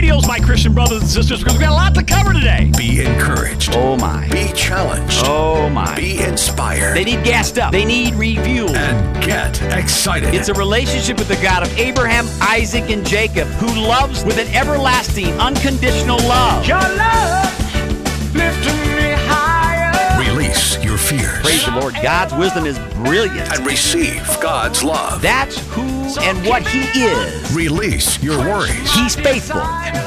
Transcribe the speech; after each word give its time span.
radios, 0.00 0.26
my 0.26 0.38
Christian 0.38 0.72
brothers 0.72 1.02
and 1.02 1.10
sisters, 1.10 1.40
because 1.40 1.58
we 1.58 1.60
got 1.62 1.72
a 1.72 1.74
lot 1.74 1.94
to 1.94 2.02
cover 2.02 2.32
today. 2.32 2.72
Be 2.78 3.04
encouraged. 3.04 3.70
Oh 3.74 3.98
my. 3.98 4.26
Be 4.30 4.50
challenged. 4.54 5.20
Oh 5.24 5.68
my. 5.68 5.94
Be 5.94 6.22
inspired. 6.22 6.96
They 6.96 7.04
need 7.04 7.22
gassed 7.22 7.58
up. 7.58 7.70
They 7.70 7.84
need 7.84 8.14
refueled. 8.14 8.74
and 8.74 9.22
get 9.22 9.60
excited. 9.76 10.34
It's 10.34 10.48
a 10.48 10.54
relationship 10.54 11.18
with 11.18 11.28
the 11.28 11.36
God 11.42 11.62
of 11.64 11.78
Abraham, 11.78 12.26
Isaac, 12.40 12.88
and 12.88 13.06
Jacob, 13.06 13.46
who 13.48 13.66
loves 13.78 14.24
with 14.24 14.38
an 14.38 14.48
everlasting, 14.54 15.34
unconditional 15.38 16.16
love. 16.20 16.66
Your 16.66 16.78
love 16.78 18.34
lifting 18.34 18.80
me 18.96 19.12
higher. 19.28 20.18
Release 20.30 20.82
your 20.82 20.96
fears 20.96 21.40
Praise 21.42 21.66
the 21.66 21.72
Lord. 21.72 21.94
God's 22.02 22.32
wisdom 22.34 22.64
is 22.64 22.78
brilliant. 23.04 23.52
and 23.52 23.66
receive 23.66 24.24
God's 24.40 24.82
love. 24.82 25.20
That's 25.20 25.58
who 25.74 25.99
and 26.18 26.46
what 26.46 26.66
He 26.66 26.80
is. 27.00 27.54
Release 27.54 28.22
your 28.22 28.38
worries 28.38 28.92
He's 28.94 29.14
faithful. 29.14 29.60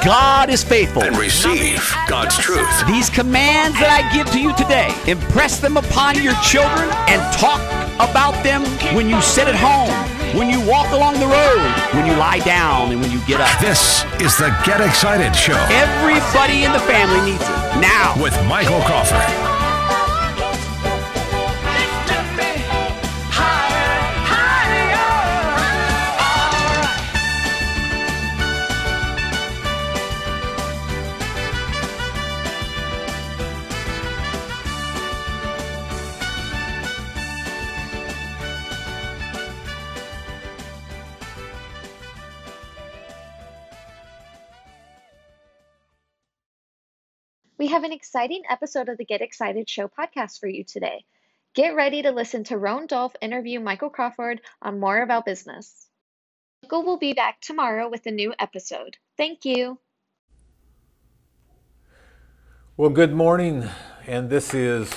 God 0.04 0.50
is 0.50 0.62
faithful. 0.62 1.02
and 1.02 1.16
receive 1.16 1.82
God's 2.08 2.36
truth. 2.38 2.86
These 2.86 3.10
commands 3.10 3.78
that 3.78 3.90
I 3.90 4.12
give 4.14 4.30
to 4.32 4.40
you 4.40 4.54
today, 4.54 4.92
impress 5.10 5.60
them 5.60 5.76
upon 5.76 6.20
your 6.22 6.34
children 6.42 6.88
and 7.08 7.20
talk 7.38 7.60
about 8.00 8.34
them 8.42 8.62
when 8.94 9.08
you 9.08 9.20
sit 9.22 9.46
at 9.48 9.54
home, 9.54 9.90
when 10.38 10.50
you 10.50 10.60
walk 10.68 10.90
along 10.92 11.14
the 11.20 11.26
road, 11.26 11.70
when 11.94 12.06
you 12.06 12.12
lie 12.16 12.40
down, 12.40 12.90
and 12.92 13.00
when 13.00 13.10
you 13.10 13.20
get 13.26 13.40
up. 13.40 13.48
This 13.60 14.04
is 14.20 14.36
the 14.36 14.50
Get 14.64 14.80
Excited 14.80 15.34
Show 15.34 15.56
Everybody 15.70 16.64
in 16.64 16.72
the 16.72 16.80
family 16.80 17.30
needs 17.30 17.42
it. 17.42 17.80
Now, 17.80 18.14
with 18.20 18.34
Michael 18.46 18.80
Crawford. 18.82 19.53
Have 47.74 47.82
an 47.82 47.90
exciting 47.90 48.44
episode 48.48 48.88
of 48.88 48.96
the 48.98 49.04
Get 49.04 49.20
Excited 49.20 49.68
Show 49.68 49.88
podcast 49.88 50.38
for 50.38 50.46
you 50.46 50.62
today. 50.62 51.04
Get 51.56 51.74
ready 51.74 52.02
to 52.02 52.12
listen 52.12 52.44
to 52.44 52.56
Roan 52.56 52.86
Dolph 52.86 53.16
interview 53.20 53.58
Michael 53.58 53.90
Crawford 53.90 54.42
on 54.62 54.78
More 54.78 55.02
About 55.02 55.26
Business. 55.26 55.88
Michael 56.62 56.84
will 56.84 56.98
be 56.98 57.14
back 57.14 57.40
tomorrow 57.40 57.88
with 57.90 58.06
a 58.06 58.12
new 58.12 58.32
episode. 58.38 58.96
Thank 59.16 59.44
you. 59.44 59.80
Well, 62.76 62.90
good 62.90 63.12
morning, 63.12 63.68
and 64.06 64.30
this 64.30 64.54
is 64.54 64.92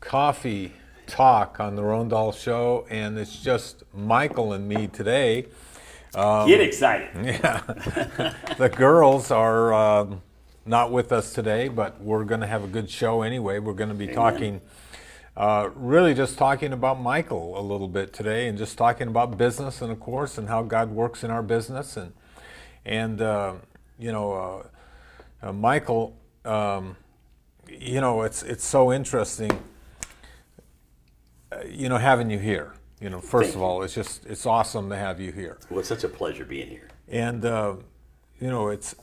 Coffee 0.00 0.72
Talk 1.06 1.60
on 1.60 1.76
the 1.76 1.82
Rondal 1.82 2.34
Show, 2.34 2.86
and 2.88 3.18
it's 3.18 3.42
just 3.42 3.82
Michael 3.92 4.54
and 4.54 4.66
me 4.66 4.86
today. 4.86 5.48
Get 6.14 6.62
excited. 6.62 7.10
Yeah, 7.26 7.60
the 8.56 8.70
girls 8.70 9.30
are 9.30 9.74
um, 9.74 10.22
not 10.64 10.92
with 10.92 11.12
us 11.12 11.32
today, 11.32 11.68
but 11.68 12.00
we're 12.00 12.24
going 12.24 12.40
to 12.40 12.46
have 12.46 12.64
a 12.64 12.68
good 12.68 12.88
show 12.88 13.22
anyway. 13.22 13.58
We're 13.58 13.72
going 13.72 13.88
to 13.88 13.94
be 13.94 14.08
talking, 14.08 14.60
uh, 15.36 15.70
really 15.74 16.14
just 16.14 16.38
talking 16.38 16.72
about 16.72 17.00
Michael 17.00 17.58
a 17.58 17.62
little 17.62 17.88
bit 17.88 18.12
today, 18.12 18.48
and 18.48 18.56
just 18.56 18.78
talking 18.78 19.08
about 19.08 19.36
business, 19.36 19.82
and 19.82 19.90
of 19.90 20.00
course, 20.00 20.38
and 20.38 20.48
how 20.48 20.62
God 20.62 20.90
works 20.90 21.24
in 21.24 21.30
our 21.30 21.42
business, 21.42 21.96
and 21.96 22.12
and 22.84 23.20
uh, 23.20 23.54
you 23.98 24.12
know, 24.12 24.32
uh, 25.42 25.48
uh, 25.48 25.52
Michael. 25.52 26.16
Um, 26.44 26.96
you 27.68 28.00
know, 28.00 28.22
it's 28.22 28.42
it's 28.42 28.64
so 28.64 28.92
interesting. 28.92 29.50
uh, 31.50 31.60
You 31.66 31.88
know, 31.88 31.98
having 31.98 32.30
you 32.30 32.38
here. 32.38 32.74
You 33.00 33.10
know, 33.10 33.20
first 33.20 33.50
Thank 33.50 33.56
of 33.56 33.62
all, 33.62 33.82
it's 33.82 33.94
just 33.94 34.26
it's 34.26 34.46
awesome 34.46 34.88
to 34.90 34.96
have 34.96 35.20
you 35.20 35.32
here. 35.32 35.58
Well, 35.70 35.80
it's 35.80 35.88
such 35.88 36.04
a 36.04 36.08
pleasure 36.08 36.44
being 36.44 36.68
here. 36.68 36.88
And 37.08 37.44
uh, 37.44 37.74
you 38.40 38.48
know, 38.48 38.68
it's 38.68 38.94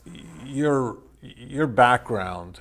your 0.45 0.97
your 1.21 1.67
background. 1.67 2.59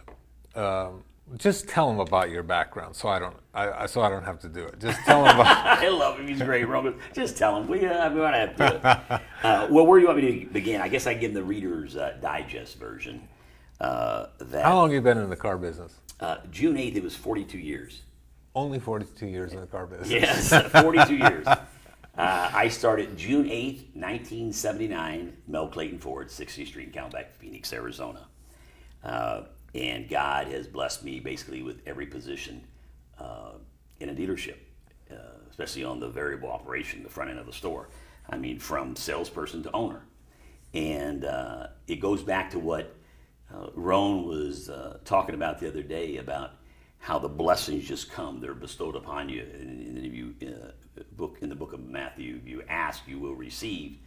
Um, 0.54 1.04
just 1.36 1.68
tell 1.68 1.88
them 1.88 2.00
about 2.00 2.30
your 2.30 2.42
background, 2.42 2.96
so 2.96 3.08
I 3.08 3.18
don't, 3.18 3.36
I, 3.52 3.82
I 3.82 3.86
so 3.86 4.00
I 4.00 4.08
don't 4.08 4.24
have 4.24 4.40
to 4.40 4.48
do 4.48 4.64
it. 4.64 4.80
Just 4.80 4.98
tell 5.00 5.22
them 5.24 5.34
about. 5.38 5.46
I 5.78 5.88
love 5.88 6.18
him. 6.18 6.26
He's 6.26 6.40
great, 6.40 6.64
Roman. 6.66 6.94
Just 7.12 7.36
tell 7.36 7.56
him. 7.58 7.68
We, 7.68 7.84
uh, 7.84 8.10
we 8.12 8.20
want 8.20 8.34
to 8.34 8.38
have 8.38 8.56
to. 8.56 9.22
Uh, 9.46 9.68
well, 9.70 9.86
where 9.86 9.98
do 9.98 10.02
you 10.02 10.08
want 10.08 10.22
me 10.22 10.40
to 10.44 10.46
begin? 10.46 10.80
I 10.80 10.88
guess 10.88 11.06
I 11.06 11.14
give 11.14 11.34
them 11.34 11.42
the 11.42 11.46
Reader's 11.48 11.96
uh, 11.96 12.16
Digest 12.20 12.78
version. 12.78 13.28
Uh, 13.80 14.26
that 14.38 14.64
How 14.64 14.74
long 14.76 14.88
have 14.88 14.94
you 14.94 15.00
been 15.02 15.18
in 15.18 15.28
the 15.28 15.36
car 15.36 15.58
business? 15.58 15.94
Uh, 16.18 16.38
June 16.50 16.76
8th, 16.76 16.96
it 16.96 17.02
was 17.04 17.14
42 17.14 17.58
years. 17.58 18.02
Only 18.54 18.80
forty-two 18.80 19.26
years 19.26 19.52
in 19.52 19.60
the 19.60 19.66
car 19.68 19.86
business. 19.86 20.10
Yes, 20.10 20.48
42 20.82 21.16
years. 21.16 21.46
Uh, 21.46 21.60
I 22.16 22.66
started 22.68 23.16
June 23.16 23.44
8th, 23.44 23.94
1979, 23.94 25.36
Mel 25.46 25.68
Clayton 25.68 25.98
Ford, 26.00 26.28
60th 26.28 26.66
Street 26.66 26.92
Camelback, 26.92 27.26
Phoenix, 27.38 27.72
Arizona. 27.72 28.26
Uh, 29.08 29.44
and 29.74 30.08
God 30.08 30.48
has 30.48 30.66
blessed 30.66 31.02
me 31.02 31.18
basically 31.20 31.62
with 31.62 31.80
every 31.86 32.06
position 32.06 32.62
uh, 33.18 33.52
in 34.00 34.10
a 34.10 34.14
dealership, 34.14 34.56
uh, 35.10 35.14
especially 35.50 35.84
on 35.84 35.98
the 35.98 36.08
variable 36.08 36.50
operation, 36.50 37.02
the 37.02 37.08
front 37.08 37.30
end 37.30 37.38
of 37.38 37.46
the 37.46 37.52
store. 37.52 37.88
I 38.28 38.36
mean, 38.36 38.58
from 38.58 38.96
salesperson 38.96 39.62
to 39.62 39.72
owner. 39.72 40.02
And 40.74 41.24
uh, 41.24 41.68
it 41.86 41.96
goes 41.96 42.22
back 42.22 42.50
to 42.50 42.58
what 42.58 42.94
uh, 43.52 43.68
Roan 43.74 44.26
was 44.26 44.68
uh, 44.68 44.98
talking 45.06 45.34
about 45.34 45.58
the 45.58 45.68
other 45.68 45.82
day 45.82 46.18
about 46.18 46.56
how 46.98 47.18
the 47.18 47.28
blessings 47.28 47.88
just 47.88 48.10
come; 48.10 48.40
they're 48.40 48.52
bestowed 48.52 48.94
upon 48.94 49.30
you. 49.30 49.46
And, 49.54 49.96
and 49.96 50.04
if 50.04 50.12
you 50.12 50.34
uh, 50.46 51.02
book 51.12 51.38
in 51.40 51.48
the 51.48 51.54
book 51.54 51.72
of 51.72 51.80
Matthew, 51.80 52.40
you 52.44 52.62
ask, 52.68 53.02
you 53.06 53.18
will 53.18 53.34
receive 53.34 53.98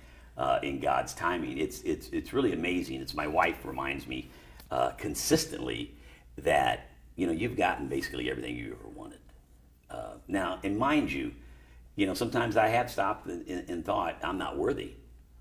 in 0.62 0.80
God's 0.80 1.14
timing. 1.16 1.58
It's 1.58 1.82
it's 1.82 2.10
it's 2.10 2.34
really 2.34 2.54
amazing. 2.54 3.02
It's 3.02 3.16
my 3.16 3.28
wife 3.28 3.66
reminds 3.66 4.06
me 4.08 4.30
uh, 4.72 4.92
consistently 4.92 5.94
that 6.38 6.90
you 7.16 7.28
know 7.28 7.34
you've 7.34 7.58
gotten 7.58 7.88
basically 7.88 8.32
everything 8.32 8.56
you 8.56 8.78
ever 8.80 8.90
wanted. 8.90 9.20
Uh, 9.90 10.14
now, 10.28 10.60
and 10.64 10.78
mind 10.78 11.12
you, 11.12 11.34
you 11.96 12.08
know 12.08 12.14
sometimes 12.14 12.58
I 12.58 12.70
have 12.70 12.90
stopped 12.90 13.28
and, 13.28 13.48
and, 13.48 13.86
thought 13.86 14.18
I'm 14.24 14.38
not 14.38 14.58
worthy. 14.58 14.94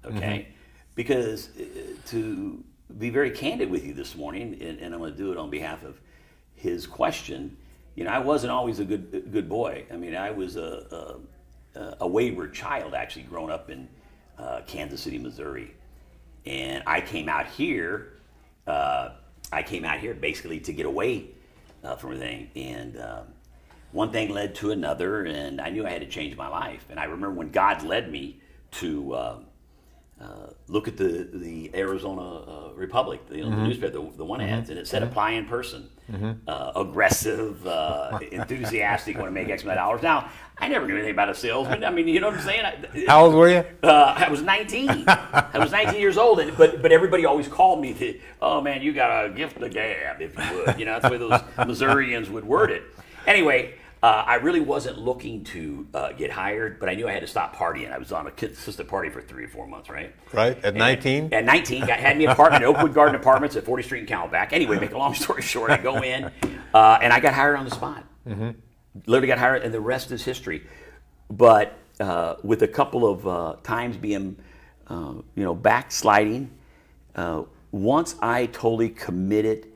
Okay, 0.05 0.49
because 0.97 1.51
uh, 1.57 1.63
to 2.09 2.63
be 2.99 3.11
very 3.11 3.31
candid 3.31 3.71
with 3.71 3.87
you 3.87 3.95
this 3.95 4.17
morning, 4.17 4.59
and, 4.61 4.79
and 4.81 4.93
I'm 4.93 5.01
going 5.01 5.13
to 5.13 5.19
do 5.19 5.31
it 5.31 5.39
on 5.39 5.49
behalf 5.49 5.85
of 5.85 6.01
his 6.57 6.87
question. 6.87 7.57
You 7.95 8.05
know, 8.05 8.11
I 8.11 8.19
wasn't 8.19 8.51
always 8.51 8.81
a 8.81 8.85
good 8.85 9.31
good 9.31 9.49
boy. 9.49 9.85
I 9.93 9.97
mean, 9.97 10.17
I 10.17 10.31
was 10.31 10.57
a 10.57 11.21
a, 11.77 11.97
a 12.01 12.09
wayward 12.09 12.53
child, 12.53 12.95
actually, 12.95 13.23
growing 13.23 13.51
up 13.51 13.71
in 13.71 13.89
uh, 14.39 14.63
Kansas 14.67 15.01
City, 15.01 15.19
Missouri, 15.19 15.73
and 16.47 16.83
I 16.87 17.01
came 17.01 17.29
out 17.29 17.47
here. 17.47 18.15
Uh, 18.67 19.11
I 19.53 19.63
came 19.63 19.85
out 19.85 19.99
here 19.99 20.15
basically 20.15 20.61
to 20.61 20.73
get 20.73 20.87
away 20.87 21.31
uh, 21.83 21.97
from 21.97 22.13
everything, 22.13 22.51
and 22.55 23.01
um, 23.01 23.25
one 23.93 24.13
thing 24.13 24.31
led 24.31 24.55
to 24.57 24.71
another, 24.71 25.25
and 25.25 25.61
I 25.61 25.71
knew 25.71 25.87
I 25.87 25.91
had 25.91 26.03
to 26.03 26.09
change 26.09 26.37
my 26.37 26.49
life. 26.49 26.87
And 26.91 27.01
I 27.01 27.05
remember 27.05 27.33
when 27.33 27.51
God 27.51 27.83
led 27.83 28.11
me 28.11 28.41
to. 28.73 29.17
Um, 29.17 29.47
uh, 30.21 30.51
look 30.69 30.87
at 30.87 30.99
the 30.99 31.27
the 31.33 31.71
Arizona 31.75 32.21
uh, 32.23 32.73
Republic, 32.75 33.23
you 33.31 33.43
know, 33.43 33.49
the 33.49 33.57
newspaper, 33.69 33.91
the, 33.91 34.11
the 34.19 34.25
one 34.25 34.43
ads, 34.43 34.69
and 34.69 34.79
it 34.79 34.87
said 34.87 35.03
apply 35.03 35.31
in 35.31 35.47
person, 35.47 35.89
uh, 36.47 36.73
aggressive, 36.77 37.67
uh, 37.67 38.19
enthusiastic, 38.31 39.17
want 39.17 39.29
to 39.29 39.33
make 39.33 39.49
X 39.49 39.63
amount 39.63 39.79
of 39.79 39.85
dollars. 39.87 40.03
Now, 40.03 40.31
I 40.61 40.69
never 40.69 40.87
knew 40.87 40.95
anything 40.95 41.13
about 41.13 41.29
a 41.31 41.35
salesman. 41.35 41.85
I 41.85 41.91
mean, 41.91 42.07
you 42.07 42.21
know 42.21 42.29
what 42.29 42.37
I'm 42.39 42.43
saying? 42.45 42.65
I, 42.65 43.05
How 43.09 43.25
old 43.25 43.35
were 43.35 43.49
you? 43.49 43.65
uh, 43.83 44.15
I 44.17 44.29
was 44.29 44.43
19. 44.43 45.05
I 45.09 45.59
was 45.59 45.73
19 45.73 45.99
years 46.01 46.19
old, 46.19 46.41
and, 46.41 46.57
but 46.57 46.83
but 46.83 46.93
everybody 46.93 47.25
always 47.25 47.49
called 47.49 47.81
me 47.81 47.93
the, 47.93 48.21
oh 48.43 48.61
man, 48.61 48.83
you 48.83 48.93
got 48.93 49.25
a 49.27 49.29
gift 49.31 49.57
of 49.63 49.73
gab, 49.73 50.21
if 50.21 50.37
you 50.37 50.57
would. 50.67 50.79
You 50.79 50.85
know, 50.85 50.93
that's 51.01 51.05
the 51.07 51.11
way 51.11 51.17
those 51.19 51.41
Missourians 51.67 52.29
would 52.31 52.45
word 52.45 52.71
it. 52.71 52.83
Anyway, 53.27 53.75
uh, 54.03 54.25
I 54.27 54.37
really 54.37 54.61
wasn't 54.61 54.99
looking 54.99 55.45
to 55.45 55.87
uh, 55.93 56.13
get 56.13 56.31
hired, 56.31 56.81
but 56.81 56.89
I 56.89 56.95
knew 56.95 57.07
I 57.07 57.13
had 57.13 57.21
to 57.21 57.27
stop 57.27 57.55
partying. 57.55 57.93
I 57.93 57.99
was 57.99 58.13
on 58.13 58.27
a 58.27 58.31
consistent 58.31 58.89
party 58.89 59.11
for 59.11 59.21
three 59.21 59.45
or 59.45 59.49
four 59.49 59.67
months, 59.67 59.91
right? 59.91 60.15
Right 60.33 60.57
at 60.59 60.65
And- 60.65 60.79
nineteen. 60.79 61.33
At 61.35 61.45
19, 61.45 61.87
got, 61.87 61.99
had 62.01 62.17
me 62.17 62.25
an 62.27 62.31
apartment 62.33 62.63
at 62.63 62.69
Oakwood 62.69 62.95
Garden 62.95 63.15
Apartments 63.15 63.57
at 63.57 63.65
40th 63.65 63.85
Street 63.85 64.01
in 64.01 64.07
Camelback. 64.07 64.53
Anyway, 64.53 64.79
make 64.79 64.93
a 64.93 64.99
long 64.99 65.15
story 65.15 65.43
short, 65.43 65.71
I 65.71 65.77
go 65.79 66.03
in, 66.03 66.31
uh, 66.75 66.99
and 67.03 67.13
I 67.13 67.21
got 67.21 67.35
hired 67.35 67.57
on 67.57 67.65
the 67.67 67.71
spot. 67.71 68.05
Literally 69.07 69.29
got 69.29 69.39
hired, 69.39 69.63
and 69.63 69.73
the 69.73 69.81
rest 69.81 70.11
is 70.11 70.25
history. 70.25 70.67
But 71.31 71.79
uh, 72.01 72.37
with 72.43 72.63
a 72.63 72.69
couple 72.69 73.09
of 73.09 73.27
uh, 73.27 73.57
times 73.63 73.97
being, 73.97 74.37
uh, 74.89 75.15
you 75.35 75.45
know, 75.45 75.55
backsliding, 75.55 76.51
uh, 77.15 77.45
once 77.71 78.17
I 78.21 78.47
totally 78.47 78.91
committed 78.91 79.69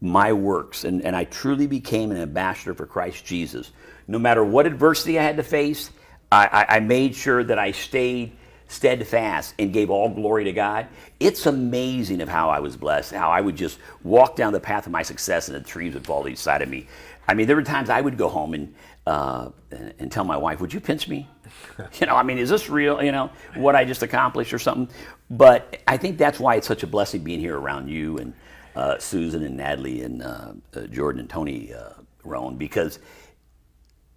my 0.00 0.32
works 0.32 0.84
and, 0.84 1.02
and 1.02 1.14
I 1.14 1.24
truly 1.24 1.66
became 1.66 2.10
an 2.10 2.16
ambassador 2.16 2.74
for 2.74 2.86
Christ 2.86 3.24
Jesus, 3.24 3.70
no 4.08 4.18
matter 4.18 4.44
what 4.44 4.66
adversity 4.66 5.18
I 5.18 5.22
had 5.22 5.36
to 5.36 5.42
face, 5.42 5.90
I, 6.30 6.46
I, 6.46 6.76
I 6.76 6.80
made 6.80 7.14
sure 7.14 7.44
that 7.44 7.58
I 7.58 7.70
stayed 7.70 8.32
steadfast, 8.72 9.54
and 9.58 9.72
gave 9.72 9.90
all 9.90 10.08
glory 10.08 10.44
to 10.44 10.52
God. 10.52 10.88
It's 11.20 11.44
amazing 11.44 12.22
of 12.22 12.28
how 12.28 12.48
I 12.48 12.58
was 12.60 12.76
blessed, 12.76 13.12
how 13.12 13.30
I 13.30 13.40
would 13.40 13.54
just 13.54 13.78
walk 14.02 14.34
down 14.34 14.54
the 14.54 14.60
path 14.60 14.86
of 14.86 14.92
my 14.92 15.02
success 15.02 15.48
and 15.48 15.56
the 15.56 15.60
trees 15.60 15.92
would 15.92 16.06
fall 16.06 16.26
each 16.26 16.38
side 16.38 16.62
of 16.62 16.70
me. 16.70 16.88
I 17.28 17.34
mean, 17.34 17.46
there 17.46 17.56
were 17.56 17.62
times 17.62 17.88
I 17.88 18.00
would 18.00 18.18
go 18.18 18.28
home 18.28 18.54
and, 18.54 18.74
uh, 19.06 19.50
and, 19.70 20.10
tell 20.10 20.24
my 20.24 20.36
wife, 20.36 20.60
Would 20.60 20.72
you 20.72 20.80
pinch 20.80 21.08
me? 21.08 21.28
you 22.00 22.06
know, 22.06 22.16
I 22.16 22.22
mean, 22.22 22.38
is 22.38 22.50
this 22.50 22.68
real? 22.68 23.02
You 23.02 23.12
know, 23.12 23.30
what 23.54 23.76
I 23.76 23.84
just 23.84 24.02
accomplished 24.02 24.52
or 24.52 24.58
something? 24.58 24.94
But 25.30 25.82
I 25.86 25.96
think 25.96 26.18
that's 26.18 26.40
why 26.40 26.56
it's 26.56 26.66
such 26.66 26.82
a 26.82 26.86
blessing 26.86 27.22
being 27.22 27.40
here 27.40 27.58
around 27.58 27.88
you 27.88 28.18
and 28.18 28.34
uh, 28.74 28.98
Susan 28.98 29.42
and 29.44 29.56
Natalie 29.56 30.02
and 30.02 30.22
uh, 30.22 30.52
uh, 30.74 30.80
Jordan 30.82 31.20
and 31.20 31.30
Tony 31.30 31.72
uh, 31.72 31.90
Roan 32.24 32.56
because 32.56 32.98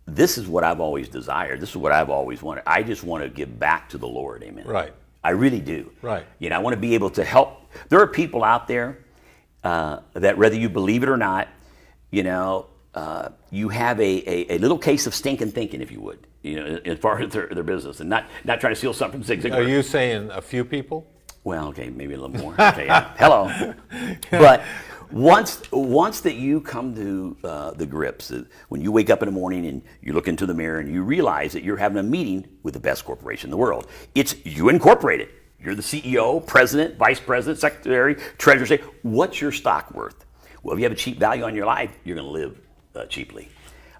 this 0.07 0.37
is 0.37 0.47
what 0.47 0.63
I've 0.63 0.79
always 0.79 1.09
desired. 1.09 1.59
This 1.59 1.69
is 1.69 1.77
what 1.77 1.91
I've 1.91 2.09
always 2.09 2.41
wanted. 2.41 2.63
I 2.67 2.83
just 2.83 3.03
want 3.03 3.23
to 3.23 3.29
give 3.29 3.59
back 3.59 3.89
to 3.89 3.97
the 3.97 4.07
Lord. 4.07 4.43
Amen. 4.43 4.65
Right. 4.65 4.93
I 5.23 5.31
really 5.31 5.59
do. 5.59 5.91
Right. 6.01 6.25
You 6.39 6.49
know, 6.49 6.55
I 6.55 6.59
want 6.59 6.75
to 6.75 6.79
be 6.79 6.93
able 6.93 7.09
to 7.11 7.23
help. 7.23 7.61
There 7.89 7.99
are 7.99 8.07
people 8.07 8.43
out 8.43 8.67
there 8.67 8.99
uh, 9.63 10.01
that, 10.13 10.37
whether 10.37 10.55
you 10.55 10.69
believe 10.69 11.01
it 11.01 11.09
or 11.09 11.17
not, 11.17 11.47
you 12.11 12.21
know, 12.21 12.67
uh, 12.95 13.29
you 13.51 13.69
have 13.69 13.99
a, 13.99 14.29
a, 14.29 14.55
a 14.55 14.57
little 14.57 14.77
case 14.77 15.05
of 15.05 15.13
stinking 15.13 15.51
thinking, 15.51 15.81
if 15.81 15.91
you 15.91 15.99
would, 15.99 16.25
you 16.43 16.55
know, 16.55 16.79
as 16.85 16.97
far 16.97 17.21
as 17.21 17.31
their, 17.33 17.47
their 17.47 17.63
business, 17.63 17.99
and 17.99 18.09
not 18.09 18.25
not 18.45 18.61
trying 18.61 18.71
to 18.71 18.75
steal 18.75 18.93
something 18.93 19.19
from 19.19 19.27
Zig 19.27 19.41
Ziglar. 19.41 19.57
Are 19.57 19.67
you 19.67 19.83
saying 19.83 20.31
a 20.31 20.41
few 20.41 20.63
people? 20.63 21.05
Well, 21.43 21.67
okay, 21.67 21.89
maybe 21.89 22.13
a 22.13 22.17
little 22.19 22.41
more. 22.41 22.53
Okay, 22.53 22.85
yeah. 22.85 23.13
hello. 23.17 23.73
But 24.31 24.63
once 25.11 25.61
once 25.71 26.21
that 26.21 26.35
you 26.35 26.61
come 26.61 26.95
to 26.95 27.37
uh, 27.43 27.71
the 27.71 27.85
grips, 27.85 28.31
uh, 28.31 28.45
when 28.69 28.81
you 28.81 28.91
wake 28.91 29.09
up 29.09 29.21
in 29.21 29.27
the 29.27 29.33
morning 29.33 29.67
and 29.67 29.81
you 30.01 30.13
look 30.13 30.27
into 30.27 30.45
the 30.45 30.53
mirror 30.53 30.79
and 30.79 30.91
you 30.91 31.03
realize 31.03 31.51
that 31.53 31.63
you're 31.63 31.77
having 31.77 31.97
a 31.97 32.03
meeting 32.03 32.47
with 32.63 32.73
the 32.73 32.79
best 32.79 33.03
corporation 33.03 33.47
in 33.47 33.51
the 33.51 33.57
world, 33.57 33.87
it's 34.15 34.35
you 34.45 34.69
incorporated. 34.69 35.29
You're 35.59 35.75
the 35.75 35.81
CEO, 35.81 36.45
president, 36.45 36.97
vice 36.97 37.19
president, 37.19 37.59
secretary, 37.59 38.15
treasurer. 38.37 38.65
Say, 38.65 38.81
what's 39.01 39.41
your 39.41 39.51
stock 39.51 39.93
worth? 39.93 40.25
Well, 40.63 40.73
if 40.73 40.79
you 40.79 40.85
have 40.85 40.91
a 40.91 40.95
cheap 40.95 41.19
value 41.19 41.43
on 41.43 41.55
your 41.55 41.65
life, 41.65 41.97
you're 42.03 42.15
going 42.15 42.27
to 42.27 42.31
live 42.31 42.59
uh, 42.95 43.05
cheaply. 43.05 43.49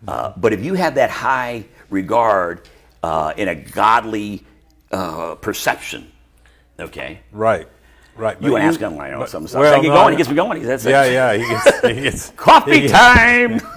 Uh, 0.07 0.33
but 0.37 0.53
if 0.53 0.63
you 0.63 0.73
have 0.75 0.95
that 0.95 1.09
high 1.09 1.65
regard 1.89 2.67
uh, 3.03 3.33
in 3.37 3.47
a 3.47 3.55
godly 3.55 4.43
uh, 4.91 5.35
perception, 5.35 6.11
okay, 6.79 7.19
Right. 7.31 7.67
Right. 8.17 8.41
you 8.41 8.55
ask 8.55 8.79
him. 8.79 8.97
I 8.99 9.09
know 9.11 9.19
but- 9.19 9.29
some 9.29 9.45
stuff. 9.47 9.59
well, 9.61 9.73
I 9.73 9.81
no, 9.81 9.93
going. 9.93 10.13
He 10.13 10.17
gets 10.17 10.29
me 10.29 10.35
going. 10.35 10.63
That's 10.63 10.85
it. 10.85 10.91
Yeah, 10.91 11.05
yeah. 11.05 11.33
He 11.33 11.47
gets, 11.47 11.81
he 11.81 12.01
gets 12.03 12.29
Coffee 12.31 12.81
he- 12.81 12.87
time. 12.87 13.59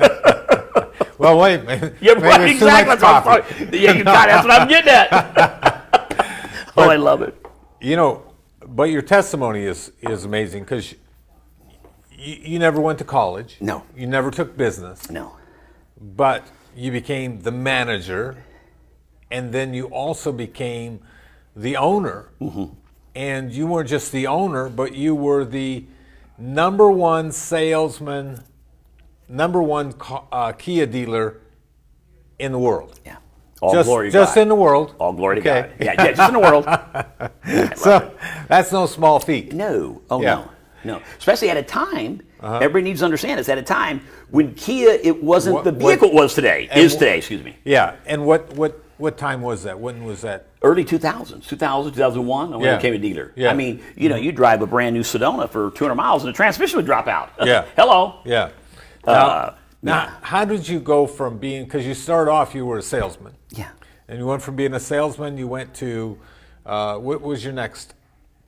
Well, 1.18 1.36
wait. 1.36 1.64
Maybe, 1.66 1.86
yeah, 2.00 2.14
maybe 2.14 2.26
right, 2.28 2.38
there's 2.38 2.58
too 2.60 2.66
much 2.66 2.80
exactly. 2.84 2.94
That's 2.94 3.02
what 3.02 3.14
I'm 3.16 3.22
coffee. 3.24 3.64
talking- 3.64 3.80
Yeah, 3.82 3.92
you 3.92 4.04
got 4.04 4.28
it. 4.28 4.32
That's 4.32 4.46
what 4.46 4.60
I'm 4.60 4.68
getting 4.68 4.88
at. 4.88 6.68
oh, 6.76 6.88
I 6.88 6.94
love 6.94 7.22
it. 7.22 7.44
You 7.80 7.96
know, 7.96 8.22
but 8.64 8.84
your 8.84 9.02
testimony 9.02 9.64
is 9.64 9.90
is 10.00 10.24
amazing 10.24 10.62
because 10.62 10.94
you, 12.18 12.36
you 12.42 12.58
never 12.58 12.80
went 12.80 12.98
to 12.98 13.04
college. 13.04 13.56
No. 13.60 13.84
You 13.96 14.06
never 14.06 14.30
took 14.30 14.56
business, 14.56 15.10
No. 15.10 15.36
but 16.00 16.46
you 16.76 16.90
became 16.92 17.40
the 17.42 17.52
manager, 17.52 18.36
and 19.30 19.52
then 19.52 19.74
you 19.74 19.86
also 19.86 20.32
became 20.32 21.00
the 21.56 21.76
owner. 21.76 22.28
Mm-hmm. 22.40 22.74
And 23.14 23.52
you 23.52 23.66
weren't 23.66 23.88
just 23.88 24.12
the 24.12 24.26
owner, 24.26 24.68
but 24.68 24.94
you 24.94 25.14
were 25.14 25.44
the 25.44 25.84
number 26.38 26.88
one 26.90 27.32
salesman, 27.32 28.44
number 29.28 29.60
one 29.62 29.94
uh, 30.30 30.52
Kia 30.52 30.86
dealer 30.86 31.40
in 32.38 32.52
the 32.52 32.58
world. 32.58 33.00
Yeah. 33.04 33.16
All 33.60 33.72
just 33.72 33.88
glory 33.88 34.08
to 34.08 34.12
God. 34.12 34.20
just 34.20 34.34
God. 34.36 34.40
in 34.42 34.48
the 34.48 34.54
world. 34.54 34.94
All 35.00 35.12
glory 35.12 35.36
to 35.36 35.42
God. 35.42 35.72
Yeah, 35.80 35.94
yeah, 35.98 36.12
just 36.12 36.28
in 36.28 36.34
the 36.34 36.40
world. 36.40 36.66
So 37.78 38.12
that's 38.46 38.70
no 38.72 38.86
small 38.86 39.18
feat. 39.20 39.52
No. 39.52 40.02
Oh 40.10 40.20
Yeah. 40.20 40.34
No. 40.34 40.50
No. 40.84 41.00
Especially 41.18 41.50
at 41.50 41.56
a 41.56 41.62
time. 41.62 42.20
Everybody 42.42 42.84
needs 42.84 43.00
to 43.00 43.04
understand 43.04 43.38
this. 43.40 43.48
At 43.48 43.58
a 43.58 43.62
time 43.62 44.00
when 44.30 44.54
Kia, 44.54 44.90
it 45.02 45.22
wasn't 45.22 45.54
What- 45.56 45.64
the 45.64 45.72
what- 45.72 45.80
vehicle 45.88 46.08
it 46.08 46.14
was 46.14 46.34
today. 46.34 46.68
Is 46.74 46.94
wh- 46.94 46.98
today. 46.98 47.18
Excuse 47.18 47.42
me. 47.42 47.56
Yeah, 47.64 47.94
and 48.06 48.24
what 48.24 48.52
what 48.54 48.80
what 48.98 49.16
time 49.16 49.42
was 49.42 49.62
that? 49.64 49.78
When 49.78 50.04
was 50.04 50.22
that? 50.22 50.46
Early 50.62 50.84
2000s, 50.84 51.46
2000, 51.46 51.92
2001, 51.92 52.50
when 52.58 52.68
I 52.68 52.76
became 52.76 52.94
a 52.94 52.98
dealer. 52.98 53.32
Yeah. 53.36 53.50
I 53.50 53.54
mean, 53.54 53.80
you 53.96 54.08
know, 54.08 54.16
you 54.16 54.32
drive 54.32 54.60
a 54.60 54.66
brand 54.66 54.92
new 54.94 55.02
Sedona 55.02 55.48
for 55.48 55.70
200 55.70 55.94
miles 55.94 56.24
and 56.24 56.32
the 56.32 56.36
transmission 56.36 56.76
would 56.78 56.86
drop 56.86 57.06
out. 57.06 57.30
Yeah. 57.44 57.64
Hello. 57.76 58.16
Yeah. 58.24 58.48
Now, 59.06 59.12
Uh, 59.12 59.54
now 59.82 60.08
how 60.22 60.44
did 60.44 60.66
you 60.68 60.80
go 60.80 61.06
from 61.06 61.38
being? 61.38 61.62
Because 61.64 61.86
you 61.86 61.94
started 61.94 62.28
off, 62.30 62.56
you 62.56 62.66
were 62.66 62.78
a 62.78 62.82
salesman, 62.82 63.34
Yeah. 63.50 63.68
and 64.08 64.18
you 64.18 64.26
went 64.26 64.42
from 64.42 64.56
being 64.56 64.74
a 64.74 64.80
salesman, 64.80 65.38
you 65.38 65.46
went 65.46 65.74
to 65.74 66.18
uh, 66.66 66.96
what 66.98 67.22
was 67.22 67.44
your 67.44 67.52
next 67.52 67.94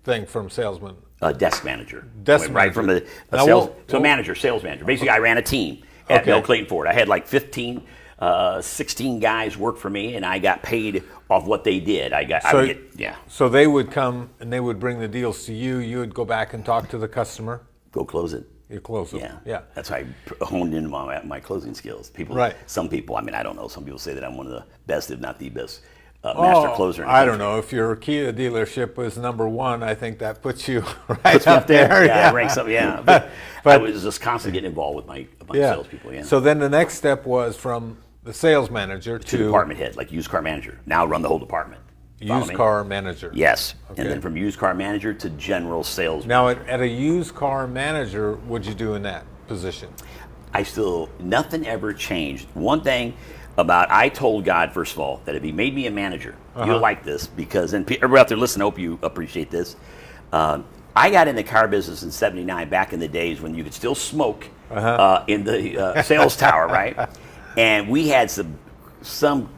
thing 0.05 0.27
from 0.27 0.51
salesman? 0.51 0.97
A 1.23 1.33
desk 1.35 1.65
manager. 1.65 2.05
Desk 2.23 2.45
Went 2.45 2.55
right 2.55 2.75
from 2.75 2.89
a, 2.91 2.97
a 2.97 3.03
Now, 3.37 3.45
sales 3.45 3.65
what- 3.69 3.89
to 3.89 3.97
a 3.99 4.01
manager, 4.01 4.35
sales 4.35 4.63
manager. 4.63 4.85
Basically, 4.85 5.11
I 5.11 5.19
ran 5.19 5.39
a 5.39 5.43
team 5.43 5.83
at 6.09 6.23
Okay. 6.23 6.31
Bill 6.31 6.43
Clayton 6.43 6.67
Ford. 6.67 6.87
I 6.87 6.93
had 6.93 7.09
like 7.09 7.27
15, 7.27 7.83
uh, 8.19 8.61
16 8.61 9.21
guys 9.21 9.57
work 9.57 9.77
for 9.77 9.91
me, 9.91 10.15
and 10.17 10.25
I 10.25 10.39
got 10.39 10.63
paid 10.63 11.03
off 11.29 11.47
what 11.47 11.65
they 11.65 11.79
did. 11.81 12.13
I 12.13 12.25
got, 12.25 12.45
I 12.45 12.51
So, 12.53 12.57
would 12.59 12.67
get, 12.67 12.79
yeah, 12.97 13.15
so 13.29 13.49
they 13.49 13.67
would 13.67 13.91
come 13.91 14.31
and 14.41 14.53
they 14.53 14.61
would 14.61 14.81
bring 14.81 14.99
the 14.99 15.09
deals 15.09 15.45
to 15.47 15.53
you. 15.55 15.79
You 15.79 15.99
would 15.99 16.15
go 16.15 16.25
back 16.25 16.55
and 16.55 16.65
talk 16.65 16.89
to 16.91 16.99
the 16.99 17.09
customer. 17.09 17.63
go 17.93 18.05
close 18.05 18.33
it. 18.33 18.45
You 18.69 18.79
close 18.81 19.11
them. 19.11 19.19
Yeah, 19.21 19.33
Yeah. 19.45 19.61
That's 19.75 19.89
how 19.89 19.97
I 19.97 20.07
honed 20.43 20.75
in 20.75 20.89
my 20.89 21.21
my 21.25 21.41
closing 21.41 21.75
skills. 21.75 22.09
People, 22.09 22.37
Right. 22.37 22.55
Some 22.67 22.89
people, 22.89 23.17
I 23.17 23.21
mean, 23.21 23.35
I 23.35 23.43
don't 23.43 23.57
know. 23.57 23.67
Some 23.67 23.85
people 23.85 23.99
say 23.99 24.15
that 24.15 24.23
I'm 24.25 24.37
one 24.37 24.47
of 24.47 24.53
the 24.53 24.65
best, 24.87 25.11
if 25.11 25.19
not 25.19 25.41
the 25.41 25.49
best, 25.49 25.81
uh, 26.23 26.35
master 26.35 26.69
Oh, 26.69 26.75
closer. 26.75 27.07
I 27.07 27.25
don't 27.25 27.39
know 27.39 27.59
if 27.59 27.73
your 27.73 27.97
Kia 27.97 28.33
dealership 28.33 28.97
was 28.97 29.17
number 29.17 29.49
one. 29.49 29.83
I 29.83 29.95
think 29.95 30.19
that 30.19 30.43
puts 30.43 30.69
you 30.69 30.81
right 31.09 31.23
Puts 31.23 31.47
up 31.47 31.67
there. 31.67 32.05
Yeah, 32.05 32.31
ranks 32.33 32.57
up. 32.57 32.69
Yeah, 32.69 33.01
but, 33.05 33.31
I 33.65 33.77
was 33.79 34.03
just 34.03 34.21
constantly 34.21 34.59
getting 34.59 34.71
involved 34.71 34.97
with 34.97 35.07
my, 35.07 35.27
my 35.49 35.57
Yeah. 35.57 35.73
salespeople. 35.73 36.13
Yeah. 36.15 36.23
So 36.23 36.41
then 36.41 36.59
the 36.59 36.69
next 36.69 36.95
step 36.95 37.25
was 37.25 37.57
from 37.57 37.99
the 38.23 38.35
sales 38.35 38.71
manager 38.71 39.19
to, 39.19 39.27
to 39.27 39.45
department 39.47 39.81
head, 39.81 39.97
like 39.97 40.13
used 40.13 40.29
car 40.29 40.43
manager. 40.43 40.79
Now 40.87 41.07
run 41.07 41.23
the 41.23 41.29
whole 41.29 41.39
department. 41.39 41.81
Follow 42.21 42.41
used 42.41 42.51
me? 42.51 42.55
car 42.55 42.85
manager. 42.85 43.31
Yes, 43.35 43.75
Okay. 43.91 44.03
and 44.03 44.11
then 44.11 44.21
from 44.21 44.37
used 44.37 44.59
car 44.59 44.75
manager 44.75 45.15
to 45.15 45.31
general 45.31 45.83
sales. 45.83 46.27
Now, 46.27 46.49
at, 46.49 46.59
at 46.69 46.83
a 46.83 46.87
used 46.87 47.35
car 47.35 47.67
manager, 47.67 48.35
what'd 48.47 48.67
you 48.67 48.75
do 48.75 48.93
in 48.93 49.03
that 49.05 49.25
position? 49.49 49.89
I 50.53 50.63
still 50.65 51.09
nothing 51.19 51.67
ever 51.67 51.95
changed. 51.95 52.47
One 52.53 52.83
thing 52.83 53.15
about 53.61 53.91
I 53.91 54.09
told 54.09 54.45
God 54.45 54.73
first 54.73 54.93
of 54.95 54.99
all 55.01 55.21
that 55.25 55.35
if 55.35 55.43
He 55.43 55.53
made 55.53 55.75
me 55.75 55.87
a 55.87 55.91
manager, 55.91 56.35
Uh-huh. 56.57 56.67
you'll 56.67 56.81
like 56.81 57.05
this 57.05 57.27
because 57.27 57.73
and 57.75 57.91
everybody 57.91 58.21
out 58.21 58.29
there 58.29 58.37
listening, 58.39 58.63
I 58.63 58.65
hope 58.67 58.79
you 58.79 58.99
appreciate 59.03 59.51
this. 59.51 59.77
Um, 60.33 60.65
I 60.97 61.11
got 61.11 61.29
in 61.29 61.37
the 61.37 61.43
car 61.45 61.69
business 61.69 62.03
in 62.03 62.11
'79 62.11 62.69
back 62.69 62.93
in 62.93 63.01
the 63.01 63.09
days 63.09 63.41
when 63.41 63.55
you 63.55 63.63
could 63.65 63.75
still 63.75 63.95
smoke 63.95 64.47
Uh-huh. 64.71 64.89
uh, 64.89 65.25
in 65.27 65.45
the 65.45 65.79
uh, 65.79 66.03
sales 66.03 66.37
tower, 66.37 66.67
right? 66.67 66.97
And 67.57 67.89
we 67.89 68.09
had 68.09 68.31
some 68.31 68.57
some 69.03 69.49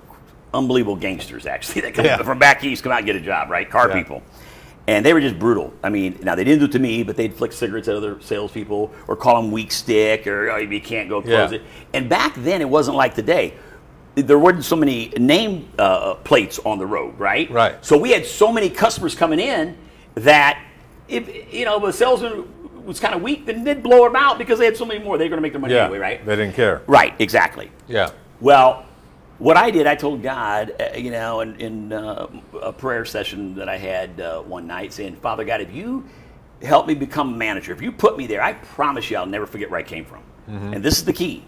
unbelievable 0.54 0.96
gangsters 0.96 1.46
actually 1.46 1.82
that 1.82 1.94
come 1.94 2.04
Yeah. 2.04 2.22
from 2.22 2.38
back 2.38 2.62
east 2.64 2.82
come 2.82 2.92
out 2.92 2.98
and 2.98 3.06
get 3.06 3.16
a 3.16 3.20
job, 3.20 3.50
right? 3.50 3.68
Car 3.70 3.88
Yeah. 3.88 3.94
people. 4.02 4.22
And 4.88 5.04
they 5.06 5.12
were 5.14 5.20
just 5.20 5.38
brutal. 5.38 5.72
I 5.84 5.90
mean, 5.90 6.18
now 6.22 6.34
they 6.34 6.42
didn't 6.44 6.58
do 6.60 6.64
it 6.64 6.72
to 6.72 6.78
me, 6.78 7.02
but 7.04 7.16
they'd 7.16 7.32
flick 7.34 7.52
cigarettes 7.52 7.86
at 7.88 7.94
other 7.94 8.16
salespeople 8.20 8.90
or 9.06 9.14
call 9.16 9.40
them 9.40 9.50
weak 9.52 9.70
stick 9.72 10.26
or 10.26 10.50
oh, 10.50 10.56
you 10.56 10.80
can't 10.80 11.08
go 11.08 11.22
close 11.22 11.52
Yeah. 11.52 11.58
it. 11.58 11.62
And 11.94 12.08
back 12.08 12.34
then, 12.36 12.60
it 12.60 12.68
wasn't 12.68 12.96
like 12.96 13.14
today. 13.14 13.54
There 14.14 14.38
weren't 14.38 14.64
so 14.64 14.76
many 14.76 15.08
name 15.18 15.68
uh, 15.78 16.14
plates 16.16 16.58
on 16.58 16.78
the 16.78 16.86
road, 16.86 17.18
right? 17.18 17.50
Right. 17.50 17.82
So 17.84 17.96
we 17.96 18.10
had 18.10 18.26
so 18.26 18.52
many 18.52 18.68
customers 18.68 19.14
coming 19.14 19.38
in 19.40 19.76
that 20.16 20.62
if 21.08 21.52
you 21.52 21.64
know 21.64 21.78
the 21.78 21.92
salesman 21.92 22.84
was 22.84 23.00
kind 23.00 23.14
of 23.14 23.22
weak, 23.22 23.46
then 23.46 23.64
they'd 23.64 23.82
blow 23.82 24.04
them 24.04 24.16
out 24.16 24.38
because 24.38 24.58
they 24.58 24.64
had 24.64 24.76
so 24.76 24.84
many 24.84 25.02
more. 25.02 25.16
They're 25.16 25.28
going 25.28 25.38
to 25.38 25.42
make 25.42 25.52
their 25.52 25.60
money 25.60 25.74
Yeah, 25.74 25.84
anyway, 25.84 25.98
right? 25.98 26.26
they 26.26 26.36
didn't 26.36 26.54
care. 26.54 26.82
Right. 26.86 27.14
Exactly. 27.18 27.70
Yeah. 27.88 28.10
Well, 28.40 28.84
what 29.38 29.56
I 29.56 29.70
did, 29.70 29.86
I 29.86 29.94
told 29.94 30.22
God, 30.22 30.74
uh, 30.80 30.96
you 30.96 31.10
know, 31.10 31.40
in, 31.40 31.56
in 31.60 31.92
uh, 31.92 32.26
a 32.60 32.72
prayer 32.72 33.04
session 33.04 33.54
that 33.54 33.68
I 33.68 33.76
had 33.76 34.20
uh, 34.20 34.42
one 34.42 34.66
night, 34.66 34.92
saying, 34.92 35.16
Father 35.16 35.44
God, 35.44 35.60
if 35.60 35.72
you 35.72 36.04
help 36.60 36.86
me 36.86 36.94
become 36.94 37.34
a 37.34 37.36
manager, 37.36 37.72
if 37.72 37.80
you 37.82 37.92
put 37.92 38.16
me 38.16 38.26
there, 38.26 38.42
I 38.42 38.52
promise 38.52 39.10
you 39.10 39.16
I'll 39.16 39.26
never 39.26 39.46
forget 39.46 39.70
where 39.70 39.80
I 39.80 39.84
came 39.84 40.04
from. 40.04 40.22
And 40.48 40.82
this 40.82 40.98
is 40.98 41.04
the 41.04 41.12
key 41.12 41.44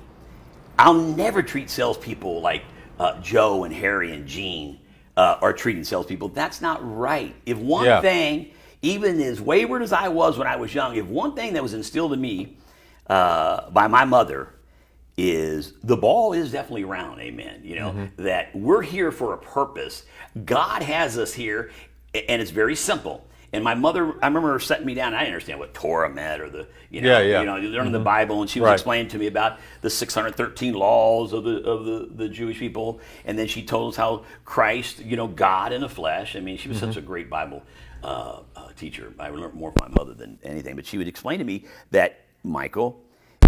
I'll 0.78 0.95
never 0.95 1.43
treat 1.43 1.71
salespeople 1.71 2.40
like 2.40 2.64
uh, 2.99 3.21
Joe 3.21 3.64
and 3.64 3.75
Harry 3.75 4.12
and 4.12 4.26
Gene 4.26 4.81
uh, 5.16 5.38
are 5.40 5.52
treating 5.52 5.85
salespeople. 5.85 6.28
That's 6.28 6.61
not 6.61 6.81
right. 6.83 7.35
If 7.47 7.59
one 7.59 7.85
Yeah. 7.87 8.00
thing, 8.00 8.50
even 8.83 9.21
as 9.21 9.40
wayward 9.40 9.83
as 9.83 9.93
I 9.93 10.09
was 10.09 10.37
when 10.38 10.47
I 10.47 10.57
was 10.57 10.75
young, 10.75 10.97
if 10.97 11.07
one 11.07 11.35
thing 11.35 11.54
that 11.54 11.62
was 11.62 11.75
instilled 11.75 12.12
in 12.12 12.21
me 12.21 12.57
uh, 13.09 13.71
by 13.71 13.87
my 13.88 14.04
mother 14.04 14.49
is 15.16 15.75
the 15.85 15.97
ball 15.97 16.33
is 16.33 16.50
definitely 16.52 16.85
round, 16.85 17.21
amen. 17.21 17.61
You 17.62 17.76
know, 17.76 18.09
that 18.16 18.54
we're 18.54 18.83
here 18.83 19.12
for 19.12 19.33
a 19.33 19.38
purpose. 19.38 20.02
God 20.45 20.83
has 20.83 21.16
us 21.16 21.33
here, 21.33 21.71
and 22.12 22.43
it's 22.43 22.50
very 22.50 22.75
simple. 22.75 23.25
And 23.54 23.62
my 23.62 23.75
mother, 23.75 24.14
I 24.20 24.26
remember 24.26 24.52
her 24.52 24.58
setting 24.58 24.84
me 24.84 24.94
down. 24.94 25.14
I 25.14 25.20
didn't 25.20 25.34
understand 25.34 25.61
what 25.61 25.73
Torah 25.75 26.11
meant 26.11 26.42
or 26.42 26.50
the, 26.50 26.66
you 26.90 27.00
know, 27.00 27.20
Yeah, 27.20 27.25
yeah. 27.25 27.40
you 27.40 27.46
know, 27.46 27.56
learning 27.56 27.92
the 27.92 28.00
Bible, 28.00 28.40
and 28.40 28.50
she 28.50 28.58
was 28.61 28.66
Right. 28.66 28.73
explaining 28.75 29.08
to 29.08 29.18
me 29.18 29.28
about 29.28 29.58
the 29.80 29.88
613 29.90 30.75
laws 30.75 31.32
of 31.32 31.44
the 31.44 31.62
of 31.62 31.84
the, 31.84 32.08
the 32.14 32.28
Jewish 32.28 32.58
people, 32.58 33.00
and 33.25 33.38
then 33.38 33.46
she 33.46 33.62
told 33.64 33.92
us 33.92 33.96
how 33.96 34.25
Christ, 34.44 34.99
you 35.04 35.16
know, 35.16 35.28
God 35.28 35.73
in 35.73 35.80
the 35.82 35.88
flesh. 35.88 36.34
I 36.37 36.40
mean, 36.40 36.58
she 36.58 36.68
was 36.68 36.78
such 36.78 36.96
a 36.96 37.00
great 37.00 37.30
Bible 37.30 37.62
uh, 38.02 38.40
uh, 38.56 38.68
teacher. 38.76 39.12
I 39.18 39.28
learned 39.30 39.54
more 39.54 39.73
from 39.73 39.92
my 39.92 39.94
mother 40.02 40.14
than 40.14 40.38
anything, 40.42 40.75
but 40.75 40.84
she 40.84 40.99
would 40.99 41.08
explain 41.08 41.38
to 41.38 41.44
me 41.44 41.64
that 41.92 42.20
Michael, 42.42 43.00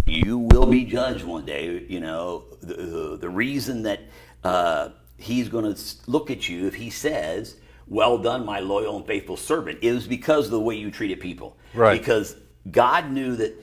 you 0.07 0.39
will 0.39 0.67
be 0.67 0.85
judged 0.85 1.25
one 1.25 1.45
day. 1.45 1.85
You 1.89 1.99
know, 2.01 2.45
the 2.63 2.75
the, 2.75 3.17
the 3.23 3.29
reason 3.29 3.83
that 3.83 4.01
uh, 4.45 4.91
he's 5.19 5.49
going 5.49 5.75
to 5.75 5.81
look 6.07 6.31
at 6.31 6.49
you 6.49 6.67
if 6.69 6.75
he 6.77 6.91
says. 6.91 7.57
Well 7.89 8.19
done, 8.19 8.45
my 8.45 8.61
loyal 8.61 8.97
and 8.97 9.07
faithful 9.07 9.37
servant. 9.37 9.79
It 9.83 9.93
was 9.93 10.07
because 10.07 10.47
of 10.47 10.51
the 10.53 10.61
way 10.61 10.75
you 10.77 10.91
treated 10.91 11.21
people. 11.21 11.57
Right. 11.75 11.99
Because 11.99 12.37
God 12.71 13.11
knew 13.13 13.37
that 13.37 13.55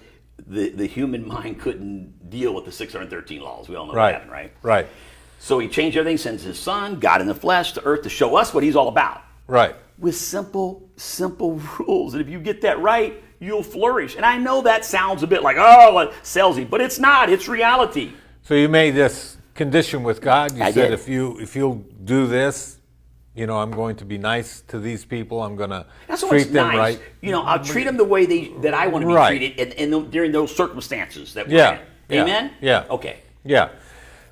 the, 0.48 0.70
the 0.70 0.86
human 0.86 1.28
mind 1.36 1.60
couldn't 1.60 2.30
deal 2.30 2.54
with 2.54 2.66
the 2.66 2.72
613 2.72 3.42
laws. 3.42 3.68
We 3.70 3.76
all 3.76 3.86
know 3.88 3.94
Right. 3.94 4.14
that, 4.14 4.30
right? 4.32 4.52
Right. 4.62 4.88
So 5.40 5.60
he 5.60 5.68
changed 5.68 5.98
everything, 5.98 6.18
sends 6.18 6.42
his 6.44 6.58
son, 6.58 7.00
God 7.00 7.20
in 7.20 7.28
the 7.28 7.36
flesh, 7.36 7.74
to 7.74 7.84
earth 7.84 8.04
to 8.04 8.10
show 8.10 8.36
us 8.38 8.54
what 8.54 8.64
he's 8.64 8.78
all 8.78 8.88
about. 8.88 9.22
Right. 9.48 9.76
With 10.00 10.16
simple, 10.16 10.90
simple 10.96 11.60
rules. 11.80 12.14
And 12.14 12.22
if 12.22 12.30
you 12.30 12.40
get 12.40 12.62
that 12.62 12.80
right, 12.80 13.22
you'll 13.42 13.62
flourish. 13.62 14.16
And 14.16 14.26
I 14.26 14.38
know 14.38 14.62
that 14.62 14.86
sounds 14.86 15.22
a 15.22 15.28
bit 15.28 15.44
like, 15.44 15.58
oh, 15.60 16.14
salesy, 16.24 16.68
but 16.70 16.80
it's 16.80 16.98
not. 16.98 17.30
It's 17.30 17.50
reality. 17.50 18.14
So 18.44 18.54
you 18.54 18.70
made 18.70 18.92
this 18.92 19.36
condition 19.54 20.02
with 20.02 20.22
God. 20.22 20.56
You 20.56 20.64
I 20.64 20.72
said 20.72 20.90
did. 20.92 20.94
if 20.94 21.10
you 21.10 21.38
if 21.40 21.56
you'll 21.58 21.84
do 22.06 22.26
this, 22.26 22.78
you 23.36 23.48
know, 23.48 23.58
I'm 23.60 23.72
going 23.72 23.96
to 23.98 24.06
be 24.06 24.18
nice 24.18 24.62
to 24.68 24.80
these 24.80 25.06
people. 25.06 25.42
I'm 25.44 25.56
going 25.56 25.72
to 25.72 25.86
so 26.16 26.30
treat 26.30 26.52
them 26.52 26.68
nice. 26.68 26.78
right. 26.78 27.00
You 27.22 27.32
know, 27.32 27.42
I'll 27.44 27.64
treat 27.64 27.86
them 27.86 27.98
the 27.98 28.04
way 28.04 28.26
they 28.26 28.50
that 28.62 28.74
I 28.74 28.88
want 28.88 29.04
to 29.04 29.08
be 29.08 29.14
Right. 29.14 29.30
treated 29.38 29.60
and, 29.60 29.94
and 29.94 30.12
during 30.12 30.32
those 30.32 30.56
circumstances 30.56 31.34
that 31.34 31.48
we're 31.48 31.56
Yeah, 31.58 31.74
in. 32.10 32.16
yeah, 32.16 32.22
Amen? 32.24 32.52
yeah. 32.62 32.86
Okay. 32.90 33.18
Yeah. 33.44 33.70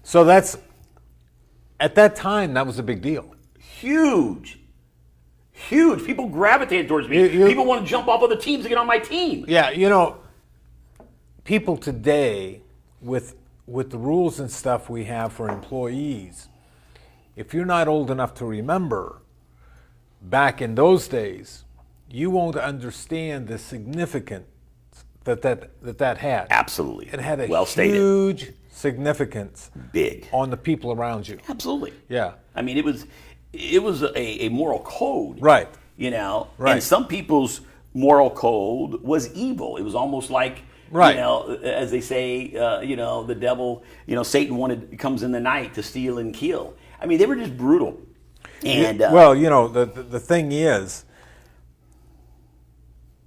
So 0.04 0.24
that's 0.24 0.58
at 1.80 1.96
that 1.96 2.16
time 2.16 2.54
that 2.54 2.66
was 2.68 2.78
a 2.80 2.84
big 2.84 3.02
deal. 3.02 3.34
Huge. 3.60 4.60
Huge. 5.52 6.06
People 6.06 6.28
gravitated 6.28 6.88
towards 6.88 7.08
me. 7.08 7.18
You- 7.20 7.40
you- 7.42 7.48
People 7.48 7.66
want 7.66 7.84
to 7.84 7.90
jump 7.90 8.08
off 8.08 8.22
other 8.24 8.36
teams 8.38 8.64
to 8.64 8.70
get 8.70 8.78
on 8.78 8.88
my 8.88 9.00
team. 9.00 9.46
Yeah, 9.48 9.70
you 9.72 9.90
know, 9.90 10.18
people 11.44 11.78
today 11.78 12.62
with 13.02 13.36
with 13.68 13.90
the 13.90 13.98
rules 13.98 14.40
and 14.40 14.52
stuff 14.52 14.90
we 14.90 15.06
have 15.06 15.32
for 15.32 15.50
employees, 15.50 16.50
if 17.36 17.54
you're 17.54 17.66
not 17.66 17.88
old 17.88 18.12
enough 18.12 18.34
to 18.36 18.46
remember, 18.46 19.22
back 20.22 20.62
in 20.62 20.76
those 20.76 21.08
days, 21.08 21.64
you 22.10 22.30
won't 22.30 22.56
understand 22.56 23.48
the 23.48 23.58
significance 23.58 24.46
that 25.24 25.42
that 25.42 25.70
that, 25.84 25.98
that 25.98 26.18
had. 26.18 26.48
Absolutely. 26.50 27.08
It 27.08 27.20
had 27.20 27.40
a 27.40 27.48
well 27.48 27.66
stated. 27.66 27.96
huge 27.96 28.54
significance 28.70 29.70
Big. 29.92 30.28
on 30.32 30.50
the 30.50 30.58
people 30.58 30.92
around 30.92 31.28
you. 31.28 31.38
Absolutely. 31.50 31.94
Yeah. 32.10 32.34
I 32.56 32.62
mean, 32.62 32.78
it 32.78 32.86
was 32.86 33.06
it 33.54 33.82
was 33.82 34.02
a, 34.04 34.18
a 34.46 34.50
moral 34.50 34.80
code. 34.80 35.42
Right. 35.42 35.68
You 35.98 36.12
know, 36.12 36.48
Right. 36.58 36.74
and 36.74 36.84
some 36.84 37.08
people's 37.08 37.62
moral 37.94 38.30
code 38.32 39.02
was 39.04 39.32
evil. 39.34 39.78
It 39.78 39.84
was 39.84 39.96
almost 39.96 40.30
like. 40.30 40.64
Right. 40.94 41.16
You 41.16 41.22
know, 41.22 41.54
as 41.64 41.90
they 41.90 42.02
say, 42.02 42.54
uh, 42.54 42.82
you 42.82 42.98
know, 42.98 43.24
the 43.24 43.34
devil, 43.36 43.82
you 44.08 44.14
know, 44.16 44.24
Satan 44.24 44.58
wanted 44.58 45.00
comes 45.00 45.24
in 45.24 45.32
the 45.32 45.40
night 45.40 45.74
to 45.76 45.84
steal 45.84 46.18
and 46.18 46.34
kill. 46.34 46.74
I 47.02 47.06
mean, 47.06 47.18
they 47.18 47.26
were 47.26 47.36
just 47.36 47.58
brutal. 47.58 48.00
And 48.64 49.02
uh, 49.02 49.10
well, 49.12 49.36
you 49.36 49.50
know, 49.50 49.68
the, 49.68 49.86
the 49.86 50.04
the 50.04 50.20
thing 50.20 50.52
is, 50.52 51.06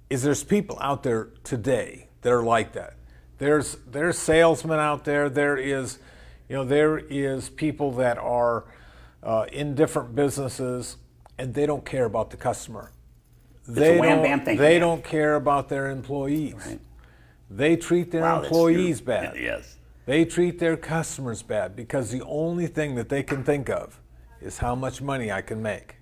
is 0.09 0.23
there's 0.23 0.43
people 0.43 0.77
out 0.81 1.03
there 1.03 1.29
today 1.43 2.07
that 2.21 2.31
are 2.31 2.43
like 2.43 2.73
that. 2.73 2.95
There's 3.37 3.77
there's 3.87 4.17
salesmen 4.17 4.79
out 4.79 5.03
there. 5.03 5.29
There 5.29 5.57
is, 5.57 5.99
you 6.47 6.55
know, 6.55 6.63
there 6.63 6.97
is 6.97 7.49
people 7.49 7.91
that 7.93 8.17
are 8.17 8.65
uh, 9.23 9.45
in 9.51 9.75
different 9.75 10.15
businesses 10.15 10.97
and 11.37 11.53
they 11.53 11.65
don't 11.65 11.85
care 11.85 12.05
about 12.05 12.29
the 12.29 12.37
customer. 12.37 12.91
They 13.67 13.99
wham, 13.99 14.17
don't. 14.17 14.23
bam, 14.23 14.45
thank 14.45 14.59
they 14.59 14.75
you. 14.75 14.79
don't 14.79 15.03
care 15.03 15.35
about 15.35 15.69
their 15.69 15.89
employees. 15.89 16.77
They 17.49 17.75
treat 17.75 18.11
their 18.11 18.21
wow, 18.21 18.41
employees 18.41 19.01
bad. 19.01 19.35
Yes. 19.39 19.77
They 20.05 20.23
treat 20.25 20.59
their 20.59 20.77
customers 20.77 21.41
bad 21.41 21.75
because 21.75 22.11
the 22.11 22.23
only 22.23 22.67
thing 22.67 22.95
that 22.95 23.09
they 23.09 23.23
can 23.23 23.43
think 23.43 23.69
of 23.69 23.99
is 24.39 24.59
how 24.59 24.75
much 24.75 25.01
money 25.01 25.31
I 25.31 25.41
can 25.41 25.61
make. 25.61 25.95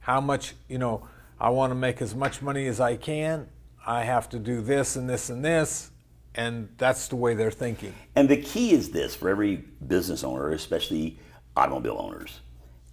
How 0.00 0.20
much, 0.20 0.54
you 0.68 0.78
know, 0.78 1.08
I 1.40 1.48
want 1.48 1.70
to 1.70 1.74
make 1.74 2.02
as 2.02 2.14
much 2.14 2.42
money 2.42 2.66
as 2.66 2.80
I 2.80 2.96
can. 2.96 3.48
I 3.86 4.04
have 4.04 4.28
to 4.30 4.38
do 4.38 4.60
this 4.60 4.96
and 4.96 5.08
this 5.08 5.30
and 5.30 5.44
this. 5.44 5.90
And 6.34 6.68
that's 6.76 7.08
the 7.08 7.16
way 7.16 7.34
they're 7.34 7.50
thinking. 7.50 7.94
And 8.14 8.28
the 8.28 8.36
key 8.36 8.72
is 8.72 8.90
this 8.90 9.14
for 9.14 9.28
every 9.28 9.64
business 9.86 10.24
owner, 10.24 10.50
especially 10.50 11.18
automobile 11.56 11.96
owners 11.98 12.40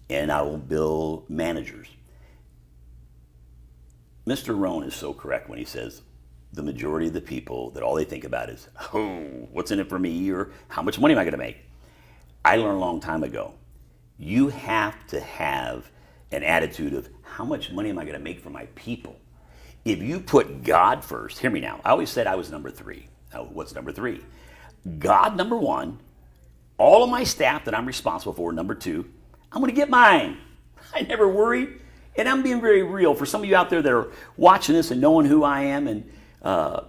and 0.09 0.31
automobile 0.31 1.25
managers. 1.27 1.87
Mr. 4.27 4.57
Rohn 4.57 4.83
is 4.83 4.95
so 4.95 5.13
correct 5.13 5.49
when 5.49 5.57
he 5.57 5.65
says 5.65 6.03
the 6.53 6.63
majority 6.63 7.07
of 7.07 7.13
the 7.13 7.21
people 7.21 7.71
that 7.71 7.83
all 7.83 7.95
they 7.95 8.03
think 8.03 8.23
about 8.23 8.49
is, 8.49 8.67
oh, 8.93 9.19
what's 9.51 9.71
in 9.71 9.79
it 9.79 9.87
for 9.89 9.99
me 9.99 10.29
or 10.31 10.51
how 10.67 10.81
much 10.81 10.99
money 10.99 11.13
am 11.13 11.19
I 11.19 11.23
going 11.23 11.31
to 11.31 11.37
make? 11.37 11.57
I 12.43 12.57
learned 12.57 12.77
a 12.77 12.79
long 12.79 12.99
time 12.99 13.23
ago, 13.23 13.53
you 14.17 14.49
have 14.49 15.07
to 15.07 15.19
have 15.19 15.89
an 16.31 16.43
attitude 16.43 16.93
of 16.93 17.09
how 17.23 17.45
much 17.45 17.71
money 17.71 17.89
am 17.89 17.97
I 17.97 18.03
going 18.03 18.17
to 18.17 18.23
make 18.23 18.39
for 18.41 18.49
my 18.49 18.65
people? 18.75 19.17
If 19.85 19.99
you 19.99 20.19
put 20.19 20.63
God 20.63 21.03
first, 21.03 21.39
hear 21.39 21.49
me 21.49 21.59
now. 21.59 21.79
I 21.83 21.91
always 21.91 22.09
said 22.09 22.27
I 22.27 22.35
was 22.35 22.51
number 22.51 22.69
three. 22.69 23.07
Now, 23.33 23.45
what's 23.45 23.73
number 23.73 23.91
three? 23.91 24.21
God, 24.99 25.37
number 25.37 25.57
one. 25.57 25.99
All 26.77 27.03
of 27.03 27.09
my 27.09 27.23
staff 27.23 27.65
that 27.65 27.75
I'm 27.75 27.85
responsible 27.85 28.33
for, 28.33 28.51
number 28.51 28.75
two. 28.75 29.09
I'm 29.51 29.61
going 29.61 29.71
to 29.71 29.75
get 29.75 29.89
mine. 29.89 30.37
I 30.93 31.01
never 31.01 31.27
worried. 31.27 31.79
And 32.15 32.27
I'm 32.27 32.43
being 32.43 32.59
very 32.59 32.83
real. 32.83 33.15
For 33.15 33.25
some 33.25 33.41
of 33.41 33.49
you 33.49 33.55
out 33.55 33.69
there 33.69 33.81
that 33.81 33.91
are 33.91 34.11
watching 34.35 34.75
this 34.75 34.91
and 34.91 34.99
knowing 34.99 35.25
who 35.25 35.43
I 35.43 35.61
am 35.61 35.87
and 35.87 36.11
uh, 36.41 36.81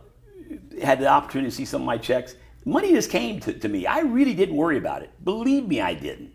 had 0.83 0.99
the 1.01 1.07
opportunity 1.07 1.51
to 1.51 1.57
see 1.57 1.65
some 1.65 1.83
of 1.83 1.87
my 1.87 1.99
checks, 1.99 2.35
money 2.65 2.93
just 2.93 3.11
came 3.11 3.41
to, 3.41 3.53
to 3.53 3.69
me. 3.69 3.87
I 3.87 4.01
really 4.01 4.35
didn't 4.35 4.57
worry 4.57 4.79
about 4.79 5.03
it. 5.03 5.11
Believe 5.25 5.67
me, 5.69 5.81
I 5.81 5.95
didn't. 5.95 6.33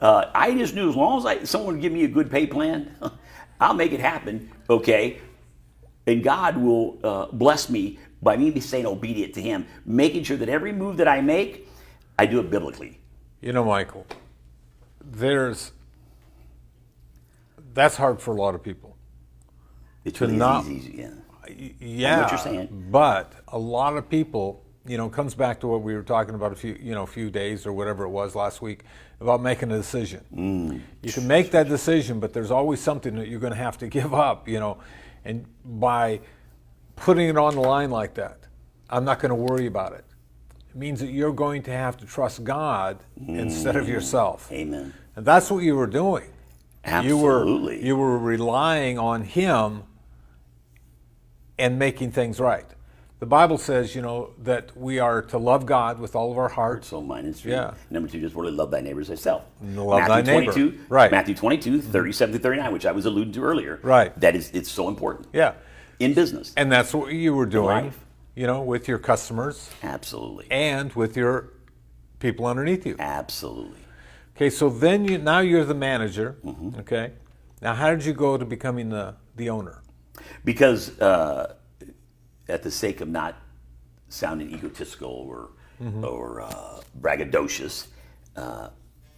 Uh, 0.00 0.30
I 0.34 0.54
just 0.54 0.74
knew 0.74 0.88
as 0.88 0.96
long 0.96 1.18
as 1.18 1.26
I, 1.26 1.44
someone 1.44 1.74
would 1.74 1.82
give 1.82 1.92
me 1.92 2.04
a 2.04 2.08
good 2.08 2.30
pay 2.30 2.46
plan, 2.46 2.94
I'll 3.60 3.74
make 3.74 3.92
it 3.92 4.00
happen, 4.00 4.50
okay? 4.70 5.18
And 6.06 6.22
God 6.22 6.56
will 6.56 6.98
uh, 7.02 7.26
bless 7.32 7.68
me 7.68 7.98
by 8.22 8.36
me 8.36 8.58
staying 8.60 8.86
obedient 8.86 9.34
to 9.34 9.42
Him, 9.42 9.66
making 9.84 10.22
sure 10.24 10.36
that 10.36 10.48
every 10.48 10.72
move 10.72 10.96
that 10.98 11.08
I 11.08 11.20
make, 11.20 11.68
I 12.18 12.26
do 12.26 12.40
it 12.40 12.50
biblically. 12.50 13.00
You 13.40 13.52
know, 13.52 13.64
Michael, 13.64 14.06
there's, 15.00 15.72
that's 17.74 17.96
hard 17.96 18.20
for 18.20 18.32
a 18.32 18.36
lot 18.36 18.54
of 18.54 18.62
people. 18.62 18.96
It's 20.04 20.18
To 20.18 20.26
really 20.26 20.38
not- 20.38 20.66
easy, 20.66 20.94
yeah. 20.98 21.10
Yeah, 21.80 22.28
you're 22.28 22.38
saying. 22.38 22.88
but 22.90 23.32
a 23.48 23.58
lot 23.58 23.96
of 23.96 24.08
people, 24.08 24.64
you 24.86 24.96
know, 24.96 25.08
comes 25.08 25.34
back 25.34 25.60
to 25.60 25.66
what 25.66 25.82
we 25.82 25.94
were 25.94 26.02
talking 26.02 26.34
about 26.34 26.52
a 26.52 26.56
few, 26.56 26.78
you 26.80 26.94
know, 26.94 27.02
a 27.02 27.06
few 27.06 27.30
days 27.30 27.66
or 27.66 27.72
whatever 27.72 28.04
it 28.04 28.10
was 28.10 28.34
last 28.34 28.62
week 28.62 28.84
about 29.20 29.42
making 29.42 29.70
a 29.72 29.76
decision. 29.76 30.24
Mm. 30.34 30.80
You 31.02 31.12
can 31.12 31.26
make 31.26 31.50
that 31.50 31.68
decision, 31.68 32.20
but 32.20 32.32
there's 32.32 32.50
always 32.50 32.80
something 32.80 33.16
that 33.16 33.28
you're 33.28 33.40
going 33.40 33.52
to 33.52 33.58
have 33.58 33.78
to 33.78 33.88
give 33.98 34.14
up, 34.14 34.48
you 34.48 34.60
know, 34.60 34.78
and 35.24 35.44
by 35.64 36.20
putting 36.96 37.28
it 37.28 37.36
on 37.36 37.54
the 37.54 37.60
line 37.60 37.90
like 37.90 38.14
that, 38.14 38.38
I'm 38.90 39.04
not 39.04 39.20
going 39.20 39.30
to 39.30 39.34
worry 39.34 39.66
about 39.66 39.92
it. 39.92 40.04
It 40.70 40.76
means 40.76 41.00
that 41.00 41.10
you're 41.10 41.32
going 41.32 41.62
to 41.64 41.70
have 41.70 41.96
to 41.98 42.06
trust 42.06 42.44
God 42.44 42.98
instead 43.26 43.76
of 43.76 43.88
yourself. 43.88 44.50
Amen. 44.52 44.94
And 45.16 45.26
that's 45.26 45.50
what 45.50 45.64
you 45.64 45.76
were 45.76 45.86
doing. 45.86 46.30
You 47.02 47.18
were 47.18 47.40
Absolutely. 47.40 47.84
you 47.84 47.96
were 47.96 48.18
relying 48.18 48.98
on 48.98 49.22
him 49.22 49.82
and 51.58 51.78
making 51.78 52.12
things 52.12 52.40
right. 52.40 52.66
The 53.20 53.26
Bible 53.26 53.58
says, 53.58 53.96
you 53.96 54.02
know, 54.02 54.30
that 54.44 54.76
we 54.76 55.00
are 55.00 55.22
to 55.22 55.38
love 55.38 55.66
God 55.66 55.98
with 55.98 56.14
all 56.14 56.30
of 56.30 56.38
our 56.38 56.48
heart. 56.48 56.84
So 56.84 57.02
mine 57.02 57.24
is 57.24 57.40
true. 57.40 57.50
Yeah. 57.50 57.74
Number 57.90 58.08
two, 58.08 58.20
just 58.20 58.36
really 58.36 58.52
love 58.52 58.70
thy 58.70 58.80
neighbor 58.80 59.00
as 59.00 59.08
thyself. 59.08 59.42
Love 59.60 60.08
Matthew 60.08 60.08
thy 60.32 60.40
neighbor. 60.40 60.52
22, 60.52 60.78
Right. 60.88 61.10
Matthew 61.10 61.34
22, 61.34 61.82
37 61.82 62.34
to 62.34 62.38
39, 62.38 62.72
which 62.72 62.86
I 62.86 62.92
was 62.92 63.06
alluding 63.06 63.32
to 63.32 63.42
earlier. 63.42 63.80
Right. 63.82 64.18
That 64.20 64.36
is, 64.36 64.52
it's 64.52 64.70
so 64.70 64.86
important. 64.88 65.26
Yeah. 65.32 65.54
In 65.98 66.14
business. 66.14 66.52
And 66.56 66.70
that's 66.70 66.94
what 66.94 67.12
you 67.12 67.34
were 67.34 67.46
doing, 67.46 67.92
you 68.36 68.46
know, 68.46 68.62
with 68.62 68.86
your 68.86 68.98
customers 68.98 69.68
Absolutely. 69.82 70.46
and 70.48 70.92
with 70.92 71.16
your 71.16 71.50
people 72.20 72.46
underneath 72.46 72.86
you. 72.86 72.94
Absolutely. 73.00 73.80
Okay, 74.36 74.48
so 74.50 74.70
then 74.70 75.04
you 75.04 75.18
now 75.18 75.40
you're 75.40 75.64
the 75.64 75.74
manager. 75.74 76.36
Mm-hmm. 76.44 76.78
Okay. 76.78 77.14
Now 77.60 77.74
how 77.74 77.90
did 77.90 78.04
you 78.04 78.12
go 78.12 78.36
to 78.36 78.44
becoming 78.44 78.90
the, 78.90 79.16
the 79.34 79.50
owner? 79.50 79.82
Because 80.44 80.98
uh, 81.00 81.54
at 82.48 82.62
the 82.62 82.70
sake 82.70 83.00
of 83.00 83.08
not 83.08 83.36
sounding 84.08 84.52
egotistical 84.52 85.10
or, 85.10 85.50
or 86.02 86.40
uh, 86.42 86.80
braggadocious, 87.00 87.86
uh, 88.36 88.68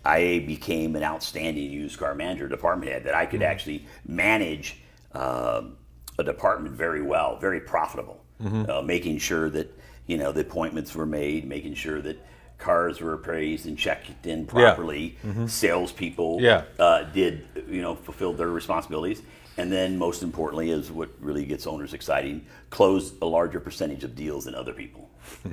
I 0.05 0.45
became 0.47 0.97
an 0.97 1.03
outstanding 1.03 1.71
used 1.71 1.99
car 1.99 2.15
manager, 2.15 2.49
department 2.49 2.91
head, 2.91 3.05
that 3.05 3.15
I 3.15 3.27
could 3.27 3.43
actually 3.43 3.87
manage 4.07 4.79
um 5.13 5.77
a 6.19 6.25
department 6.25 6.75
very 6.75 7.03
well, 7.03 7.39
very 7.39 7.61
profitable, 7.61 8.21
Mm-hmm. 8.43 8.71
uh, 8.71 8.83
making 8.83 9.19
sure 9.19 9.51
that 9.51 9.69
you 10.07 10.17
know 10.17 10.33
the 10.33 10.41
appointments 10.41 10.95
were 10.95 11.07
made, 11.07 11.47
making 11.47 11.75
sure 11.75 12.01
that 12.01 12.19
cars 12.61 13.01
were 13.01 13.15
appraised 13.15 13.67
and 13.67 13.77
checked 13.79 14.27
in 14.27 14.47
properly. 14.47 15.17
Salespeople 15.47 16.37
Mm-hmm. 16.37 16.45
Yeah. 16.45 16.63
uh, 16.79 17.03
did 17.05 17.47
you 17.69 17.83
know 17.83 17.95
fulfilled 17.97 18.39
their 18.39 18.51
responsibilities, 18.51 19.23
and 19.57 19.71
then 19.73 19.99
most 19.99 20.23
importantly 20.23 20.71
is 20.71 20.91
what 20.91 21.09
really 21.21 21.45
gets 21.47 21.67
owners 21.67 21.95
exciting: 21.95 22.45
close 22.71 23.13
a 23.23 23.27
larger 23.27 23.61
percentage 23.61 24.05
of 24.05 24.15
deals 24.15 24.45
than 24.45 24.55
other 24.55 24.73
people. 24.73 25.11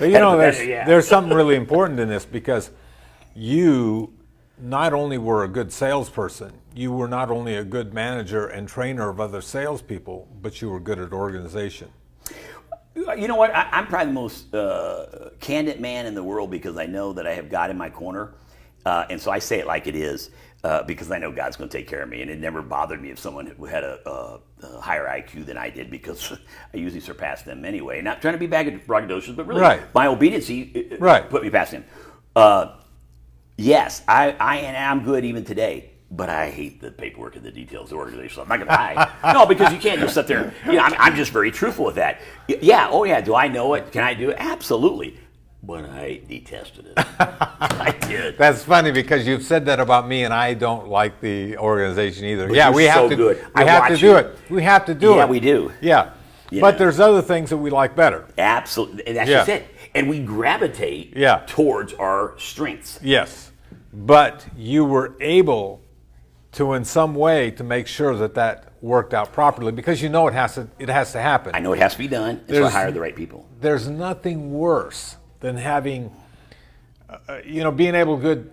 you 0.08 0.18
know, 0.18 0.36
there's, 0.38 0.58
there's 0.86 1.08
something 1.08 1.34
really 1.34 1.56
important 1.56 2.00
in 2.00 2.08
this 2.08 2.24
because 2.24 2.70
you 3.34 4.12
not 4.60 4.92
only 4.92 5.18
were 5.18 5.44
a 5.44 5.48
good 5.48 5.72
salesperson, 5.72 6.52
you 6.74 6.92
were 6.92 7.08
not 7.08 7.30
only 7.30 7.54
a 7.56 7.64
good 7.64 7.94
manager 7.94 8.46
and 8.46 8.68
trainer 8.68 9.08
of 9.08 9.20
other 9.20 9.40
salespeople, 9.40 10.28
but 10.42 10.60
you 10.60 10.68
were 10.70 10.80
good 10.80 10.98
at 10.98 11.12
organization. 11.12 11.88
You 13.16 13.28
know 13.28 13.36
what? 13.36 13.54
I, 13.54 13.68
I'm 13.72 13.86
probably 13.86 14.06
the 14.06 14.12
most 14.12 14.54
uh, 14.54 15.30
candid 15.40 15.80
man 15.80 16.06
in 16.06 16.14
the 16.14 16.22
world 16.22 16.50
because 16.50 16.76
I 16.76 16.86
know 16.86 17.12
that 17.12 17.26
I 17.26 17.34
have 17.34 17.48
God 17.50 17.70
in 17.70 17.76
my 17.78 17.90
corner. 17.90 18.34
Uh, 18.84 19.06
and 19.10 19.20
so 19.20 19.30
I 19.30 19.38
say 19.38 19.58
it 19.58 19.66
like 19.66 19.86
it 19.86 19.94
is 19.96 20.30
uh, 20.64 20.82
because 20.82 21.10
I 21.10 21.18
know 21.18 21.30
God's 21.30 21.56
going 21.56 21.68
to 21.70 21.76
take 21.76 21.86
care 21.88 22.02
of 22.02 22.08
me. 22.08 22.22
And 22.22 22.30
it 22.30 22.38
never 22.38 22.62
bothered 22.62 23.00
me 23.02 23.10
if 23.10 23.18
someone 23.18 23.46
who 23.46 23.64
had 23.66 23.84
a, 23.84 23.98
a, 24.08 24.40
a 24.62 24.80
higher 24.80 25.06
IQ 25.06 25.46
than 25.46 25.56
I 25.58 25.70
did 25.70 25.90
because 25.90 26.32
I 26.74 26.76
usually 26.76 27.00
surpass 27.00 27.42
them 27.42 27.64
anyway. 27.64 28.00
Not 28.00 28.20
trying 28.22 28.34
to 28.34 28.38
be 28.38 28.48
braggadocious, 28.48 29.36
but 29.36 29.46
really 29.46 29.60
Right. 29.60 29.94
my 29.94 30.06
obedience 30.06 30.48
uh, 30.50 30.96
Right. 30.98 31.28
put 31.28 31.42
me 31.42 31.50
past 31.50 31.72
him. 31.72 31.84
Uh, 32.34 32.76
yes, 33.56 34.02
I, 34.08 34.32
I 34.40 34.58
am 34.58 35.04
good 35.04 35.24
even 35.24 35.44
today. 35.44 35.90
But 36.10 36.30
I 36.30 36.48
hate 36.50 36.80
the 36.80 36.90
paperwork 36.90 37.36
and 37.36 37.44
the 37.44 37.50
details, 37.50 37.84
of 37.84 37.90
the 37.90 37.96
organization. 37.96 38.36
So 38.36 38.42
I'm 38.42 38.48
not 38.48 38.56
going 38.56 38.68
to 38.68 38.74
lie. 38.74 39.12
no, 39.34 39.44
because 39.44 39.72
you 39.74 39.78
can't 39.78 40.00
just 40.00 40.14
sit 40.14 40.26
there. 40.26 40.54
You 40.64 40.72
know, 40.72 40.78
I'm, 40.80 40.94
I'm 40.98 41.14
just 41.14 41.32
very 41.32 41.50
truthful 41.50 41.84
with 41.84 41.96
that. 41.96 42.20
Yeah. 42.48 42.88
Oh, 42.90 43.04
yeah. 43.04 43.20
Do 43.20 43.34
I 43.34 43.46
know 43.48 43.74
it? 43.74 43.92
Can 43.92 44.02
I 44.02 44.14
do 44.14 44.30
it? 44.30 44.36
Absolutely. 44.38 45.18
But 45.62 45.84
I 45.84 46.22
detested 46.26 46.86
it. 46.86 46.92
I 47.20 47.94
did. 48.06 48.38
That's 48.38 48.64
funny 48.64 48.90
because 48.90 49.26
you've 49.26 49.42
said 49.42 49.66
that 49.66 49.80
about 49.80 50.08
me, 50.08 50.24
and 50.24 50.32
I 50.32 50.54
don't 50.54 50.88
like 50.88 51.20
the 51.20 51.58
organization 51.58 52.24
either. 52.24 52.54
yeah, 52.54 52.70
we 52.70 52.84
have 52.84 52.94
so 53.04 53.08
to. 53.10 53.16
good. 53.16 53.36
We 53.54 53.62
I 53.62 53.64
have 53.64 53.88
to 53.88 53.96
do 53.98 54.06
you. 54.06 54.16
it. 54.16 54.38
We 54.48 54.62
have 54.62 54.86
to 54.86 54.94
do 54.94 55.12
it. 55.14 55.16
Yeah, 55.16 55.26
we 55.26 55.40
do. 55.40 55.72
Yeah, 55.82 56.12
You 56.50 56.60
but 56.62 56.72
know. 56.72 56.78
there's 56.78 57.00
other 57.00 57.20
things 57.20 57.50
that 57.50 57.58
we 57.58 57.68
like 57.70 57.94
better. 57.96 58.26
Absolutely. 58.38 59.06
And 59.08 59.16
that's 59.16 59.28
Yeah. 59.28 59.36
just 59.38 59.48
it. 59.50 59.66
And 59.94 60.08
we 60.08 60.20
gravitate 60.20 61.14
Yeah. 61.16 61.42
towards 61.46 61.92
our 61.94 62.34
strengths. 62.38 62.98
Yes, 63.02 63.50
but 63.92 64.46
you 64.56 64.84
were 64.84 65.16
able 65.20 65.82
to, 66.52 66.72
in 66.74 66.84
some 66.84 67.14
way, 67.14 67.50
to 67.52 67.64
make 67.64 67.86
sure 67.86 68.16
that 68.16 68.34
that 68.34 68.72
worked 68.80 69.12
out 69.12 69.32
properly 69.32 69.72
because 69.72 70.00
you 70.00 70.08
know 70.08 70.26
it 70.28 70.34
has 70.34 70.54
to. 70.54 70.68
It 70.78 70.88
has 70.88 71.12
to 71.12 71.20
happen. 71.20 71.54
I 71.54 71.60
know 71.60 71.72
it 71.72 71.78
has 71.78 71.92
to 71.92 71.98
be 71.98 72.08
done, 72.08 72.40
and 72.46 72.56
so 72.56 72.66
I 72.66 72.70
hire 72.70 72.90
the 72.90 73.00
right 73.00 73.14
people. 73.14 73.46
There's 73.60 73.88
nothing 73.88 74.52
worse 74.52 75.16
than 75.40 75.56
having, 75.56 76.14
uh, 77.08 77.38
you 77.44 77.62
know, 77.62 77.70
being 77.70 77.94
able 77.94 78.16
to 78.16 78.22
good, 78.22 78.52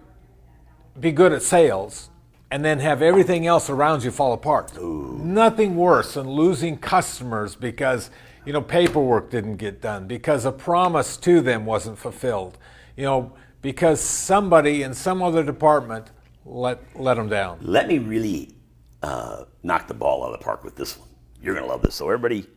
be 1.00 1.12
good 1.12 1.32
at 1.32 1.42
sales, 1.42 2.10
and 2.52 2.66
then 2.66 2.80
have 2.80 3.02
everything 3.02 3.48
else 3.48 3.70
around 3.70 4.04
you 4.04 4.12
fall 4.12 4.34
apart. 4.34 4.80
Nothing 4.82 5.76
worse 5.76 6.16
than 6.16 6.30
losing 6.30 6.78
customers 6.78 7.56
because 7.56 8.10
you 8.46 8.54
know 8.54 8.62
paperwork 8.62 9.30
didn't 9.30 9.58
get 9.58 9.82
done, 9.82 10.08
because 10.08 10.46
a 10.46 10.52
promise 10.52 11.18
to 11.18 11.40
them 11.40 11.66
wasn't 11.66 11.98
fulfilled, 11.98 12.58
you 12.98 13.06
know, 13.06 13.32
because 13.62 14.02
somebody 14.02 14.84
in 14.84 14.94
some 14.94 15.24
other 15.24 15.44
department 15.44 16.10
let 16.46 16.80
let 16.96 17.16
them 17.16 17.28
down. 17.28 17.58
Let 17.62 17.88
me 17.88 17.98
really 17.98 18.56
uh, 19.04 19.46
knock 19.64 19.88
the 19.88 19.94
ball 19.94 20.24
out 20.24 20.34
of 20.34 20.40
the 20.40 20.44
park 20.44 20.64
with 20.64 20.76
this 20.76 20.98
one. 20.98 21.10
You're 21.42 21.54
going 21.54 21.66
to 21.66 21.72
love 21.72 21.82
this. 21.82 21.96
So, 21.96 22.06
everybody, 22.06 22.48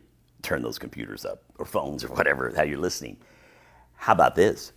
turn 0.43 0.63
those 0.63 0.79
computers 0.79 1.25
up 1.25 1.43
or 1.59 1.65
phones 1.65 2.05
or 2.05 2.09
whatever, 2.09 2.53
how 2.55 2.63
you're 2.63 2.79
listening. 2.79 3.17
How 3.95 4.13
about 4.13 4.35
this? 4.35 4.73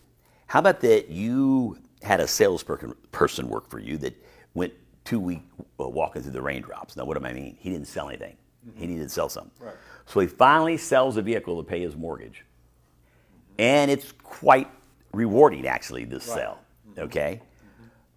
How 0.48 0.60
about 0.60 0.82
that 0.82 1.10
you 1.10 1.77
had 2.01 2.20
a 2.20 2.27
salesperson 2.27 2.96
person 3.12 3.48
work 3.48 3.70
for 3.70 3.80
you 3.80 3.98
that 4.00 4.22
went 4.53 4.74
two 5.06 5.20
week 5.20 5.44
uh, 5.80 5.88
walking 5.88 6.24
through 6.24 6.32
the 6.32 6.41
raindrops? 6.41 6.98
Now, 6.98 7.06
what 7.06 7.18
do 7.18 7.25
I 7.25 7.32
mean? 7.32 7.56
He 7.60 7.70
didn't 7.70 7.88
sell 7.88 8.10
anything. 8.10 8.36
He 8.75 8.86
needed 8.86 9.03
to 9.03 9.10
sell 9.10 9.30
something. 9.30 9.51
Right. 9.60 9.75
So 10.05 10.20
he 10.20 10.27
finally 10.27 10.77
sells 10.77 11.18
a 11.18 11.22
vehicle 11.22 11.64
to 11.64 11.68
pay 11.68 11.81
his 11.81 11.96
mortgage. 11.96 12.44
And 13.57 13.90
it's 13.90 14.12
quite 14.12 14.68
rewarding, 15.14 15.68
actually, 15.68 16.05
this 16.05 16.24
sale. 16.24 16.59
Okay? 16.98 17.42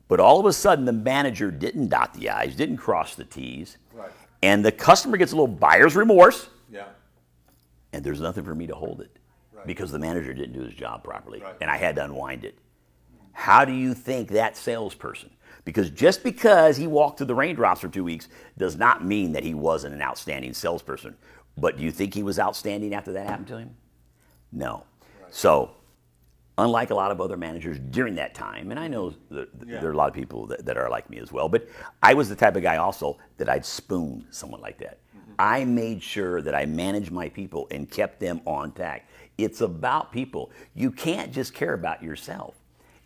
But 0.09 0.21
all 0.21 0.39
of 0.39 0.47
a 0.47 0.53
sudden, 0.53 0.85
the 0.85 0.93
manager 0.93 1.51
didn't 1.51 1.89
dot 1.89 2.15
the 2.15 2.31
I's, 2.31 2.55
didn't 2.55 2.77
cross 2.77 3.15
the 3.15 3.25
T's. 3.25 3.79
Right. 3.93 4.11
And 4.43 4.65
the 4.65 4.73
customer 4.73 5.17
gets 5.17 5.33
a 5.33 5.37
little 5.37 5.47
buyer's 5.49 5.97
remorse, 5.97 6.49
Yeah. 6.71 6.87
and 7.93 8.05
there's 8.05 8.21
nothing 8.21 8.45
for 8.45 8.55
me 8.55 8.67
to 8.67 8.75
hold 8.75 9.01
it 9.01 9.17
Right. 9.53 9.67
because 9.67 9.91
the 9.91 9.99
manager 9.99 10.35
didn't 10.35 10.53
do 10.53 10.61
his 10.61 10.75
job 10.75 11.03
properly, 11.03 11.41
Right. 11.41 11.55
and 11.61 11.71
I 11.71 11.77
had 11.79 11.97
to 11.97 12.05
unwind 12.05 12.45
it. 12.45 12.59
How 13.33 13.65
do 13.65 13.73
you 13.73 13.95
think 13.95 14.29
that 14.31 14.57
salesperson? 14.57 15.31
Because 15.65 15.89
just 15.89 16.23
because 16.23 16.77
he 16.77 16.87
walked 16.87 17.17
through 17.19 17.27
the 17.29 17.35
raindrops 17.35 17.81
for 17.81 17.89
two 17.89 18.05
weeks 18.05 18.29
does 18.59 18.77
not 18.77 19.03
mean 19.05 19.33
that 19.33 19.43
he 19.45 19.55
wasn't 19.55 19.95
an 19.95 20.03
outstanding 20.03 20.53
salesperson. 20.53 21.17
But 21.57 21.79
do 21.79 21.83
you 21.83 21.91
think 21.91 22.13
he 22.13 22.23
was 22.23 22.39
outstanding 22.39 22.93
after 22.95 23.13
that 23.15 23.27
happened 23.27 23.49
to 23.49 23.57
him? 23.59 23.75
No. 24.53 24.85
So, 25.31 25.71
unlike 26.59 26.91
a 26.91 26.95
lot 26.95 27.11
of 27.11 27.21
other 27.21 27.37
managers 27.37 27.79
during 27.91 28.15
that 28.15 28.35
time, 28.35 28.71
and 28.71 28.79
I 28.79 28.87
know 28.89 29.13
that 29.31 29.49
Yeah. 29.67 29.81
there 29.81 29.91
are 29.91 29.93
a 29.93 29.97
lot 29.97 30.09
of 30.09 30.15
people 30.15 30.47
that, 30.47 30.65
that 30.67 30.77
are 30.77 30.89
like 30.89 31.11
me 31.11 31.19
as 31.19 31.33
well, 31.33 31.49
but 31.49 31.67
I 32.03 32.15
was 32.15 32.29
the 32.29 32.37
type 32.37 32.55
of 32.57 32.63
guy 32.63 32.77
also 32.77 33.19
that 33.39 33.49
I'd 33.49 33.65
spoon 33.65 34.27
someone 34.31 34.61
like 34.61 34.79
that. 34.79 34.99
Mm-hmm. 35.17 35.33
I 35.39 35.65
made 35.65 36.03
sure 36.03 36.43
that 36.43 36.55
I 36.55 36.65
managed 36.67 37.11
my 37.11 37.29
people 37.29 37.67
and 37.71 37.91
kept 37.91 38.21
them 38.21 38.41
on 38.47 38.73
tack. 38.73 39.09
It's 39.37 39.61
about 39.63 40.13
people. 40.13 40.53
You 40.75 40.93
can't 40.93 41.33
just 41.33 41.55
care 41.55 41.75
about 41.75 42.03
yourself. 42.03 42.55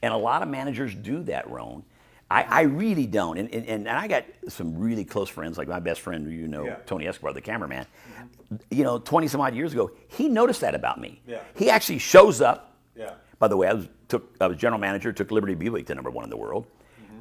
And 0.02 0.12
a 0.12 0.16
lot 0.16 0.42
of 0.42 0.48
managers 0.48 0.94
do 0.94 1.22
that, 1.24 1.48
Roan. 1.50 1.82
I, 2.30 2.42
I 2.42 2.60
really 2.62 3.06
don't. 3.06 3.38
And, 3.38 3.52
and, 3.54 3.66
and 3.66 3.88
I 3.88 4.06
got 4.06 4.24
some 4.48 4.78
really 4.78 5.06
close 5.06 5.30
friends, 5.30 5.56
like 5.56 5.66
my 5.68 5.80
best 5.80 6.02
friend, 6.02 6.30
you 6.30 6.46
know, 6.48 6.66
Yeah. 6.66 6.76
Tony 6.84 7.06
Escobar, 7.08 7.32
the 7.32 7.40
cameraman. 7.40 7.86
Mm-hmm. 8.12 8.56
You 8.70 8.84
know, 8.84 8.98
20 8.98 9.26
some 9.28 9.40
odd 9.40 9.54
years 9.54 9.72
ago, 9.72 9.90
he 10.08 10.28
noticed 10.28 10.60
that 10.60 10.74
about 10.74 11.00
me. 11.00 11.22
Yeah. 11.26 11.40
He 11.56 11.70
actually 11.70 11.98
shows 11.98 12.42
up. 12.42 12.76
Yeah. 12.94 13.12
By 13.38 13.48
the 13.48 13.56
way, 13.56 13.68
I 13.68 13.74
was 13.74 13.88
took 14.08 14.34
I 14.40 14.46
was 14.46 14.56
general 14.56 14.80
manager, 14.80 15.12
took 15.12 15.30
Liberty 15.30 15.54
Buick 15.54 15.86
to 15.86 15.94
number 15.94 16.10
one 16.10 16.24
in 16.24 16.30
the 16.30 16.36
world, 16.36 16.66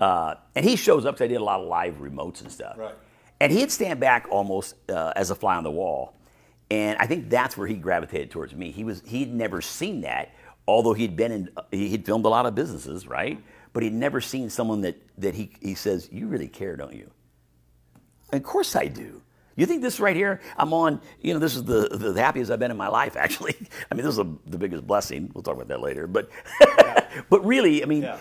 uh, 0.01 0.35
and 0.55 0.65
he 0.65 0.75
shows 0.75 1.05
up 1.05 1.15
because 1.15 1.25
I 1.25 1.27
did 1.27 1.35
a 1.41 1.43
lot 1.43 1.59
of 1.59 1.67
live 1.67 1.95
remotes 1.95 2.41
and 2.41 2.51
stuff. 2.51 2.77
Right. 2.77 2.95
And 3.39 3.51
he'd 3.51 3.71
stand 3.71 3.99
back 3.99 4.27
almost 4.31 4.75
uh, 4.89 5.13
as 5.15 5.29
a 5.29 5.35
fly 5.35 5.55
on 5.57 5.63
the 5.63 5.71
wall, 5.71 6.15
and 6.71 6.97
I 6.99 7.05
think 7.05 7.29
that's 7.29 7.55
where 7.55 7.67
he 7.67 7.75
gravitated 7.75 8.31
towards 8.31 8.55
me. 8.55 8.71
He 8.71 8.83
was 8.83 9.03
he'd 9.05 9.31
never 9.33 9.61
seen 9.61 10.01
that, 10.01 10.33
although 10.67 10.93
he'd 10.93 11.15
been 11.15 11.31
in 11.31 11.49
he- 11.71 11.89
he'd 11.89 12.05
filmed 12.05 12.25
a 12.25 12.29
lot 12.29 12.45
of 12.45 12.55
businesses, 12.55 13.07
right? 13.07 13.41
But 13.73 13.83
he'd 13.83 13.93
never 13.93 14.21
seen 14.21 14.49
someone 14.49 14.81
that 14.81 14.97
that 15.19 15.35
he 15.35 15.51
he 15.61 15.75
says 15.75 16.09
you 16.11 16.27
really 16.27 16.47
care, 16.47 16.75
don't 16.75 16.93
you? 16.93 17.11
Of 18.33 18.41
course 18.43 18.75
I 18.75 18.87
do. 18.87 19.21
You 19.57 19.65
think 19.65 19.81
this 19.81 19.99
right 19.99 20.15
here, 20.15 20.39
I'm 20.55 20.71
on, 20.71 21.01
you 21.19 21.33
know, 21.33 21.39
this 21.39 21.55
is 21.55 21.63
the, 21.63 21.89
the, 21.89 22.21
happiest 22.21 22.51
I've 22.51 22.59
been 22.59 22.71
in 22.71 22.77
my 22.77 22.87
life, 22.87 23.17
actually. 23.17 23.55
I 23.91 23.95
mean, 23.95 24.05
this 24.05 24.13
is 24.13 24.19
a, 24.19 24.27
the 24.45 24.57
biggest 24.57 24.87
blessing. 24.87 25.29
We'll 25.33 25.41
talk 25.41 25.55
about 25.55 25.67
that 25.67 25.81
later. 25.81 26.07
But, 26.07 26.29
but 27.29 27.45
really, 27.45 27.83
I 27.83 27.87
mean, 27.87 28.03
Yeah. 28.03 28.17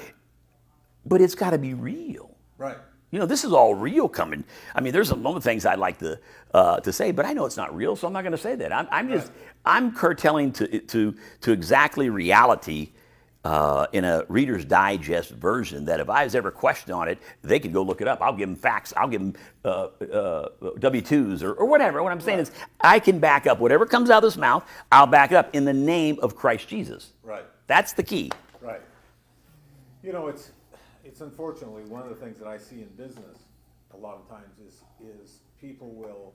but 1.05 1.21
it's 1.21 1.35
got 1.35 1.51
to 1.51 1.59
be 1.59 1.75
real. 1.75 2.31
Right. 2.59 2.79
You 3.11 3.21
know, 3.21 3.27
this 3.27 3.45
is 3.45 3.53
all 3.53 3.75
real 3.75 4.09
coming. 4.09 4.45
I 4.75 4.81
mean, 4.81 4.93
there's 4.93 5.11
a 5.11 5.15
lot 5.15 5.37
of 5.37 5.45
things 5.45 5.65
I'd 5.65 5.79
like 5.79 5.99
to 5.99 6.19
uh, 6.53 6.81
to 6.81 6.93
say, 6.93 7.13
but 7.13 7.25
I 7.25 7.35
know 7.35 7.45
it's 7.47 7.57
not 7.57 7.75
real, 7.75 7.95
so 7.95 8.07
I'm 8.07 8.13
not 8.13 8.23
going 8.23 8.33
to 8.33 8.39
say 8.39 8.57
that. 8.57 8.73
I'm, 8.73 8.89
I'm 8.91 9.09
just 9.09 9.31
I'm 9.65 9.95
curtailing 9.95 10.53
to 10.53 10.81
to 10.81 11.15
to 11.43 11.53
exactly 11.53 12.11
reality 12.11 12.91
uh, 13.47 13.87
in 13.93 14.05
a 14.05 14.25
Reader's 14.29 14.65
Digest 14.65 15.31
version. 15.31 15.85
That 15.85 16.01
if 16.01 16.11
I 16.11 16.25
was 16.25 16.35
ever 16.35 16.51
questioned 16.51 16.93
on 16.93 17.09
it, 17.09 17.19
they 17.43 17.61
could 17.61 17.73
go 17.73 17.83
look 17.83 18.01
it 18.01 18.09
up. 18.09 18.21
I'll 18.21 18.35
give 18.35 18.49
them 18.49 18.57
facts. 18.57 18.93
I'll 18.97 19.07
give 19.07 19.21
them 19.21 19.35
uh, 19.65 19.89
uh, 20.13 20.49
W 20.81 21.03
twos 21.03 21.45
or, 21.45 21.53
or 21.53 21.67
whatever. 21.67 22.03
What 22.03 22.11
I'm 22.11 22.21
saying 22.21 22.41
is, 22.41 22.51
I 22.81 22.99
can 22.99 23.21
back 23.21 23.47
up 23.47 23.61
whatever 23.61 23.87
comes 23.87 24.11
out 24.11 24.19
of 24.19 24.23
this 24.25 24.37
mouth. 24.37 24.69
I'll 24.91 25.07
back 25.07 25.31
it 25.31 25.37
up 25.37 25.55
in 25.55 25.65
the 25.65 25.73
name 25.73 26.19
of 26.23 26.35
Christ 26.35 26.67
Jesus. 26.67 27.13
Right. 27.23 27.45
That's 27.69 27.93
the 27.93 28.03
key. 28.03 28.33
Right. 28.61 28.81
You 30.03 30.13
know, 30.13 30.27
it's 30.27 30.51
it's 31.05 31.21
unfortunately 31.21 31.85
one 31.85 32.03
of 32.03 32.09
the 32.09 32.17
things 32.17 32.39
that 32.41 32.49
I 32.49 32.59
see 32.59 32.83
in 32.83 32.89
business 32.97 33.39
a 33.95 33.97
lot 33.97 34.17
of 34.17 34.29
times 34.29 34.59
is 34.67 34.83
is 35.23 35.39
people 35.61 35.91
will 35.91 36.35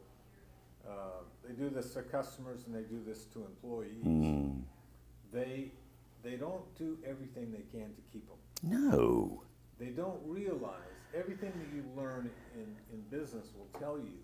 uh, 0.87 1.23
they 1.45 1.53
do 1.53 1.69
this 1.69 1.93
to 1.93 2.03
customers 2.03 2.61
and 2.65 2.73
they 2.73 2.87
do 2.87 3.01
this 3.05 3.25
to 3.33 3.39
employees. 3.39 4.01
They 5.33 5.71
they 6.23 6.35
don't 6.35 6.63
do 6.77 6.97
everything 7.05 7.51
they 7.51 7.77
can 7.77 7.89
to 7.93 8.01
keep 8.11 8.27
them. 8.27 8.37
No. 8.63 9.43
They 9.79 9.87
don't 9.87 10.19
realize 10.25 10.75
everything 11.15 11.51
that 11.57 11.75
you 11.75 11.83
learn 11.95 12.29
in, 12.55 12.75
in 12.93 13.01
business 13.09 13.47
will 13.57 13.79
tell 13.79 13.97
you 13.97 14.17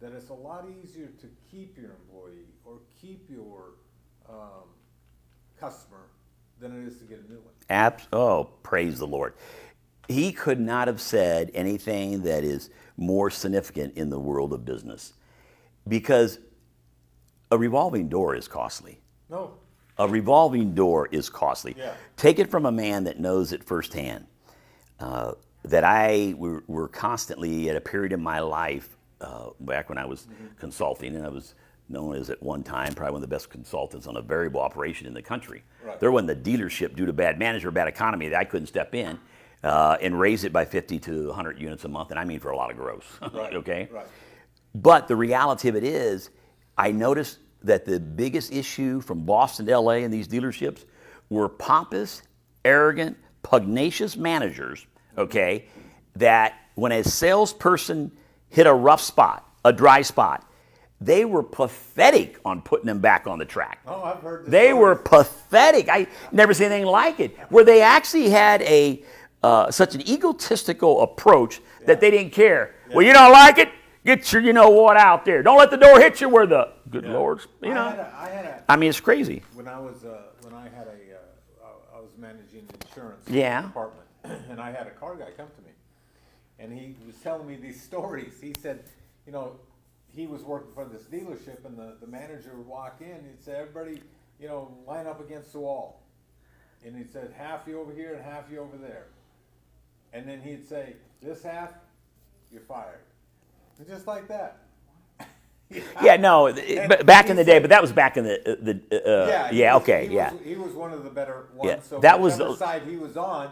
that 0.00 0.12
it's 0.12 0.30
a 0.30 0.34
lot 0.34 0.66
easier 0.82 1.06
to 1.06 1.26
keep 1.50 1.76
your 1.76 1.90
employee 1.92 2.46
or 2.64 2.74
keep 3.00 3.28
your 3.30 3.74
um, 4.28 4.68
customer 5.58 6.08
than 6.60 6.80
it 6.82 6.86
is 6.86 6.98
to 6.98 7.04
get 7.04 7.18
a 7.18 7.30
new 7.32 7.38
one. 7.38 7.54
Abs- 7.70 8.06
oh, 8.12 8.44
praise 8.62 8.98
the 8.98 9.06
Lord. 9.06 9.34
He 10.08 10.32
could 10.32 10.60
not 10.60 10.86
have 10.88 11.00
said 11.00 11.50
anything 11.54 12.22
that 12.22 12.44
is 12.44 12.70
more 12.96 13.30
significant 13.30 13.96
in 13.96 14.10
the 14.10 14.18
world 14.18 14.52
of 14.52 14.64
business. 14.64 15.14
because 15.88 16.38
a 17.50 17.58
revolving 17.58 18.08
door 18.08 18.34
is 18.34 18.48
costly. 18.48 19.00
No. 19.30 19.54
A 19.98 20.08
revolving 20.08 20.74
door 20.74 21.08
is 21.12 21.28
costly. 21.28 21.74
Yeah. 21.78 21.94
Take 22.16 22.38
it 22.38 22.50
from 22.50 22.66
a 22.66 22.72
man 22.72 23.04
that 23.04 23.20
knows 23.20 23.52
it 23.52 23.62
firsthand. 23.62 24.26
Uh, 25.00 25.32
that 25.64 25.84
I 25.84 26.34
were, 26.36 26.62
were 26.66 26.88
constantly 26.88 27.70
at 27.70 27.76
a 27.76 27.80
period 27.80 28.12
in 28.12 28.22
my 28.22 28.40
life 28.40 28.96
uh, 29.20 29.50
back 29.60 29.88
when 29.88 29.98
I 29.98 30.04
was 30.04 30.22
Mm-hmm. 30.26 30.46
consulting, 30.58 31.16
and 31.16 31.24
I 31.24 31.28
was 31.30 31.54
known 31.88 32.14
as 32.16 32.28
at 32.30 32.42
one 32.42 32.62
time 32.62 32.94
probably 32.94 33.12
one 33.12 33.22
of 33.22 33.28
the 33.28 33.34
best 33.34 33.50
consultants 33.50 34.06
on 34.06 34.16
a 34.16 34.22
variable 34.22 34.60
operation 34.60 35.06
in 35.06 35.14
the 35.14 35.22
country. 35.22 35.62
Right. 35.84 35.98
There 36.00 36.10
wasn't 36.10 36.30
a 36.30 36.36
dealership 36.36 36.96
due 36.96 37.06
to 37.06 37.12
bad 37.12 37.38
management 37.38 37.66
or 37.66 37.70
bad 37.72 37.88
economy 37.88 38.28
that 38.30 38.38
I 38.38 38.44
couldn't 38.44 38.66
step 38.68 38.94
in 38.94 39.18
uh, 39.62 39.96
and 40.00 40.18
raise 40.18 40.44
it 40.44 40.52
by 40.52 40.64
50 40.64 40.98
to 41.00 41.26
100 41.28 41.60
units 41.60 41.84
a 41.84 41.88
month, 41.88 42.10
and 42.10 42.18
I 42.18 42.24
mean 42.24 42.40
for 42.40 42.50
a 42.50 42.56
lot 42.56 42.70
of 42.70 42.76
gross. 42.76 43.04
Right. 43.32 43.54
okay. 43.54 43.88
Right. 43.92 44.06
But 44.74 45.08
the 45.08 45.16
reality 45.16 45.68
of 45.68 45.76
it 45.76 45.84
is, 45.84 46.30
I 46.76 46.90
noticed 46.90 47.38
that 47.64 47.84
the 47.84 47.98
biggest 47.98 48.52
issue 48.52 49.00
from 49.00 49.24
Boston 49.24 49.66
to 49.66 49.78
LA 49.78 49.92
and 49.94 50.12
these 50.12 50.28
dealerships 50.28 50.84
were 51.30 51.48
pompous, 51.48 52.22
arrogant, 52.64 53.16
pugnacious 53.42 54.16
managers, 54.16 54.86
okay, 55.18 55.64
that 56.16 56.54
when 56.74 56.92
a 56.92 57.02
salesperson 57.02 58.12
hit 58.48 58.66
a 58.66 58.72
rough 58.72 59.00
spot, 59.00 59.48
a 59.64 59.72
dry 59.72 60.02
spot, 60.02 60.48
they 61.00 61.24
were 61.24 61.42
pathetic 61.42 62.38
on 62.44 62.62
putting 62.62 62.86
them 62.86 63.00
back 63.00 63.26
on 63.26 63.38
the 63.38 63.44
track. 63.44 63.80
Oh, 63.86 64.02
I've 64.02 64.20
heard. 64.20 64.46
the 64.46 64.50
They 64.50 64.72
were 64.72 64.94
pathetic. 64.94 65.88
I 65.88 66.06
never 66.32 66.54
seen 66.54 66.70
anything 66.70 66.86
like 66.86 67.20
it. 67.20 67.36
Where 67.50 67.64
they 67.64 67.82
actually 67.82 68.30
had 68.30 68.62
a 68.62 69.02
uh, 69.42 69.70
such 69.70 69.94
an 69.94 70.00
egotistical 70.08 71.02
approach 71.02 71.60
that 71.84 72.00
they 72.00 72.10
didn't 72.10 72.32
care. 72.32 72.74
Well, 72.94 73.04
you 73.04 73.12
don't 73.12 73.32
like 73.32 73.58
it? 73.58 73.68
Get 74.04 74.32
your 74.32 74.42
you 74.42 74.52
know 74.52 74.68
what 74.70 74.96
out 74.96 75.24
there. 75.24 75.42
Don't 75.42 75.58
let 75.58 75.70
the 75.70 75.76
door 75.78 75.98
hit 75.98 76.20
you 76.20 76.28
where 76.28 76.46
the 76.46 76.68
good 76.90 77.06
lords. 77.06 77.46
You 77.62 77.70
I 77.70 77.74
know. 77.74 77.88
had 77.90 77.98
a, 77.98 78.14
I 78.18 78.28
had 78.28 78.44
a 78.44 78.64
I 78.68 78.76
mean, 78.76 78.90
it's 78.90 79.00
crazy. 79.00 79.42
when 79.54 79.66
I 79.66 79.78
was 79.78 80.04
uh, 80.04 80.22
when 80.42 80.52
I 80.54 80.64
had 80.68 80.86
a 80.86 80.90
uh, 80.90 81.64
I- 81.94 81.98
I 81.98 82.00
was 82.00 82.10
managing 82.18 82.66
the 82.66 82.86
insurance 82.86 83.24
Yeah. 83.28 83.62
department, 83.62 84.06
and 84.24 84.60
I 84.60 84.70
had 84.72 84.86
a 84.86 84.90
car 84.90 85.16
guy 85.16 85.30
come 85.36 85.46
to 85.56 85.62
me, 85.62 85.70
and 86.58 86.70
he 86.72 86.96
was 87.06 87.16
telling 87.22 87.46
me 87.46 87.56
these 87.56 87.82
stories. 87.90 88.34
He 88.42 88.52
said, 88.60 88.84
you 89.26 89.32
know, 89.32 89.56
he 90.14 90.26
was 90.26 90.42
working 90.42 90.72
for 90.74 90.84
this 90.84 91.04
dealership, 91.04 91.64
and 91.64 91.78
the, 91.78 91.96
the 92.00 92.06
manager 92.06 92.50
would 92.56 92.66
walk 92.66 92.96
in. 93.00 93.08
and 93.10 93.26
He'd 93.26 93.42
say, 93.42 93.52
everybody, 93.52 94.00
you 94.38 94.48
know, 94.48 94.70
line 94.86 95.06
up 95.06 95.18
against 95.20 95.52
the 95.52 95.60
wall, 95.60 96.02
and 96.84 96.94
he'd 96.94 97.10
said, 97.10 97.32
half 97.38 97.66
you 97.66 97.80
over 97.80 97.92
here 97.92 98.12
and 98.14 98.22
half 98.22 98.44
you 98.52 98.58
over 98.60 98.76
there, 98.76 99.06
and 100.12 100.28
then 100.28 100.40
he'd 100.42 100.68
say, 100.68 100.94
this 101.22 101.42
half, 101.42 101.70
you're 102.52 102.60
fired, 102.62 103.00
just 103.86 104.06
like 104.06 104.28
that. 104.28 104.58
Yeah, 106.02 106.16
no, 106.16 106.46
it- 106.46 107.04
back 107.06 107.30
in 107.30 107.36
the 107.36 107.42
day, 107.44 107.58
but 107.58 107.70
that 107.70 107.82
was 107.82 107.90
back 107.92 108.16
in 108.16 108.24
the 108.24 108.58
the 108.90 109.04
uh, 109.04 109.48
he 109.48 109.60
yeah, 109.60 109.74
was- 109.74 109.82
okay, 109.82 110.06
he 110.08 110.14
yeah. 110.14 110.32
Was, 110.32 110.42
he 110.44 110.54
was 110.54 110.72
one 110.72 110.92
of 110.92 111.02
the 111.02 111.10
better 111.10 111.46
ones. 111.54 111.68
Yeah, 111.68 111.80
So 111.82 111.98
that 112.00 112.20
was 112.20 112.36
the- 112.38 112.54
side 112.56 112.82
he 112.82 112.96
was 112.96 113.16
on. 113.16 113.50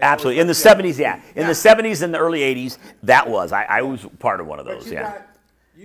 Absolutely. 0.00 0.40
In 0.40 0.46
the 0.46 0.54
70s, 0.54 0.98
yeah. 0.98 1.16
In 1.34 1.42
Yeah. 1.42 1.46
the 1.48 1.52
70s 1.52 2.02
and 2.02 2.12
the 2.14 2.18
early 2.18 2.40
80s, 2.40 2.78
that 3.02 3.28
was. 3.28 3.52
I, 3.52 3.64
I 3.64 3.82
was 3.82 4.06
part 4.18 4.40
of 4.40 4.46
one 4.46 4.58
of 4.58 4.64
those, 4.64 4.90
yeah. 4.90 5.02
got- 5.02 5.26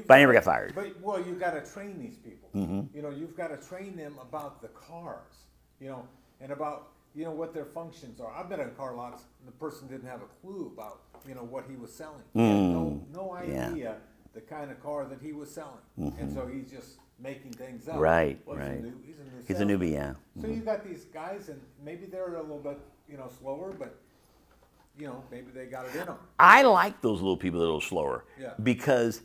But 0.08 0.14
I 0.16 0.20
never 0.22 0.32
got 0.34 0.46
fired. 0.46 0.74
But 0.76 1.00
well, 1.02 1.20
you've 1.24 1.40
got 1.40 1.52
to 1.52 1.62
train 1.72 2.00
these 2.00 2.18
people. 2.18 2.50
Mm-hmm. 2.56 2.96
You 2.96 3.02
know, 3.04 3.10
you've 3.10 3.36
got 3.36 3.50
to 3.50 3.58
train 3.58 3.96
them 3.98 4.16
about 4.22 4.62
the 4.62 4.70
cars. 4.70 5.34
You 5.80 5.90
know, 5.90 6.08
and 6.42 6.52
about 6.52 6.88
you 7.18 7.26
know 7.26 7.32
what 7.32 7.54
their 7.54 7.66
functions 7.66 8.22
are. 8.22 8.32
I've 8.32 8.48
been 8.48 8.60
in 8.60 8.70
car 8.72 8.96
lots. 8.96 9.24
And 9.40 9.48
the 9.48 9.58
person 9.58 9.88
didn't 9.88 10.08
have 10.08 10.22
a 10.22 10.30
clue 10.42 10.72
about 10.74 11.02
you 11.28 11.34
know 11.36 11.44
what 11.44 11.66
he 11.70 11.76
was 11.76 11.92
selling. 11.92 12.22
He 12.34 12.40
no 12.40 13.02
no 13.12 13.24
Mm. 13.42 13.54
yeah. 13.54 13.70
idea 13.70 13.96
the 14.34 14.42
kind 14.42 14.70
of 14.70 14.80
car 14.84 15.06
that 15.06 15.20
he 15.20 15.32
was 15.34 15.50
selling, 15.50 15.82
and 16.20 16.32
so 16.32 16.46
he's 16.46 16.70
just 16.70 17.00
making 17.20 17.52
things 17.54 17.88
up. 17.88 17.96
Mm-hmm. 17.96 18.04
Right, 18.04 18.40
he's 18.46 18.56
a 18.56 18.60
right. 18.60 18.84
new- 18.84 19.02
he's 19.04 19.16
a 19.18 19.24
He's 19.48 19.60
a 19.62 19.66
newbie, 19.66 19.94
yeah. 19.94 20.14
So 20.42 20.46
you 20.48 20.62
got 20.62 20.86
these 20.88 21.06
guys, 21.06 21.50
and 21.50 21.60
maybe 21.84 22.06
they're 22.06 22.36
a 22.36 22.42
little 22.42 22.60
bit, 22.60 22.78
you 23.10 23.18
know, 23.18 23.30
slower, 23.40 23.74
but 23.74 23.96
you 25.00 25.08
know, 25.08 25.24
maybe 25.32 25.48
they 25.54 25.66
got 25.66 25.86
it 25.88 25.96
in 25.96 26.06
them. 26.06 26.18
I 26.40 26.62
like 26.64 27.02
those 27.02 27.20
little 27.22 27.38
people 27.38 27.60
that 27.60 27.66
are 27.66 27.70
a 27.70 27.74
little 27.74 27.82
slower 27.96 28.26
Yeah. 28.40 28.54
because 28.62 29.22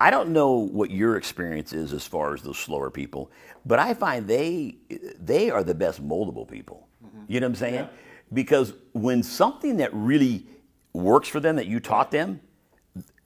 I 0.00 0.10
don't 0.10 0.30
know 0.30 0.52
what 0.52 0.90
your 0.90 1.16
experience 1.16 1.72
is 1.72 1.92
as 1.92 2.06
far 2.06 2.34
as 2.34 2.42
those 2.42 2.58
slower 2.58 2.90
people, 2.90 3.30
but 3.64 3.78
I 3.80 3.94
find 3.94 4.28
they 4.28 4.76
they 5.18 5.50
are 5.50 5.64
the 5.64 5.74
best 5.74 6.06
moldable 6.06 6.46
people. 6.46 6.86
You 7.28 7.40
know 7.40 7.46
what 7.46 7.50
I'm 7.52 7.56
saying? 7.56 7.74
Yeah. 7.74 7.86
Because 8.32 8.72
when 8.92 9.22
something 9.22 9.76
that 9.78 9.90
really 9.92 10.46
works 10.92 11.28
for 11.28 11.40
them 11.40 11.56
that 11.56 11.66
you 11.66 11.80
taught 11.80 12.10
them, 12.10 12.40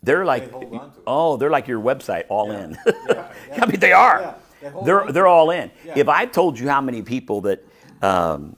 they're 0.03 0.25
like, 0.25 0.51
hold 0.51 0.65
on 0.65 0.71
to 0.93 0.97
it. 0.99 1.03
oh, 1.07 1.37
they're 1.37 1.51
like 1.51 1.69
your 1.69 1.81
website, 1.81 2.25
all 2.29 2.53
Yeah. 2.53 2.65
in. 2.65 2.79
Yeah. 3.09 3.33
I 3.63 3.67
mean, 3.67 3.81
they 3.81 3.93
are. 3.93 4.35
They 4.63 4.71
they're 4.85 5.11
they're 5.13 5.27
all 5.27 5.51
in. 5.51 5.71
If 5.97 6.09
I 6.09 6.27
told 6.27 6.59
you 6.59 6.69
how 6.69 6.81
many 6.81 7.03
people 7.03 7.41
that. 7.43 7.65
Um, 8.03 8.57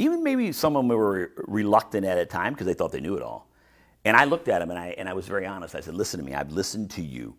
even 0.00 0.22
maybe 0.22 0.52
some 0.52 0.76
of 0.76 0.86
them 0.86 0.96
were 0.96 1.32
reluctant 1.48 2.06
at 2.06 2.18
a 2.18 2.24
time 2.24 2.52
because 2.52 2.66
they 2.68 2.74
thought 2.74 2.92
they 2.92 3.00
knew 3.00 3.16
it 3.16 3.22
all. 3.22 3.48
And 4.04 4.16
I 4.16 4.26
looked 4.26 4.46
at 4.46 4.60
them 4.60 4.70
and 4.70 4.78
I, 4.78 4.94
and 4.96 5.08
I 5.08 5.12
was 5.12 5.26
very 5.26 5.44
honest. 5.44 5.74
I 5.74 5.80
said, 5.80 5.94
listen 5.94 6.20
to 6.20 6.24
me, 6.24 6.34
I've 6.34 6.52
listened 6.52 6.88
to 6.92 7.02
you 7.02 7.34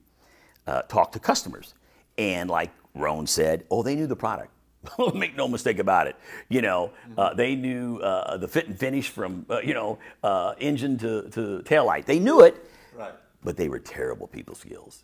uh, 0.67 0.81
talk 0.83 1.13
to 1.13 1.19
customers. 1.19 1.73
And 2.17 2.49
like 2.49 2.71
Roan 2.95 3.27
said, 3.27 3.63
oh, 3.71 3.81
they 3.81 3.95
knew 3.95 4.07
the 4.07 4.15
product. 4.17 4.51
Make 5.13 5.35
no 5.35 5.47
mistake 5.47 5.79
about 5.79 6.07
it. 6.07 6.15
You 6.47 6.61
know, 6.61 6.91
uh, 7.17 7.33
they 7.33 7.55
knew 7.55 7.97
uh, 7.99 8.37
the 8.37 8.47
fit 8.47 8.67
and 8.67 8.77
finish 8.79 9.09
from, 9.09 9.45
uh, 9.49 9.59
you 9.59 9.73
know, 9.73 9.99
uh, 10.23 10.53
engine 10.59 10.97
to, 10.99 11.29
to 11.31 11.61
tail 11.63 11.85
light. 11.85 12.05
They 12.05 12.19
knew 12.19 12.41
it, 12.41 12.65
Right. 12.95 13.13
but 13.43 13.57
they 13.57 13.69
were 13.69 13.79
terrible 13.79 14.27
people 14.27 14.55
skills. 14.55 15.03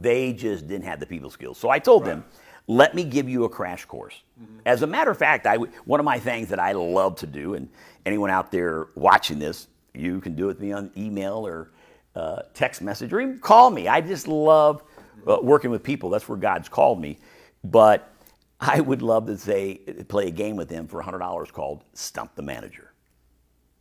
They 0.00 0.32
just 0.32 0.66
didn't 0.66 0.86
have 0.86 0.98
the 0.98 1.06
people 1.06 1.30
skills. 1.30 1.56
So 1.58 1.70
I 1.70 1.78
told 1.78 2.04
them, 2.04 2.24
let 2.66 2.94
me 2.96 3.04
give 3.04 3.28
you 3.28 3.44
a 3.44 3.48
crash 3.48 3.84
course. 3.84 4.22
As 4.66 4.82
a 4.82 4.86
matter 4.88 5.10
of 5.12 5.16
fact, 5.18 5.46
I 5.46 5.54
w- 5.54 5.72
one 5.84 6.00
of 6.00 6.04
my 6.04 6.18
things 6.18 6.48
that 6.48 6.58
I 6.58 6.72
love 6.72 7.14
to 7.16 7.26
do, 7.26 7.54
and 7.54 7.68
anyone 8.04 8.30
out 8.30 8.50
there 8.50 8.88
watching 8.96 9.38
this, 9.38 9.68
you 9.94 10.20
can 10.20 10.34
do 10.34 10.44
it 10.44 10.48
with 10.48 10.60
me 10.60 10.72
on 10.72 10.90
email 10.96 11.46
or 11.46 11.70
uh, 12.16 12.42
text 12.54 12.82
message 12.82 13.12
or 13.12 13.20
even 13.20 13.38
call 13.38 13.70
me. 13.70 13.86
I 13.86 14.00
just 14.00 14.26
love 14.26 14.82
uh, 15.26 15.38
working 15.40 15.70
with 15.70 15.82
people. 15.84 16.10
That's 16.10 16.28
where 16.28 16.38
God's 16.38 16.68
called 16.68 17.00
me. 17.00 17.18
But 17.62 18.12
I 18.60 18.80
would 18.80 19.02
love 19.02 19.26
to 19.26 19.38
say 19.38 19.76
play 20.08 20.28
a 20.28 20.32
game 20.32 20.56
with 20.56 20.68
them 20.68 20.88
for 20.88 21.02
$100 21.02 21.52
called 21.52 21.84
Stump 21.94 22.34
the 22.34 22.42
Manager 22.42 22.88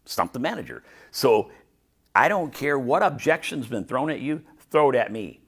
stump 0.08 0.34
the 0.34 0.40
manager. 0.40 0.84
So 1.12 1.52
I 2.16 2.28
don't 2.28 2.54
care 2.54 2.80
what 2.80 3.04
objection's 3.04 3.68
been 3.68 3.86
thrown 3.86 4.10
at 4.10 4.20
you, 4.20 4.42
throw 4.72 4.90
it 4.90 4.96
at 4.96 5.12
me. 5.12 5.40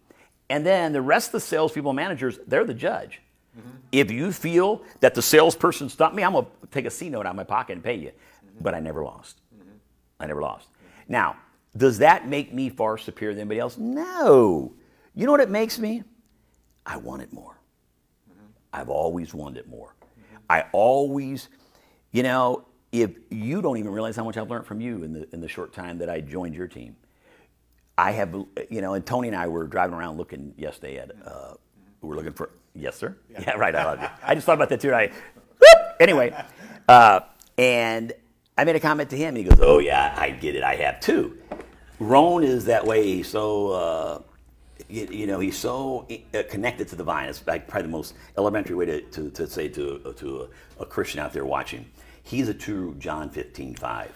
And 0.49 0.65
then 0.65 0.93
the 0.93 1.01
rest 1.01 1.29
of 1.29 1.33
the 1.33 1.39
salespeople 1.41 1.93
managers, 1.93 2.39
they're 2.47 2.65
the 2.65 2.73
judge. 2.73 3.21
Mm-hmm. 3.57 3.69
If 3.91 4.11
you 4.11 4.31
feel 4.31 4.83
that 4.99 5.15
the 5.15 5.21
salesperson 5.21 5.89
stumped 5.89 6.15
me, 6.15 6.23
I'm 6.23 6.33
gonna 6.33 6.47
take 6.71 6.85
a 6.85 6.89
C 6.89 7.09
note 7.09 7.25
out 7.25 7.31
of 7.31 7.35
my 7.35 7.43
pocket 7.43 7.73
and 7.73 7.83
pay 7.83 7.95
you. 7.95 8.09
Mm-hmm. 8.09 8.63
But 8.63 8.75
I 8.75 8.79
never 8.79 9.03
lost. 9.03 9.41
Mm-hmm. 9.55 9.77
I 10.19 10.25
never 10.27 10.41
lost. 10.41 10.67
Now, 11.07 11.37
does 11.77 11.99
that 11.99 12.27
make 12.27 12.53
me 12.53 12.69
far 12.69 12.97
superior 12.97 13.33
than 13.33 13.41
anybody 13.41 13.59
else? 13.59 13.77
No. 13.77 14.73
You 15.13 15.25
know 15.25 15.31
what 15.31 15.41
it 15.41 15.49
makes 15.49 15.77
me? 15.77 16.03
I 16.85 16.97
want 16.97 17.21
it 17.21 17.31
more. 17.31 17.59
I've 18.73 18.89
always 18.89 19.33
wanted 19.33 19.59
it 19.59 19.67
more. 19.67 19.95
I 20.49 20.65
always, 20.71 21.49
you 22.11 22.23
know, 22.23 22.65
if 22.91 23.11
you 23.29 23.61
don't 23.61 23.77
even 23.77 23.91
realize 23.91 24.15
how 24.15 24.23
much 24.23 24.37
I've 24.37 24.49
learned 24.49 24.65
from 24.65 24.81
you 24.81 25.03
in 25.03 25.13
the 25.13 25.27
in 25.31 25.41
the 25.41 25.47
short 25.47 25.73
time 25.73 25.99
that 25.99 26.09
I 26.09 26.21
joined 26.21 26.55
your 26.55 26.67
team, 26.67 26.95
I 27.97 28.11
have, 28.11 28.33
you 28.69 28.81
know, 28.81 28.93
and 28.93 29.05
Tony 29.05 29.27
and 29.27 29.37
I 29.37 29.47
were 29.47 29.67
driving 29.67 29.95
around 29.95 30.17
looking 30.17 30.53
yesterday 30.57 30.97
at, 30.97 31.11
uh, 31.25 31.53
we 32.01 32.09
were 32.09 32.15
looking 32.15 32.33
for, 32.33 32.51
yes, 32.73 32.95
sir, 32.95 33.15
yeah, 33.29 33.51
right. 33.51 33.75
I, 33.75 33.83
love 33.83 34.01
you. 34.01 34.07
I 34.23 34.33
just 34.33 34.45
thought 34.45 34.53
about 34.53 34.69
that 34.69 34.79
too. 34.79 34.87
And 34.87 34.95
I, 34.95 35.07
whoop! 35.07 35.95
anyway, 35.99 36.33
uh, 36.87 37.19
and 37.57 38.13
I 38.57 38.63
made 38.63 38.75
a 38.75 38.79
comment 38.79 39.09
to 39.11 39.17
him. 39.17 39.35
He 39.35 39.43
goes, 39.43 39.59
"Oh 39.61 39.79
yeah, 39.79 40.15
I 40.17 40.31
get 40.31 40.55
it. 40.55 40.63
I 40.63 40.75
have 40.75 40.99
too." 40.99 41.37
Roan 41.99 42.43
is 42.43 42.65
that 42.65 42.85
way. 42.85 43.23
So. 43.23 43.71
Uh, 43.71 44.21
you, 44.89 45.07
you 45.11 45.27
know, 45.27 45.39
he's 45.39 45.57
so 45.57 46.07
uh, 46.33 46.43
connected 46.49 46.87
to 46.89 46.95
the 46.95 47.03
vine. 47.03 47.29
It's 47.29 47.45
like 47.45 47.67
probably 47.67 47.87
the 47.87 47.91
most 47.91 48.15
elementary 48.37 48.75
way 48.75 48.85
to, 48.85 49.01
to, 49.01 49.29
to 49.31 49.47
say 49.47 49.67
to, 49.69 50.13
to 50.17 50.47
a, 50.79 50.81
a 50.83 50.85
Christian 50.85 51.19
out 51.19 51.31
there 51.33 51.45
watching. 51.45 51.85
He's 52.23 52.49
a 52.49 52.53
true 52.53 52.95
John 52.99 53.29
15, 53.29 53.75
5. 53.75 54.11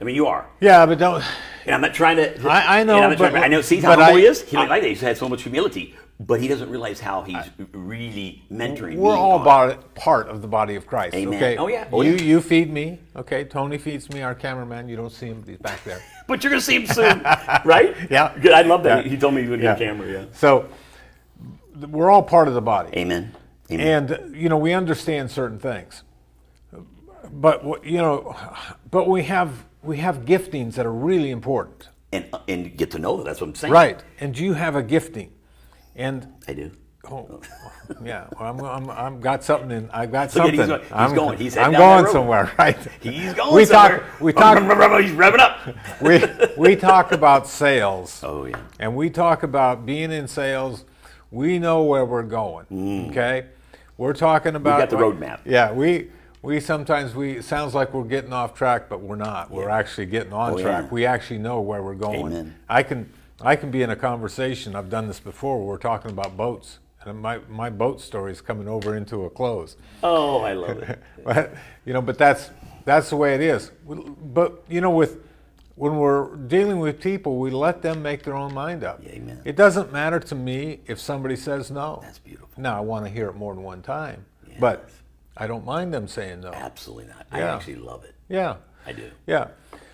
I 0.00 0.04
mean, 0.04 0.14
you 0.14 0.26
are. 0.26 0.48
Yeah, 0.60 0.84
but 0.86 0.98
don't. 0.98 1.24
And 1.64 1.74
I'm 1.74 1.80
not 1.80 1.94
trying 1.94 2.16
to. 2.16 2.48
I- 2.48 2.80
I 2.80 2.84
know, 2.84 3.14
but- 3.16 3.30
to- 3.30 3.38
I 3.38 3.48
know. 3.48 3.62
See 3.62 3.80
how 3.80 3.90
humble 3.96 4.04
I- 4.16 4.20
he 4.20 4.26
is. 4.26 4.42
He 4.42 4.56
I- 4.56 4.66
like 4.66 4.82
that. 4.82 4.88
He's 4.88 5.00
had 5.00 5.16
so 5.16 5.28
much 5.28 5.42
humility, 5.42 5.94
but 6.20 6.40
he 6.40 6.48
doesn't 6.48 6.68
realize 6.68 6.98
how 7.00 7.22
he's 7.22 7.44
really 7.72 8.42
mentoring. 8.50 8.96
We're 8.96 9.16
all 9.16 9.38
part 9.94 10.28
of 10.28 10.42
the 10.42 10.48
body 10.48 10.74
of 10.74 10.86
Christ. 10.86 11.14
Amen. 11.14 11.34
Okay. 11.36 11.56
Oh, 11.56 11.68
yeah. 11.68 11.88
Oh, 11.92 12.02
you 12.02 12.12
yeah. 12.12 12.22
you 12.22 12.40
feed 12.40 12.72
me. 12.72 12.98
Okay. 13.14 13.44
Tony 13.44 13.78
feeds 13.78 14.10
me. 14.10 14.22
Our 14.22 14.34
cameraman. 14.34 14.88
You 14.88 14.96
don't 14.96 15.12
see 15.12 15.26
him. 15.26 15.44
He's 15.46 15.58
back 15.58 15.82
there. 15.84 16.02
But 16.26 16.44
you're 16.44 16.50
gonna 16.50 16.60
see 16.60 16.76
him 16.76 16.86
soon, 16.86 17.22
right? 17.64 17.96
Yeah. 18.10 18.36
Good. 18.38 18.52
I 18.52 18.60
love 18.60 18.82
that. 18.82 19.04
Yeah. 19.04 19.10
He 19.10 19.16
told 19.16 19.32
me 19.32 19.42
he 19.42 19.48
would 19.48 19.60
get 19.62 19.80
Yeah. 19.80 19.86
a 19.86 19.88
camera. 19.90 20.12
Yeah. 20.12 20.24
So 20.32 20.68
we're 21.88 22.10
all 22.10 22.22
part 22.22 22.48
of 22.48 22.54
the 22.54 22.60
body. 22.60 22.90
Amen. 22.98 23.34
Amen. 23.70 23.86
and 23.86 24.12
uh, 24.12 24.18
you 24.36 24.48
know 24.48 24.56
we 24.56 24.72
understand 24.72 25.30
certain 25.30 25.58
things 25.58 26.02
but 27.30 27.84
you 27.84 27.98
know 27.98 28.34
but 28.90 29.06
we 29.08 29.22
have 29.24 29.66
we 29.82 29.98
have 29.98 30.24
giftings 30.24 30.74
that 30.74 30.86
are 30.86 30.92
really 30.92 31.30
important 31.30 31.88
and 32.12 32.24
and 32.48 32.76
get 32.76 32.90
to 32.92 32.98
know 32.98 33.16
that. 33.18 33.24
That's 33.24 33.40
what 33.40 33.48
I'm 33.48 33.54
saying. 33.54 33.72
right 33.72 34.02
and 34.20 34.38
you 34.38 34.54
have 34.54 34.74
a 34.74 34.82
gifting 34.82 35.32
And 35.98 36.26
I 36.46 36.54
do. 36.54 36.70
oh, 37.10 37.40
yeah, 38.04 38.26
well, 38.38 38.50
I'm, 38.50 38.60
I'm, 38.64 38.90
I'm 38.90 39.20
got 39.20 39.42
something 39.44 39.70
in. 39.70 39.90
I've 39.90 40.10
got 40.12 40.30
something. 40.30 40.54
he's 40.58 40.66
go- 40.66 40.78
he's 40.78 40.92
I'm 40.92 41.14
going. 41.14 41.38
He's 41.38 41.56
I'm 41.56 41.72
heading 41.72 41.78
down 41.80 41.96
that 41.96 42.02
going 42.04 42.12
somewhere, 42.12 42.52
right? 42.58 42.76
He's 43.00 43.34
going 43.34 43.54
We 43.54 43.64
somewhere. 43.64 43.98
talk. 44.00 44.20
We 44.20 44.32
talk. 44.32 44.58
He's 45.02 45.12
revving 45.12 45.38
up. 45.38 45.58
we 46.00 46.24
we 46.56 46.76
talk 46.76 47.12
about 47.12 47.46
sales. 47.46 48.22
Oh 48.24 48.44
yeah. 48.46 48.60
and 48.78 48.94
we 48.96 49.10
talk 49.10 49.42
about 49.42 49.84
being 49.86 50.10
in 50.12 50.28
sales. 50.28 50.84
We 51.30 51.58
know 51.58 51.82
where 51.82 52.04
we're 52.04 52.22
going. 52.22 53.08
Okay, 53.10 53.46
we're 53.96 54.12
talking 54.14 54.54
about 54.56 54.76
Mm. 54.78 54.82
got 54.82 54.90
the 54.90 54.96
roadmap. 54.96 55.40
Yeah, 55.44 55.72
we 55.72 56.10
we 56.42 56.60
sometimes 56.60 57.14
we 57.14 57.42
sounds 57.42 57.74
like 57.74 57.92
we're 57.92 58.04
getting 58.04 58.32
off 58.32 58.54
track, 58.54 58.88
but 58.88 59.00
we're 59.00 59.16
not. 59.16 59.50
We're 59.50 59.68
actually 59.70 60.06
getting 60.06 60.32
on 60.32 60.52
Oh, 60.54 60.58
track. 60.62 60.84
yeah. 60.84 60.90
We 60.90 61.06
actually 61.06 61.38
know 61.38 61.60
where 61.60 61.82
we're 61.82 61.94
going. 61.94 62.26
Amen. 62.26 62.54
I 62.68 62.82
can 62.82 63.10
I 63.40 63.56
can 63.56 63.70
be 63.70 63.82
in 63.82 63.90
a 63.90 63.96
conversation. 63.96 64.74
I've 64.74 64.90
done 64.90 65.06
this 65.06 65.20
before. 65.20 65.64
We're 65.64 65.78
talking 65.78 66.10
about 66.10 66.36
boats, 66.36 66.78
and 67.04 67.20
my 67.20 67.38
my 67.48 67.70
boat 67.70 68.00
story 68.00 68.32
is 68.32 68.40
coming 68.40 68.68
over 68.68 68.96
into 68.96 69.24
a 69.24 69.30
close. 69.30 69.76
Oh, 70.02 70.40
I 70.40 70.52
love 70.54 70.78
it. 70.78 70.98
But 71.24 71.54
you 71.84 71.92
know, 71.92 72.02
but 72.02 72.18
that's 72.18 72.50
that's 72.84 73.10
the 73.10 73.16
way 73.16 73.34
it 73.34 73.40
is. 73.40 73.70
But 73.86 74.64
you 74.68 74.80
know, 74.80 74.90
with 74.90 75.24
when 75.76 75.96
we're 75.98 76.34
dealing 76.34 76.80
with 76.80 77.00
people, 77.00 77.38
we 77.38 77.50
let 77.50 77.82
them 77.82 78.02
make 78.02 78.24
their 78.24 78.34
own 78.34 78.52
mind 78.52 78.82
up. 78.82 79.00
Amen. 79.06 79.40
It 79.44 79.54
doesn't 79.54 79.92
matter 79.92 80.18
to 80.18 80.34
me 80.34 80.80
if 80.86 80.98
somebody 80.98 81.36
says 81.36 81.70
no. 81.70 82.00
That's 82.02 82.18
beautiful. 82.18 82.48
Now 82.56 82.76
I 82.76 82.80
want 82.80 83.04
to 83.04 83.10
hear 83.10 83.28
it 83.28 83.36
more 83.36 83.54
than 83.54 83.62
one 83.62 83.82
time, 83.82 84.24
but 84.58 84.88
I 85.36 85.46
don't 85.46 85.64
mind 85.64 85.94
them 85.94 86.08
saying 86.08 86.40
no. 86.40 86.50
Absolutely 86.52 87.06
not. 87.06 87.26
I 87.30 87.38
Yeah. 87.40 87.54
actually 87.54 87.76
love 87.76 88.02
it. 88.02 88.14
Yeah, 88.28 88.56
I 88.84 88.92
do. 88.92 89.08
yeah. 89.28 89.48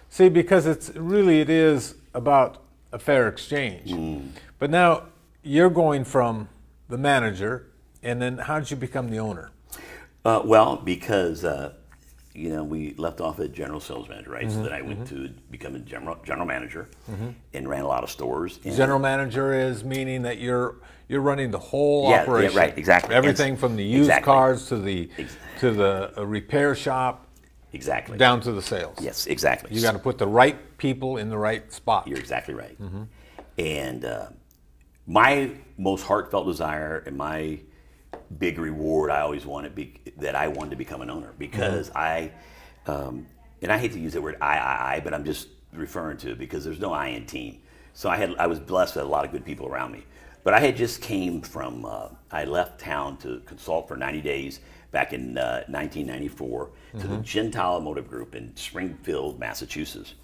See, 0.08 0.30
because 0.30 0.64
it's 0.66 0.90
really 0.96 1.40
it 1.42 1.50
is 1.50 1.96
about 2.14 2.62
a 2.94 2.98
fair 2.98 3.28
exchange. 3.28 3.90
Mm. 3.90 4.28
But 4.58 4.70
now 4.70 5.02
you're 5.42 5.68
going 5.68 6.04
from 6.04 6.48
the 6.88 6.96
manager, 6.96 7.66
and 8.02 8.22
then 8.22 8.38
how 8.38 8.58
did 8.60 8.70
you 8.70 8.76
become 8.76 9.10
the 9.10 9.18
owner? 9.18 9.50
Uh, 10.24 10.40
well, 10.44 10.76
because 10.76 11.44
uh, 11.44 11.72
you 12.34 12.48
know 12.50 12.62
we 12.62 12.94
left 12.94 13.20
off 13.20 13.40
at 13.40 13.52
general 13.52 13.80
sales 13.80 14.08
manager, 14.08 14.30
right? 14.30 14.46
Mm-hmm, 14.46 14.56
So 14.56 14.62
then 14.62 14.72
I 14.72 14.80
went 14.80 15.06
to 15.08 15.28
become 15.50 15.74
a 15.74 15.80
general 15.80 16.16
general 16.24 16.46
manager 16.46 16.88
and 17.52 17.68
ran 17.68 17.82
a 17.82 17.86
lot 17.88 18.04
of 18.04 18.10
stores. 18.10 18.60
And 18.64 18.74
General 18.74 19.00
manager 19.00 19.52
is 19.52 19.84
meaning 19.84 20.22
that 20.22 20.38
you're 20.38 20.76
you're 21.08 21.20
running 21.20 21.50
the 21.50 21.58
whole 21.58 22.04
Yeah, 22.08 22.16
yeah, 22.16 22.22
operation. 22.22 22.56
right, 22.56 22.78
exactly. 22.78 23.14
Everything 23.14 23.54
It's- 23.54 23.60
from 23.60 23.76
the 23.76 23.84
used 23.84 24.08
exactly. 24.08 24.24
cars 24.24 24.68
to 24.68 24.78
the 24.78 25.10
Ex- 25.18 25.36
to 25.60 25.72
the 25.72 26.12
uh, 26.16 26.24
repair 26.24 26.74
shop 26.76 27.23
exactly 27.74 28.16
down 28.16 28.40
to 28.40 28.52
the 28.52 28.62
sales. 28.62 28.98
Yes, 29.00 29.26
exactly. 29.26 29.74
You 29.74 29.82
got 29.82 29.92
to 29.92 29.98
put 29.98 30.18
the 30.18 30.26
right 30.26 30.78
people 30.78 31.18
in 31.18 31.28
the 31.28 31.38
right 31.38 31.70
spot. 31.72 32.08
You're 32.08 32.18
exactly 32.18 32.54
right. 32.54 32.78
And 33.58 34.04
uh, 34.04 34.28
my 35.06 35.50
most 35.76 36.02
heartfelt 36.02 36.46
desire 36.46 37.02
and 37.06 37.16
my 37.16 37.60
big 38.38 38.58
reward 38.58 39.10
I 39.10 39.20
always 39.20 39.44
wanted 39.44 39.74
be, 39.74 40.00
that 40.18 40.34
I 40.34 40.48
wanted 40.48 40.70
to 40.70 40.76
become 40.76 41.02
an 41.02 41.10
owner 41.10 41.32
because 41.38 41.90
I, 41.94 42.32
um, 42.86 43.26
and 43.62 43.70
I 43.70 43.78
hate 43.78 43.92
to 43.92 44.00
use 44.00 44.14
the 44.14 44.22
word 44.22 44.36
I, 44.40 44.58
I, 44.58 44.94
I, 44.94 45.00
but 45.00 45.14
I'm 45.14 45.24
just 45.24 45.48
referring 45.72 46.16
to 46.18 46.32
it 46.32 46.38
because 46.38 46.64
there's 46.64 46.80
no 46.80 46.92
I 46.92 47.08
in 47.08 47.26
team. 47.26 47.60
So 47.92 48.08
I 48.08 48.16
had 48.16 48.34
I 48.38 48.46
was 48.46 48.58
blessed 48.58 48.96
with 48.96 49.04
a 49.04 49.08
lot 49.08 49.24
of 49.24 49.32
good 49.32 49.44
people 49.44 49.66
around 49.66 49.92
me. 49.92 50.04
But 50.42 50.52
I 50.52 50.60
had 50.60 50.76
just 50.76 51.00
came 51.00 51.40
from 51.40 51.84
uh, 51.84 52.08
I 52.30 52.44
left 52.44 52.80
town 52.80 53.16
to 53.18 53.40
consult 53.46 53.88
for 53.88 53.96
90 53.96 54.20
days 54.20 54.60
back 54.94 55.12
in 55.12 55.36
uh, 55.36 55.64
1994 55.66 56.70
to 57.00 57.06
the 57.08 57.16
Gentile 57.18 57.72
Automotive 57.74 58.08
Group 58.08 58.34
in 58.34 58.56
Springfield, 58.56 59.38
Massachusetts. 59.38 60.14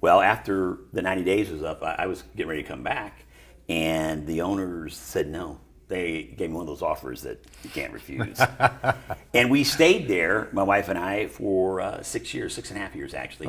Well, 0.00 0.20
after 0.22 0.78
the 0.92 1.02
90 1.02 1.24
days 1.24 1.50
was 1.50 1.62
up, 1.62 1.82
I, 1.82 1.96
I 1.98 2.06
was 2.06 2.22
getting 2.36 2.48
ready 2.48 2.62
to 2.62 2.68
come 2.68 2.82
back, 2.82 3.24
and 3.68 4.26
the 4.26 4.40
owners 4.42 4.96
said 4.96 5.28
no. 5.28 5.60
They 5.88 6.22
gave 6.22 6.48
me 6.50 6.54
one 6.56 6.62
of 6.62 6.68
those 6.68 6.80
offers 6.82 7.20
that 7.22 7.44
you 7.62 7.68
can't 7.70 7.92
refuse. 7.92 8.40
and 9.34 9.50
we 9.50 9.62
stayed 9.64 10.08
there, 10.08 10.48
my 10.52 10.62
wife 10.62 10.88
and 10.88 10.98
I, 10.98 11.26
for 11.26 11.80
uh, 11.82 12.02
six 12.02 12.32
years, 12.32 12.54
six 12.54 12.70
and 12.70 12.78
a 12.78 12.80
half 12.82 12.94
years 12.96 13.12
actually. 13.14 13.48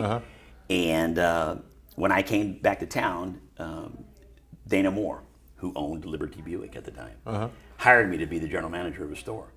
And 0.69 1.17
uh, 1.19 1.55
when 1.95 2.11
I 2.11 2.21
came 2.23 2.53
back 2.59 2.79
to 2.79 2.85
town, 2.85 3.39
um, 3.59 4.03
Dana 4.67 4.91
Moore, 4.91 5.21
who 5.57 5.71
owned 5.75 6.03
Liberty 6.05 6.41
Buick 6.41 6.75
at 6.75 6.83
the 6.83 6.91
time, 6.91 7.15
hired 7.77 8.09
me 8.09 8.17
to 8.17 8.25
be 8.25 8.39
the 8.39 8.47
general 8.47 8.69
manager 8.71 9.03
of 9.05 9.11
a 9.11 9.15
store. 9.15 9.47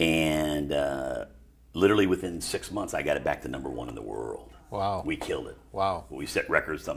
And 0.00 0.72
uh, 0.72 1.26
literally 1.74 2.06
within 2.06 2.40
six 2.40 2.70
months, 2.70 2.94
I 2.94 3.02
got 3.02 3.16
it 3.16 3.24
back 3.24 3.42
to 3.42 3.48
number 3.48 3.68
one 3.68 3.88
in 3.88 3.94
the 3.94 4.02
world. 4.02 4.50
Wow. 4.70 5.02
We 5.04 5.16
killed 5.16 5.48
it. 5.48 5.58
Wow. 5.72 6.04
We 6.10 6.26
set 6.26 6.48
records. 6.48 6.88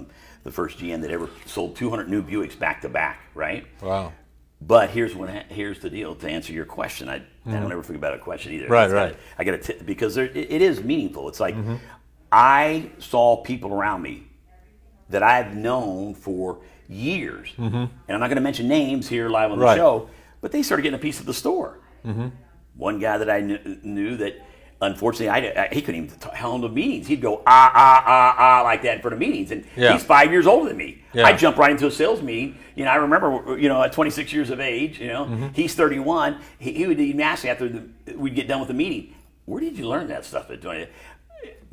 The 0.43 0.51
first 0.51 0.77
GM 0.79 1.01
that 1.01 1.11
ever 1.11 1.29
sold 1.45 1.75
200 1.75 2.07
new 2.09 2.23
Buicks 2.23 2.57
back 2.57 2.81
to 2.81 2.89
back, 2.89 3.19
right? 3.35 3.65
Wow. 3.81 4.13
But 4.61 4.91
here's 4.91 5.13
what 5.13 5.29
here's 5.49 5.79
the 5.79 5.89
deal. 5.89 6.15
To 6.15 6.29
answer 6.29 6.53
your 6.53 6.63
question, 6.65 7.09
I, 7.09 7.15
I 7.45 7.51
don't 7.51 7.71
ever 7.71 7.83
forget 7.83 7.97
about 7.99 8.13
a 8.13 8.19
question 8.19 8.53
either. 8.53 8.65
Mm-hmm. 8.65 8.71
Right, 8.73 8.87
gotta- 8.87 8.95
right. 8.95 9.13
Mm-hmm. 9.13 9.41
I 9.41 9.43
got 9.43 9.61
to 9.63 9.83
because 9.83 10.15
there, 10.15 10.25
it, 10.25 10.51
it 10.51 10.61
is 10.61 10.81
meaningful. 10.81 11.27
It's 11.27 11.41
like 11.41 11.55
I 12.31 12.89
saw 12.99 13.37
people 13.43 13.73
around 13.73 14.01
me 14.03 14.23
that 15.09 15.21
I've 15.21 15.53
known 15.55 16.13
for 16.15 16.59
years, 16.87 17.49
and 17.57 17.89
I'm 18.07 18.19
not 18.19 18.27
going 18.27 18.35
to 18.35 18.41
mention 18.41 18.67
names 18.69 19.09
here 19.09 19.27
live 19.29 19.51
on 19.51 19.59
the 19.59 19.65
Mm-hmm. 19.65 19.69
Right. 19.71 19.77
show, 19.77 20.09
but 20.39 20.51
they 20.53 20.63
started 20.63 20.83
getting 20.83 20.99
a 20.99 21.01
piece 21.01 21.19
of 21.19 21.25
the 21.25 21.33
store. 21.33 21.79
One 22.75 22.99
guy 22.99 23.17
that 23.17 23.29
I 23.29 23.39
knew, 23.41 23.59
knew 23.83 24.17
that. 24.17 24.35
Unfortunately, 24.81 25.29
I, 25.29 25.63
I- 25.63 25.69
he 25.73 25.81
couldn't 25.81 26.03
even 26.05 26.19
handle 26.33 26.67
meetings. 26.67 27.07
He'd 27.07 27.21
go 27.21 27.41
ah 27.47 27.71
ah 27.73 28.03
ah 28.05 28.35
ah 28.37 28.61
like 28.63 28.81
that 28.81 28.95
in 28.95 29.01
front 29.01 29.13
of 29.13 29.19
meetings, 29.19 29.51
and 29.51 29.63
Yeah. 29.77 29.93
he's 29.93 30.03
five 30.03 30.29
years 30.29 30.45
older 30.45 30.67
than 30.67 30.77
me. 30.77 31.03
Yeah. 31.13 31.25
I 31.25 31.31
jump 31.33 31.55
right 31.57 31.71
into 31.71 31.87
a 31.87 31.91
sales 31.91 32.21
meeting. 32.21 32.57
You 32.75 32.83
know, 32.83 32.91
I 32.91 32.95
remember, 32.95 33.57
you 33.57 33.69
know, 33.69 33.81
at 33.81 33.93
26 33.93 34.33
years 34.33 34.49
of 34.49 34.59
age, 34.59 34.99
you 34.99 35.07
know, 35.07 35.23
Mm-hmm. 35.25 35.47
he's 35.53 35.73
31. 35.73 36.37
He, 36.59 36.73
he 36.73 36.85
would 36.87 36.99
even 36.99 37.21
ask 37.21 37.45
me 37.45 37.49
after 37.51 37.69
the, 37.69 38.17
we'd 38.17 38.35
get 38.35 38.49
done 38.49 38.59
with 38.59 38.67
the 38.67 38.73
meeting, 38.73 39.13
where 39.45 39.61
did 39.61 39.77
you 39.77 39.87
learn 39.87 40.07
that 40.09 40.25
stuff 40.25 40.49
at 40.51 40.61
20? 40.61 40.87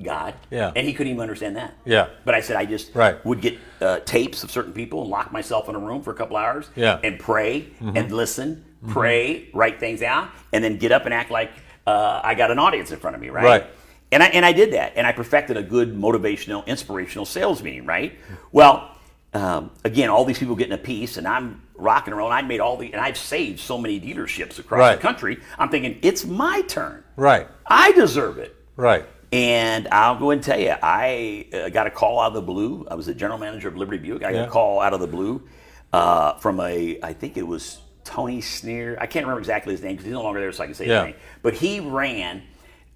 God. 0.03 0.35
Yeah. 0.51 0.73
And 0.77 0.87
he 0.87 0.93
couldn't 0.93 1.11
even 1.13 1.21
understand 1.23 1.57
that. 1.57 1.75
Yeah. 1.85 2.09
But 2.25 2.35
I 2.35 2.41
said 2.41 2.57
I 2.57 2.65
just 2.65 2.95
Right. 2.95 3.25
would 3.25 3.41
get 3.41 3.59
uh, 3.81 4.01
tapes 4.01 4.43
of 4.45 4.51
certain 4.53 4.73
people 4.73 5.03
and 5.03 5.11
lock 5.11 5.33
myself 5.33 5.69
in 5.69 5.75
a 5.75 5.79
room 5.79 6.03
for 6.03 6.11
a 6.13 6.15
couple 6.15 6.37
hours 6.37 6.71
Yeah. 6.77 6.95
Mm-hmm. 6.97 7.07
and 7.07 7.19
pray 7.19 7.67
and 7.81 8.13
listen, 8.13 8.65
pray, 8.89 9.49
write 9.53 9.81
things 9.81 10.01
down, 10.01 10.31
and 10.53 10.63
then 10.65 10.79
get 10.79 10.93
up 10.93 11.05
and 11.05 11.15
act 11.15 11.31
like 11.31 11.51
uh, 11.87 12.21
I 12.23 12.35
got 12.35 12.51
an 12.51 12.59
audience 12.59 12.91
in 12.91 12.99
front 12.99 13.17
of 13.17 13.23
me, 13.23 13.29
right? 13.31 13.45
Right. 13.45 13.67
And 14.13 14.23
I, 14.23 14.27
and 14.29 14.45
I 14.45 14.53
did 14.53 14.73
that, 14.73 14.95
and 14.97 15.07
I 15.07 15.13
perfected 15.13 15.57
a 15.57 15.63
good 15.63 15.95
motivational, 15.95 16.67
inspirational 16.67 17.25
sales 17.27 17.63
meeting, 17.63 17.87
right? 17.87 18.19
Well, 18.51 18.91
um, 19.35 19.71
again, 19.85 20.09
all 20.09 20.25
these 20.25 20.39
people 20.39 20.57
getting 20.57 20.73
a 20.73 20.79
piece, 20.79 21.17
and 21.17 21.29
I'm 21.29 21.63
rocking 21.77 22.13
around. 22.13 22.33
I 22.33 22.43
made 22.43 22.59
all 22.61 22.77
the, 22.77 22.93
and 22.93 23.01
I've 23.01 23.17
saved 23.17 23.61
so 23.61 23.79
many 23.79 24.01
dealerships 24.01 24.59
across 24.59 24.79
Right. 24.81 24.97
the 24.97 25.01
country. 25.03 25.39
I'm 25.59 25.69
thinking 25.69 25.99
it's 26.03 26.25
my 26.25 26.63
turn. 26.63 27.05
Right. 27.17 27.47
I 27.67 27.93
deserve 27.93 28.39
it. 28.39 28.57
Right. 28.77 29.07
And 29.33 29.87
I'll 29.93 30.19
go 30.19 30.31
and 30.33 30.43
tell 30.43 30.59
you, 30.59 30.75
I 30.83 31.47
uh, 31.55 31.69
got 31.69 31.87
a 31.87 31.91
call 31.91 32.19
out 32.19 32.29
of 32.29 32.35
the 32.35 32.43
blue. 32.43 32.87
I 32.91 32.97
was 32.97 33.07
the 33.07 33.15
general 33.15 33.39
manager 33.39 33.69
of 33.69 33.77
Liberty 33.77 33.99
Buick. 33.99 34.25
I 34.25 34.33
got 34.33 34.39
Yeah. 34.39 34.45
a 34.47 34.51
call 34.51 34.81
out 34.81 34.93
of 34.93 34.99
the 34.99 35.07
blue 35.07 35.47
uh, 35.93 36.35
from 36.39 36.59
a, 36.59 36.99
I 37.01 37.13
think 37.13 37.37
it 37.37 37.47
was 37.47 37.79
Tony 38.05 38.41
Sneer. 38.41 38.97
I 39.01 39.07
can't 39.07 39.25
remember 39.25 39.41
exactly 39.41 39.73
his 39.73 39.83
name 39.83 39.93
because 39.93 40.05
he's 40.07 40.15
no 40.15 40.23
longer 40.23 40.41
there, 40.41 40.53
so 40.53 40.63
I 40.63 40.67
can 40.67 40.75
say 40.75 40.87
Yeah. 40.89 41.05
his 41.07 41.13
name. 41.15 41.21
But 41.43 41.55
he 41.55 41.81
ran 41.81 42.43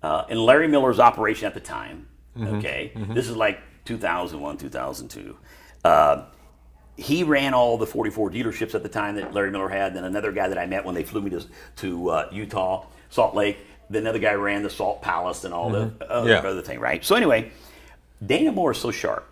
uh, 0.02 0.24
in 0.28 0.38
Larry 0.38 0.68
Miller's 0.68 1.00
operation 1.00 1.46
at 1.46 1.54
the 1.54 1.60
time. 1.60 2.06
Mm-hmm. 2.36 2.56
Okay, 2.56 2.92
this 3.10 3.28
is 3.28 3.36
like 3.36 3.60
2001, 3.84 4.56
2002. 4.58 5.36
Uh, 5.84 6.24
he 6.96 7.22
ran 7.24 7.54
all 7.54 7.76
the 7.78 7.86
44 7.86 8.30
dealerships 8.30 8.74
at 8.74 8.82
the 8.82 8.88
time 8.88 9.16
that 9.16 9.32
Larry 9.34 9.50
Miller 9.50 9.68
had. 9.68 9.94
Then 9.94 10.04
another 10.04 10.32
guy 10.32 10.48
that 10.48 10.58
I 10.58 10.66
met 10.66 10.84
when 10.84 10.94
they 10.94 11.02
flew 11.04 11.20
me 11.22 11.30
to, 11.30 11.44
to 11.76 12.08
uh, 12.10 12.28
Utah, 12.32 12.86
Salt 13.10 13.34
Lake. 13.34 13.58
Then 13.90 14.02
another 14.02 14.18
guy 14.18 14.32
ran 14.34 14.62
the 14.62 14.70
Salt 14.70 15.02
Palace 15.02 15.44
and 15.44 15.52
all 15.52 15.70
the 15.70 15.92
other, 16.08 16.30
Yeah. 16.30 16.38
other 16.38 16.62
thing, 16.62 16.80
right? 16.80 17.04
So 17.04 17.14
anyway, 17.16 17.50
Dana 18.24 18.52
Moore 18.52 18.72
is 18.72 18.78
so 18.78 18.90
sharp. 18.90 19.30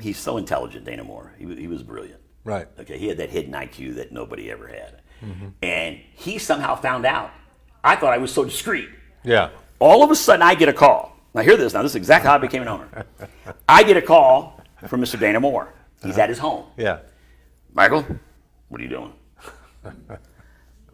He's 0.00 0.18
so 0.18 0.36
intelligent, 0.36 0.84
Dana 0.84 1.04
Moore. 1.04 1.32
He, 1.38 1.44
he 1.54 1.66
was 1.68 1.82
brilliant. 1.84 2.20
Right. 2.42 2.66
Okay, 2.80 2.98
he 2.98 3.06
had 3.08 3.18
that 3.18 3.30
hidden 3.30 3.52
IQ 3.52 3.94
that 3.96 4.10
nobody 4.10 4.50
ever 4.50 4.66
had. 4.66 4.99
And 5.62 5.98
he 6.14 6.38
somehow 6.38 6.74
found 6.76 7.04
out. 7.04 7.30
I 7.82 7.96
thought 7.96 8.12
I 8.12 8.18
was 8.18 8.32
so 8.32 8.44
discreet. 8.44 8.88
Yeah. 9.24 9.50
All 9.78 10.02
of 10.02 10.10
a 10.10 10.14
sudden, 10.14 10.42
I 10.42 10.54
get 10.54 10.68
a 10.68 10.72
call. 10.72 11.16
Now, 11.34 11.42
hear 11.42 11.56
this. 11.56 11.72
Now, 11.74 11.82
this 11.82 11.92
is 11.92 11.96
exactly 11.96 12.28
how 12.28 12.34
I 12.34 12.38
became 12.38 12.62
an 12.62 12.68
owner. 12.68 13.06
I 13.68 13.82
get 13.82 13.96
a 13.96 14.02
call 14.02 14.60
from 14.88 15.00
Mr. 15.00 15.18
Dana 15.18 15.40
Moore. 15.40 15.72
He's 16.02 16.18
at 16.18 16.28
his 16.28 16.38
home. 16.38 16.64
Yeah. 16.76 17.00
Michael, 17.72 18.04
what 18.68 18.80
are 18.80 18.84
you 18.84 18.90
doing? 18.90 19.12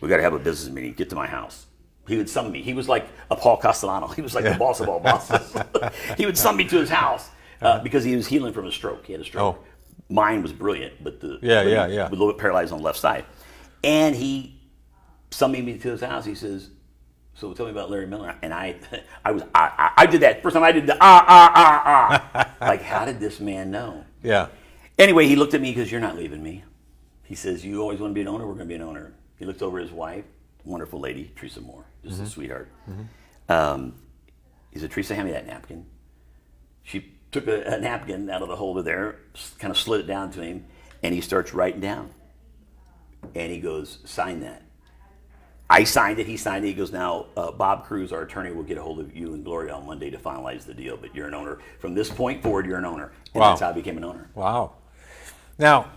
we 0.00 0.08
got 0.08 0.18
to 0.18 0.22
have 0.22 0.34
a 0.34 0.38
business 0.38 0.72
meeting. 0.72 0.92
Get 0.92 1.08
to 1.10 1.16
my 1.16 1.26
house. 1.26 1.66
He 2.06 2.16
would 2.16 2.28
summon 2.28 2.52
me. 2.52 2.62
He 2.62 2.74
was 2.74 2.88
like 2.88 3.08
a 3.30 3.36
Paul 3.36 3.56
Castellano. 3.56 4.06
He 4.14 4.22
was 4.22 4.34
like 4.34 4.44
the 4.44 4.54
boss 4.54 4.80
of 4.80 4.88
all 4.88 5.00
bosses. 5.00 5.56
he 6.16 6.26
would 6.26 6.38
summon 6.38 6.58
me 6.58 6.64
to 6.68 6.78
his 6.78 6.90
house 6.90 7.30
uh, 7.60 7.80
because 7.82 8.04
he 8.04 8.14
was 8.14 8.26
healing 8.28 8.52
from 8.52 8.66
a 8.66 8.72
stroke. 8.72 9.06
He 9.06 9.12
had 9.12 9.22
a 9.22 9.24
stroke. 9.24 9.56
Oh. 9.58 9.64
Mine 10.08 10.42
was 10.42 10.52
brilliant, 10.52 11.02
but 11.02 11.20
the 11.20 11.38
Yeah, 11.42 11.62
yeah, 11.62 11.86
yeah. 11.86 12.08
a 12.08 12.10
little 12.10 12.28
bit 12.28 12.38
paralyzed 12.38 12.72
on 12.72 12.78
the 12.78 12.84
left 12.84 12.98
side. 12.98 13.24
And 13.84 14.14
he 14.16 14.60
summoned 15.30 15.66
me 15.66 15.78
to 15.78 15.90
his 15.90 16.00
house. 16.00 16.24
He 16.24 16.34
says, 16.34 16.70
"So 17.34 17.52
tell 17.54 17.66
me 17.66 17.72
about 17.72 17.90
Larry 17.90 18.06
Miller." 18.06 18.34
And 18.42 18.52
I, 18.52 18.76
I 19.24 19.32
was, 19.32 19.42
I, 19.54 19.72
I, 19.78 20.02
I 20.02 20.06
did 20.06 20.22
that 20.22 20.42
first 20.42 20.54
time. 20.54 20.62
I 20.62 20.72
did 20.72 20.86
the 20.86 20.96
ah 21.00 21.24
ah 21.26 21.52
ah 21.54 22.32
ah. 22.34 22.56
like, 22.66 22.82
how 22.82 23.04
did 23.04 23.20
this 23.20 23.40
man 23.40 23.70
know? 23.70 24.04
Yeah. 24.22 24.48
Anyway, 24.98 25.26
he 25.26 25.36
looked 25.36 25.54
at 25.54 25.60
me 25.60 25.72
because 25.72 25.90
you're 25.92 26.00
not 26.00 26.16
leaving 26.16 26.42
me. 26.42 26.64
He 27.24 27.34
says, 27.34 27.64
"You 27.64 27.80
always 27.82 28.00
want 28.00 28.12
to 28.12 28.14
be 28.14 28.22
an 28.22 28.28
owner. 28.28 28.46
We're 28.46 28.54
going 28.54 28.66
to 28.68 28.72
be 28.72 28.74
an 28.74 28.82
owner." 28.82 29.12
He 29.38 29.44
looked 29.44 29.60
over 29.62 29.78
at 29.78 29.82
his 29.82 29.92
wife, 29.92 30.24
wonderful 30.64 30.98
lady, 30.98 31.30
Teresa 31.36 31.60
Moore, 31.60 31.84
just 32.02 32.22
a 32.22 32.26
sweetheart. 32.26 32.70
Um, 33.48 33.94
he 34.70 34.78
said, 34.78 34.90
"Teresa, 34.90 35.14
hand 35.14 35.26
me 35.26 35.32
that 35.32 35.46
napkin." 35.46 35.86
She 36.82 37.12
took 37.32 37.46
a, 37.48 37.62
a 37.74 37.80
napkin 37.80 38.30
out 38.30 38.42
of 38.42 38.48
the 38.48 38.56
holder 38.56 38.82
there, 38.82 39.16
kind 39.58 39.70
of 39.70 39.76
slid 39.76 40.00
it 40.00 40.06
down 40.06 40.30
to 40.32 40.40
him, 40.40 40.64
and 41.02 41.14
he 41.14 41.20
starts 41.20 41.52
writing 41.52 41.80
down. 41.80 42.10
And 43.34 43.52
he 43.52 43.58
goes, 43.60 43.98
"Sign 44.04 44.40
that." 44.40 44.62
I 45.68 45.82
signed 45.82 46.20
it. 46.20 46.26
He 46.26 46.36
signed 46.36 46.64
it. 46.64 46.68
He 46.68 46.74
goes, 46.74 46.92
"Now, 46.92 47.26
uh, 47.36 47.50
Bob 47.50 47.84
Cruz, 47.84 48.12
our 48.12 48.22
attorney, 48.22 48.52
will 48.52 48.62
get 48.62 48.78
a 48.78 48.82
hold 48.82 49.00
of 49.00 49.16
you 49.16 49.34
and 49.34 49.44
Gloria 49.44 49.74
on 49.74 49.86
Monday 49.86 50.10
to 50.10 50.18
finalize 50.18 50.64
the 50.64 50.74
deal. 50.74 50.96
But 50.96 51.14
you're 51.14 51.26
an 51.26 51.34
owner 51.34 51.58
from 51.80 51.94
this 51.94 52.08
point 52.08 52.42
forward. 52.42 52.66
You're 52.66 52.78
an 52.78 52.84
owner, 52.84 53.12
and 53.34 53.40
Wow. 53.40 53.48
that's 53.50 53.60
how 53.60 53.70
I 53.70 53.72
became 53.72 53.96
an 53.96 54.04
owner." 54.04 54.30
Wow. 54.34 54.72
Now, 55.58 55.90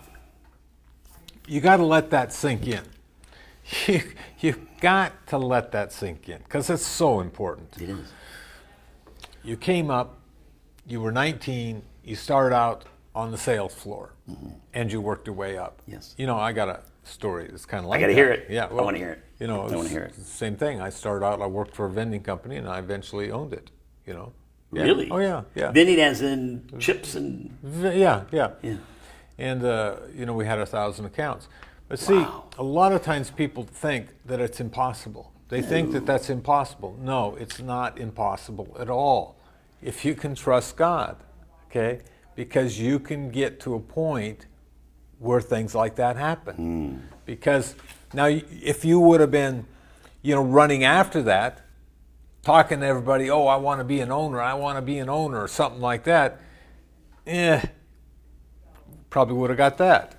you 1.48 1.62
got 1.70 1.78
to 1.78 1.86
let 1.86 2.10
that 2.12 2.34
sink 2.34 2.68
in. 2.68 2.82
You, 3.88 4.02
you've 4.40 4.80
got 4.82 5.28
to 5.28 5.38
let 5.38 5.72
that 5.74 5.92
sink 5.92 6.28
in 6.28 6.40
because 6.40 6.70
it's 6.72 6.86
so 6.86 7.20
important. 7.20 7.70
It 7.80 7.90
is. 7.90 8.12
You 9.44 9.58
came 9.58 9.92
up, 9.92 10.18
you 10.88 11.00
were 11.00 11.12
19, 11.12 11.84
you 12.04 12.16
started 12.16 12.56
out 12.56 12.86
on 13.14 13.30
the 13.32 13.38
sales 13.38 13.74
floor, 13.76 14.14
and 14.74 14.92
you 14.92 15.02
worked 15.02 15.28
your 15.28 15.36
way 15.36 15.58
up. 15.58 15.82
Mm-hmm. 15.82 15.92
Yes. 15.94 16.16
You 16.18 16.28
know, 16.28 16.38
I 16.38 16.52
got 16.52 16.70
a 16.70 16.82
story 17.04 17.48
that's 17.50 17.66
kind 17.66 17.84
of 17.84 17.90
like 17.90 17.98
I 18.00 18.02
gotta 18.02 18.14
hear 18.14 18.32
it. 18.32 18.48
Yeah. 18.50 18.66
I 18.66 18.74
wanna 18.74 18.98
hear 18.98 19.12
it. 19.12 19.24
You 19.40 19.48
know, 19.48 19.62
I 19.62 19.72
it 19.72 19.76
wanna 19.76 19.90
hear 19.90 20.04
it. 20.04 20.16
Same 20.16 20.56
thing. 20.56 20.82
I 20.82 20.90
started 20.90 21.26
out, 21.26 21.42
I 21.42 21.48
worked 21.48 21.76
for 21.76 21.86
a 21.86 21.90
vending 21.90 22.22
company, 22.24 22.58
and 22.58 22.68
I 22.68 22.80
eventually 22.80 23.32
owned 23.32 23.54
it, 23.54 23.72
you 24.06 24.14
know. 24.14 24.34
Yeah. 24.72 24.84
Really? 24.84 25.10
Oh, 25.10 25.18
yeah, 25.18 25.44
yeah. 25.56 25.72
Vending 25.72 26.00
as 26.00 26.22
in 26.22 26.70
chips 26.80 27.16
and 27.16 27.50
V- 27.64 28.00
Yeah, 28.00 28.26
yeah. 28.32 28.52
Yeah. 28.62 28.78
And, 29.38 29.64
uh, 29.64 29.96
you 30.14 30.26
know, 30.26 30.34
we 30.34 30.46
had 30.46 30.60
a 30.60 30.66
thousand 30.66 31.06
accounts. 31.06 31.48
But 31.88 31.98
see, 31.98 32.14
Wow. 32.20 32.44
a 32.58 32.64
lot 32.64 32.92
of 32.92 33.02
times 33.02 33.32
people 33.32 33.64
think 33.64 34.10
that 34.26 34.40
it's 34.40 34.60
impossible. 34.60 35.32
They 35.48 35.64
think 35.64 35.94
that 35.94 36.06
that's 36.06 36.30
impossible. 36.30 36.96
No, 37.02 37.36
it's 37.36 37.60
not 37.60 37.98
impossible 37.98 38.78
at 38.80 38.90
all. 38.92 39.38
If 39.82 40.06
you 40.06 40.14
can 40.14 40.36
trust 40.36 40.76
God, 40.78 41.16
okay? 41.72 42.02
Because 42.36 42.80
you 42.80 43.00
can 43.00 43.32
get 43.32 43.60
to 43.62 43.76
a 43.76 43.80
point 43.80 44.46
where 45.20 45.42
things 45.42 45.76
like 45.76 45.96
that 45.96 46.16
happen. 46.16 46.56
Because 47.26 47.76
now, 48.14 48.26
if 48.26 48.84
you 48.84 49.00
would 49.00 49.20
have 49.20 49.32
been, 49.32 49.66
you 50.22 50.34
know, 50.34 50.44
running 50.44 50.84
after 50.84 51.22
that, 51.24 51.62
talking 52.42 52.80
to 52.80 52.86
everybody, 52.86 53.30
oh, 53.30 53.46
I 53.46 53.58
want 53.58 53.80
to 53.82 53.84
be 53.84 54.00
an 54.00 54.12
owner, 54.12 54.42
I 54.42 54.54
want 54.56 54.78
to 54.78 54.82
be 54.82 54.98
an 54.98 55.10
owner, 55.10 55.44
or 55.44 55.48
something 55.48 55.82
like 55.82 56.06
that, 56.06 56.40
eh, 57.28 57.62
probably 59.10 59.36
would 59.36 59.50
have 59.50 59.58
got 59.58 59.78
that. 59.78 60.16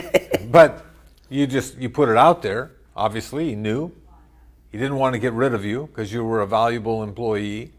but 0.52 0.84
you 1.28 1.46
just 1.46 1.76
you 1.78 1.88
put 1.88 2.08
it 2.08 2.16
out 2.16 2.42
there. 2.42 2.72
Obviously, 2.94 3.48
he 3.48 3.54
knew. 3.56 3.90
He 4.70 4.78
didn't 4.78 4.96
want 4.96 5.14
to 5.14 5.18
get 5.18 5.32
rid 5.32 5.54
of 5.54 5.64
you 5.64 5.86
because 5.86 6.12
you 6.12 6.24
were 6.24 6.40
a 6.40 6.46
valuable 6.46 7.02
employee. 7.02 7.72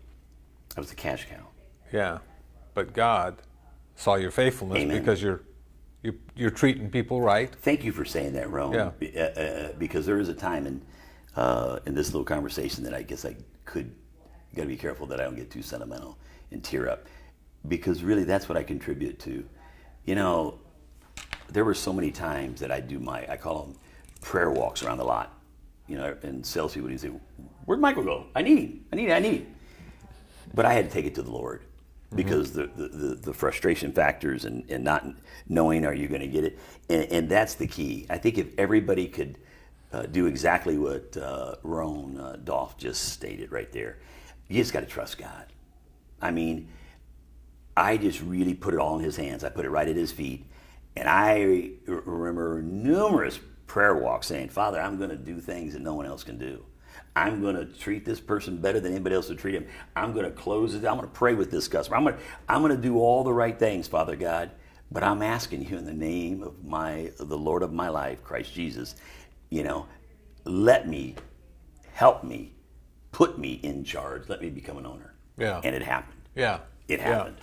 that 0.70 0.78
was 0.78 0.90
the 0.90 0.96
cash 0.96 1.26
cow. 1.30 1.48
Yeah, 1.92 2.20
but 2.74 2.94
God 2.94 3.38
saw 3.96 4.16
your 4.16 4.32
faithfulness 4.32 4.80
Amen. 4.80 5.00
because 5.00 5.22
you're 5.22 5.42
you're, 6.04 6.16
you're 6.36 6.52
treating 6.52 6.90
people 6.90 7.22
right. 7.22 7.54
Thank 7.62 7.86
you 7.86 7.94
for 7.94 8.04
saying 8.04 8.34
that, 8.34 8.52
Rome. 8.52 8.74
Yeah. 8.74 8.92
Be- 9.00 9.18
uh, 9.18 9.24
uh, 9.24 9.72
because 9.80 10.06
there 10.06 10.20
is 10.20 10.28
a 10.28 10.34
time 10.34 10.68
in 10.68 10.82
uh, 11.36 11.80
in 11.86 11.96
this 11.96 12.08
little 12.08 12.26
conversation 12.26 12.84
that 12.84 12.94
I 12.94 13.02
guess 13.02 13.26
I 13.26 13.36
could 13.66 13.92
got 14.54 14.64
to 14.64 14.68
be 14.68 14.76
careful 14.76 15.08
that 15.08 15.20
I 15.20 15.24
don't 15.24 15.36
get 15.36 15.50
too 15.50 15.64
sentimental 15.64 16.20
and 16.52 16.64
tear 16.64 16.88
up, 16.90 17.08
because 17.68 18.04
really 18.04 18.24
that's 18.24 18.48
what 18.48 18.58
I 18.58 18.64
contribute 18.64 19.18
to. 19.22 19.44
You 20.06 20.16
know, 20.16 20.60
there 21.50 21.66
were 21.66 21.74
so 21.74 21.94
many 21.94 22.12
times 22.12 22.60
that 22.60 22.72
I 22.72 22.82
do 22.82 23.00
my 23.00 23.26
I 23.30 23.38
call 23.38 23.64
them 23.64 23.76
prayer 24.22 24.52
walks 24.52 24.84
around 24.84 24.98
the 24.98 25.06
lot. 25.06 25.40
You 25.88 25.98
know, 25.98 26.16
and 26.24 26.46
salespeople 26.46 26.90
would 26.90 27.00
say, 27.00 27.12
"Where'd 27.66 27.80
Michael 27.80 28.04
go? 28.04 28.26
I 28.36 28.42
need 28.42 28.58
him. 28.60 28.86
I 28.92 28.96
need 28.98 29.10
him. 29.10 29.16
I 29.16 29.20
need 29.20 29.42
him." 29.42 29.56
But 30.54 30.66
I 30.66 30.74
had 30.74 30.86
to 30.86 30.92
take 30.92 31.06
it 31.06 31.16
to 31.16 31.22
the 31.24 31.32
Lord 31.32 31.64
because 32.16 32.54
the, 32.54 32.68
the, 32.68 32.88
the, 32.88 33.16
the 33.16 33.34
frustration 33.34 33.92
factors 33.92 34.46
and, 34.46 34.70
and 34.70 34.84
not 34.84 35.06
knowing 35.48 35.86
are 35.86 35.94
you 35.94 36.08
going 36.08 36.22
to 36.22 36.28
get 36.28 36.44
it. 36.44 36.60
And, 36.90 37.04
and 37.12 37.30
that's 37.30 37.56
the 37.56 37.68
key. 37.68 38.06
I 38.10 38.18
think 38.18 38.38
if 38.38 38.48
everybody 38.58 39.08
could 39.08 39.38
uh, 39.92 40.04
do 40.04 40.26
exactly 40.26 40.78
what 40.78 41.16
uh, 41.18 41.56
Ron 41.64 42.18
uh, 42.18 42.38
Dolph 42.44 42.78
just 42.78 43.10
stated 43.14 43.52
right 43.52 43.72
there, 43.72 44.00
you 44.48 44.62
just 44.62 44.74
got 44.74 44.82
to 44.82 44.86
trust 44.86 45.18
God. 45.18 45.46
I 46.22 46.32
mean, 46.32 46.70
I 47.76 47.98
just 47.98 48.22
really 48.22 48.54
put 48.54 48.74
it 48.74 48.80
all 48.80 48.98
in 48.98 49.04
his 49.04 49.18
hands. 49.18 49.44
I 49.44 49.50
put 49.50 49.66
it 49.66 49.70
right 49.70 49.88
at 49.88 49.96
his 49.96 50.12
feet. 50.12 50.46
And 50.96 51.10
I 51.10 51.72
remember 51.88 52.62
numerous 52.62 53.40
prayer 53.66 53.96
walks 53.96 54.28
saying, 54.28 54.50
Father, 54.50 54.80
I'm 54.80 54.98
going 54.98 55.10
to 55.10 55.18
do 55.18 55.40
things 55.40 55.74
that 55.74 55.82
no 55.82 55.96
one 55.96 56.06
else 56.06 56.24
can 56.24 56.38
do. 56.38 56.64
I'm 57.16 57.42
going 57.42 57.56
to 57.56 57.66
treat 57.66 58.06
this 58.06 58.20
person 58.20 58.58
better 58.58 58.80
than 58.80 58.92
anybody 58.94 59.16
else 59.16 59.30
would 59.30 59.38
treat 59.38 59.54
him. 59.56 59.68
I'm 59.96 60.14
going 60.14 60.26
to 60.26 60.32
close 60.32 60.74
it. 60.74 60.78
I'm 60.80 60.98
going 60.98 61.02
to 61.02 61.14
pray 61.14 61.36
with 61.36 61.52
this 61.52 61.68
customer. 61.68 61.98
I'm 61.98 62.04
going 62.04 62.16
to, 62.16 62.22
I'm 62.50 62.62
going 62.62 62.76
to 62.76 62.82
do 62.82 62.98
all 62.98 63.24
the 63.24 63.34
right 63.34 63.58
things, 63.58 63.88
Father 63.88 64.16
God. 64.16 64.52
But 64.92 65.04
I'm 65.04 65.22
asking 65.22 65.68
you 65.68 65.78
in 65.78 65.86
the 65.86 65.94
name 65.94 66.44
of 66.44 66.64
my, 66.64 67.12
of 67.20 67.30
the 67.30 67.38
Lord 67.38 67.64
of 67.64 67.72
my 67.74 67.90
life, 67.90 68.24
Christ 68.24 68.54
Jesus, 68.54 68.96
you 69.50 69.64
know, 69.64 69.88
let 70.46 70.88
me, 70.88 71.16
help 71.94 72.24
me, 72.24 72.54
put 73.12 73.38
me 73.40 73.60
in 73.64 73.84
charge. 73.84 74.28
Let 74.30 74.42
me 74.42 74.50
become 74.50 74.78
an 74.78 74.86
owner. 74.86 75.14
Yeah. 75.38 75.62
And 75.64 75.76
it 75.76 75.82
happened. 75.84 76.18
Yeah, 76.36 76.60
It 76.88 77.00
Yeah. 77.00 77.06
happened. 77.16 77.38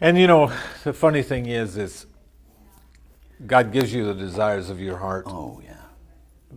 And 0.00 0.16
you 0.18 0.26
know, 0.26 0.52
the 0.84 0.92
funny 0.92 1.22
thing 1.22 1.46
is, 1.46 1.76
is 1.76 2.06
God 3.46 3.72
gives 3.72 3.92
you 3.92 4.04
the 4.04 4.14
desires 4.14 4.70
of 4.70 4.80
your 4.80 4.98
heart. 4.98 5.24
Oh, 5.26 5.60
yeah. 5.64 5.67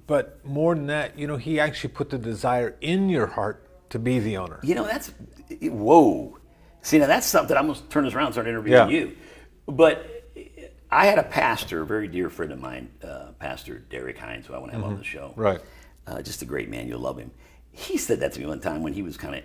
But 0.07 0.43
more 0.45 0.73
than 0.75 0.87
that, 0.87 1.17
you 1.19 1.27
know, 1.27 1.37
He 1.37 1.59
actually 1.59 1.93
put 1.93 2.09
the 2.09 2.17
desire 2.17 2.75
in 2.81 3.09
your 3.09 3.27
heart 3.27 3.67
to 3.89 3.99
be 3.99 4.19
the 4.19 4.37
owner. 4.37 4.59
You 4.63 4.75
know, 4.75 4.85
that's 4.85 5.11
whoa. 5.61 6.37
See, 6.81 6.97
now 6.97 7.07
that's 7.07 7.27
something 7.27 7.55
I'm 7.57 7.67
gonna 7.67 7.79
turn 7.89 8.05
this 8.05 8.13
around 8.13 8.27
and 8.27 8.33
start 8.33 8.47
interviewing 8.47 8.89
Yeah. 8.89 8.97
you. 8.97 9.15
But 9.67 10.07
I 10.89 11.05
had 11.05 11.19
a 11.19 11.23
pastor, 11.23 11.81
a 11.81 11.85
very 11.85 12.07
dear 12.07 12.29
friend 12.29 12.51
of 12.51 12.59
mine, 12.59 12.89
uh, 13.03 13.31
Pastor 13.39 13.79
Derek 13.79 14.17
Hines, 14.17 14.45
who 14.47 14.53
I 14.53 14.57
want 14.59 14.71
to 14.71 14.77
have 14.77 14.85
on 14.85 14.97
the 14.97 15.03
show. 15.03 15.29
Mm-hmm. 15.29 15.41
Right. 15.41 15.61
Uh, 16.07 16.21
just 16.21 16.41
a 16.41 16.45
great 16.45 16.69
man. 16.69 16.87
You'll 16.87 16.99
love 16.99 17.17
him. 17.17 17.31
He 17.71 17.97
said 17.97 18.19
that 18.21 18.33
to 18.33 18.39
me 18.39 18.45
one 18.45 18.59
time 18.59 18.81
when 18.83 18.93
he 18.93 19.01
was 19.01 19.15
kind 19.17 19.35
of 19.35 19.43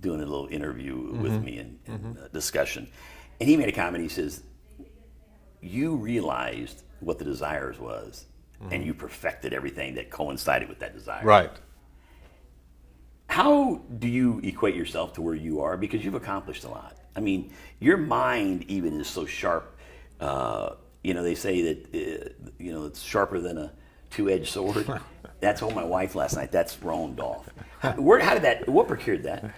doing 0.00 0.20
a 0.20 0.24
little 0.26 0.48
interview 0.48 0.96
with 0.96 1.32
Mm-hmm. 1.32 1.44
me 1.44 1.58
and, 1.58 1.78
and 1.86 2.18
uh, 2.18 2.28
discussion. 2.32 2.88
And 3.40 3.48
he 3.48 3.56
made 3.56 3.68
a 3.68 3.72
comment. 3.72 4.02
He 4.02 4.08
says, 4.08 4.42
You 5.60 5.96
realized 5.96 6.82
what 7.00 7.18
the 7.18 7.24
desires 7.24 7.78
was, 7.78 8.26
and 8.70 8.84
you 8.84 8.94
perfected 8.94 9.52
everything 9.52 9.94
that 9.94 10.10
coincided 10.10 10.68
with 10.68 10.78
that 10.78 10.94
desire. 10.94 11.18
Mm-hmm. 11.18 11.28
Right. 11.28 11.52
How 13.28 13.82
do 13.98 14.08
you 14.08 14.40
equate 14.44 14.74
yourself 14.74 15.12
to 15.14 15.22
where 15.22 15.34
you 15.34 15.60
are? 15.60 15.76
Because 15.76 16.04
you've 16.04 16.14
accomplished 16.14 16.64
a 16.64 16.68
lot. 16.68 16.96
I 17.16 17.20
mean, 17.20 17.52
your 17.80 17.96
mind 17.96 18.64
even 18.68 19.00
is 19.00 19.08
so 19.08 19.26
sharp. 19.26 19.76
Uh, 20.20 20.74
you 21.02 21.14
know, 21.14 21.22
they 21.22 21.34
say 21.34 21.62
that 21.62 21.86
uh, 21.94 22.28
you 22.58 22.72
know 22.72 22.86
it's 22.86 23.02
sharper 23.02 23.40
than 23.40 23.58
a 23.58 23.72
two-edged 24.10 24.48
sword. 24.48 24.88
That's 25.40 25.60
told 25.60 25.74
my 25.74 25.84
wife 25.84 26.14
last 26.14 26.36
night. 26.36 26.52
That's 26.52 26.80
Ron 26.82 27.16
Dolph. 27.16 27.48
How, 27.80 27.92
where, 27.92 28.18
how 28.20 28.34
did 28.34 28.44
that? 28.44 28.68
What 28.68 28.88
procured 28.88 29.24
that? 29.24 29.52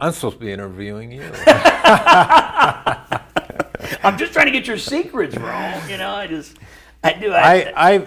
I'm 0.00 0.12
supposed 0.12 0.38
to 0.38 0.44
be 0.44 0.52
interviewing 0.52 1.10
you. 1.12 1.22
I'm 4.02 4.18
just 4.18 4.32
trying 4.32 4.46
to 4.46 4.52
get 4.52 4.66
your 4.66 4.78
secrets, 4.78 5.36
Ron. 5.36 5.88
You 5.88 5.98
know, 5.98 6.10
I 6.10 6.26
just, 6.26 6.56
I 7.02 7.12
do. 7.12 7.32
I, 7.32 7.54
I, 7.54 7.94
I, 7.94 8.06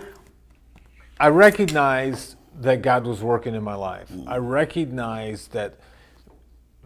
I 1.19 1.27
recognized 1.29 2.35
that 2.61 2.81
God 2.81 3.05
was 3.05 3.21
working 3.21 3.55
in 3.55 3.63
my 3.63 3.75
life. 3.75 4.11
I 4.27 4.37
recognized 4.37 5.51
that 5.53 5.79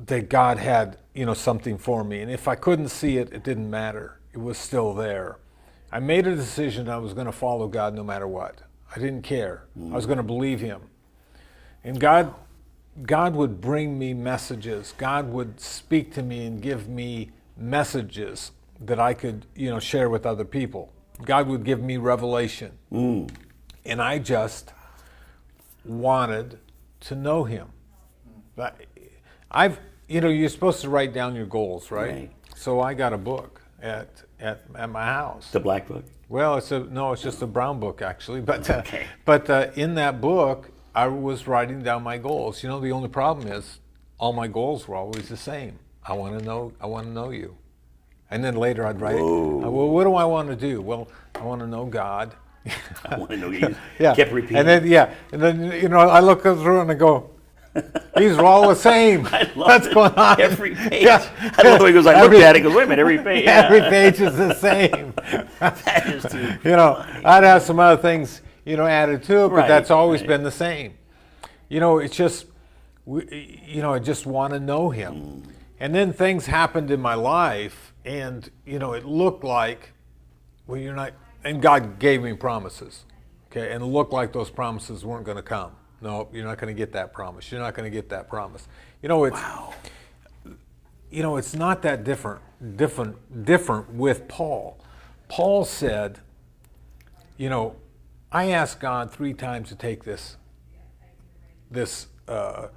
that 0.05 0.29
God 0.29 0.59
had, 0.59 0.99
you 1.15 1.25
know, 1.25 1.33
something 1.33 1.77
for 1.77 2.03
me. 2.03 2.21
And 2.21 2.29
if 2.29 2.47
I 2.47 2.53
couldn't 2.53 2.89
see 2.89 3.17
it, 3.17 3.33
it 3.33 3.43
didn't 3.43 3.69
matter. 3.69 4.19
It 4.31 4.37
was 4.37 4.59
still 4.59 4.93
there. 4.93 5.39
I 5.91 5.99
made 5.99 6.27
a 6.27 6.35
decision 6.35 6.87
I 6.87 6.97
was 6.97 7.13
going 7.13 7.25
to 7.25 7.31
follow 7.31 7.67
God 7.67 7.95
no 7.95 8.03
matter 8.03 8.27
what. 8.27 8.61
I 8.95 8.99
didn't 8.99 9.23
care. 9.23 9.63
I 9.91 9.95
was 9.95 10.05
going 10.05 10.17
to 10.17 10.23
believe 10.23 10.59
him. 10.59 10.81
And 11.83 11.99
God 11.99 12.33
God 13.03 13.35
would 13.35 13.61
bring 13.61 13.97
me 13.97 14.13
messages. 14.13 14.93
God 14.97 15.29
would 15.31 15.59
speak 15.59 16.13
to 16.13 16.23
me 16.23 16.45
and 16.45 16.61
give 16.61 16.87
me 16.87 17.31
messages 17.55 18.51
that 18.81 18.99
I 18.99 19.13
could, 19.13 19.45
you 19.55 19.69
know, 19.69 19.79
share 19.79 20.09
with 20.09 20.25
other 20.25 20.45
people. 20.45 20.93
God 21.23 21.47
would 21.47 21.63
give 21.63 21.81
me 21.81 21.97
revelation. 21.97 22.77
And 23.85 24.01
I 24.01 24.19
just 24.19 24.73
wanted 25.85 26.59
to 27.01 27.15
know 27.15 27.43
him. 27.43 27.67
But 28.55 28.79
I've, 29.49 29.79
you 30.07 30.21
know, 30.21 30.29
you're 30.29 30.49
supposed 30.49 30.81
to 30.81 30.89
write 30.89 31.13
down 31.13 31.35
your 31.35 31.45
goals, 31.45 31.91
right? 31.91 32.11
Right. 32.13 32.31
So 32.55 32.81
I 32.81 32.93
got 32.93 33.13
a 33.13 33.17
book 33.17 33.61
at, 33.81 34.23
at, 34.39 34.63
at 34.75 34.89
my 34.89 35.03
house. 35.05 35.51
the 35.51 35.59
black 35.59 35.87
book. 35.87 36.05
Well, 36.29 36.57
it's 36.57 36.71
a 36.71 36.79
no, 36.79 37.13
it's 37.13 37.21
just 37.21 37.41
a 37.41 37.47
brown 37.47 37.79
book 37.79 38.01
actually. 38.01 38.41
But 38.45 38.69
uh, 38.69 38.83
but 39.23 39.49
uh, 39.49 39.71
in 39.75 39.95
that 39.95 40.19
book, 40.19 40.71
I 40.93 41.07
was 41.07 41.47
writing 41.47 41.81
down 41.83 42.03
my 42.03 42.17
goals. 42.17 42.63
You 42.63 42.69
know, 42.69 42.79
the 42.79 42.91
only 42.91 43.07
problem 43.07 43.47
is 43.47 43.79
all 44.17 44.33
my 44.33 44.47
goals 44.47 44.87
were 44.87 44.95
always 44.95 45.29
the 45.29 45.37
same. 45.37 45.79
I 46.03 46.13
want 46.13 46.37
to 46.37 46.43
know. 46.43 46.73
I 46.81 46.87
want 46.87 47.05
to 47.07 47.13
know 47.13 47.29
you. 47.29 47.57
And 48.29 48.43
then 48.43 48.55
later 48.55 48.85
I'd 48.85 48.99
write, 48.99 49.15
uh, 49.15 49.19
well, 49.69 49.89
what 49.89 50.03
do 50.03 50.15
I 50.15 50.25
want 50.25 50.49
to 50.49 50.55
do? 50.55 50.81
Well, 50.81 51.07
I 51.35 51.43
want 51.43 51.61
to 51.61 51.67
know 51.67 51.85
God. 51.85 52.33
I 53.05 53.17
want 53.17 53.31
to 53.31 53.37
know. 53.37 53.49
You 53.51 53.75
Yeah. 53.99 54.13
kept 54.15 54.31
repeating. 54.31 54.57
And 54.57 54.67
then 54.67 54.85
yeah, 54.85 55.13
and 55.31 55.41
then 55.41 55.71
you 55.71 55.87
know 55.89 55.99
I 55.99 56.19
look 56.19 56.41
through 56.41 56.81
and 56.81 56.91
I 56.91 56.95
go, 56.95 57.29
these 58.17 58.35
are 58.37 58.43
all 58.43 58.67
the 58.69 58.75
same. 58.75 59.25
I 59.31 59.43
love 59.43 59.55
What's 59.55 59.87
it. 59.87 59.93
going 59.93 60.11
on? 60.13 60.41
Every 60.41 60.75
page. 60.75 61.03
Yeah. 61.03 61.23
I 61.57 61.61
love 61.61 61.77
the 61.79 61.85
way 61.85 61.91
he 61.91 61.93
goes. 61.93 62.07
I 62.07 62.15
Every- 62.15 62.37
looked 62.37 62.45
at 62.47 62.55
it. 62.55 62.61
Goes, 62.61 62.73
wait 62.75 62.83
a 62.83 62.87
minute. 62.87 62.99
Every 63.01 63.19
page. 63.19 63.45
Yeah. 63.45 63.65
Every 63.65 63.81
page 63.81 64.19
is 64.19 64.35
the 64.35 64.53
same. 64.55 65.13
That 65.59 66.07
is 66.07 66.23
too. 66.23 66.57
you 66.69 66.75
know, 66.75 67.05
I'd 67.23 67.43
have 67.43 67.61
some 67.61 67.79
other 67.79 68.01
things, 68.01 68.41
you 68.65 68.77
know, 68.77 68.85
added 68.87 69.23
to 69.23 69.45
it, 69.45 69.49
but 69.49 69.55
Right, 69.55 69.67
that's 69.67 69.91
always 69.91 70.21
right. 70.21 70.27
been 70.29 70.43
the 70.43 70.51
same. 70.51 70.95
You 71.69 71.79
know, 71.79 71.99
it's 71.99 72.15
just, 72.15 72.47
we, 73.05 73.61
you 73.65 73.81
know, 73.83 73.93
I 73.93 73.99
just 73.99 74.25
want 74.25 74.53
to 74.53 74.59
know 74.59 74.89
Him. 74.89 75.13
Mm. 75.13 75.43
And 75.79 75.93
then 75.93 76.11
things 76.13 76.47
happened 76.47 76.89
in 76.89 76.99
my 76.99 77.13
life, 77.13 77.93
and 78.07 78.49
you 78.65 78.79
know, 78.79 78.93
it 78.93 79.05
looked 79.05 79.43
like, 79.43 79.91
well, 80.65 80.79
you're 80.79 80.95
not, 80.95 81.13
and 81.43 81.61
God 81.61 81.99
gave 81.99 82.23
me 82.23 82.33
promises, 82.33 83.03
okay, 83.51 83.71
and 83.73 83.83
it 83.83 83.87
looked 83.87 84.13
like 84.13 84.31
those 84.31 84.49
promises 84.49 85.03
weren't 85.05 85.25
going 85.25 85.37
to 85.37 85.43
come. 85.43 85.71
No, 86.01 86.29
you're 86.31 86.45
not 86.45 86.57
going 86.57 86.73
to 86.73 86.77
get 86.77 86.93
that 86.93 87.11
promise. 87.11 87.51
You're 87.51 87.59
not 87.59 87.73
going 87.73 87.89
to 87.91 87.95
get 87.95 88.09
that 88.09 88.29
promise. 88.29 88.67
You 89.01 89.09
know, 89.09 89.25
it's 89.25 89.39
you 91.09 91.23
know, 91.23 91.37
it's 91.37 91.55
not 91.55 91.81
that 91.83 92.03
different, 92.03 92.41
different, 92.75 93.45
different 93.45 93.93
with 93.93 94.27
Paul. 94.27 94.77
Paul 95.29 95.65
said, 95.65 96.19
you 97.37 97.49
know, 97.49 97.75
I 98.31 98.51
asked 98.51 98.79
God 98.79 99.11
three 99.11 99.33
times 99.33 99.69
to 99.69 99.75
take 99.75 100.03
this, 100.03 100.35
this, 101.71 102.07
uh, 102.27 102.67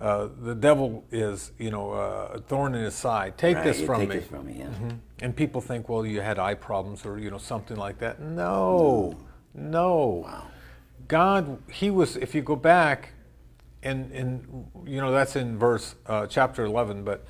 uh, 0.00 0.28
the 0.42 0.54
devil 0.54 1.04
is, 1.10 1.52
you 1.58 1.70
know, 1.70 1.92
uh, 1.92 2.32
a 2.34 2.40
thorn 2.40 2.74
in 2.74 2.84
his 2.84 2.94
side. 2.94 3.38
Take 3.38 3.56
Right, 3.56 3.64
this 3.64 3.80
from 3.82 4.00
take 4.00 4.08
me. 4.10 4.16
this 4.16 4.26
from 4.26 4.46
me. 4.46 4.56
Yeah. 4.58 4.68
And 5.20 5.34
people 5.34 5.60
think, 5.62 5.88
well, 5.88 6.04
you 6.04 6.20
had 6.20 6.38
eye 6.38 6.54
problems 6.54 7.06
or, 7.06 7.18
you 7.18 7.30
know, 7.30 7.38
something 7.38 7.76
like 7.76 7.98
that. 7.98 8.20
No, 8.20 9.16
no. 9.54 10.22
Wow. 10.24 10.42
God, 11.08 11.58
he 11.70 11.90
was, 11.90 12.16
if 12.16 12.34
you 12.34 12.42
go 12.42 12.56
back, 12.56 13.10
and, 13.82 14.10
and 14.12 14.66
you 14.84 15.00
know, 15.00 15.12
that's 15.12 15.36
in 15.36 15.58
verse, 15.58 15.94
uh, 16.06 16.26
chapter 16.26 16.64
11, 16.64 17.02
but 17.04 17.24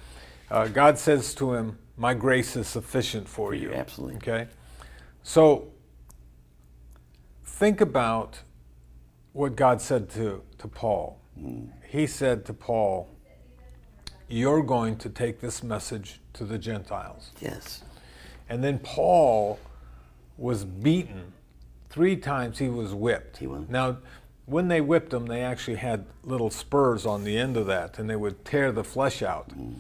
uh, 0.50 0.66
God 0.68 0.98
says 0.98 1.34
to 1.36 1.52
him, 1.54 1.78
My 1.96 2.14
grace 2.14 2.56
is 2.56 2.66
sufficient 2.66 3.28
for 3.28 3.54
you. 3.54 3.72
absolutely. 3.74 4.16
Okay? 4.16 4.48
So, 5.22 5.68
think 7.44 7.80
about 7.80 8.40
what 9.32 9.54
God 9.56 9.80
said 9.80 10.08
to, 10.10 10.42
to 10.58 10.68
Paul. 10.68 11.20
He 11.96 12.06
said 12.06 12.44
to 12.44 12.52
Paul, 12.52 13.08
You're 14.28 14.62
going 14.62 14.98
to 14.98 15.08
take 15.08 15.40
this 15.40 15.62
message 15.62 16.20
to 16.34 16.44
the 16.44 16.58
Gentiles. 16.58 17.30
Yes. 17.40 17.84
And 18.50 18.62
then 18.62 18.80
Paul 18.80 19.58
was 20.36 20.66
beaten. 20.66 21.32
Three 21.88 22.16
times 22.16 22.58
he 22.58 22.68
was 22.68 22.92
whipped. 22.92 23.38
He 23.38 23.46
was. 23.46 23.66
Now, 23.70 23.96
when 24.44 24.68
they 24.68 24.82
whipped 24.82 25.14
him, 25.14 25.24
they 25.24 25.40
actually 25.40 25.78
had 25.78 26.04
little 26.22 26.50
spurs 26.50 27.06
on 27.06 27.24
the 27.24 27.38
end 27.38 27.56
of 27.56 27.64
that, 27.68 27.98
and 27.98 28.10
they 28.10 28.16
would 28.16 28.44
tear 28.44 28.72
the 28.72 28.84
flesh 28.84 29.22
out. 29.22 29.48
Mm. 29.58 29.76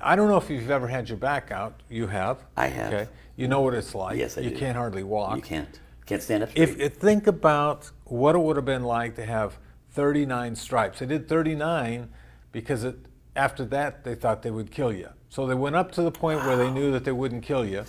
I 0.00 0.16
don't 0.16 0.28
know 0.28 0.38
if 0.38 0.50
you've 0.50 0.68
ever 0.68 0.88
had 0.88 1.08
your 1.08 1.18
back 1.18 1.52
out. 1.52 1.80
You 1.88 2.08
have. 2.08 2.38
I 2.56 2.66
have. 2.66 2.92
Okay. 2.92 3.10
You 3.36 3.46
know 3.46 3.60
what 3.60 3.74
it's 3.74 3.94
like. 3.94 4.18
Yes, 4.18 4.36
I 4.36 4.40
you 4.40 4.50
do. 4.50 4.56
can't 4.56 4.76
hardly 4.76 5.04
walk. 5.04 5.36
You 5.36 5.42
can't. 5.42 5.80
Can't 6.06 6.22
stand 6.22 6.42
up. 6.42 6.48
If, 6.56 6.72
straight. 6.72 6.86
if 6.86 6.94
think 6.96 7.28
about 7.28 7.92
what 8.06 8.34
it 8.34 8.40
would 8.40 8.56
have 8.56 8.64
been 8.64 8.82
like 8.82 9.14
to 9.14 9.24
have 9.24 9.58
39 9.92 10.56
stripes. 10.56 10.98
They 10.98 11.06
did 11.06 11.28
39 11.28 12.08
because 12.50 12.84
it, 12.84 12.96
after 13.36 13.64
that 13.66 14.04
they 14.04 14.14
thought 14.14 14.42
they 14.42 14.50
would 14.50 14.70
kill 14.70 14.92
you. 14.92 15.08
So 15.28 15.46
they 15.46 15.54
went 15.54 15.76
up 15.76 15.92
to 15.92 16.02
the 16.02 16.10
point 16.10 16.44
where 16.44 16.56
they 16.56 16.70
knew 16.70 16.92
that 16.92 17.04
they 17.04 17.12
wouldn't 17.12 17.42
kill 17.42 17.64
you. 17.64 17.84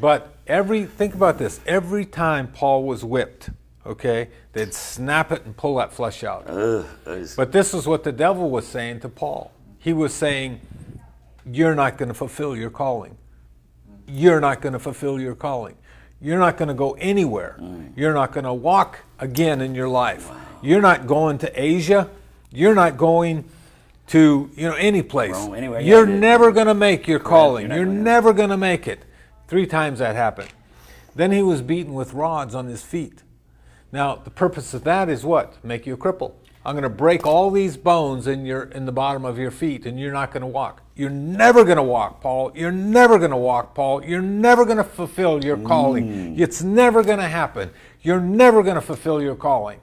But 0.00 0.34
every 0.46 0.84
think 0.84 1.14
about 1.14 1.38
this. 1.38 1.60
Every 1.66 2.04
time 2.04 2.48
Paul 2.48 2.84
was 2.84 3.04
whipped, 3.04 3.50
okay, 3.84 4.28
they'd 4.52 4.72
snap 4.72 5.32
it 5.32 5.44
and 5.44 5.56
pull 5.56 5.76
that 5.76 5.92
flesh 5.92 6.22
out. 6.22 6.48
Ugh, 6.48 6.86
But 7.36 7.50
this 7.50 7.74
is 7.74 7.86
what 7.86 8.04
the 8.04 8.12
devil 8.12 8.50
was 8.50 8.66
saying 8.66 9.00
to 9.00 9.08
Paul. 9.08 9.52
He 9.78 9.92
was 9.92 10.14
saying, 10.14 10.60
You're 11.44 11.74
not 11.74 11.98
going 11.98 12.08
to 12.08 12.14
fulfill 12.14 12.56
your 12.56 12.70
calling. 12.70 13.16
You're 14.06 14.40
not 14.40 14.60
going 14.60 14.74
to 14.74 14.78
fulfill 14.78 15.20
your 15.20 15.34
calling. 15.34 15.76
You're 16.20 16.38
not 16.38 16.56
going 16.56 16.68
to 16.68 16.74
go 16.74 16.92
anywhere. 17.00 17.56
Mm. 17.58 17.92
You're 17.96 18.12
not 18.12 18.32
going 18.32 18.44
to 18.44 18.52
walk 18.52 19.00
again 19.18 19.60
in 19.60 19.74
your 19.74 19.88
life. 19.88 20.30
You're 20.62 20.80
not 20.80 21.06
going 21.06 21.38
to 21.38 21.60
Asia. 21.62 22.10
You're 22.52 22.74
not 22.74 22.96
going 22.96 23.44
to 24.08 24.50
you 24.56 24.68
know 24.68 24.74
any 24.74 25.02
place. 25.02 25.32
Rome, 25.32 25.54
anywhere, 25.54 25.80
You're 25.80 26.08
yeah. 26.08 26.18
never 26.18 26.50
going 26.52 26.66
to 26.66 26.74
make 26.74 27.06
your 27.06 27.20
calling. 27.20 27.68
You're 27.68 27.76
You're, 27.76 27.86
gonna- 27.86 28.00
never 28.00 28.32
going 28.32 28.50
to 28.50 28.56
make 28.56 28.88
it. 28.88 29.00
Three 29.48 29.66
times 29.66 29.98
that 30.00 30.16
happened. 30.16 30.50
Then 31.14 31.32
he 31.32 31.42
was 31.42 31.62
beaten 31.62 31.94
with 31.94 32.12
rods 32.12 32.54
on 32.54 32.66
his 32.66 32.82
feet. 32.82 33.22
Now, 33.92 34.14
the 34.16 34.30
purpose 34.30 34.74
of 34.74 34.84
that 34.84 35.08
is 35.08 35.24
what? 35.24 35.62
Make 35.64 35.86
you 35.86 35.94
a 35.94 35.96
cripple. 35.96 36.32
I'm 36.64 36.74
going 36.74 36.82
to 36.82 36.88
break 36.88 37.26
all 37.26 37.50
these 37.50 37.76
bones 37.76 38.26
in 38.26 38.44
your 38.44 38.64
in 38.64 38.84
the 38.84 38.92
bottom 38.92 39.24
of 39.24 39.38
your 39.38 39.50
feet 39.50 39.86
and 39.86 39.98
you're 39.98 40.12
not 40.12 40.30
going 40.30 40.42
to 40.42 40.46
walk. 40.46 40.82
You're 40.94 41.08
never 41.08 41.64
going 41.64 41.78
to 41.78 41.82
walk, 41.82 42.20
Paul. 42.20 42.52
You're 42.54 42.70
never 42.70 43.18
going 43.18 43.30
to 43.30 43.36
walk, 43.36 43.74
Paul. 43.74 44.04
You're 44.04 44.20
never 44.20 44.64
going 44.66 44.76
to 44.76 44.84
fulfill 44.84 45.42
your 45.42 45.56
calling. 45.56 46.36
Mm. 46.36 46.38
It's 46.38 46.62
never 46.62 47.02
going 47.02 47.18
to 47.18 47.28
happen. 47.28 47.70
You're 48.02 48.20
never 48.20 48.62
going 48.62 48.74
to 48.74 48.82
fulfill 48.82 49.22
your 49.22 49.34
calling. 49.36 49.80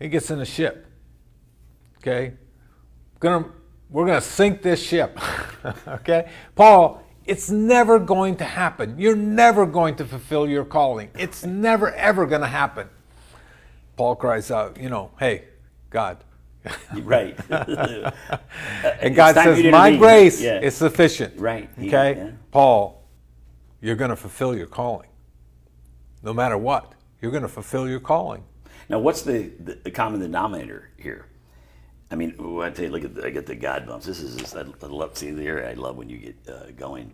He 0.00 0.08
gets 0.08 0.30
in 0.30 0.40
a 0.40 0.46
ship. 0.46 0.86
Okay? 1.98 2.32
Gonna 3.20 3.44
we're 3.90 4.06
going 4.06 4.20
to 4.20 4.26
sink 4.26 4.62
this 4.62 4.80
ship. 4.80 5.18
okay? 5.88 6.30
Paul, 6.54 7.02
it's 7.26 7.50
never 7.50 7.98
going 7.98 8.36
to 8.36 8.44
happen. 8.44 8.96
You're 8.98 9.16
never 9.16 9.66
going 9.66 9.96
to 9.96 10.04
fulfill 10.04 10.48
your 10.48 10.64
calling. 10.64 11.10
It's 11.18 11.44
never, 11.44 11.92
ever 11.94 12.26
going 12.26 12.40
to 12.40 12.46
happen. 12.46 12.88
Paul 13.96 14.14
cries 14.16 14.50
out, 14.50 14.80
you 14.80 14.88
know, 14.88 15.10
hey, 15.18 15.44
God. 15.90 16.18
right. 17.02 17.38
And 19.00 19.14
God 19.14 19.34
says, 19.34 19.64
my 19.64 19.96
grace 19.96 20.40
Yeah. 20.40 20.60
is 20.60 20.74
sufficient. 20.74 21.38
Right. 21.38 21.70
Okay? 21.78 22.14
yeah. 22.16 22.30
Paul, 22.50 23.02
you're 23.80 23.96
going 23.96 24.10
to 24.10 24.16
fulfill 24.16 24.56
your 24.56 24.66
calling. 24.66 25.08
No 26.22 26.32
matter 26.34 26.56
what, 26.58 26.92
you're 27.20 27.30
going 27.30 27.42
to 27.42 27.48
fulfill 27.48 27.88
your 27.88 28.00
calling. 28.00 28.44
Now, 28.90 28.98
what's 28.98 29.22
the, 29.22 29.52
the, 29.60 29.78
the 29.84 29.90
common 29.92 30.18
denominator 30.18 30.90
here? 30.96 31.26
I 32.10 32.16
mean, 32.16 32.34
I 32.60 32.70
tell 32.70 32.86
you, 32.86 32.90
look 32.90 33.04
at 33.04 33.14
the, 33.14 33.24
I 33.24 33.30
get 33.30 33.46
the 33.46 33.54
God 33.54 33.86
bumps. 33.86 34.04
This 34.04 34.20
is 34.20 34.34
just, 34.34 34.56
I, 34.56 34.62
love 34.88 35.16
see 35.16 35.28
area. 35.46 35.70
I 35.70 35.74
love 35.74 35.96
when 35.96 36.10
you 36.10 36.18
get 36.18 36.36
uh, 36.52 36.72
going, 36.76 37.12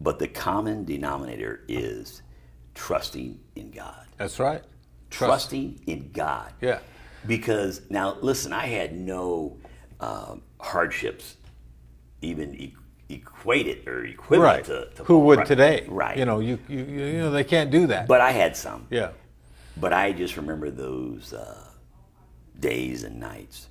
but 0.00 0.20
the 0.20 0.28
common 0.28 0.84
denominator 0.84 1.62
is 1.66 2.22
trusting 2.76 3.40
in 3.56 3.72
God. 3.72 4.06
That's 4.18 4.38
right. 4.38 4.62
Trusting 5.10 5.80
in 5.88 6.12
God. 6.12 6.52
Yeah. 6.60 6.78
Because 7.26 7.82
now, 7.90 8.18
listen, 8.20 8.52
I 8.52 8.66
had 8.66 8.96
no 8.96 9.56
um, 9.98 10.42
hardships, 10.60 11.38
even 12.22 12.54
e- 12.54 12.76
equated 13.08 13.88
or 13.88 14.04
equivalent 14.04 14.58
Right. 14.58 14.64
to, 14.66 14.90
to 14.94 15.04
Who 15.04 15.18
would 15.20 15.38
Right. 15.38 15.46
today? 15.48 15.86
Right. 15.88 16.16
You 16.16 16.24
know, 16.24 16.38
you, 16.38 16.60
you, 16.68 16.84
you 16.84 17.12
know, 17.18 17.32
they 17.32 17.42
can't 17.42 17.72
do 17.72 17.88
that. 17.88 18.06
but 18.06 18.20
I 18.20 18.30
had 18.30 18.56
some. 18.56 18.86
yeah. 18.90 19.10
But 19.78 19.92
I 19.92 20.12
just 20.12 20.36
remember 20.36 20.70
those 20.70 21.32
uh, 21.32 21.68
days 22.58 23.04
and 23.04 23.20
nights 23.20 23.68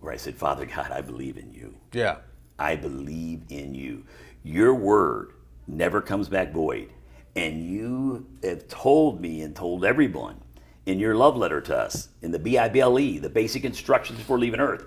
where 0.00 0.12
I 0.12 0.16
said, 0.16 0.36
Father 0.36 0.66
God, 0.66 0.90
I 0.90 1.00
believe 1.00 1.36
in 1.36 1.52
you. 1.52 1.74
Yeah. 1.92 2.18
I 2.58 2.76
believe 2.76 3.42
in 3.48 3.74
you. 3.74 4.04
Your 4.42 4.74
word 4.74 5.32
never 5.66 6.00
comes 6.00 6.28
back 6.28 6.52
void. 6.52 6.90
And 7.36 7.64
you 7.64 8.26
have 8.42 8.68
told 8.68 9.20
me 9.20 9.42
and 9.42 9.54
told 9.54 9.84
everyone 9.84 10.40
in 10.86 10.98
your 10.98 11.14
love 11.14 11.36
letter 11.36 11.60
to 11.60 11.76
us, 11.76 12.08
in 12.22 12.30
the 12.30 12.38
B 12.38 12.58
I 12.58 12.68
B 12.68 12.80
L 12.80 12.98
E, 12.98 13.18
the 13.18 13.28
basic 13.28 13.64
instructions 13.64 14.20
for 14.20 14.38
leaving 14.38 14.60
Earth, 14.60 14.86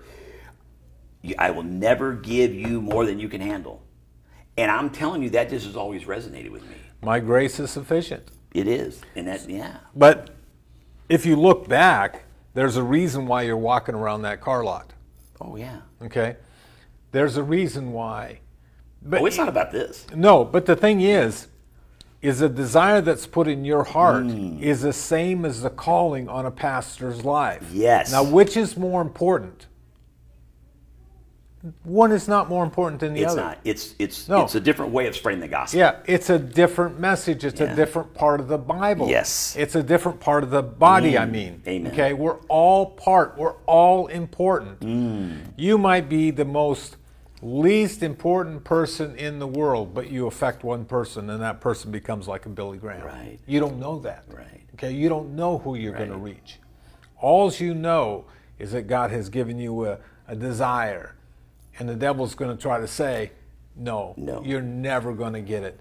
I 1.38 1.52
will 1.52 1.64
never 1.64 2.14
give 2.14 2.54
you 2.54 2.82
more 2.82 3.06
than 3.06 3.20
you 3.20 3.30
can 3.30 3.42
handle. 3.42 3.84
And 4.58 4.70
I'm 4.72 4.90
telling 4.90 5.24
you, 5.24 5.30
that 5.32 5.50
just 5.50 5.66
has 5.66 5.76
always 5.76 6.04
resonated 6.04 6.52
with 6.52 6.68
me. 6.68 6.76
My 7.04 7.20
grace 7.20 7.60
is 7.60 7.72
sufficient. 7.72 8.32
It 8.54 8.68
is. 8.68 9.02
And 9.16 9.28
that, 9.28 9.48
yeah. 9.50 9.78
But 9.96 10.32
if 11.12 11.26
you 11.26 11.36
look 11.36 11.68
back, 11.68 12.24
there's 12.54 12.78
a 12.78 12.84
reason 12.84 13.28
why 13.28 13.42
you're 13.44 13.58
walking 13.58 13.96
around 13.96 14.22
that 14.24 14.40
car 14.42 14.64
lot. 14.64 14.94
Oh, 15.42 15.56
yeah. 15.56 15.82
Okay? 16.02 16.38
There's 17.12 17.36
a 17.38 17.44
reason 17.44 17.92
why. 17.92 18.40
But 19.02 19.22
Oh, 19.22 19.26
it's 19.26 19.38
not 19.38 19.50
about 19.50 19.72
this. 19.72 20.06
no, 20.16 20.46
but 20.46 20.66
the 20.66 20.76
thing 20.76 21.02
is, 21.02 21.48
is 22.22 22.40
a 22.42 22.48
desire 22.48 23.02
that's 23.02 23.26
put 23.26 23.48
in 23.48 23.66
your 23.66 23.84
heart 23.84 24.24
Hmm. 24.26 24.62
is 24.62 24.82
the 24.84 24.94
same 24.94 25.44
as 25.44 25.64
the 25.64 25.70
calling 25.72 26.30
on 26.30 26.46
a 26.46 26.52
pastor's 26.52 27.26
life. 27.26 27.68
Yes. 27.74 28.12
Now, 28.12 28.24
which 28.24 28.56
is 28.56 28.78
more 28.78 29.02
important? 29.02 29.66
One 31.84 32.12
is 32.12 32.28
not 32.28 32.50
more 32.50 32.64
important 32.64 33.00
than 33.00 33.14
the 33.14 33.26
other. 33.26 33.34
It's 33.34 33.40
other. 33.40 33.42
not. 33.50 33.58
It's 33.64 33.96
it's 34.00 34.28
No. 34.28 34.44
it's 34.44 34.56
a 34.56 34.60
different 34.60 34.92
way 34.92 35.06
of 35.08 35.16
spreading 35.16 35.42
the 35.42 35.48
gospel. 35.48 35.80
Yeah, 35.80 35.98
it's 36.06 36.30
a 36.32 36.40
different 36.40 37.00
message. 37.00 37.44
It's 37.46 37.60
Yeah. 37.60 37.72
a 37.72 37.76
different 37.76 38.14
part 38.16 38.40
of 38.40 38.48
the 38.48 38.58
Bible. 38.58 39.08
Yes. 39.08 39.56
It's 39.58 39.76
a 39.76 39.84
different 39.84 40.20
part 40.20 40.44
of 40.44 40.50
the 40.50 40.64
body, 40.64 41.18
I 41.18 41.26
mean. 41.26 41.62
Amen. 41.68 41.92
Okay, 41.92 42.14
we're 42.14 42.38
all 42.48 42.88
part, 42.88 43.38
we're 43.38 43.56
all 43.68 44.08
important. 44.08 44.80
Mm. 44.80 45.38
You 45.56 45.78
might 45.78 46.10
be 46.10 46.32
the 46.32 46.46
most 46.46 46.98
least 47.44 48.02
important 48.04 48.64
person 48.64 49.16
in 49.16 49.40
the 49.40 49.48
world, 49.48 49.94
but 49.94 50.10
you 50.10 50.28
affect 50.28 50.64
one 50.64 50.86
person, 50.86 51.30
and 51.30 51.42
that 51.42 51.60
person 51.60 51.92
becomes 51.92 52.28
like 52.28 52.46
a 52.46 52.50
Billy 52.50 52.78
Graham. 52.78 53.06
Right. 53.06 53.40
You 53.46 53.60
don't 53.60 53.80
know 53.80 54.00
that. 54.00 54.26
Right. 54.32 54.62
Okay. 54.76 54.92
You 54.92 55.10
don't 55.10 55.36
know 55.36 55.60
who 55.60 55.76
you're 55.76 55.94
going 55.94 56.12
to 56.12 56.18
reach. 56.18 56.60
All 57.20 57.52
you 57.52 57.74
know 57.76 58.26
is 58.58 58.72
that 58.72 58.84
God 58.88 59.12
has 59.12 59.30
given 59.30 59.60
you 59.60 59.86
a, 59.86 59.98
a 60.28 60.36
desire, 60.36 61.16
and 61.80 61.88
the 61.90 61.96
devil's 61.96 62.36
going 62.36 62.56
to 62.56 62.62
try 62.62 62.80
to 62.80 62.88
say, 62.88 63.32
"No, 63.76 64.14
No. 64.18 64.42
you're 64.44 64.62
never 64.62 65.14
going 65.14 65.34
to 65.34 65.42
get 65.42 65.64
it." 65.64 65.80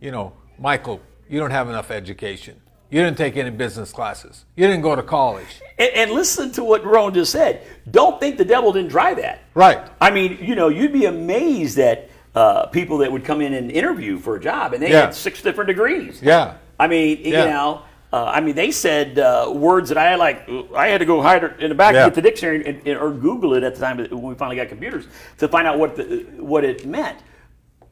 You 0.00 0.10
know, 0.10 0.32
Michael, 0.58 1.00
you 1.28 1.38
don't 1.40 1.50
have 1.50 1.68
enough 1.68 1.90
education. 1.90 2.60
You 2.90 3.02
didn't 3.02 3.18
take 3.18 3.36
any 3.36 3.50
business 3.50 3.92
classes. 3.92 4.46
You 4.56 4.66
didn't 4.66 4.80
go 4.82 4.96
to 4.96 5.02
college. 5.02 5.60
And, 5.78 5.90
and 5.94 6.10
listen 6.10 6.50
to 6.52 6.64
what 6.64 6.84
Ron 6.86 7.12
just 7.12 7.32
said. 7.32 7.62
Don't 7.90 8.18
think 8.18 8.38
the 8.38 8.44
devil 8.46 8.72
didn't 8.72 8.90
try 8.90 9.12
that. 9.14 9.40
Right. 9.54 9.78
I 10.00 10.10
mean, 10.10 10.38
you 10.40 10.54
know, 10.54 10.68
you'd 10.68 10.92
be 10.94 11.04
amazed 11.04 11.78
at 11.78 12.08
uh, 12.34 12.66
people 12.66 12.98
that 12.98 13.12
would 13.12 13.24
come 13.26 13.40
in 13.42 13.52
and 13.52 13.70
interview 13.70 14.18
for 14.18 14.36
a 14.36 14.40
job, 14.40 14.72
and 14.72 14.82
they 14.82 14.90
Yeah. 14.90 15.02
had 15.06 15.14
six 15.14 15.42
different 15.42 15.68
degrees. 15.68 16.20
Yeah. 16.22 16.54
I 16.80 16.86
mean, 16.86 17.18
you 17.24 17.32
know, 17.32 17.82
uh, 18.12 18.24
I 18.24 18.40
mean, 18.40 18.54
they 18.54 18.70
said 18.70 19.18
uh, 19.18 19.52
words 19.54 19.90
that 19.90 19.98
I 19.98 20.04
had 20.10 20.18
like 20.18 20.48
I 20.74 20.88
had 20.88 20.98
to 20.98 21.04
go 21.04 21.20
hide 21.20 21.44
in 21.60 21.68
the 21.68 21.74
back 21.74 21.94
Yeah. 21.94 22.04
and 22.06 22.14
get 22.14 22.22
the 22.22 22.28
dictionary 22.28 22.64
and, 22.66 22.86
and- 22.86 22.98
or 22.98 23.10
Google 23.12 23.54
it 23.54 23.62
at 23.62 23.74
the 23.74 23.80
time 23.80 23.98
when 23.98 24.22
we 24.22 24.34
finally 24.34 24.56
got 24.56 24.68
computers 24.68 25.06
to 25.38 25.48
find 25.48 25.66
out 25.66 25.78
what 25.78 25.96
the, 25.96 26.24
what 26.38 26.64
it 26.64 26.86
meant. 26.86 27.18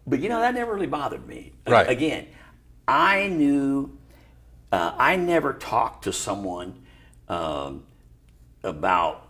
But 0.07 0.21
you 0.21 0.29
know, 0.29 0.41
that 0.41 0.55
never 0.55 0.73
really 0.75 0.87
bothered 0.87 1.27
me. 1.27 1.53
Right. 1.67 1.89
Again, 1.89 2.27
I 2.89 3.27
knew. 3.29 3.97
Uh, 4.73 4.93
I 4.99 5.15
never 5.17 5.53
talked 5.53 6.05
to 6.05 6.13
someone 6.13 6.83
um, 7.29 7.85
about 8.65 9.29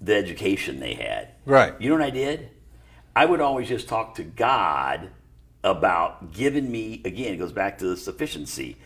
the 0.00 0.14
education 0.14 0.80
they 0.80 0.94
had. 0.94 1.32
Right. 1.44 1.74
You 1.80 1.90
know 1.90 1.96
what 1.96 2.04
I 2.04 2.10
did? 2.10 2.48
I 3.14 3.24
would 3.26 3.40
always 3.40 3.68
just 3.68 3.88
talk 3.88 4.14
to 4.16 4.22
God 4.22 5.10
about 5.70 6.32
giving 6.32 6.70
me, 6.70 7.02
again, 7.04 7.34
it 7.34 7.36
goes 7.36 7.52
back 7.52 7.78
to 7.78 7.86
the 7.86 7.96
sufficiency, 7.96 8.76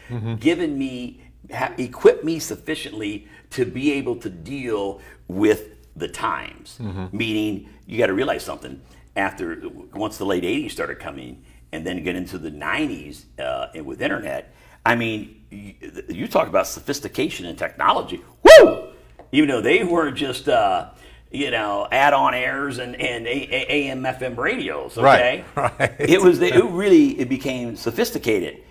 giving 0.41 0.78
me, 0.78 1.20
ha- 1.53 1.72
equip 1.78 2.24
me 2.24 2.39
sufficiently 2.39 3.28
to 3.51 3.64
be 3.64 3.93
able 3.93 4.16
to 4.16 4.31
deal 4.31 5.01
with 5.28 5.68
the 5.95 6.09
times. 6.09 6.78
Meaning, 7.12 7.68
you 7.87 7.99
got 7.99 8.07
to 8.07 8.14
realize 8.14 8.45
something. 8.45 8.81
After, 9.16 9.62
once 9.93 10.18
the 10.18 10.24
late 10.26 10.45
80s 10.45 10.70
started 10.70 10.99
coming, 10.99 11.45
and 11.72 11.87
then 11.87 12.03
get 12.03 12.16
into 12.16 12.39
the 12.39 12.51
90s 12.51 13.24
uh, 13.39 13.68
and 13.74 13.87
with 13.87 14.01
internet, 14.03 14.53
I 14.85 14.97
mean, 14.97 15.43
you, 15.51 15.74
you 16.09 16.26
talk 16.28 16.49
about 16.49 16.66
sophistication 16.66 17.47
and 17.47 17.57
technology. 17.59 18.22
Woo! 18.43 18.91
even 19.33 19.49
though 19.49 19.61
they 19.61 19.85
were 19.85 20.11
just 20.11 20.49
uh, 20.49 20.91
you 21.31 21.51
know 21.51 21.87
add-on 21.91 22.35
airs 22.35 22.78
and, 22.78 22.97
and 23.01 23.26
A- 23.26 23.49
A- 23.55 23.66
AM 23.91 24.03
FM 24.03 24.37
radios. 24.37 24.99
Okay, 24.99 25.45
Right, 25.55 25.78
right. 25.78 25.95
It 25.99 26.20
was 26.20 26.39
the, 26.39 26.49
it 26.55 26.64
really 26.64 27.18
it 27.20 27.28
became 27.28 27.76
sophisticated, 27.76 28.62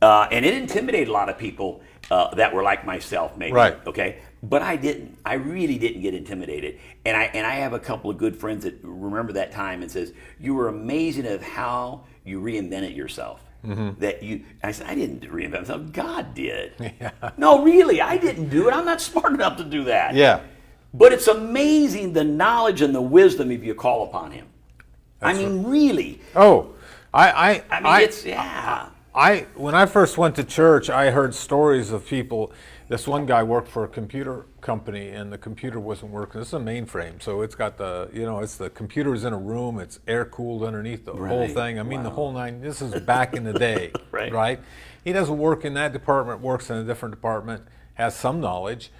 uh, 0.00 0.28
and 0.30 0.44
it 0.44 0.54
intimidated 0.54 1.08
a 1.08 1.12
lot 1.12 1.28
of 1.28 1.38
people 1.38 1.82
uh, 2.10 2.34
that 2.34 2.52
were 2.54 2.62
like 2.62 2.84
myself, 2.84 3.36
maybe. 3.36 3.52
Right. 3.52 3.76
Okay, 3.86 4.18
but 4.42 4.60
I 4.62 4.76
didn't. 4.76 5.16
I 5.24 5.34
really 5.34 5.78
didn't 5.78 6.02
get 6.02 6.14
intimidated, 6.14 6.78
and 7.04 7.16
I 7.16 7.24
and 7.34 7.46
I 7.46 7.54
have 7.56 7.72
a 7.72 7.78
couple 7.78 8.10
of 8.10 8.18
good 8.18 8.36
friends 8.36 8.64
that 8.64 8.78
remember 8.82 9.32
that 9.34 9.52
time 9.52 9.82
and 9.82 9.90
says 9.90 10.12
you 10.38 10.54
were 10.54 10.68
amazing 10.68 11.26
of 11.26 11.42
how 11.42 12.04
you 12.24 12.40
reinvented 12.40 12.94
yourself. 12.96 13.42
Mm-hmm. 13.64 14.00
That 14.00 14.24
you, 14.24 14.42
I 14.64 14.72
said, 14.72 14.88
I 14.88 14.96
didn't 14.96 15.20
reinvent 15.30 15.60
myself. 15.60 15.92
God 15.92 16.34
did. 16.34 16.72
Yeah. 17.00 17.12
No, 17.36 17.62
really, 17.62 18.00
I 18.00 18.16
didn't 18.16 18.48
do 18.48 18.66
it. 18.68 18.74
I'm 18.74 18.84
not 18.84 19.00
smart 19.00 19.32
enough 19.32 19.56
to 19.58 19.64
do 19.64 19.84
that. 19.84 20.16
Yeah. 20.16 20.40
But 20.94 21.12
it's 21.12 21.26
amazing 21.26 22.12
the 22.12 22.24
knowledge 22.24 22.82
and 22.82 22.94
the 22.94 23.00
wisdom 23.00 23.50
if 23.50 23.64
you 23.64 23.74
call 23.74 24.04
upon 24.04 24.32
Him. 24.32 24.46
I 25.22 25.34
mean, 25.34 25.64
really. 25.64 26.20
Oh, 26.34 26.74
I, 27.14 27.30
I, 27.30 27.64
I 27.70 27.80
mean, 27.80 27.86
I, 27.86 28.00
it's 28.02 28.24
yeah. 28.24 28.88
I 29.14 29.46
when 29.54 29.74
I 29.74 29.86
first 29.86 30.16
went 30.16 30.36
to 30.36 30.44
church, 30.44 30.88
I 30.88 31.10
heard 31.10 31.34
stories 31.34 31.90
of 31.90 32.06
people. 32.06 32.52
This 32.88 33.06
one 33.06 33.24
guy 33.24 33.42
worked 33.42 33.68
for 33.68 33.84
a 33.84 33.88
computer 33.88 34.46
company, 34.60 35.08
and 35.08 35.32
the 35.32 35.38
computer 35.38 35.78
wasn't 35.80 36.12
working. 36.12 36.40
This 36.40 36.48
is 36.48 36.54
a 36.54 36.58
mainframe, 36.58 37.22
so 37.22 37.42
it's 37.42 37.54
got 37.54 37.76
the 37.76 38.08
you 38.12 38.22
know 38.22 38.40
it's 38.40 38.56
the 38.56 38.70
computer's 38.70 39.24
in 39.24 39.32
a 39.32 39.38
room. 39.38 39.78
It's 39.78 40.00
air 40.08 40.24
cooled 40.24 40.62
underneath 40.62 41.04
the 41.04 41.12
whole 41.12 41.48
thing. 41.48 41.78
I 41.78 41.82
mean, 41.82 42.02
the 42.02 42.10
whole 42.10 42.32
nine. 42.32 42.60
This 42.60 42.80
is 42.80 42.98
back 43.02 43.34
in 43.34 43.44
the 43.44 43.52
day, 43.52 43.92
Right. 44.10 44.32
Right. 44.32 44.60
He 45.04 45.12
doesn't 45.12 45.36
work 45.36 45.64
in 45.64 45.74
that 45.74 45.92
department. 45.92 46.40
Works 46.40 46.70
in 46.70 46.76
a 46.76 46.84
different 46.84 47.14
department. 47.14 47.64
Has 47.94 48.16
some 48.16 48.40
knowledge, 48.40 48.90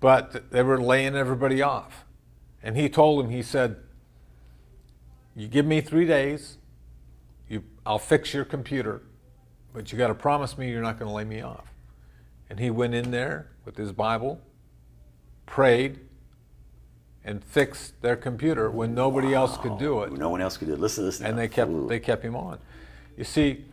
but 0.00 0.50
they 0.50 0.62
were 0.62 0.80
laying 0.80 1.14
everybody 1.14 1.62
off. 1.62 2.04
And 2.62 2.76
he 2.76 2.88
told 2.88 3.24
him, 3.24 3.30
he 3.30 3.42
said, 3.42 3.76
"You 5.34 5.48
give 5.48 5.66
me 5.66 5.80
three 5.80 6.06
days, 6.06 6.58
you, 7.48 7.62
I'll 7.84 7.98
fix 7.98 8.34
your 8.34 8.44
computer, 8.44 9.02
but 9.72 9.92
you 9.92 9.98
got 9.98 10.08
to 10.08 10.14
promise 10.14 10.58
me 10.58 10.70
you're 10.70 10.82
not 10.82 10.98
going 10.98 11.08
to 11.08 11.14
lay 11.14 11.24
me 11.24 11.40
off. 11.40 11.72
And 12.48 12.58
he 12.58 12.70
went 12.70 12.94
in 12.94 13.10
there 13.10 13.50
with 13.64 13.76
his 13.76 13.92
Bible, 13.92 14.40
prayed, 15.46 16.00
and 17.24 17.42
fixed 17.42 18.00
their 18.02 18.16
computer 18.16 18.70
when 18.70 18.94
nobody 18.94 19.34
else 19.34 19.56
could 19.58 19.78
do 19.78 20.02
it. 20.02 20.12
No 20.12 20.30
one 20.30 20.40
else 20.40 20.56
could 20.56 20.68
do 20.68 20.74
it. 20.74 20.80
Listen 20.80 21.02
to 21.02 21.06
this. 21.06 21.20
And 21.20 21.36
they 21.36 21.48
kept 21.48 21.70
Ooh, 21.70 21.88
they 21.88 21.98
kept 21.98 22.24
him 22.24 22.36
on. 22.36 22.58
You 23.16 23.24
see, 23.24 23.64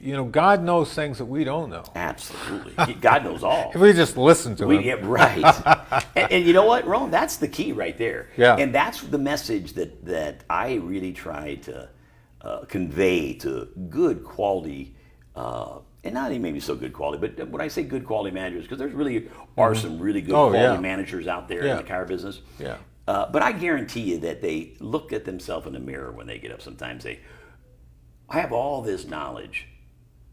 you 0.00 0.12
know, 0.14 0.24
God 0.24 0.62
knows 0.62 0.92
things 0.94 1.18
that 1.18 1.26
we 1.26 1.44
don't 1.44 1.68
know. 1.70 1.84
absolutely. 1.94 2.94
God 2.94 3.24
knows 3.24 3.42
all. 3.44 3.70
If 3.74 3.80
we 3.80 3.92
just 3.92 4.16
listen 4.16 4.56
to 4.56 4.66
We 4.66 4.76
him, 4.76 4.82
get 4.82 5.04
right. 5.04 6.04
and, 6.16 6.32
and 6.32 6.44
you 6.46 6.52
know 6.52 6.64
what, 6.64 6.86
Ron? 6.86 7.10
That's 7.10 7.36
the 7.36 7.48
key 7.48 7.72
right 7.72 7.96
there. 7.98 8.28
Yeah. 8.36 8.56
And 8.56 8.74
that's 8.74 9.02
the 9.02 9.18
message 9.18 9.74
that, 9.74 10.04
that 10.06 10.44
I 10.48 10.74
really 10.74 11.12
try 11.12 11.56
to 11.56 11.88
uh, 12.40 12.64
convey 12.66 13.34
to 13.34 13.68
good 13.90 14.24
quality, 14.24 14.96
uh, 15.36 15.80
and 16.02 16.14
not 16.14 16.30
even 16.30 16.40
maybe 16.42 16.60
so 16.60 16.74
good 16.74 16.94
quality, 16.94 17.28
but 17.28 17.48
when 17.50 17.60
I 17.60 17.68
say 17.68 17.82
good 17.82 18.06
quality 18.06 18.34
managers, 18.34 18.62
because 18.62 18.78
there's 18.78 18.94
really 18.94 19.28
are 19.58 19.74
some 19.74 19.98
really 19.98 20.22
good 20.22 20.34
Oh, 20.34 20.48
quality 20.50 20.74
yeah. 20.76 20.80
managers 20.80 21.26
out 21.26 21.48
there 21.48 21.60
in 21.60 21.76
the 21.76 21.82
car 21.82 22.06
business. 22.06 22.40
Yeah. 22.58 22.78
Uh, 23.06 23.26
but 23.30 23.42
I 23.42 23.52
guarantee 23.52 24.00
you 24.02 24.18
that 24.20 24.40
they 24.40 24.74
look 24.80 25.12
at 25.12 25.24
themselves 25.26 25.66
in 25.66 25.72
the 25.74 25.80
mirror 25.80 26.10
when 26.12 26.26
they 26.26 26.38
get 26.38 26.52
up. 26.52 26.62
Sometimes 26.62 27.04
they, 27.04 27.20
I 28.30 28.40
have 28.40 28.52
all 28.52 28.80
this 28.82 29.06
knowledge, 29.06 29.66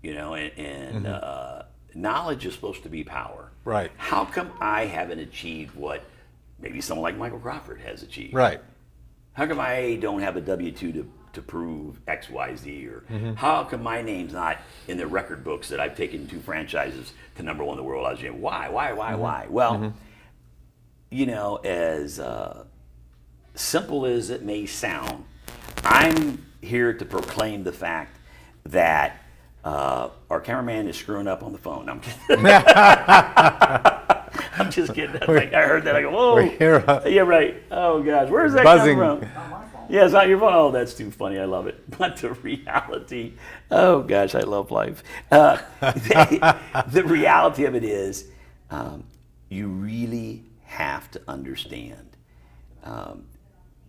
you 0.02 0.14
know, 0.14 0.34
and, 0.36 0.52
and 0.58 1.08
uh, 1.08 1.64
knowledge 1.96 2.46
is 2.46 2.54
supposed 2.54 2.84
to 2.84 2.90
be 2.90 3.04
power. 3.04 3.52
Mm-hmm. 3.62 3.70
Right. 3.70 3.92
How 3.98 4.26
come 4.26 4.52
I 4.62 4.86
haven't 4.86 5.20
achieved 5.20 5.76
what 5.76 6.04
maybe 6.60 6.82
someone 6.82 7.04
like 7.04 7.18
Michael 7.18 7.40
Crawford 7.40 7.82
has 7.82 8.04
achieved? 8.04 8.34
right? 8.34 8.62
How 9.34 9.46
come 9.46 9.60
I 9.60 9.98
don't 10.02 10.22
have 10.22 10.36
a 10.38 10.42
W 10.42 10.72
two 10.72 10.92
to 10.94 11.12
to 11.34 11.42
prove 11.44 12.00
X, 12.08 12.30
Y, 12.30 12.56
Z? 12.56 12.88
Or 12.88 13.04
Mm-hmm. 13.12 13.34
how 13.36 13.64
come 13.66 13.84
my 13.84 14.02
name's 14.02 14.34
not 14.34 14.58
in 14.88 14.98
the 14.98 15.06
record 15.06 15.44
books 15.44 15.70
that 15.70 15.80
I've 15.80 15.96
taken 15.96 16.28
two 16.28 16.40
franchises 16.40 17.14
to 17.36 17.44
number 17.44 17.64
one 17.64 17.78
in 17.78 17.84
the 17.84 17.88
world? 17.88 18.08
I 18.08 18.12
was 18.12 18.20
saying, 18.20 18.42
why, 18.42 18.70
why, 18.70 18.94
why, 18.94 19.12
Mm-hmm. 19.12 19.22
why? 19.22 19.46
Well, 19.50 19.94
you 21.12 21.26
know, 21.28 21.58
as 21.58 22.20
uh, 22.20 22.66
simple 23.54 24.06
as 24.06 24.30
it 24.32 24.42
may 24.44 24.66
sound, 24.66 25.26
I'm 25.84 26.44
here 26.62 26.92
to 26.94 27.06
proclaim 27.06 27.64
the 27.64 27.72
fact 27.72 28.18
that 28.66 29.22
uh, 29.68 30.10
our 30.30 30.40
cameraman 30.40 30.88
is 30.88 30.96
screwing 30.96 31.28
up 31.28 31.44
on 31.44 31.52
the 31.52 31.58
phone. 31.58 31.90
I'm 31.90 32.00
kidding. 32.00 32.46
I'm 34.60 34.72
just 34.72 34.94
kidding. 34.94 35.18
I, 35.18 35.26
think 35.26 35.54
I 35.54 35.68
heard 35.68 35.84
that. 35.84 35.96
I 35.98 36.04
go, 36.04 36.12
whoa. 36.12 36.38
Hear 36.38 36.76
a- 36.88 37.04
yeah, 37.10 37.22
right. 37.22 37.62
Oh, 37.70 38.02
gosh. 38.02 38.30
Where's 38.30 38.54
that 38.54 38.64
Buzzing. 38.64 38.98
coming 38.98 39.20
from? 39.20 39.30
Yeah, 39.90 40.06
it's 40.06 40.14
not 40.14 40.30
your 40.30 40.40
phone. 40.40 40.54
Oh, 40.54 40.72
that's 40.72 40.94
too 40.94 41.12
funny. 41.12 41.38
I 41.38 41.44
love 41.46 41.68
it. 41.68 41.84
But 41.98 42.16
the 42.16 42.32
reality, 42.32 43.34
oh 43.70 44.04
gosh, 44.04 44.36
I 44.36 44.42
love 44.42 44.72
life. 44.72 45.04
Uh, 45.32 45.58
the, 45.82 46.58
the 46.88 47.04
reality 47.04 47.66
of 47.66 47.76
it 47.76 47.84
is, 47.84 48.30
um, 48.70 49.04
you 49.50 49.68
really 49.68 50.46
have 50.64 51.12
to 51.12 51.22
understand 51.28 52.16
um, 52.84 53.26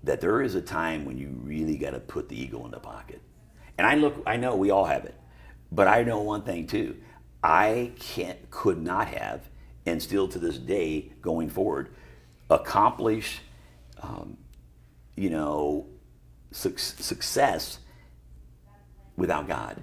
that 0.02 0.20
there 0.20 0.42
is 0.42 0.56
a 0.56 0.62
time 0.62 1.04
when 1.04 1.18
you 1.18 1.28
really 1.44 1.76
got 1.76 1.90
to 1.90 2.00
put 2.00 2.28
the 2.28 2.40
ego 2.40 2.64
in 2.64 2.72
the 2.72 2.80
pocket. 2.80 3.20
And 3.76 3.86
I 3.86 3.94
look, 3.94 4.20
I 4.26 4.36
know 4.36 4.56
we 4.56 4.70
all 4.70 4.84
have 4.84 5.04
it, 5.04 5.14
but 5.70 5.88
I 5.88 6.02
know 6.02 6.20
one 6.22 6.42
thing 6.42 6.66
too. 6.66 6.96
I 7.42 7.92
can't, 7.98 8.50
could 8.50 8.82
not 8.82 9.08
have, 9.08 9.48
and 9.86 10.02
still 10.02 10.28
to 10.28 10.38
this 10.38 10.58
day 10.58 11.12
going 11.22 11.48
forward, 11.50 11.90
accomplish 12.50 13.40
um, 14.02 14.36
you 15.16 15.30
know, 15.30 15.86
suc- 16.52 16.78
success 16.78 17.78
without 19.16 19.48
God. 19.48 19.80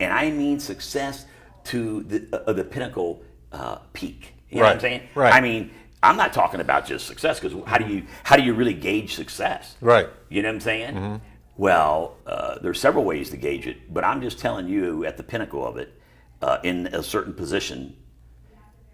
And 0.00 0.12
I 0.12 0.30
mean 0.30 0.60
success 0.60 1.26
to 1.64 2.02
the, 2.04 2.44
uh, 2.48 2.52
the 2.52 2.64
pinnacle 2.64 3.22
uh, 3.52 3.76
peak. 3.92 4.34
You 4.50 4.58
know 4.58 4.64
what 4.64 4.74
I'm 4.74 4.80
saying? 4.80 5.08
right. 5.14 5.34
I 5.34 5.40
mean, 5.40 5.70
I'm 6.02 6.16
not 6.16 6.32
talking 6.32 6.60
about 6.60 6.86
just 6.86 7.06
success 7.06 7.40
because 7.40 7.58
how 7.66 7.76
do 7.78 7.92
you 7.92 8.04
how 8.22 8.36
do 8.36 8.42
you 8.42 8.54
really 8.54 8.72
gauge 8.74 9.14
success? 9.14 9.76
Right. 9.80 10.08
You 10.28 10.42
know 10.42 10.48
what 10.48 10.54
I'm 10.54 10.60
saying? 10.60 11.20
Well, 11.58 12.16
uh, 12.26 12.58
there's 12.60 12.80
several 12.80 13.04
ways 13.04 13.28
to 13.30 13.36
gauge 13.36 13.66
it, 13.66 13.92
but 13.92 14.04
I'm 14.04 14.22
just 14.22 14.38
telling 14.38 14.68
you 14.68 15.04
at 15.04 15.16
the 15.18 15.22
pinnacle 15.24 15.66
of 15.66 15.76
it, 15.76 16.00
uh, 16.40 16.58
in 16.62 16.86
a 16.86 17.02
certain 17.02 17.34
position, 17.34 17.96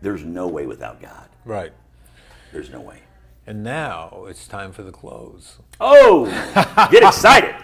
there's 0.00 0.24
no 0.24 0.48
way 0.48 0.66
without 0.66 1.00
God. 1.00 1.28
Right. 1.44 1.72
There's 2.52 2.70
no 2.70 2.80
way. 2.80 3.00
And 3.46 3.62
now 3.62 4.24
it's 4.28 4.48
time 4.48 4.72
for 4.72 4.82
the 4.82 4.90
close. 4.92 5.58
Oh, 5.78 6.24
get 6.90 7.02
excited. 7.02 7.54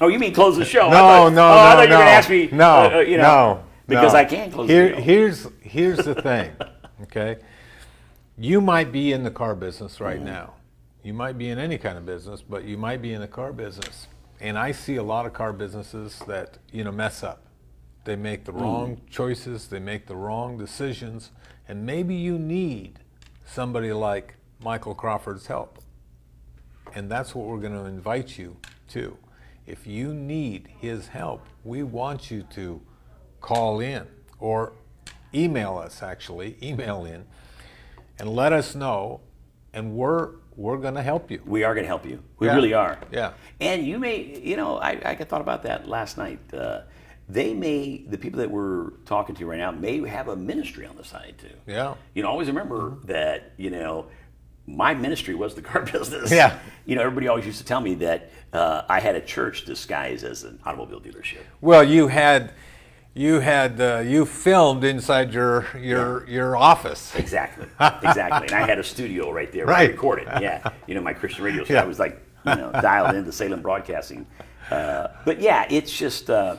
Oh, 0.00 0.08
you 0.08 0.18
mean 0.18 0.34
close 0.34 0.56
the 0.56 0.64
show? 0.64 0.86
No, 0.90 0.96
thought- 0.96 1.18
no, 1.20 1.26
oh, 1.26 1.28
no, 1.30 1.48
I 1.48 1.72
thought 1.74 1.82
you 1.84 1.90
were 1.90 1.96
going 1.96 2.06
to 2.06 2.10
ask 2.10 2.28
me. 2.28 2.48
No, 2.50 2.64
uh, 2.66 2.90
uh, 2.96 2.98
you 3.00 3.16
know, 3.16 3.22
no, 3.22 3.64
because 3.86 4.12
no. 4.12 4.18
I 4.18 4.24
can't 4.24 4.52
close 4.52 4.68
Here, 4.68 4.88
the 4.88 4.96
show. 4.96 5.02
Here's 5.02 5.46
here's 5.60 5.98
the 5.98 6.14
thing, 6.20 6.50
okay? 7.02 7.36
You 8.36 8.60
might 8.60 8.90
be 8.90 9.12
in 9.12 9.22
the 9.22 9.30
car 9.30 9.54
business 9.54 10.00
right 10.00 10.16
Mm-hmm. 10.16 10.24
now. 10.26 10.54
You 11.04 11.12
might 11.12 11.36
be 11.36 11.50
in 11.50 11.58
any 11.58 11.76
kind 11.76 11.98
of 11.98 12.06
business, 12.06 12.40
but 12.40 12.64
you 12.64 12.78
might 12.78 13.02
be 13.02 13.12
in 13.12 13.20
the 13.20 13.28
car 13.28 13.52
business. 13.52 14.08
And 14.40 14.58
I 14.58 14.72
see 14.72 14.96
a 14.96 15.02
lot 15.02 15.26
of 15.26 15.34
car 15.34 15.52
businesses 15.52 16.18
that 16.26 16.58
you 16.72 16.82
know 16.82 16.90
mess 16.92 17.22
up. 17.22 17.42
They 18.04 18.16
make 18.16 18.46
the 18.46 18.52
Mm. 18.52 18.60
wrong 18.60 19.00
choices. 19.10 19.68
They 19.68 19.78
make 19.80 20.06
the 20.06 20.16
wrong 20.16 20.56
decisions, 20.56 21.30
and 21.68 21.84
maybe 21.84 22.14
you 22.14 22.38
need 22.38 23.00
somebody 23.44 23.92
like 23.92 24.36
Michael 24.62 24.94
Crawford's 24.94 25.46
help. 25.46 25.78
And 26.94 27.10
that's 27.10 27.34
what 27.34 27.46
we're 27.46 27.60
going 27.60 27.74
to 27.74 27.84
invite 27.84 28.38
you 28.38 28.56
to. 28.88 29.18
If 29.66 29.86
you 29.86 30.14
need 30.14 30.68
his 30.78 31.08
help, 31.08 31.46
we 31.64 31.82
want 31.82 32.30
you 32.30 32.42
to 32.54 32.80
call 33.42 33.80
in 33.80 34.06
or 34.38 34.72
email 35.34 35.76
us 35.76 36.02
actually, 36.02 36.56
email 36.62 37.04
in 37.04 37.26
and 38.18 38.28
let 38.30 38.52
us 38.54 38.74
know 38.74 39.20
and 39.72 39.96
we're 39.96 40.30
we're 40.56 40.76
going 40.78 40.94
to 40.94 41.02
help 41.02 41.30
you. 41.30 41.40
We 41.46 41.64
are 41.64 41.74
going 41.74 41.84
to 41.84 41.88
help 41.88 42.06
you. 42.06 42.22
We 42.38 42.46
Yeah. 42.46 42.54
really 42.54 42.74
are. 42.74 42.98
Yeah. 43.10 43.32
And 43.60 43.86
you 43.86 43.98
may, 43.98 44.38
you 44.40 44.56
know, 44.56 44.78
I, 44.78 44.90
I 45.04 45.14
thought 45.16 45.40
about 45.40 45.62
that 45.64 45.88
last 45.88 46.16
night. 46.18 46.38
Uh, 46.52 46.82
they 47.28 47.54
may, 47.54 48.04
the 48.08 48.18
people 48.18 48.38
that 48.40 48.50
we're 48.50 48.90
talking 49.06 49.34
to 49.36 49.46
right 49.46 49.58
now, 49.58 49.70
may 49.70 50.06
have 50.06 50.28
a 50.28 50.36
ministry 50.36 50.86
on 50.86 50.96
the 50.96 51.04
side 51.04 51.36
too. 51.38 51.54
Yeah. 51.66 51.94
You 52.14 52.22
know, 52.22 52.28
always 52.28 52.48
remember 52.48 52.98
that, 53.04 53.52
you 53.56 53.70
know, 53.70 54.06
my 54.66 54.94
ministry 54.94 55.34
was 55.34 55.54
the 55.54 55.62
car 55.62 55.82
business. 55.92 56.30
Yeah. 56.30 56.58
You 56.86 56.96
know, 56.96 57.02
everybody 57.02 57.28
always 57.28 57.46
used 57.46 57.58
to 57.58 57.64
tell 57.64 57.80
me 57.80 57.94
that 57.96 58.30
uh, 58.52 58.82
I 58.88 59.00
had 59.00 59.14
a 59.16 59.20
church 59.20 59.64
disguised 59.64 60.24
as 60.24 60.44
an 60.44 60.58
automobile 60.64 61.00
dealership. 61.00 61.40
Well, 61.60 61.82
you 61.82 62.08
had 62.08 62.52
you 63.14 63.40
had 63.40 63.80
uh, 63.80 64.02
you 64.04 64.24
filmed 64.26 64.82
inside 64.84 65.32
your 65.32 65.66
your 65.78 66.28
your 66.28 66.56
office. 66.56 67.14
Exactly. 67.14 67.66
Exactly. 67.80 68.48
and 68.48 68.52
I 68.56 68.66
had 68.66 68.78
a 68.78 68.84
studio 68.84 69.30
right 69.32 69.50
there 69.52 69.66
where 69.66 69.74
I 69.76 69.80
Right. 69.82 69.90
recorded. 69.90 70.26
Yeah. 70.40 70.68
You 70.86 70.94
know, 70.94 71.00
my 71.00 71.12
Christian 71.14 71.44
radio 71.44 71.64
show. 71.64 71.74
Yeah. 71.74 71.82
I 71.82 71.86
was 71.86 71.98
like, 71.98 72.20
you 72.46 72.54
know, 72.56 72.72
dialed 72.72 73.14
into 73.14 73.32
Salem 73.32 73.62
Broadcasting. 73.62 74.26
Uh, 74.70 75.08
but 75.24 75.40
yeah, 75.40 75.66
it's 75.70 75.96
just, 75.96 76.28
uh, 76.30 76.56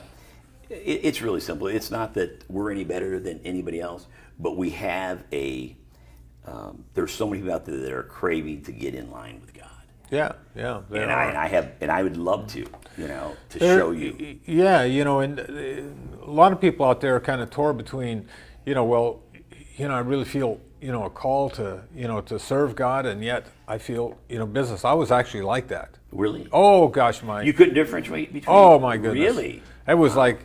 it, 0.70 1.00
it's 1.04 1.20
really 1.22 1.40
simple. 1.40 1.66
It's 1.66 1.90
not 1.90 2.14
that 2.14 2.44
we're 2.48 2.70
any 2.70 2.84
better 2.84 3.18
than 3.20 3.40
anybody 3.44 3.80
else, 3.80 4.06
but 4.38 4.56
we 4.56 4.70
have 4.70 5.24
a, 5.32 5.76
um, 6.46 6.84
there's 6.94 7.12
so 7.12 7.26
many 7.26 7.42
people 7.42 7.54
out 7.54 7.64
there 7.66 7.76
that 7.78 7.92
are 7.92 8.04
craving 8.04 8.62
to 8.62 8.72
get 8.72 8.94
in 8.94 9.10
line 9.10 9.40
with 9.40 9.52
God. 9.52 9.68
Yeah, 10.10 10.32
yeah. 10.54 10.82
And 10.92 11.10
I, 11.10 11.24
and 11.24 11.36
I 11.36 11.48
have, 11.48 11.72
and 11.80 11.90
I 11.90 12.02
would 12.04 12.16
love 12.16 12.46
to, 12.52 12.64
you 12.96 13.08
know, 13.08 13.36
to 13.50 13.58
There- 13.58 13.78
show 13.78 13.90
you. 13.92 14.38
Yeah, 14.46 14.82
you 14.84 15.04
know, 15.04 15.20
and 15.20 15.40
uh, 15.40 16.26
a 16.26 16.30
lot 16.30 16.52
of 16.52 16.60
people 16.60 16.86
out 16.86 17.00
there 17.00 17.16
are 17.16 17.20
kind 17.20 17.40
of 17.40 17.50
torn 17.50 17.76
between, 17.76 18.28
you 18.64 18.74
know, 18.74 18.84
well, 18.84 19.20
you 19.76 19.86
know, 19.88 19.94
I 19.94 20.00
really 20.00 20.24
feel, 20.24 20.60
you 20.80 20.90
know, 20.92 21.04
a 21.04 21.10
call 21.10 21.50
to, 21.50 21.82
you 21.94 22.08
know, 22.08 22.20
to 22.22 22.38
serve 22.38 22.74
God, 22.74 23.06
and 23.06 23.22
yet 23.22 23.46
I 23.68 23.78
feel, 23.78 24.16
you 24.28 24.38
know, 24.38 24.46
business. 24.46 24.84
I 24.84 24.94
was 24.94 25.10
actually 25.10 25.42
like 25.42 25.68
that. 25.68 25.90
Really? 26.12 26.48
Oh 26.52 26.88
gosh, 26.88 27.22
my. 27.22 27.42
You 27.42 27.52
couldn't 27.52 27.74
differentiate 27.74 28.32
between. 28.32 28.54
oh 28.56 28.78
my 28.78 28.96
goodness. 28.96 29.22
Really? 29.36 29.62
It 29.86 29.94
was 29.94 30.16
like, 30.16 30.40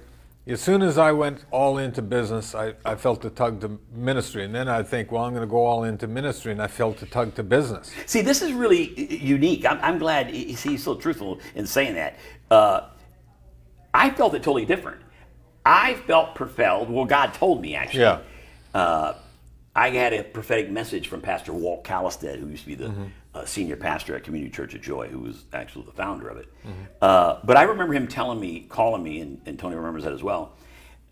as 0.47 0.59
soon 0.59 0.81
as 0.81 0.97
I 0.97 1.11
went 1.11 1.45
all 1.51 1.77
into 1.77 2.01
business, 2.01 2.55
I, 2.55 2.73
I 2.83 2.95
felt 2.95 3.21
the 3.21 3.29
tug 3.29 3.61
to 3.61 3.79
ministry, 3.93 4.43
and 4.43 4.53
then 4.53 4.67
I 4.67 4.81
think, 4.81 5.11
well, 5.11 5.23
I'm 5.23 5.33
going 5.33 5.47
to 5.47 5.51
go 5.51 5.63
all 5.63 5.83
into 5.83 6.07
ministry, 6.07 6.51
and 6.51 6.61
I 6.61 6.67
felt 6.67 6.97
the 6.97 7.05
tug 7.05 7.35
to 7.35 7.43
business. 7.43 7.91
See, 8.07 8.21
this 8.21 8.41
is 8.41 8.51
really 8.51 9.17
unique. 9.17 9.65
I'm, 9.65 9.79
I'm 9.81 9.99
glad 9.99 10.29
he's 10.29 10.83
so 10.83 10.95
truthful 10.95 11.39
in 11.53 11.67
saying 11.67 11.95
that. 11.95 12.17
Uh, 12.49 12.89
I 13.93 14.09
felt 14.09 14.33
it 14.33 14.43
totally 14.43 14.65
different. 14.65 15.01
I 15.65 15.93
felt 15.93 16.33
propelled. 16.33 16.89
Well, 16.89 17.05
God 17.05 17.33
told 17.33 17.61
me 17.61 17.75
actually. 17.75 18.01
Yeah. 18.01 18.21
Uh, 18.73 19.15
I 19.75 19.89
had 19.89 20.13
a 20.13 20.23
prophetic 20.23 20.69
message 20.69 21.07
from 21.07 21.21
Pastor 21.21 21.53
Walt 21.53 21.83
Kallestad, 21.83 22.39
who 22.39 22.47
used 22.47 22.63
to 22.63 22.67
be 22.67 22.75
the 22.75 22.87
Mm-hmm. 22.87 23.03
Senior 23.45 23.77
pastor 23.77 24.15
at 24.15 24.23
Community 24.23 24.51
Church 24.51 24.75
of 24.75 24.81
Joy, 24.81 25.07
who 25.07 25.19
was 25.19 25.45
actually 25.53 25.85
the 25.85 25.91
founder 25.93 26.27
of 26.27 26.37
it. 26.37 26.47
Mm-hmm. 26.63 26.83
Uh, 27.01 27.39
but 27.43 27.57
I 27.57 27.63
remember 27.63 27.93
him 27.93 28.07
telling 28.07 28.39
me, 28.39 28.65
calling 28.67 29.03
me, 29.03 29.21
and, 29.21 29.41
and 29.45 29.57
Tony 29.57 29.75
remembers 29.75 30.03
that 30.03 30.13
as 30.13 30.23
well, 30.23 30.57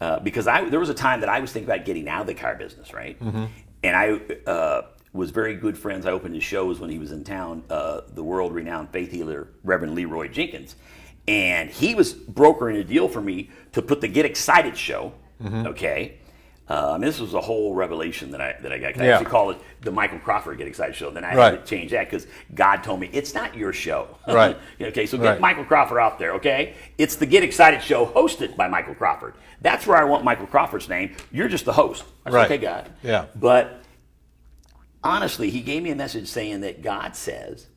uh, 0.01 0.19
because 0.19 0.47
I 0.47 0.69
there 0.69 0.79
was 0.79 0.89
a 0.89 0.93
time 0.93 1.21
that 1.21 1.29
I 1.29 1.39
was 1.39 1.51
thinking 1.51 1.69
about 1.69 1.85
getting 1.85 2.07
out 2.07 2.21
of 2.21 2.27
the 2.27 2.33
car 2.33 2.55
business, 2.55 2.93
right? 2.93 3.19
Mm-hmm. 3.19 3.45
And 3.83 3.95
I 3.95 4.49
uh, 4.49 4.81
was 5.13 5.31
very 5.31 5.55
good 5.55 5.77
friends. 5.77 6.05
I 6.05 6.11
opened 6.11 6.35
his 6.35 6.43
shows 6.43 6.79
when 6.79 6.89
he 6.89 6.99
was 6.99 7.11
in 7.11 7.23
town. 7.23 7.63
Uh, 7.69 8.01
the 8.13 8.23
world-renowned 8.23 8.89
faith 8.91 9.11
healer, 9.11 9.47
Reverend 9.63 9.95
Leroy 9.95 10.27
Jenkins, 10.27 10.75
and 11.27 11.69
he 11.69 11.95
was 11.95 12.13
brokering 12.13 12.77
a 12.77 12.83
deal 12.83 13.07
for 13.07 13.21
me 13.21 13.49
to 13.71 13.81
put 13.81 14.01
the 14.01 14.07
Get 14.07 14.25
Excited 14.25 14.77
show. 14.77 15.13
Mm-hmm. 15.41 15.67
Okay. 15.67 16.17
Mean, 16.69 17.01
this 17.01 17.19
was 17.19 17.33
a 17.33 17.41
whole 17.41 17.73
revelation 17.73 18.31
that 18.31 18.41
I 18.41 18.55
that 18.61 18.71
I 18.71 18.77
got. 18.77 18.93
'cause 18.93 19.01
I 19.01 19.05
Yeah. 19.07 19.13
actually 19.15 19.31
call 19.31 19.49
it 19.51 19.57
the 19.81 19.91
Michael 19.91 20.19
Crawford 20.19 20.57
Get 20.59 20.67
Excited 20.67 20.95
Show. 20.95 21.09
Then 21.09 21.23
I 21.23 21.35
Right. 21.35 21.51
had 21.53 21.65
to 21.65 21.69
change 21.69 21.91
that 21.91 22.05
because 22.09 22.27
God 22.53 22.83
told 22.83 22.99
me 22.99 23.09
it's 23.11 23.33
not 23.33 23.55
your 23.55 23.73
show. 23.73 24.07
Right. 24.27 24.55
okay, 24.79 25.05
so 25.05 25.17
get 25.17 25.25
Right. 25.25 25.39
Michael 25.41 25.65
Crawford 25.65 25.97
out 25.97 26.19
there. 26.19 26.33
Okay, 26.33 26.75
it's 26.97 27.15
the 27.15 27.25
Get 27.25 27.43
Excited 27.43 27.81
Show 27.81 28.05
hosted 28.05 28.55
by 28.55 28.67
Michael 28.67 28.93
Crawford. 28.95 29.33
That's 29.61 29.87
where 29.87 29.97
I 29.97 30.03
want 30.03 30.23
Michael 30.23 30.47
Crawford's 30.47 30.87
name. 30.87 31.15
You're 31.31 31.47
just 31.49 31.65
the 31.65 31.73
host. 31.73 32.03
I 32.25 32.29
said, 32.29 32.35
Right. 32.35 32.45
Okay, 32.45 32.57
God. 32.59 32.89
Yeah. 33.03 33.25
But 33.35 33.81
honestly, 35.03 35.49
he 35.49 35.61
gave 35.61 35.81
me 35.83 35.91
a 35.91 35.95
message 35.95 36.27
saying 36.27 36.61
that 36.61 36.81
God 36.81 37.15
says, 37.15 37.67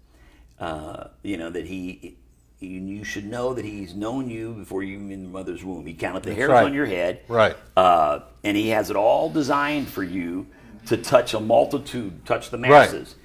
uh, 0.61 1.05
you 1.22 1.36
know, 1.36 1.51
that 1.51 1.66
he. 1.66 2.18
You 2.63 2.81
you 2.81 3.05
should 3.05 3.25
know 3.25 3.55
that 3.55 3.65
he's 3.65 3.95
known 3.95 4.31
you 4.31 4.55
before 4.55 4.83
you 4.83 4.99
were 4.99 5.11
in 5.11 5.23
the 5.25 5.29
mother's 5.29 5.65
womb. 5.65 5.87
He 5.87 5.95
counted 5.95 6.23
the 6.23 6.35
hairs 6.35 6.51
right. 6.51 6.65
on 6.65 6.75
your 6.75 6.87
head. 6.87 7.21
Right. 7.29 7.57
Uh, 7.77 8.21
and 8.45 8.57
he 8.57 8.69
has 8.69 8.91
it 8.91 8.97
all 8.97 9.29
designed 9.31 9.89
for 9.89 10.03
you 10.03 10.47
to 10.87 10.97
touch 10.97 11.35
a 11.35 11.41
multitude, 11.41 12.25
touch 12.27 12.51
the 12.51 12.59
masses. 12.59 13.17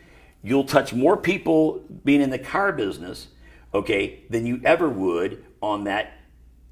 You'll 0.43 0.63
touch 0.63 0.93
more 0.93 1.17
people 1.17 1.83
being 2.05 2.21
in 2.21 2.29
the 2.29 2.39
car 2.39 2.71
business, 2.71 3.27
okay, 3.73 4.19
than 4.29 4.45
you 4.45 4.61
ever 4.63 4.87
would 4.87 5.43
on 5.61 5.85
that 5.85 6.13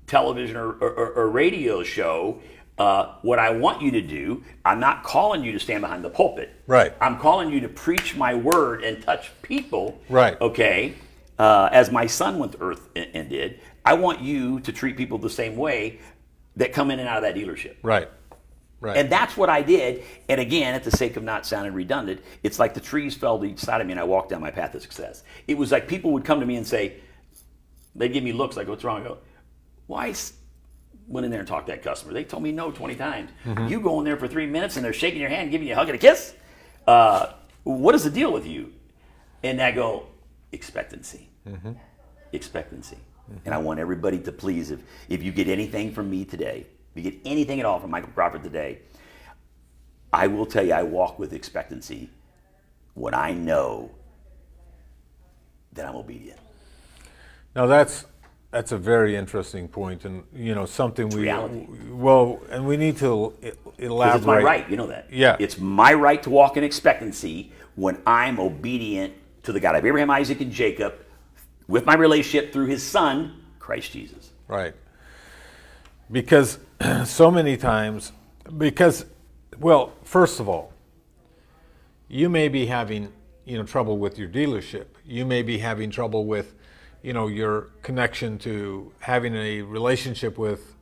television 0.08 0.56
or, 0.56 0.72
or, 0.74 0.90
or- 0.92 1.14
or 1.14 1.30
radio 1.30 1.84
show. 1.84 2.40
Uh, 2.78 3.16
what 3.22 3.40
I 3.40 3.52
want 3.52 3.82
you 3.82 3.92
to 3.92 4.02
do, 4.02 4.44
I'm 4.66 4.82
not 4.82 5.04
calling 5.04 5.44
you 5.44 5.54
to 5.54 5.60
stand 5.60 5.82
behind 5.82 6.04
the 6.04 6.10
pulpit. 6.10 6.54
Right. 6.68 6.94
I'm 7.00 7.18
calling 7.20 7.50
you 7.50 7.62
to 7.62 7.70
preach 7.70 8.18
my 8.18 8.36
word 8.36 8.84
and 8.84 9.02
touch 9.02 9.32
people. 9.42 9.98
Right. 10.10 10.40
Okay. 10.42 10.96
Uh, 11.38 11.70
as 11.72 11.92
my 11.92 12.08
son 12.08 12.40
went 12.40 12.54
to 12.54 12.62
earth 12.62 12.90
and, 12.96 13.30
did, 13.30 13.60
I 13.84 13.94
want 13.94 14.22
you 14.22 14.62
to 14.62 14.72
treat 14.72 14.96
people 14.96 15.18
the 15.18 15.30
same 15.30 15.58
way 15.58 16.00
that 16.56 16.72
come 16.72 16.92
in 16.92 17.00
and 17.00 17.10
out 17.10 17.18
of 17.18 17.24
that 17.24 17.36
dealership. 17.36 17.76
Right. 17.84 18.10
Right. 18.80 18.98
And 18.98 19.10
that's 19.10 19.36
what 19.36 19.50
I 19.50 19.62
did. 19.62 20.04
And 20.30 20.40
again, 20.40 20.76
at 20.76 20.84
the 20.84 20.92
sake 20.92 21.18
of 21.18 21.24
not 21.24 21.46
sounding 21.46 21.74
redundant, 21.74 22.22
it's 22.44 22.60
like 22.60 22.74
the 22.74 22.80
trees 22.80 23.16
fell 23.16 23.40
to 23.40 23.46
each 23.46 23.60
side 23.60 23.82
of 23.82 23.88
me 23.88 23.94
and 23.94 24.00
I 24.00 24.04
walked 24.04 24.30
down 24.30 24.42
my 24.42 24.52
path 24.52 24.76
of 24.76 24.82
success. 24.82 25.24
It 25.48 25.58
was 25.58 25.72
like 25.72 25.88
people 25.88 26.12
would 26.12 26.24
come 26.24 26.40
to 26.40 26.46
me 26.46 26.56
and 26.56 26.68
say, 26.68 26.98
they'd 27.96 28.14
give 28.14 28.24
me 28.24 28.32
looks 28.32 28.56
like, 28.56 28.68
what's 28.68 28.84
wrong? 28.84 29.02
I 29.02 29.04
go, 29.06 29.18
why 29.88 30.14
went 31.08 31.26
in 31.26 31.32
there 31.32 31.40
and 31.40 31.48
talked 31.48 31.68
to 31.68 31.72
that 31.72 31.84
customer? 31.84 32.14
They 32.14 32.24
told 32.24 32.44
me 32.44 32.52
no 32.52 32.72
20 32.72 32.96
times. 32.96 33.32
You 33.70 33.80
go 33.80 34.00
in 34.00 34.06
there 34.06 34.18
for 34.18 34.28
three 34.28 34.46
minutes 34.46 34.76
and 34.76 34.86
they're 34.86 34.94
shaking 34.94 35.22
your 35.22 35.30
hand, 35.30 35.52
giving 35.52 35.68
you 35.68 35.74
a 35.74 35.78
hug 35.78 35.88
and 35.90 35.96
a 35.96 36.00
kiss? 36.00 36.34
Uh, 36.86 37.34
what 37.64 37.96
is 37.96 38.04
the 38.04 38.10
deal 38.10 38.32
with 38.32 38.46
you? 38.46 38.72
And 39.42 39.62
I 39.62 39.72
go, 39.72 40.08
expectancy. 40.56 41.30
Mm-hmm. 41.48 41.74
Expectancy. 42.32 42.98
Mm-hmm. 42.98 43.40
And 43.46 43.54
I 43.54 43.60
want 43.60 43.80
everybody 43.80 44.20
to 44.20 44.32
please, 44.32 44.72
if, 44.72 44.80
if 45.10 45.22
you 45.22 45.32
get 45.32 45.48
anything 45.48 45.94
from 45.94 46.10
me 46.10 46.26
today, 46.26 46.66
if 46.96 47.04
you 47.04 47.12
get 47.12 47.20
anything 47.26 47.60
at 47.60 47.66
all 47.66 47.80
from 47.80 47.92
Michael 47.92 48.10
Crawford 48.14 48.44
today, 48.44 48.80
I 50.12 50.28
will 50.28 50.46
tell 50.46 50.66
you, 50.66 50.74
I 50.74 50.84
walk 50.84 51.20
with 51.20 51.34
expectancy 51.34 52.10
when 52.94 53.14
I 53.14 53.34
know 53.34 53.92
that 55.74 55.86
I'm 55.86 55.96
obedient. 55.96 56.40
Now 57.56 57.68
that's 57.68 58.06
that's 58.52 58.72
a 58.72 58.78
very 58.78 59.18
interesting 59.18 59.68
point, 59.68 60.06
and 60.06 60.24
you 60.34 60.56
know 60.56 60.66
something 60.66 61.10
we 61.10 61.24
reality. 61.24 61.68
well, 61.90 62.40
and 62.50 62.66
we 62.66 62.78
need 62.78 62.98
to 62.98 63.34
elaborate. 63.78 64.18
It's 64.18 64.26
my 64.26 64.42
right, 64.42 64.70
you 64.70 64.78
know 64.78 64.88
that. 64.88 65.12
Yeah. 65.12 65.36
It's 65.40 65.58
my 65.58 65.94
right 65.94 66.24
to 66.24 66.30
walk 66.30 66.56
in 66.56 66.64
expectancy 66.64 67.52
when 67.76 68.02
I'm 68.08 68.40
obedient 68.40 69.14
to 69.46 69.52
the 69.52 69.60
God 69.60 69.76
of 69.76 69.86
Abraham, 69.86 70.10
Isaac, 70.10 70.42
and 70.42 70.52
Jacob 70.52 70.96
with 71.68 71.86
my 71.86 71.96
relationship 71.96 72.52
through 72.54 72.68
his 72.68 72.84
son, 72.84 73.42
Christ 73.60 73.92
Jesus. 73.92 74.32
Right. 74.48 74.76
Because 76.12 76.60
so 77.06 77.32
many 77.32 77.58
times, 77.58 78.12
because, 78.58 79.06
well, 79.60 79.94
first 80.04 80.40
of 80.40 80.48
all, 80.48 80.74
you 82.08 82.30
may 82.30 82.48
be 82.48 82.68
having, 82.68 83.12
you 83.46 83.58
know, 83.58 83.64
trouble 83.64 83.98
with 83.98 84.20
your 84.20 84.30
dealership. 84.30 84.86
You 85.06 85.26
may 85.26 85.42
be 85.42 85.58
having 85.58 85.90
trouble 85.90 86.26
with, 86.26 86.54
you 87.02 87.14
know, 87.14 87.28
your 87.28 87.70
connection 87.82 88.38
to 88.40 88.92
having 89.00 89.36
a 89.36 89.62
relationship 89.62 90.38
with 90.38 90.75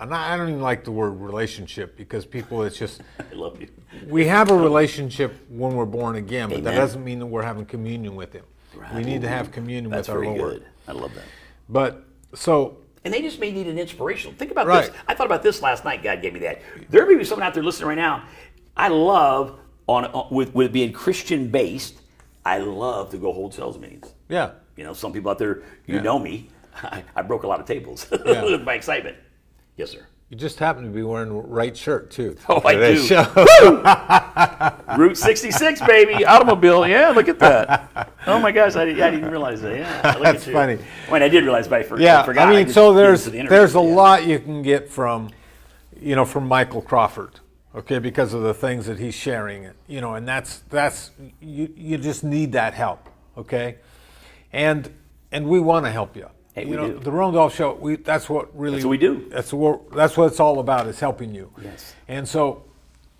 and 0.00 0.14
I 0.14 0.36
don't 0.36 0.48
even 0.48 0.62
like 0.62 0.84
the 0.84 0.90
word 0.92 1.10
relationship 1.10 1.96
because 1.96 2.24
people, 2.24 2.62
it's 2.62 2.76
just, 2.78 3.02
I 3.18 3.34
love 3.34 3.60
you. 3.60 3.68
we 4.08 4.26
have 4.26 4.50
a 4.50 4.56
relationship 4.56 5.34
when 5.50 5.74
we're 5.74 5.84
born 5.84 6.16
again, 6.16 6.48
but 6.48 6.64
that 6.64 6.74
doesn't 6.74 7.04
mean 7.04 7.18
that 7.18 7.26
we're 7.26 7.42
having 7.42 7.66
communion 7.66 8.16
with 8.16 8.32
Him. 8.32 8.44
Right. 8.74 8.94
We 8.94 9.02
need 9.04 9.20
to 9.22 9.28
have 9.28 9.50
communion 9.52 9.90
That's 9.90 10.08
with 10.08 10.16
our 10.16 10.22
very 10.24 10.38
Lord. 10.38 10.52
good. 10.54 10.64
I 10.88 10.92
love 10.92 11.14
that. 11.14 11.24
But 11.68 12.04
so, 12.34 12.78
And 13.04 13.12
they 13.12 13.20
just 13.22 13.38
may 13.40 13.50
need 13.52 13.66
an 13.66 13.78
inspirational. 13.78 14.34
Think 14.36 14.50
about 14.50 14.66
Right. 14.66 14.86
this. 14.86 14.96
I 15.08 15.14
thought 15.14 15.26
about 15.26 15.42
this 15.42 15.60
last 15.62 15.84
night. 15.84 16.02
God 16.02 16.22
gave 16.22 16.32
me 16.32 16.40
that. 16.40 16.60
There 16.88 17.06
may 17.06 17.16
be 17.16 17.24
someone 17.24 17.46
out 17.46 17.54
there 17.54 17.62
listening 17.62 17.88
right 17.88 17.98
now. 17.98 18.24
I 18.76 18.88
love 18.88 19.58
on, 19.86 20.06
on 20.06 20.32
with 20.34 20.54
with 20.54 20.72
being 20.72 20.92
Christian 20.92 21.48
based. 21.48 22.00
I 22.44 22.58
love 22.58 23.10
to 23.10 23.18
go 23.18 23.32
hold 23.32 23.52
sales 23.52 23.78
meetings. 23.78 24.14
yeah, 24.28 24.52
You 24.76 24.84
know, 24.84 24.94
some 24.94 25.12
people 25.12 25.30
out 25.30 25.38
there, 25.38 25.62
you 25.86 25.96
Yeah. 25.96 26.02
know 26.02 26.18
me. 26.18 26.48
I, 26.82 27.02
I 27.14 27.22
broke 27.22 27.42
a 27.42 27.46
lot 27.46 27.60
of 27.60 27.66
tables 27.66 28.06
Yeah. 28.24 28.42
with 28.50 28.62
my 28.62 28.74
excitement. 28.74 29.16
Yes, 29.80 29.90
sir. 29.92 30.06
you 30.28 30.36
just 30.36 30.58
happen 30.58 30.84
to 30.84 30.90
be 30.90 31.02
wearing 31.02 31.30
the 31.30 31.34
right 31.34 31.76
shirt 31.76 32.10
too. 32.10 32.36
Oh, 32.48 32.60
I 32.64 32.74
do. 32.74 32.92
Route 35.02 35.16
66, 35.16 35.80
baby, 35.86 36.24
automobile. 36.24 36.86
Yeah, 36.86 37.10
look 37.10 37.28
at 37.28 37.38
that. 37.38 38.12
Oh 38.26 38.38
my 38.38 38.52
gosh, 38.52 38.76
I, 38.76 38.84
didn't- 38.84 39.02
I 39.02 39.10
didn't 39.10 39.30
realize 39.30 39.62
that. 39.62 39.76
Yeah, 39.78 40.12
look 40.14 40.22
That's 40.24 40.42
at 40.42 40.46
you. 40.48 40.52
funny. 40.52 40.78
I 41.08 41.12
mean, 41.12 41.22
I 41.22 41.28
did 41.28 41.44
realize, 41.44 41.66
but 41.66 41.80
I, 41.80 41.82
for, 41.82 41.98
yeah, 42.00 42.22
forgot. 42.22 42.48
I 42.48 42.50
mean, 42.50 42.64
just 42.66 42.74
so 42.74 42.92
there's 42.92 43.24
the 43.24 43.46
there's 43.46 43.74
a 43.74 43.78
Yeah. 43.80 43.94
lot 43.94 44.26
you 44.26 44.38
can 44.38 44.62
get 44.62 44.88
from, 44.90 45.30
you 45.98 46.14
know, 46.14 46.24
from 46.26 46.46
Michael 46.46 46.82
Crawford, 46.82 47.40
okay, 47.74 47.98
because 47.98 48.34
of 48.34 48.42
the 48.42 48.54
things 48.54 48.84
that 48.86 48.98
he's 48.98 49.14
sharing, 49.14 49.70
you 49.86 50.00
know, 50.02 50.14
and 50.14 50.28
that's 50.28 50.58
that's 50.68 51.10
you 51.40 51.72
you 51.74 51.96
just 51.98 52.22
need 52.22 52.52
that 52.52 52.74
help, 52.74 53.08
okay, 53.38 53.76
and 54.52 54.92
and 55.32 55.46
we 55.48 55.58
want 55.60 55.86
to 55.86 55.90
help 55.92 56.16
you. 56.16 56.28
Hey, 56.54 56.64
you 56.64 56.70
we 56.70 56.76
know, 56.76 56.88
do. 56.92 56.98
the 56.98 57.10
Rondolph 57.12 57.54
Show, 57.54 57.74
we 57.74 57.96
that's 57.96 58.28
what 58.28 58.56
really 58.58 58.76
That's 58.76 58.84
what 58.84 58.90
we 58.90 58.98
do. 58.98 59.28
That's 59.30 59.52
what 59.52 59.92
that's 59.92 60.16
what 60.16 60.26
it's 60.26 60.40
all 60.40 60.58
about 60.58 60.86
is 60.88 60.98
helping 60.98 61.34
you. 61.34 61.52
Yes. 61.62 61.94
And 62.08 62.26
so, 62.26 62.64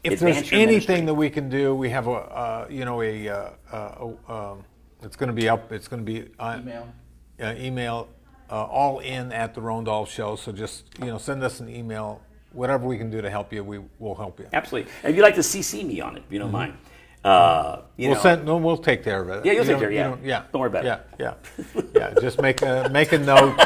if 0.02 0.14
Advance 0.14 0.36
there's 0.36 0.52
anything 0.52 0.66
ministry. 0.66 1.00
that 1.06 1.14
we 1.14 1.30
can 1.30 1.48
do, 1.48 1.74
we 1.74 1.90
have 1.90 2.06
a 2.08 2.10
uh, 2.12 2.66
you 2.68 2.84
know 2.84 3.02
a 3.02 3.28
uh, 3.28 3.50
uh, 3.72 4.08
um, 4.28 4.64
it's 5.02 5.16
going 5.16 5.28
to 5.28 5.32
be 5.32 5.48
up. 5.48 5.70
It's 5.72 5.86
going 5.88 6.04
to 6.04 6.12
be 6.12 6.28
uh, 6.38 6.58
Email. 6.60 6.88
uh, 7.40 7.54
email 7.56 8.08
uh, 8.50 8.64
all 8.64 8.98
in 8.98 9.32
at 9.32 9.54
the 9.54 9.60
Rondolph 9.60 10.10
Show. 10.10 10.34
So 10.36 10.50
just 10.50 10.86
you 10.98 11.06
know, 11.06 11.18
send 11.18 11.42
us 11.44 11.60
an 11.60 11.68
email. 11.68 12.20
Whatever 12.52 12.84
we 12.88 12.98
can 12.98 13.10
do 13.10 13.20
to 13.22 13.30
help 13.30 13.52
you, 13.52 13.62
we 13.62 13.78
will 14.00 14.16
help 14.16 14.40
you. 14.40 14.48
Absolutely. 14.52 14.90
And 15.04 15.10
if 15.10 15.16
you'd 15.16 15.22
like 15.22 15.36
to 15.36 15.40
CC 15.40 15.86
me 15.86 16.00
on 16.00 16.16
it, 16.16 16.24
if 16.26 16.32
you 16.32 16.40
don't 16.40 16.50
mind. 16.50 16.74
Uh, 17.24 17.82
you 17.96 18.08
We'll 18.08 18.16
know, 18.16 18.22
send. 18.22 18.44
No, 18.46 18.56
we'll 18.56 18.78
take 18.78 19.04
care 19.04 19.20
of 19.20 19.28
it. 19.28 19.44
Yeah, 19.44 19.52
you'll 19.52 19.64
You 19.64 19.72
take 19.72 19.72
don't- 19.72 19.80
care, 19.80 19.90
you 19.90 19.96
yeah. 19.98 20.08
don't- 20.08 20.24
yeah. 20.24 20.42
Don't 20.52 20.60
worry 20.60 20.68
about 20.70 20.84
yeah, 20.84 20.94
it. 20.94 21.00
Yeah, 21.18 21.34
yeah. 21.74 21.82
yeah. 21.94 22.14
Just 22.20 22.40
make 22.40 22.62
a 22.62 22.88
make 22.90 23.12
a 23.12 23.18
note. 23.18 23.58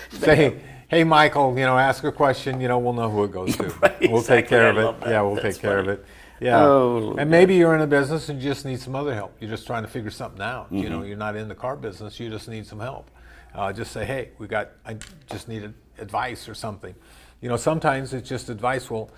Say, 0.10 0.60
hey, 0.88 1.04
Michael. 1.04 1.56
You 1.58 1.66
know, 1.66 1.78
ask 1.78 2.02
a 2.04 2.10
question. 2.12 2.60
You 2.60 2.68
know, 2.68 2.78
we'll 2.78 2.92
know 2.92 3.08
who 3.10 3.22
it 3.24 3.30
goes 3.30 3.56
to. 3.56 3.64
right, 3.82 4.10
we'll 4.10 4.22
take 4.22 4.48
care 4.48 4.66
I 4.66 4.70
of 4.70 4.78
it. 4.78 5.00
that. 5.00 5.10
Yeah, 5.10 5.22
we'll 5.22 5.36
That's 5.36 5.56
take 5.56 5.62
care 5.62 5.78
of 5.78 5.88
it. 5.88 6.04
Yeah. 6.40 6.64
Oh, 6.64 7.14
and 7.18 7.30
maybe 7.30 7.54
you're 7.54 7.74
in 7.74 7.82
a 7.82 7.86
business 7.86 8.28
and 8.30 8.42
you 8.42 8.48
just 8.50 8.64
need 8.64 8.80
some 8.80 8.94
other 8.96 9.14
help. 9.14 9.36
You're 9.40 9.50
just 9.50 9.66
trying 9.66 9.82
to 9.82 9.88
figure 9.90 10.10
something 10.10 10.40
out. 10.42 10.68
You 10.72 10.84
Mm-hmm. 10.84 10.90
know, 10.92 11.02
you're 11.02 11.16
not 11.18 11.36
in 11.36 11.48
the 11.48 11.54
car 11.54 11.76
business. 11.76 12.18
You 12.18 12.30
just 12.30 12.48
need 12.48 12.66
some 12.66 12.80
help. 12.80 13.10
Uh, 13.54 13.72
just 13.72 13.92
say, 13.92 14.04
hey, 14.04 14.30
we 14.38 14.46
got. 14.48 14.70
I 14.84 14.96
just 15.30 15.48
needed 15.48 15.74
advice 15.98 16.48
or 16.48 16.54
something. 16.54 16.94
You 17.40 17.48
know, 17.50 17.56
sometimes 17.56 18.12
it's 18.14 18.28
just 18.28 18.48
advice. 18.50 18.90
Well, 18.90 19.10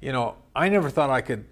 you 0.00 0.10
know, 0.12 0.36
I 0.56 0.68
never 0.68 0.90
thought 0.90 1.10
I 1.10 1.20
could. 1.20 1.44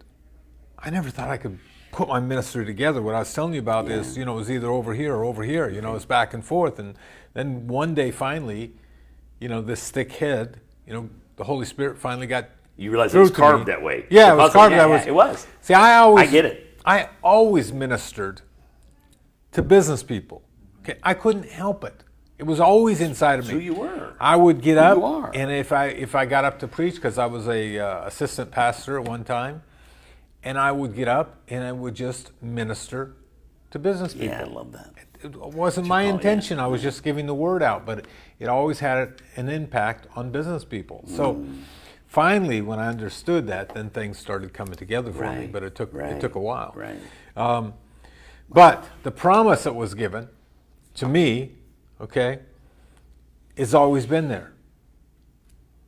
I 0.79 0.91
never 0.91 1.11
thought 1.11 1.29
I 1.29 1.37
could 1.37 1.59
put 1.99 2.07
my 2.09 2.20
ministry 2.20 2.64
together. 2.64 3.03
What 3.03 3.16
I 3.16 3.18
was 3.18 3.34
telling 3.34 3.55
you 3.55 3.59
about 3.59 3.90
is, 3.90 4.16
you 4.16 4.24
know, 4.24 4.34
it 4.34 4.36
was 4.36 4.51
either 4.53 4.68
over 4.68 4.94
here 4.94 5.16
or 5.16 5.24
over 5.24 5.42
here. 5.42 5.68
You 5.68 5.80
know, 5.80 5.96
it's 5.96 6.05
back 6.05 6.32
and 6.32 6.44
forth. 6.44 6.78
And 6.78 6.94
then 7.34 7.66
one 7.66 7.92
day, 7.92 8.12
finally, 8.12 8.72
you 9.40 9.49
know, 9.49 9.61
this 9.61 9.90
thick 9.90 10.12
head, 10.12 10.61
you 10.86 10.92
know, 10.92 11.11
the 11.34 11.42
Holy 11.42 11.66
Spirit 11.66 11.99
finally 11.99 12.28
got. 12.28 12.51
You 12.76 12.92
realize 12.92 13.12
it 13.16 13.18
was 13.18 13.32
carved 13.32 13.66
me. 13.66 13.72
that 13.72 13.82
way. 13.82 14.07
Yeah, 14.11 14.26
The 14.26 14.32
it 14.34 14.36
was 14.36 14.42
puzzle, 14.53 14.61
carved 14.61 14.72
yeah, 14.72 14.78
that 14.78 14.88
yeah, 14.88 14.94
was. 14.96 15.07
it 15.09 15.14
was. 15.14 15.46
See, 15.61 15.74
I 15.74 15.96
always. 15.96 16.28
I 16.28 16.30
get 16.30 16.44
it. 16.44 16.80
I 16.84 17.09
always 17.20 17.72
ministered 17.72 18.42
to 19.51 19.62
business 19.62 20.05
people. 20.05 20.42
Okay, 20.82 21.01
I 21.03 21.14
couldn't 21.14 21.49
help 21.51 21.82
it. 21.82 22.05
It 22.38 22.46
was 22.46 22.61
always 22.61 23.01
inside 23.01 23.40
of 23.40 23.46
me. 23.49 23.55
who 23.55 23.59
you 23.59 23.74
were. 23.74 24.14
I 24.20 24.36
would 24.36 24.62
get 24.62 24.74
Who 24.76 25.05
up, 25.05 25.34
and 25.34 25.51
if 25.51 25.72
I 25.72 25.86
if 25.86 26.14
I 26.14 26.26
got 26.26 26.44
up 26.44 26.61
to 26.61 26.68
preach, 26.68 26.94
because 26.94 27.18
I 27.18 27.26
was 27.26 27.49
a 27.49 27.76
uh, 27.80 28.07
assistant 28.07 28.53
pastor 28.53 29.01
at 29.01 29.05
one 29.05 29.24
time, 29.24 29.62
and 30.43 30.59
I 30.59 30.72
would 30.72 30.95
get 30.95 31.09
up 31.09 31.41
and 31.49 31.64
I 31.64 31.72
would 31.72 31.95
just 31.95 32.30
minister 32.43 33.14
to 33.70 33.78
business 33.78 34.12
people. 34.14 34.28
Yeah, 34.28 34.43
I 34.43 34.45
love 34.45 34.72
that. 34.72 34.95
It 35.22 35.34
wasn't 35.36 35.86
my 35.89 36.03
call 36.03 36.05
it, 36.05 36.09
yeah. 36.09 36.14
intention. 36.14 36.61
I 36.61 36.66
was 36.68 36.80
just 36.80 37.03
giving 37.03 37.26
the 37.26 37.34
word 37.34 37.62
out, 37.62 37.84
but 37.84 38.07
it 38.39 38.49
always 38.49 38.78
had 38.78 39.20
an 39.36 39.49
impact 39.49 40.07
on 40.14 40.30
business 40.30 40.64
people. 40.64 41.05
So 41.09 41.34
Mm. 41.34 41.62
finally, 42.07 42.61
when 42.61 42.78
I 42.78 42.86
understood 42.89 43.47
that, 43.49 43.70
then 43.74 43.91
things 43.91 44.16
started 44.18 44.53
coming 44.55 44.74
together 44.76 45.12
for 45.12 45.30
me. 45.32 45.49
But 45.49 45.64
it 45.64 45.74
took 45.74 45.93
right, 45.93 46.12
it 46.12 46.20
took 46.20 46.36
a 46.36 46.41
while. 46.41 46.72
Right. 46.76 47.72
But 48.51 48.84
the 49.03 49.11
promise 49.11 49.64
that 49.64 49.74
was 49.74 49.95
given 49.95 50.28
to 50.95 51.07
me, 51.09 51.53
okay, 52.01 52.39
has 53.59 53.74
always 53.74 54.07
been 54.07 54.28
there. 54.28 54.53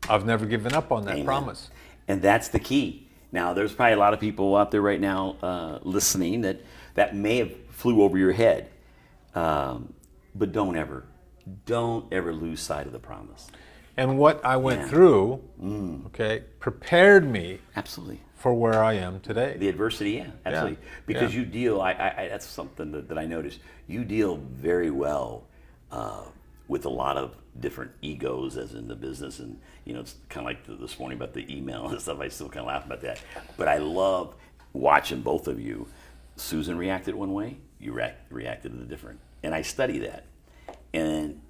I've 0.08 0.26
never 0.26 0.44
given 0.44 0.74
up 0.74 0.90
on 0.92 1.04
that 1.04 1.12
Amen. 1.14 1.24
promise. 1.24 1.70
And 2.08 2.20
that's 2.20 2.48
the 2.48 2.58
key. 2.58 3.06
Now, 3.32 3.54
there's 3.54 3.72
probably 3.72 3.94
a 3.94 3.98
lot 3.98 4.12
of 4.14 4.20
people 4.20 4.56
out 4.56 4.70
there 4.70 4.82
right 4.82 5.00
now 5.00 5.36
uh, 5.42 5.78
listening 5.82 6.40
that 6.42 6.60
that 6.94 7.14
may 7.14 7.38
have 7.38 7.52
flew 7.70 8.02
over 8.02 8.18
your 8.18 8.32
head, 8.32 8.68
um, 9.34 9.92
but 10.34 10.52
don't 10.52 10.76
ever, 10.76 11.04
don't 11.66 12.12
ever 12.12 12.32
lose 12.32 12.60
sight 12.60 12.86
of 12.86 12.92
the 12.92 12.98
promise. 12.98 13.46
And 13.96 14.18
what 14.18 14.44
I 14.44 14.56
went 14.56 14.80
Yeah. 14.80 14.86
Mm. 14.86 14.90
through, 14.90 15.42
okay, 16.06 16.44
prepared 16.58 17.28
me 17.30 17.58
Absolutely. 17.76 18.20
for 18.34 18.52
where 18.54 18.82
I 18.82 18.94
am 18.94 19.20
today. 19.20 19.56
The 19.58 19.68
adversity, 19.68 20.12
yeah, 20.12 20.30
absolutely. 20.44 20.78
Because 21.06 21.34
yeah. 21.34 21.40
you 21.40 21.46
deal, 21.46 21.80
I, 21.80 21.92
I, 21.92 22.22
I, 22.22 22.28
that's 22.28 22.46
something 22.46 22.92
that, 22.92 23.08
that 23.08 23.18
I 23.18 23.26
noticed. 23.26 23.60
You 23.86 24.04
deal 24.04 24.36
very 24.36 24.90
well 24.90 25.44
uh, 25.90 26.24
with 26.68 26.84
a 26.86 26.90
lot 26.90 27.16
of 27.16 27.34
different 27.58 27.90
egos, 28.02 28.56
as 28.56 28.74
in 28.74 28.88
the 28.88 28.94
business, 28.94 29.38
and 29.38 29.58
you 29.84 29.92
know, 29.94 30.00
it's 30.00 30.14
kind 30.28 30.46
of 30.46 30.50
like 30.50 30.64
the, 30.66 30.74
this 30.74 30.98
morning 30.98 31.18
about 31.18 31.34
the 31.34 31.52
email 31.54 31.88
and 31.90 32.00
stuff. 32.00 32.20
I 32.20 32.28
still 32.28 32.48
kind 32.48 32.60
of 32.60 32.66
laugh 32.66 32.86
about 32.86 33.00
that, 33.02 33.20
but 33.56 33.68
I 33.68 33.78
love 33.78 34.34
watching 34.72 35.20
both 35.22 35.48
of 35.48 35.60
you. 35.60 35.86
Susan 36.36 36.78
reacted 36.78 37.14
one 37.14 37.32
way, 37.34 37.58
you 37.78 37.92
react, 37.92 38.30
reacted 38.32 38.72
to 38.72 38.78
the 38.78 38.84
different, 38.84 39.20
and 39.42 39.54
I 39.54 39.62
study 39.62 39.98
that, 40.00 40.24
and 40.94 41.40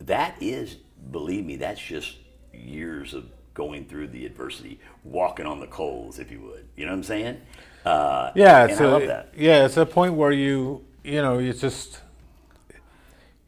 that 0.00 0.36
is, 0.40 0.76
believe 1.10 1.44
me, 1.44 1.56
that's 1.56 1.80
just 1.80 2.16
years 2.52 3.14
of 3.14 3.26
going 3.54 3.86
through 3.86 4.08
the 4.08 4.26
adversity, 4.26 4.78
walking 5.02 5.46
on 5.46 5.58
the 5.60 5.66
coals, 5.66 6.18
if 6.18 6.30
you 6.30 6.40
would. 6.42 6.68
You 6.76 6.84
know 6.84 6.92
what 6.92 6.98
I'm 6.98 7.02
saying? 7.04 7.40
Uh, 7.84 8.30
Yeah, 8.34 8.66
it's 8.66 8.78
a, 8.78 8.86
love 8.86 9.06
that. 9.06 9.32
yeah, 9.34 9.64
it's 9.64 9.78
a 9.78 9.86
point 9.86 10.12
where 10.14 10.30
you, 10.32 10.84
you 11.02 11.22
know, 11.22 11.38
you 11.38 11.52
just, 11.54 12.00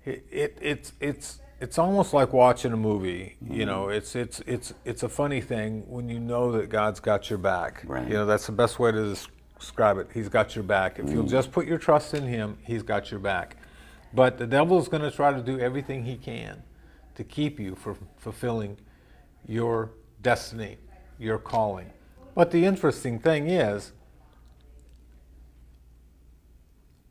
it, 0.05 0.27
it 0.31 0.59
it's 0.63 0.93
it's 1.01 1.41
it's 1.61 1.79
almost 1.79 2.15
like 2.15 2.33
watching 2.33 2.73
a 2.73 2.77
movie. 2.77 3.37
You 3.49 3.67
know, 3.67 3.85
Mm-hmm. 3.87 3.93
it's 3.97 4.15
it's 4.17 4.41
it's 4.47 4.75
it's 4.85 5.03
a 5.03 5.09
funny 5.09 5.41
thing 5.41 5.85
when 5.89 6.09
you 6.09 6.21
know 6.21 6.53
that 6.53 6.69
God's 6.69 7.01
got 7.01 7.29
your 7.31 7.39
back. 7.39 7.83
Right. 7.87 8.07
You 8.07 8.15
know, 8.15 8.27
that's 8.27 8.47
the 8.47 8.53
best 8.53 8.79
way 8.79 8.93
to 8.93 9.17
describe 9.59 9.99
it. 9.99 10.09
He's 10.15 10.29
got 10.29 10.55
your 10.55 10.65
back. 10.65 10.99
If 10.99 11.11
you'll 11.11 11.25
Mm. 11.25 11.31
just 11.31 11.51
put 11.53 11.67
your 11.67 11.79
trust 11.79 12.15
in 12.15 12.25
Him, 12.25 12.59
He's 12.65 12.83
got 12.83 13.11
your 13.11 13.21
back. 13.21 13.57
But 14.15 14.39
the 14.39 14.47
devil's 14.47 14.89
going 14.89 15.03
to 15.03 15.11
try 15.11 15.33
to 15.33 15.43
do 15.43 15.59
everything 15.61 16.05
he 16.05 16.17
can 16.17 16.63
to 17.15 17.25
keep 17.25 17.61
you 17.61 17.75
from 17.75 17.99
fulfilling 18.17 18.79
your 19.47 19.91
destiny, 20.23 20.79
your 21.19 21.39
calling. 21.39 21.91
But 22.35 22.51
the 22.51 22.65
interesting 22.65 23.19
thing 23.19 23.51
is, 23.51 23.93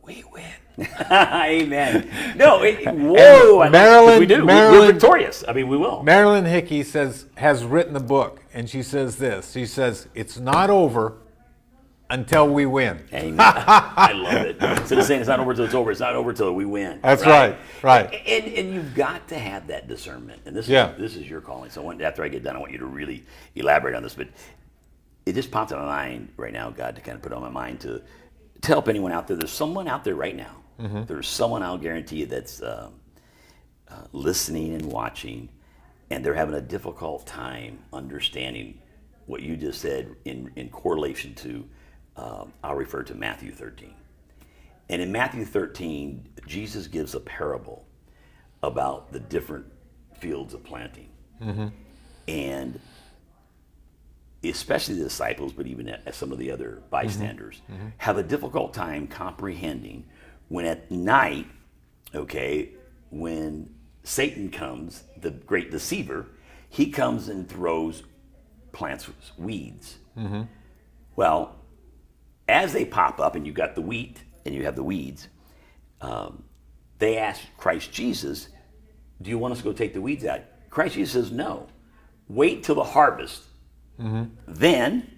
we 0.02 0.24
win. 0.32 0.44
Amen. 1.12 2.10
No, 2.38 2.62
it, 2.64 2.86
whoa! 2.94 3.58
Love- 3.60 3.72
Marilyn- 3.72 4.20
we 4.20 4.26
do. 4.28 4.42
We- 4.42 4.46
We're 4.54 4.92
victorious. 4.92 5.44
I 5.48 5.54
mean, 5.54 5.68
we 5.68 5.78
will. 5.78 6.04
Marilyn 6.04 6.46
Hickey 6.46 6.84
says 6.84 7.26
has 7.36 7.64
written 7.64 7.96
a 7.96 8.00
book, 8.00 8.42
and 8.54 8.70
she 8.70 8.84
says 8.84 9.16
this. 9.18 9.52
She 9.54 9.66
says 9.66 10.08
it's 10.14 10.38
not 10.38 10.70
over 10.70 11.14
until 12.12 12.48
we 12.48 12.66
win. 12.68 13.04
Amen. 13.12 13.36
I 13.40 14.12
love 14.14 14.34
it. 14.46 14.58
Instead 14.62 15.00
of 15.00 15.06
saying 15.06 15.22
it's 15.22 15.28
not 15.28 15.40
over 15.40 15.54
till 15.56 15.66
it's 15.66 15.74
over, 15.74 15.90
it's 15.92 16.00
not 16.00 16.16
over 16.16 16.32
till 16.32 16.54
we 16.54 16.66
win. 16.66 17.00
That's 17.02 17.26
right, 17.26 17.58
right. 17.82 18.14
And 18.28 18.46
and 18.46 18.74
you've 18.74 18.94
got 18.94 19.28
to 19.30 19.38
have 19.40 19.68
that 19.68 19.88
discernment. 19.88 20.42
And 20.46 20.56
this 20.56 20.68
Yeah. 20.68 20.92
is 20.94 20.98
this 21.00 21.16
is 21.16 21.28
your 21.30 21.42
calling. 21.42 21.72
So 21.72 21.82
when, 21.82 22.00
after 22.04 22.24
I 22.24 22.28
get 22.28 22.44
done, 22.44 22.56
I 22.56 22.60
want 22.60 22.72
you 22.72 22.78
to 22.80 22.86
really 22.86 23.24
elaborate 23.56 23.96
on 23.96 24.04
this. 24.04 24.14
But 24.14 24.28
it 25.26 25.34
just 25.34 25.50
popped 25.50 25.72
in 25.72 25.78
my 25.80 25.86
mind 25.86 26.30
right 26.38 26.54
now. 26.54 26.70
God 26.70 26.96
to 26.96 27.02
kind 27.02 27.16
of 27.16 27.24
put 27.24 27.34
on 27.34 27.42
my 27.42 27.50
mind 27.50 27.80
to 27.82 28.02
to 28.62 28.68
help 28.68 28.88
anyone 28.88 29.12
out 29.12 29.28
there. 29.28 29.38
There's 29.38 29.52
someone 29.52 29.88
out 29.88 30.04
there 30.04 30.16
right 30.16 30.36
now. 30.36 30.52
Mm-hmm. 30.80 31.04
There's 31.06 31.28
someone 31.28 31.64
I'll 31.64 31.78
guarantee 31.78 32.18
you 32.18 32.26
that's 32.26 32.62
um, 32.62 32.94
uh, 33.88 34.04
listening 34.12 34.74
and 34.74 34.86
watching, 34.86 35.50
and 36.10 36.24
they're 36.24 36.34
having 36.34 36.56
a 36.56 36.62
difficult 36.62 37.26
time 37.26 37.80
understanding 37.94 38.80
what 39.26 39.42
you 39.42 39.58
just 39.58 39.82
said 39.82 40.16
in, 40.26 40.52
in 40.56 40.70
correlation 40.70 41.36
to, 41.36 41.66
um, 42.16 42.54
I'll 42.64 42.76
refer 42.76 43.04
to 43.04 43.16
Matthew 43.16 43.52
13. 43.52 43.94
And 44.90 45.02
in 45.02 45.12
Matthew 45.12 45.44
13, 45.44 46.30
Jesus 46.48 46.88
gives 46.88 47.14
a 47.14 47.20
parable 47.20 47.86
about 48.64 49.12
the 49.12 49.20
different 49.20 49.66
fields 50.20 50.54
of 50.54 50.64
planting. 50.64 51.10
and 52.28 52.80
especially 54.44 54.96
the 54.96 55.04
disciples, 55.04 55.52
but 55.52 55.68
even 55.68 55.90
uh, 55.90 56.12
some 56.12 56.32
of 56.32 56.38
the 56.38 56.52
other 56.52 56.82
bystanders, 56.90 57.62
have 57.98 58.18
a 58.18 58.24
difficult 58.24 58.74
time 58.74 59.08
comprehending 59.08 60.06
when 60.50 60.66
at 60.66 60.90
night, 60.92 61.48
okay, 62.16 62.70
when 63.10 63.70
Satan 64.04 64.50
comes, 64.50 65.04
the 65.20 65.32
great 65.32 65.72
deceiver, 65.72 66.28
he 66.70 66.90
comes 66.90 67.30
and 67.30 67.48
throws 67.50 68.04
plants 68.72 69.10
weeds. 69.38 69.98
Well, 71.16 71.56
as 72.48 72.74
they 72.74 72.86
pop 72.86 73.20
up, 73.20 73.36
and 73.36 73.46
you've 73.46 73.56
got 73.56 73.76
the 73.76 73.82
wheat 73.82 74.24
and 74.46 74.56
you 74.56 74.64
have 74.64 74.76
the 74.76 74.84
weeds, 74.84 75.28
um, 76.02 76.44
they 77.00 77.18
ask 77.18 77.42
Christ 77.58 77.92
Jesus, 77.92 78.50
"Do 79.22 79.30
you 79.30 79.38
want 79.38 79.52
us 79.54 79.58
to 79.60 79.64
go 79.64 79.74
take 79.74 79.94
the 79.94 80.02
weeds 80.02 80.24
out?" 80.26 80.42
Christ 80.70 80.96
Jesus 80.96 81.14
says, 81.14 81.32
"No. 81.32 81.68
Wait 82.30 82.64
till 82.64 82.76
the 82.76 82.84
harvest. 82.84 83.44
Then 84.48 85.17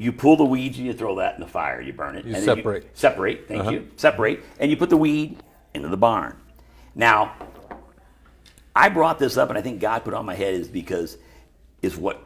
you 0.00 0.12
pull 0.12 0.34
the 0.34 0.44
weeds 0.44 0.78
and 0.78 0.86
you 0.86 0.94
throw 0.94 1.16
that 1.16 1.34
in 1.34 1.40
the 1.40 1.46
fire. 1.46 1.78
You 1.78 1.92
burn 1.92 2.16
it. 2.16 2.24
You 2.24 2.34
and 2.34 2.42
separate. 2.42 2.96
separate. 2.96 3.46
Thank 3.46 3.60
uh-huh. 3.60 3.70
you. 3.70 3.90
Separate, 3.96 4.40
and 4.58 4.70
you 4.70 4.76
put 4.78 4.88
the 4.88 4.96
weed 4.96 5.36
into 5.74 5.88
the 5.88 5.96
barn. 5.98 6.38
Now, 6.94 7.34
I 8.74 8.88
brought 8.88 9.18
this 9.18 9.36
up, 9.36 9.50
and 9.50 9.58
I 9.58 9.60
think 9.60 9.78
God 9.78 10.02
put 10.02 10.14
it 10.14 10.16
on 10.16 10.24
my 10.24 10.34
head 10.34 10.54
is 10.54 10.68
because 10.68 11.18
is 11.82 11.98
what 11.98 12.22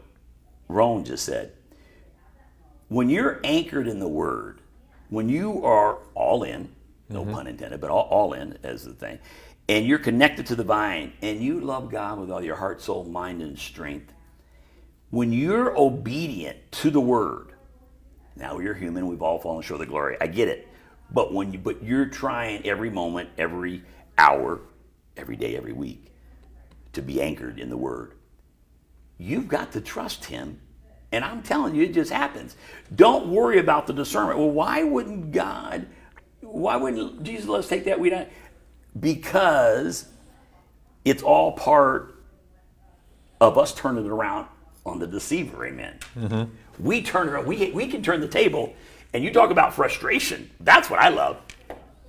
Ron 0.69 1.05
just 1.05 1.25
said. 1.25 1.53
When 2.89 3.11
you're 3.11 3.41
anchored 3.43 3.89
in 3.89 3.99
the 3.99 4.09
Word, 4.09 4.61
when 5.09 5.29
you 5.29 5.65
are 5.65 5.99
all 6.15 6.45
in, 6.45 6.69
no 7.09 7.25
mm-hmm. 7.25 7.35
pun 7.35 7.47
intended, 7.49 7.81
but 7.81 7.91
all, 7.91 8.07
all 8.09 8.35
in 8.35 8.57
as 8.63 8.85
the 8.85 8.93
thing, 8.93 9.19
and 9.69 9.85
you're 9.85 9.99
connected 9.99 10.47
to 10.47 10.55
the 10.55 10.63
vine, 10.63 11.13
and 11.23 11.41
you 11.41 11.59
love 11.59 11.91
God 11.91 12.21
with 12.21 12.31
all 12.31 12.43
your 12.43 12.57
heart, 12.57 12.81
soul, 12.81 13.03
mind, 13.03 13.43
and 13.43 13.59
strength, 13.59 14.13
when 15.11 15.33
you're 15.33 15.77
obedient 15.77 16.71
to 16.71 16.91
the 16.91 17.01
Word, 17.01 17.54
now 18.37 18.59
you're 18.59 18.75
human, 18.75 19.07
we've 19.07 19.23
all 19.23 19.39
fallen 19.39 19.63
short 19.63 19.81
of 19.81 19.87
the 19.87 19.91
glory. 19.91 20.17
I 20.21 20.27
get 20.27 20.49
it. 20.49 20.69
But 21.11 21.33
when 21.33 21.53
you 21.53 21.59
but 21.59 21.83
you're 21.83 22.07
trying 22.07 22.67
every 22.67 22.91
moment, 22.91 23.31
every 23.39 23.83
hour, 24.19 24.61
every 25.17 25.37
day, 25.37 25.57
every 25.57 25.73
week 25.73 26.13
to 26.93 27.03
be 27.03 27.21
anchored 27.21 27.59
in 27.59 27.69
the 27.69 27.77
word. 27.77 28.13
You've 29.19 29.49
got 29.49 29.73
to 29.73 29.81
trust 29.81 30.25
him. 30.25 30.61
And 31.13 31.25
I'm 31.25 31.43
telling 31.43 31.77
you, 31.77 31.85
it 31.85 31.95
just 31.95 32.11
happens. 32.11 32.57
Don't 32.95 33.29
worry 33.29 33.61
about 33.61 33.87
the 33.87 33.93
discernment. 33.93 34.39
Well, 34.39 34.51
why 34.51 34.83
wouldn't 34.83 35.31
God, 35.31 35.87
why 36.41 36.77
wouldn't 36.77 37.23
Jesus 37.23 37.49
let 37.49 37.61
us 37.61 37.69
take 37.69 37.85
that 37.85 38.01
We 38.01 38.11
don't 38.11 38.29
Because 38.99 40.09
it's 41.05 41.23
all 41.23 41.53
part 41.53 42.17
of 43.41 43.59
us 43.59 43.75
turning 43.75 44.05
it 44.05 44.11
around 44.11 44.49
on 44.87 44.99
the 44.99 45.07
deceiver, 45.07 45.67
amen. 45.67 45.99
Mm-hmm. 46.17 46.51
We 46.79 47.03
turn 47.03 47.29
around, 47.29 47.47
we, 47.47 47.71
we 47.71 47.87
can 47.87 48.03
turn 48.03 48.21
the 48.21 48.29
table, 48.29 48.75
and 49.13 49.25
you 49.25 49.33
talk 49.33 49.51
about 49.51 49.75
frustration. 49.75 50.51
That's 50.61 50.91
what 50.91 51.01
I 51.01 51.09
love. 51.09 51.39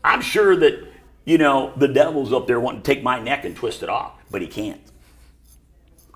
I'm 0.04 0.22
sure 0.22 0.56
that, 0.58 0.88
you 1.24 1.38
know, 1.38 1.74
the 1.78 1.88
devil's 1.88 2.34
up 2.34 2.48
there 2.48 2.60
wanting 2.60 2.82
to 2.82 2.94
take 2.94 3.04
my 3.04 3.20
neck 3.20 3.46
and 3.46 3.56
twist 3.56 3.84
it 3.84 3.90
off, 3.90 4.14
but 4.30 4.42
he 4.42 4.48
can't. 4.48 4.82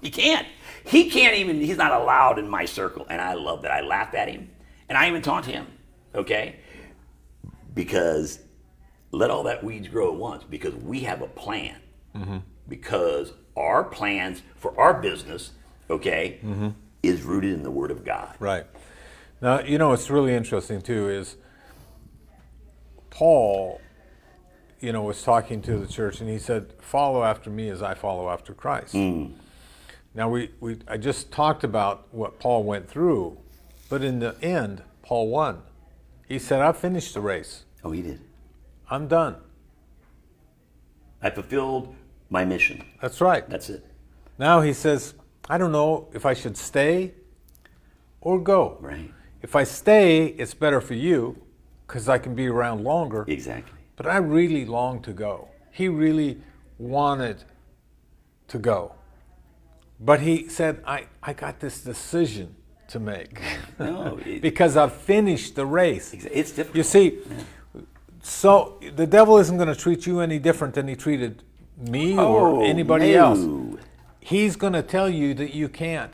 He 0.01 0.09
can't. 0.09 0.47
He 0.85 1.09
can't 1.09 1.35
even, 1.35 1.61
he's 1.61 1.77
not 1.77 1.91
allowed 1.91 2.39
in 2.39 2.47
my 2.47 2.65
circle. 2.65 3.05
And 3.09 3.21
I 3.21 3.33
love 3.33 3.61
that. 3.63 3.71
I 3.71 3.81
laughed 3.81 4.15
at 4.15 4.29
him. 4.29 4.49
And 4.87 4.97
I 4.97 5.07
even 5.07 5.21
taunt 5.21 5.45
him, 5.45 5.67
okay? 6.15 6.55
Because 7.73 8.39
let 9.11 9.29
all 9.29 9.43
that 9.43 9.63
weeds 9.63 9.87
grow 9.87 10.11
at 10.11 10.19
once 10.19 10.43
because 10.43 10.73
we 10.75 11.01
have 11.01 11.21
a 11.21 11.27
plan. 11.27 11.75
Mm-hmm. 12.15 12.37
Because 12.67 13.33
our 13.55 13.83
plans 13.83 14.41
for 14.55 14.79
our 14.79 14.99
business, 15.01 15.51
okay, 15.89 16.39
mm-hmm. 16.43 16.69
is 17.03 17.23
rooted 17.23 17.53
in 17.53 17.63
the 17.63 17.71
Word 17.71 17.91
of 17.91 18.05
God. 18.05 18.35
Right. 18.39 18.65
Now, 19.41 19.61
you 19.61 19.77
know, 19.77 19.89
what's 19.89 20.09
really 20.09 20.33
interesting 20.33 20.81
too 20.81 21.09
is 21.09 21.37
Paul, 23.09 23.81
you 24.79 24.91
know, 24.91 25.03
was 25.03 25.23
talking 25.23 25.61
to 25.63 25.77
the 25.77 25.87
church 25.87 26.21
and 26.21 26.29
he 26.29 26.39
said, 26.39 26.73
Follow 26.79 27.23
after 27.23 27.49
me 27.49 27.69
as 27.69 27.81
I 27.81 27.93
follow 27.93 28.29
after 28.29 28.53
Christ. 28.53 28.93
Mm. 28.93 29.33
Now, 30.13 30.29
we, 30.29 30.51
we, 30.59 30.79
I 30.87 30.97
just 30.97 31.31
talked 31.31 31.63
about 31.63 32.13
what 32.13 32.39
Paul 32.39 32.63
went 32.63 32.89
through, 32.89 33.37
but 33.89 34.03
in 34.03 34.19
the 34.19 34.35
end, 34.41 34.83
Paul 35.03 35.29
won. 35.29 35.61
He 36.27 36.39
said, 36.39 36.61
I've 36.61 36.77
finished 36.77 37.13
the 37.13 37.21
race. 37.21 37.63
Oh, 37.83 37.91
he 37.91 38.01
did. 38.01 38.21
I'm 38.89 39.07
done. 39.07 39.37
I 41.21 41.29
fulfilled 41.29 41.95
my 42.29 42.45
mission. 42.45 42.83
That's 43.01 43.21
right. 43.21 43.47
That's 43.49 43.69
it. 43.69 43.85
Now 44.37 44.61
he 44.61 44.73
says, 44.73 45.13
I 45.49 45.57
don't 45.57 45.71
know 45.71 46.07
if 46.13 46.25
I 46.25 46.33
should 46.33 46.55
stay 46.57 47.13
or 48.21 48.39
go. 48.39 48.77
Right. 48.79 49.11
If 49.41 49.55
I 49.55 49.63
stay, 49.63 50.25
it's 50.27 50.53
better 50.53 50.79
for 50.81 50.93
you 50.93 51.41
because 51.87 52.07
I 52.07 52.17
can 52.19 52.35
be 52.35 52.47
around 52.47 52.83
longer. 52.83 53.25
Exactly. 53.27 53.73
But 53.95 54.05
I 54.07 54.17
really 54.17 54.65
long 54.65 55.01
to 55.01 55.11
go. 55.13 55.47
He 55.71 55.87
really 55.87 56.37
wanted 56.77 57.43
to 58.49 58.59
go. 58.59 58.93
But 59.99 60.21
he 60.21 60.47
said, 60.47 60.81
I, 60.85 61.07
I 61.23 61.33
got 61.33 61.59
this 61.59 61.81
decision 61.81 62.55
to 62.89 62.99
make 62.99 63.41
No, 63.79 64.19
it- 64.25 64.41
because 64.49 64.77
I've 64.77 64.93
finished 64.93 65.55
the 65.55 65.65
race. 65.65 66.13
It's 66.13 66.51
difficult. 66.51 66.75
You 66.77 66.83
see, 66.83 67.19
so 68.21 68.79
the 68.95 69.07
devil 69.07 69.37
isn't 69.37 69.57
going 69.57 69.67
to 69.69 69.75
treat 69.75 70.05
you 70.05 70.19
any 70.19 70.39
different 70.39 70.73
than 70.75 70.87
he 70.87 70.95
treated 70.95 71.43
me 71.77 72.17
Oh, 72.17 72.33
or 72.33 72.63
anybody 72.65 73.13
no. 73.13 73.25
else. 73.25 73.79
He's 74.19 74.55
going 74.55 74.73
to 74.73 74.83
tell 74.83 75.09
you 75.09 75.33
that 75.35 75.53
you 75.53 75.69
can't 75.69 76.13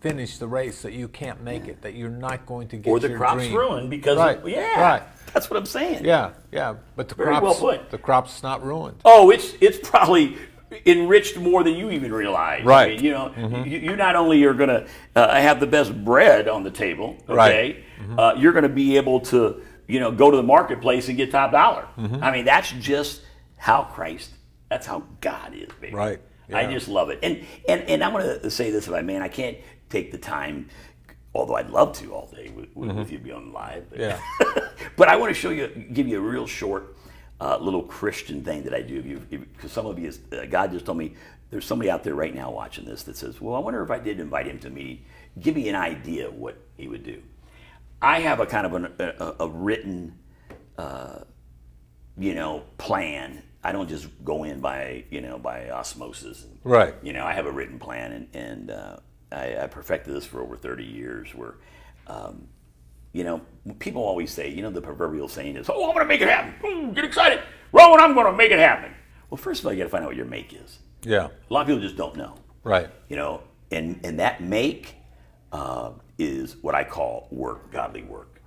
finish 0.00 0.38
the 0.38 0.46
race, 0.46 0.82
that 0.82 0.92
you 0.92 1.08
can't 1.08 1.42
make 1.42 1.68
it, 1.68 1.82
that 1.82 1.94
you're 1.94 2.08
not 2.10 2.46
going 2.46 2.68
to 2.68 2.76
get 2.76 2.90
or 2.90 2.98
the 3.00 3.08
your 3.08 3.18
crop's 3.18 3.42
dream. 3.44 3.54
ruined 3.54 3.90
because 3.90 4.16
Right, 4.18 4.38
of, 4.38 4.48
yeah, 4.48 4.80
right. 4.80 5.02
that's 5.32 5.50
what 5.50 5.58
I'm 5.58 5.66
saying. 5.66 6.04
Yeah, 6.04 6.30
yeah, 6.52 6.76
but 6.96 7.08
the 7.08 7.14
Very 7.14 7.36
crops, 7.36 7.60
put. 7.60 7.90
the 7.90 7.98
crop's 7.98 8.42
not 8.42 8.64
ruined. 8.64 8.96
Oh, 9.04 9.30
it's 9.30 9.52
it's 9.60 9.78
probably 9.88 10.36
enriched 10.86 11.36
more 11.36 11.62
than 11.64 11.74
you 11.74 11.90
even 11.90 12.12
realize. 12.12 12.64
Right. 12.64 12.98
Mm-hmm. 12.98 13.36
mean, 13.42 13.52
you 13.52 13.58
know, 13.58 13.64
you, 13.64 13.78
you 13.90 13.96
not 13.96 14.16
only 14.16 14.42
are 14.44 14.54
going 14.54 14.68
to 14.68 14.86
uh, 15.16 15.34
have 15.34 15.60
the 15.60 15.66
best 15.66 15.92
bread 16.04 16.46
on 16.48 16.62
the 16.62 16.70
table, 16.70 17.16
okay, 17.24 17.34
Right. 17.34 17.84
Mm-hmm. 18.00 18.18
uh, 18.18 18.34
you're 18.34 18.52
going 18.52 18.62
to 18.62 18.68
be 18.68 18.96
able 18.96 19.20
to, 19.20 19.62
you 19.88 19.98
know, 20.00 20.12
go 20.12 20.30
to 20.30 20.36
the 20.36 20.42
marketplace 20.42 21.08
and 21.08 21.16
get 21.16 21.30
top 21.32 21.52
dollar. 21.52 21.86
Mm-hmm. 21.98 22.22
I 22.22 22.30
mean, 22.30 22.44
that's 22.44 22.70
just 22.70 23.22
how 23.56 23.82
Christ. 23.82 24.30
That's 24.70 24.86
how 24.86 25.02
God 25.20 25.54
is, 25.54 25.68
baby. 25.80 25.94
Right. 25.94 26.20
I 26.54 26.70
just 26.72 26.88
love 26.88 27.10
it. 27.10 27.18
And 27.22 27.44
and 27.68 27.82
and 27.82 28.04
I 28.04 28.08
want 28.08 28.24
to 28.42 28.50
say 28.50 28.70
this, 28.70 28.86
if 28.88 28.94
I 28.94 29.00
may. 29.02 29.14
and 29.16 29.24
I 29.24 29.28
can't 29.28 29.56
take 29.88 30.12
the 30.12 30.18
time, 30.18 30.68
although 31.34 31.54
I'd 31.56 31.70
love 31.70 31.92
to 31.98 32.12
all 32.14 32.28
day 32.34 32.50
with, 32.54 32.68
with, 32.76 32.90
with 32.96 33.10
you 33.12 33.18
being 33.18 33.36
on 33.36 33.52
live. 33.52 33.88
but- 33.90 33.98
Mm-hmm. 33.98 34.58
Yeah. 34.58 34.68
but 34.96 35.08
I 35.08 35.16
want 35.16 35.30
to 35.30 35.34
show 35.34 35.50
you, 35.50 35.68
give 35.92 36.06
you 36.08 36.18
a 36.18 36.20
real 36.20 36.46
short 36.46 36.96
uh, 37.40 37.56
little 37.58 37.82
Christian 37.82 38.42
thing 38.44 38.62
that 38.64 38.74
I 38.74 38.82
do. 38.82 39.02
Because 39.02 39.72
some 39.72 39.86
of 39.86 39.98
you, 39.98 40.12
uh, 40.32 40.44
God 40.46 40.72
just 40.72 40.86
told 40.86 40.98
me 40.98 41.14
there's 41.50 41.64
somebody 41.64 41.90
out 41.90 42.04
there 42.04 42.14
right 42.14 42.34
now 42.34 42.50
watching 42.50 42.84
this 42.84 43.02
that 43.04 43.16
says, 43.16 43.40
"Well, 43.40 43.54
I 43.54 43.58
wonder 43.58 43.82
if 43.82 43.90
I 43.90 43.98
did 43.98 44.20
invite 44.20 44.46
him 44.46 44.58
to 44.60 44.70
me, 44.70 45.02
give 45.40 45.56
me 45.56 45.68
an 45.68 45.74
idea 45.76 46.28
of 46.28 46.34
what 46.34 46.56
he 46.76 46.86
would 46.88 47.02
do." 47.04 47.20
I 48.02 48.20
have 48.20 48.40
a 48.40 48.46
kind 48.46 48.66
of 48.66 48.74
an, 48.74 48.92
a, 48.98 49.34
a 49.40 49.48
written, 49.48 50.16
uh, 50.78 51.20
you 52.16 52.34
know, 52.34 52.62
plan. 52.78 53.42
I 53.62 53.72
don't 53.72 53.88
just 53.88 54.08
go 54.24 54.44
in 54.44 54.60
by 54.60 55.04
you 55.10 55.20
know 55.20 55.38
by 55.38 55.70
osmosis. 55.70 56.46
Right. 56.64 56.94
You 57.02 57.12
know, 57.12 57.24
I 57.24 57.32
have 57.32 57.46
a 57.46 57.52
written 57.52 57.78
plan, 57.78 58.12
and, 58.12 58.28
and 58.34 58.70
uh, 58.70 58.96
I, 59.32 59.58
I 59.64 59.66
perfected 59.66 60.14
this 60.14 60.24
for 60.26 60.40
over 60.40 60.56
30 60.56 60.84
years. 60.84 61.34
Where, 61.34 61.54
um, 62.06 62.48
you 63.12 63.24
know, 63.24 63.40
people 63.78 64.02
always 64.02 64.30
say, 64.30 64.48
you 64.50 64.62
know, 64.62 64.70
the 64.70 64.80
proverbial 64.80 65.28
saying 65.28 65.56
is, 65.56 65.68
"Oh, 65.68 65.88
I'm 65.88 65.94
going 65.94 66.04
to 66.04 66.08
make 66.08 66.20
it 66.20 66.28
happen. 66.28 66.54
Ooh, 66.66 66.92
get 66.92 67.04
excited, 67.04 67.40
Rowan! 67.72 68.00
I'm 68.00 68.14
going 68.14 68.26
to 68.26 68.32
make 68.32 68.50
it 68.50 68.58
happen." 68.58 68.92
Well, 69.28 69.36
first 69.38 69.60
of 69.60 69.66
all, 69.66 69.72
you 69.72 69.78
got 69.78 69.84
to 69.84 69.90
find 69.90 70.04
out 70.04 70.08
what 70.08 70.16
your 70.16 70.26
make 70.26 70.52
is. 70.54 70.78
Yeah, 71.02 71.28
A 71.48 71.52
lot 71.54 71.62
of 71.62 71.66
people 71.68 71.80
just 71.80 71.96
don't 71.96 72.16
know. 72.16 72.34
right. 72.64 72.88
You 73.08 73.16
know, 73.16 73.42
and 73.70 74.00
and 74.04 74.18
that 74.20 74.42
make 74.42 74.94
uh, 75.52 75.90
is 76.18 76.56
what 76.62 76.74
I 76.74 76.84
call 76.84 77.28
work, 77.30 77.70
godly 77.72 78.02
work. 78.04 78.40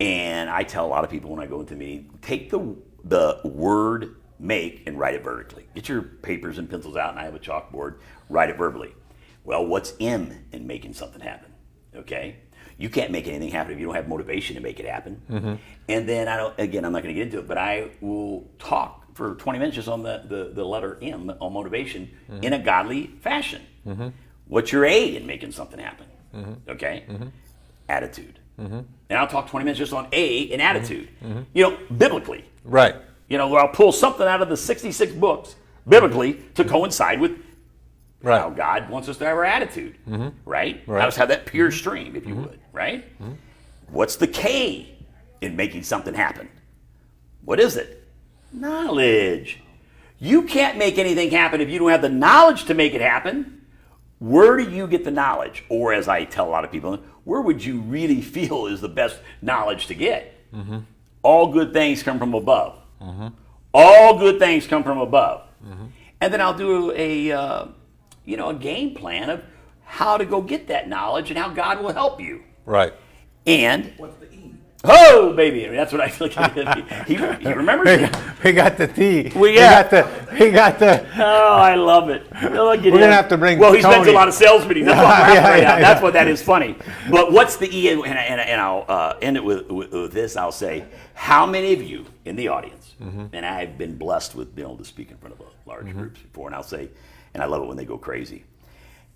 And 0.00 0.50
I 0.50 0.62
tell 0.64 0.84
a 0.86 0.88
lot 0.88 1.04
of 1.04 1.10
people 1.10 1.30
when 1.30 1.40
I 1.40 1.46
go 1.46 1.60
into 1.60 1.74
meeting, 1.76 2.18
take 2.22 2.50
the 2.50 2.76
the 3.04 3.40
word 3.44 4.16
make 4.38 4.84
and 4.86 4.98
write 4.98 5.14
it 5.14 5.24
vertically. 5.24 5.66
Get 5.74 5.88
your 5.88 6.02
papers 6.02 6.58
and 6.58 6.68
pencils 6.68 6.96
out, 6.96 7.10
and 7.10 7.18
I 7.18 7.24
have 7.24 7.34
a 7.34 7.38
chalkboard. 7.38 7.96
Write 8.28 8.50
it 8.50 8.56
verbally. 8.56 8.94
Well, 9.44 9.66
what's 9.66 9.94
M 10.00 10.44
in 10.52 10.66
making 10.66 10.94
something 10.94 11.20
happen? 11.20 11.52
Okay. 11.96 12.36
You 12.76 12.88
can't 12.88 13.10
make 13.10 13.26
anything 13.26 13.50
happen 13.50 13.72
if 13.72 13.80
you 13.80 13.86
don't 13.86 13.94
have 13.94 14.08
motivation 14.08 14.54
to 14.54 14.62
make 14.62 14.78
it 14.78 14.86
happen. 14.86 15.20
Mm-hmm. 15.28 15.54
And 15.88 16.08
then 16.08 16.28
I 16.28 16.36
don't. 16.36 16.58
Again, 16.58 16.84
I'm 16.84 16.92
not 16.92 17.02
going 17.02 17.14
to 17.14 17.18
get 17.18 17.26
into 17.26 17.40
it, 17.40 17.48
but 17.48 17.58
I 17.58 17.90
will 18.00 18.48
talk 18.58 19.16
for 19.16 19.34
20 19.34 19.58
minutes 19.58 19.74
just 19.74 19.88
on 19.88 20.02
the, 20.04 20.22
the, 20.28 20.52
the 20.54 20.64
letter 20.64 20.96
M 21.02 21.32
on 21.40 21.52
motivation 21.52 22.08
mm-hmm. 22.30 22.44
in 22.44 22.52
a 22.52 22.58
godly 22.58 23.08
fashion. 23.20 23.62
Mm-hmm. 23.84 24.08
What's 24.46 24.70
your 24.70 24.84
A 24.84 25.16
in 25.16 25.26
making 25.26 25.52
something 25.52 25.80
happen? 25.80 26.06
Okay? 26.68 27.04
Attitude. 27.88 28.38
And 29.08 29.18
I'll 29.18 29.26
talk 29.26 29.48
20 29.50 29.64
minutes 29.64 29.78
just 29.78 29.92
on 29.92 30.06
A 30.12 30.38
in 30.42 30.60
attitude. 30.60 31.08
You 31.52 31.62
know, 31.62 31.78
biblically. 31.96 32.44
Right. 32.64 32.94
You 33.28 33.38
know, 33.38 33.48
where 33.48 33.60
I'll 33.60 33.68
pull 33.68 33.92
something 33.92 34.26
out 34.26 34.42
of 34.42 34.48
the 34.48 34.56
66 34.56 35.12
books 35.12 35.56
biblically 35.86 36.34
to 36.54 36.64
coincide 36.64 37.20
with 37.20 37.38
Right. 38.20 38.40
How 38.40 38.50
God 38.50 38.90
wants 38.90 39.08
us 39.08 39.16
to 39.18 39.26
have 39.26 39.36
our 39.36 39.44
attitude, 39.44 39.96
mm-hmm. 40.08 40.28
right? 40.44 40.82
Right. 40.86 40.98
Let 40.98 41.08
us 41.08 41.16
have 41.16 41.28
that 41.28 41.46
pure 41.46 41.68
mm-hmm. 41.68 41.78
stream, 41.78 42.16
if 42.16 42.26
you 42.26 42.34
mm-hmm. 42.34 42.44
would, 42.44 42.60
right? 42.72 43.04
What's 43.90 44.16
the 44.16 44.26
K 44.26 44.96
in 45.40 45.54
making 45.56 45.84
something 45.84 46.14
happen? 46.14 46.48
What 47.44 47.60
is 47.60 47.76
it? 47.76 48.06
Knowledge. 48.52 49.60
You 50.18 50.42
can't 50.42 50.78
make 50.78 50.98
anything 50.98 51.30
happen 51.30 51.60
if 51.60 51.68
you 51.68 51.78
don't 51.78 51.90
have 51.90 52.02
the 52.02 52.08
knowledge 52.08 52.64
to 52.64 52.74
make 52.74 52.92
it 52.92 53.00
happen. 53.00 53.64
Where 54.18 54.56
do 54.56 54.68
you 54.68 54.88
get 54.88 55.04
the 55.04 55.12
knowledge? 55.12 55.64
Or, 55.68 55.92
as 55.92 56.08
I 56.08 56.24
tell 56.24 56.48
a 56.48 56.50
lot 56.50 56.64
of 56.64 56.72
people, 56.72 56.98
where 57.22 57.40
would 57.40 57.64
you 57.64 57.80
really 57.82 58.20
feel 58.34 58.66
is 58.66 58.80
the 58.80 58.88
best 58.88 59.20
knowledge 59.40 59.86
to 59.86 59.94
get? 59.94 60.34
All 61.22 61.52
good 61.52 61.72
things 61.72 62.02
come 62.02 62.18
from 62.18 62.34
above. 62.34 62.77
All 63.74 64.18
good 64.18 64.38
things 64.38 64.66
come 64.66 64.82
from 64.82 64.98
above. 64.98 65.42
And 66.20 66.32
then 66.32 66.40
I'll 66.40 66.56
do 66.56 66.92
a, 66.96 67.30
uh, 67.32 67.66
you 68.24 68.36
know, 68.36 68.48
a 68.50 68.54
game 68.54 68.94
plan 68.94 69.30
of 69.30 69.42
how 69.84 70.16
to 70.16 70.24
go 70.24 70.42
get 70.42 70.66
that 70.68 70.88
knowledge 70.88 71.30
and 71.30 71.38
how 71.38 71.48
God 71.50 71.80
will 71.82 71.92
help 71.92 72.20
you. 72.20 72.42
Right. 72.66 72.92
And 73.46 73.92
what's 73.96 74.16
the 74.16 74.26
E? 74.34 74.54
oh, 74.84 75.32
baby, 75.34 75.66
that's 75.66 75.92
what 75.92 76.00
I 76.00 76.08
feel 76.08 76.28
like. 76.36 77.06
He, 77.06 77.14
he 77.14 77.16
remembers 77.52 77.86
We 77.86 78.04
it. 78.04 78.12
got, 78.12 78.44
we 78.44 78.52
got 78.52 78.76
the 78.76 78.86
tea. 78.88 79.32
We 79.34 79.40
We 79.40 79.54
got- 79.54 79.90
got 79.90 79.90
the. 80.28 80.34
We 80.38 80.50
got 80.50 80.78
the. 80.78 81.06
Oh, 81.18 81.56
I 81.56 81.74
love 81.74 82.10
it. 82.10 82.22
Look 82.30 82.78
at 82.80 82.84
We're 82.84 82.90
him. 82.90 82.92
gonna 83.00 83.12
have 83.12 83.28
to 83.28 83.38
bring 83.38 83.58
Well, 83.58 83.72
he 83.72 83.80
spends 83.82 84.06
a 84.08 84.12
lot 84.12 84.28
of 84.28 84.34
sales 84.34 84.66
meetings. 84.66 84.86
That's, 84.86 84.98
what 85.04 85.14
I'm 85.28 85.34
Yeah, 85.34 85.48
right 85.50 85.62
yeah. 85.62 85.80
That's 85.80 86.02
what 86.02 86.12
that 86.14 86.28
is 86.28 86.42
funny. 86.42 86.76
But 87.10 87.32
what's 87.32 87.56
the 87.56 87.68
E? 87.76 87.90
And, 87.90 88.04
and, 88.04 88.40
and 88.40 88.60
I'll 88.60 88.84
uh, 88.88 89.14
end 89.22 89.36
it 89.36 89.44
with, 89.44 89.68
with, 89.70 89.90
with 89.92 90.12
this. 90.12 90.36
I'll 90.36 90.52
say, 90.52 90.84
how 91.14 91.46
many 91.46 91.72
of 91.72 91.82
you 91.82 92.04
in 92.24 92.36
the 92.36 92.48
audience, 92.48 92.77
Mm-hmm. 93.00 93.26
and 93.32 93.46
I've 93.46 93.78
been 93.78 93.96
blessed 93.96 94.34
with 94.34 94.54
being 94.54 94.66
able 94.66 94.78
to 94.78 94.84
speak 94.84 95.10
in 95.10 95.16
front 95.18 95.34
of 95.34 95.40
a 95.40 95.68
large 95.68 95.86
mm-hmm. 95.86 95.98
groups 95.98 96.20
before, 96.20 96.48
and 96.48 96.54
I'll 96.54 96.62
say, 96.62 96.88
and 97.34 97.42
I 97.42 97.46
love 97.46 97.62
it 97.62 97.66
when 97.66 97.76
they 97.76 97.84
go 97.84 97.98
crazy, 97.98 98.44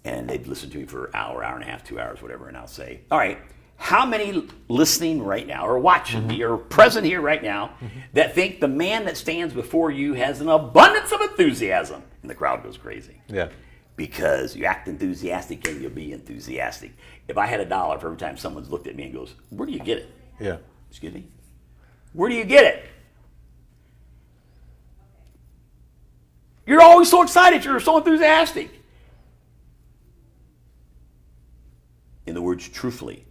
and 0.04 0.28
they've 0.28 0.46
listened 0.46 0.72
to 0.72 0.78
me 0.78 0.84
for 0.84 1.06
an 1.06 1.10
hour, 1.14 1.44
hour 1.44 1.54
and 1.54 1.64
a 1.64 1.66
half, 1.66 1.84
two 1.84 1.98
hours, 1.98 2.22
whatever, 2.22 2.48
and 2.48 2.56
I'll 2.56 2.66
say, 2.66 3.00
all 3.10 3.18
right. 3.18 3.38
How 3.76 4.06
many 4.06 4.46
listening 4.68 5.20
right 5.24 5.44
now 5.44 5.66
or 5.66 5.76
watching 5.76 6.20
mm-hmm. 6.20 6.28
me 6.28 6.42
or 6.42 6.56
present 6.56 7.04
here 7.04 7.20
right 7.20 7.42
now 7.42 7.68
mm-hmm. 7.80 7.98
that 8.12 8.32
think 8.32 8.60
the 8.60 8.68
man 8.68 9.06
that 9.06 9.16
stands 9.16 9.52
before 9.52 9.90
you 9.90 10.14
has 10.14 10.40
an 10.40 10.48
abundance 10.48 11.10
of 11.10 11.20
enthusiasm? 11.20 12.00
And 12.22 12.30
the 12.30 12.34
crowd 12.36 12.62
goes 12.62 12.76
crazy 12.76 13.20
Yeah. 13.26 13.48
because 13.96 14.54
you 14.54 14.66
act 14.66 14.86
enthusiastic 14.86 15.66
and 15.66 15.82
you'll 15.82 15.90
be 15.90 16.12
enthusiastic. 16.12 16.92
If 17.26 17.36
I 17.36 17.46
had 17.46 17.58
a 17.58 17.64
dollar 17.64 17.98
for 17.98 18.06
every 18.06 18.18
time 18.18 18.36
someone's 18.36 18.70
looked 18.70 18.86
at 18.86 18.94
me 18.94 19.04
and 19.04 19.12
goes, 19.12 19.34
Where 19.50 19.66
do 19.66 19.72
you 19.72 19.80
get 19.80 19.98
it? 19.98 20.10
Yeah. 20.38 20.58
Excuse 20.88 21.14
me? 21.14 21.26
Where 22.12 22.28
do 22.28 22.36
you 22.36 22.44
get 22.44 22.64
it? 22.64 22.84
You're 26.66 26.82
always 26.82 27.10
so 27.10 27.22
excited. 27.22 27.64
You're 27.64 27.80
so 27.80 27.98
enthusiastic. 27.98 28.70
In 32.26 32.34
the 32.34 32.42
words 32.42 32.68
truthfully, 32.68 33.24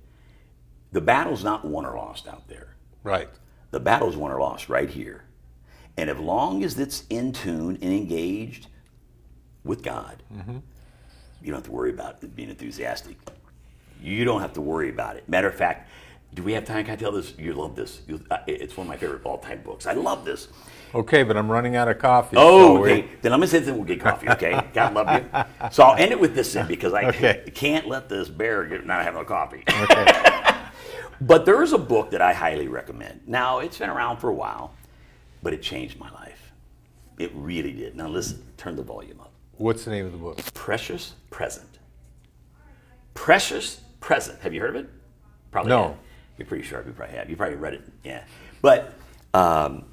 the 0.91 1.01
battle's 1.01 1.43
not 1.43 1.63
won 1.63 1.85
or 1.85 1.95
lost 1.95 2.27
out 2.27 2.47
there. 2.47 2.75
Right. 3.03 3.29
The 3.71 3.79
battle's 3.79 4.17
won 4.17 4.31
or 4.31 4.39
lost 4.39 4.67
right 4.67 4.89
here. 4.89 5.23
And 5.97 6.09
as 6.09 6.17
long 6.17 6.63
as 6.63 6.77
it's 6.77 7.05
in 7.09 7.31
tune 7.31 7.77
and 7.81 7.93
engaged 7.93 8.67
with 9.63 9.81
God, 9.83 10.23
you 11.41 11.51
don't 11.51 11.55
have 11.55 11.65
to 11.65 11.71
worry 11.71 11.91
about 11.91 12.21
it 12.21 12.35
being 12.35 12.49
enthusiastic. 12.49 13.17
You 14.01 14.25
don't 14.25 14.41
have 14.41 14.53
to 14.53 14.61
worry 14.61 14.89
about 14.89 15.15
it. 15.15 15.27
Matter 15.29 15.47
of 15.47 15.55
fact, 15.55 15.89
do 16.33 16.43
we 16.43 16.53
have 16.53 16.65
time? 16.65 16.85
Can 16.85 16.93
I 16.93 16.97
tell 16.97 17.11
this? 17.11 17.33
You 17.37 17.53
love 17.53 17.75
this. 17.75 18.01
You, 18.07 18.21
uh, 18.31 18.37
it's 18.47 18.75
one 18.75 18.87
of 18.87 18.89
my 18.89 18.97
favorite 18.97 19.21
all-time 19.23 19.61
books. 19.63 19.85
I 19.85 19.93
love 19.93 20.25
this. 20.25 20.47
Okay, 20.93 21.23
but 21.23 21.37
I'm 21.37 21.49
running 21.49 21.75
out 21.75 21.87
of 21.87 21.99
coffee. 21.99 22.35
Oh, 22.37 22.75
so 22.75 22.81
we- 22.81 22.91
okay. 22.91 23.07
Then 23.21 23.31
let 23.31 23.39
me 23.39 23.47
say 23.47 23.59
this 23.59 23.67
and 23.69 23.77
we'll 23.77 23.85
get 23.85 24.01
coffee, 24.01 24.29
okay? 24.29 24.61
God 24.73 24.93
love 24.93 25.07
you. 25.23 25.69
So 25.71 25.83
I'll 25.83 25.95
end 25.95 26.11
it 26.11 26.19
with 26.19 26.35
this 26.35 26.51
then 26.53 26.67
because 26.67 26.93
I 26.93 27.05
Okay. 27.05 27.49
can't 27.55 27.87
let 27.87 28.09
this 28.09 28.27
bear 28.29 28.65
get 28.65 28.85
not 28.85 29.03
have 29.03 29.13
no 29.13 29.23
coffee. 29.23 29.63
Okay. 29.67 30.05
but 31.21 31.45
there 31.45 31.63
is 31.63 31.71
a 31.73 31.77
book 31.77 32.11
that 32.11 32.21
I 32.21 32.33
highly 32.33 32.67
recommend. 32.67 33.21
Now, 33.27 33.59
it's 33.59 33.77
been 33.79 33.89
around 33.89 34.17
for 34.17 34.29
a 34.29 34.33
while, 34.33 34.73
but 35.41 35.53
it 35.53 35.61
changed 35.61 35.97
my 35.99 36.11
life. 36.11 36.51
It 37.17 37.31
really 37.35 37.71
did. 37.73 37.95
Now, 37.95 38.07
listen, 38.07 38.43
turn 38.57 38.75
the 38.75 38.83
volume 38.83 39.19
up. 39.21 39.31
What's 39.57 39.85
the 39.85 39.91
name 39.91 40.05
of 40.07 40.11
the 40.11 40.17
book? 40.17 40.39
Precious 40.53 41.13
Present. 41.29 41.77
Precious 43.13 43.81
Present. 43.99 44.39
Have 44.41 44.53
you 44.53 44.59
heard 44.61 44.71
of 44.71 44.75
it? 44.85 44.89
Probably 45.51 45.69
No. 45.69 45.83
have. 45.83 45.97
You're 46.37 46.47
pretty 46.47 46.63
sure 46.63 46.83
you 46.85 46.91
probably 46.93 47.15
have. 47.15 47.29
You 47.29 47.35
probably 47.35 47.57
read 47.57 47.75
it. 47.75 47.81
Yeah. 48.03 48.23
But 48.61 48.93
um, 49.35 49.85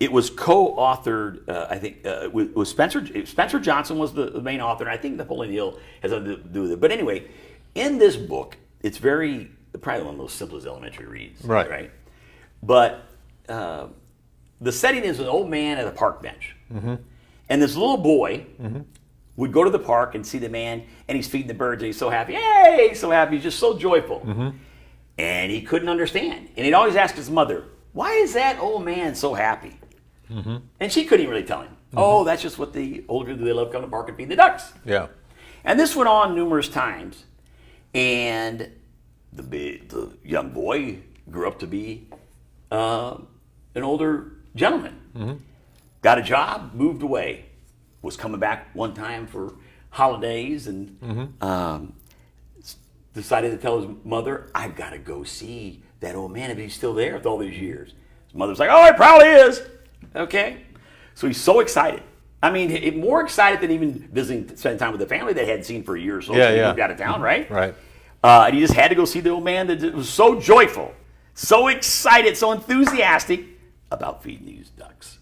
it 0.00 0.12
was 0.12 0.30
co-authored, 0.30 1.48
uh, 1.48 1.66
I 1.68 1.78
think, 1.78 2.06
uh, 2.06 2.28
with, 2.32 2.52
with 2.54 2.68
Spencer. 2.68 3.04
Spencer 3.26 3.58
Johnson 3.58 3.98
was 3.98 4.12
the, 4.14 4.30
the 4.30 4.40
main 4.40 4.60
author, 4.60 4.84
and 4.84 4.92
I 4.92 4.96
think 4.96 5.16
Napoleon 5.16 5.52
Hill 5.52 5.78
has 6.02 6.10
something 6.12 6.36
to 6.36 6.42
do 6.42 6.62
with 6.62 6.72
it. 6.72 6.80
But 6.80 6.92
anyway, 6.92 7.26
in 7.74 7.98
this 7.98 8.16
book, 8.16 8.56
it's 8.82 8.98
very 8.98 9.50
probably 9.80 10.04
one 10.04 10.14
of 10.14 10.20
the 10.20 10.28
simplest 10.28 10.66
elementary 10.66 11.06
reads. 11.06 11.44
Right. 11.44 11.68
Right. 11.68 11.90
But 12.62 13.02
uh, 13.48 13.88
the 14.60 14.72
setting 14.72 15.04
is 15.04 15.20
an 15.20 15.26
old 15.26 15.48
man 15.50 15.78
at 15.78 15.86
a 15.86 15.92
park 15.92 16.22
bench, 16.22 16.54
and 17.48 17.62
this 17.62 17.74
little 17.76 17.96
boy 17.96 18.46
would 19.36 19.52
go 19.52 19.62
to 19.64 19.70
the 19.70 19.78
park 19.78 20.14
and 20.14 20.26
see 20.26 20.38
the 20.38 20.48
man, 20.48 20.82
and 21.06 21.16
he's 21.16 21.28
feeding 21.28 21.46
the 21.48 21.54
birds, 21.54 21.82
and 21.82 21.86
he's 21.86 21.96
so 21.98 22.10
happy. 22.10 22.32
Yay! 22.34 22.86
He's 22.90 23.00
so 23.00 23.10
happy. 23.10 23.36
He's 23.36 23.44
just 23.44 23.58
so 23.60 23.78
joyful. 23.78 24.22
And 25.18 25.50
he 25.50 25.62
couldn't 25.62 25.88
understand. 25.88 26.48
And 26.56 26.64
he'd 26.64 26.74
always 26.74 26.94
ask 26.96 27.16
his 27.16 27.30
mother, 27.30 27.64
"Why 27.92 28.12
is 28.14 28.34
that 28.34 28.58
old 28.60 28.84
man 28.84 29.14
so 29.16 29.34
happy?" 29.34 29.77
And 30.28 30.92
she 30.92 31.04
couldn't 31.04 31.24
even 31.24 31.34
really 31.34 31.46
tell 31.46 31.62
him. 31.62 31.76
Oh, 31.96 32.24
that's 32.24 32.42
just 32.42 32.58
what 32.58 32.72
the 32.72 33.04
older 33.08 33.34
they 33.34 33.52
love 33.52 33.72
coming 33.72 33.86
to 33.86 33.90
park 33.90 34.08
and 34.08 34.16
feeding 34.16 34.28
the 34.30 34.36
ducks. 34.36 34.72
Yeah. 34.84 35.06
And 35.64 35.78
this 35.80 35.96
went 35.96 36.08
on 36.08 36.34
numerous 36.34 36.68
times. 36.68 37.24
And 37.94 38.70
the, 39.32 39.42
the 39.88 40.12
young 40.22 40.50
boy 40.50 40.98
grew 41.30 41.48
up 41.48 41.58
to 41.60 41.66
be 41.66 42.08
uh, 42.70 43.16
an 43.74 43.82
older 43.82 44.32
gentleman. 44.54 45.42
Got 46.02 46.18
a 46.18 46.22
job, 46.22 46.74
moved 46.74 47.02
away, 47.02 47.46
was 48.02 48.16
coming 48.16 48.38
back 48.38 48.74
one 48.74 48.94
time 48.94 49.26
for 49.26 49.54
holidays 49.90 50.66
and 50.66 51.32
um, 51.42 51.94
decided 53.14 53.50
to 53.50 53.56
tell 53.56 53.80
his 53.80 53.90
mother, 54.04 54.50
I've 54.54 54.76
got 54.76 54.90
to 54.90 54.98
go 54.98 55.24
see 55.24 55.82
that 56.00 56.14
old 56.14 56.32
man 56.32 56.50
if 56.50 56.58
he's 56.58 56.74
still 56.74 56.94
there 56.94 57.16
after 57.16 57.28
all 57.28 57.38
these 57.38 57.58
years. 57.58 57.94
His 58.26 58.34
mother's 58.34 58.58
like, 58.60 58.70
oh, 58.70 58.84
he 58.84 58.92
probably 58.92 59.28
is. 59.28 59.62
Okay. 60.14 60.62
So 61.14 61.26
he's 61.26 61.40
so 61.40 61.60
excited. 61.60 62.02
I 62.42 62.50
mean, 62.50 63.00
more 63.00 63.20
excited 63.20 63.60
than 63.60 63.72
even 63.72 64.08
visiting, 64.12 64.56
spending 64.56 64.78
time 64.78 64.92
with 64.92 65.00
the 65.00 65.06
family 65.06 65.32
that 65.32 65.42
he 65.42 65.50
hadn't 65.50 65.64
seen 65.64 65.82
for 65.82 65.96
a 65.96 66.00
year 66.00 66.18
or 66.18 66.22
so. 66.22 66.34
Yeah, 66.34 66.48
so 66.48 66.54
yeah. 66.54 66.68
moved 66.68 66.80
out 66.80 66.90
of 66.90 66.98
town, 66.98 67.20
right? 67.20 67.50
Right. 67.50 67.74
Uh, 68.22 68.44
and 68.46 68.54
he 68.54 68.60
just 68.60 68.74
had 68.74 68.88
to 68.88 68.94
go 68.94 69.04
see 69.04 69.20
the 69.20 69.30
old 69.30 69.44
man 69.44 69.66
that 69.66 69.94
was 69.94 70.08
so 70.08 70.40
joyful, 70.40 70.92
so 71.34 71.68
excited, 71.68 72.36
so 72.36 72.52
enthusiastic 72.52 73.44
about 73.90 74.22
feeding 74.22 74.46
these 74.46 74.70
ducks. 74.70 75.18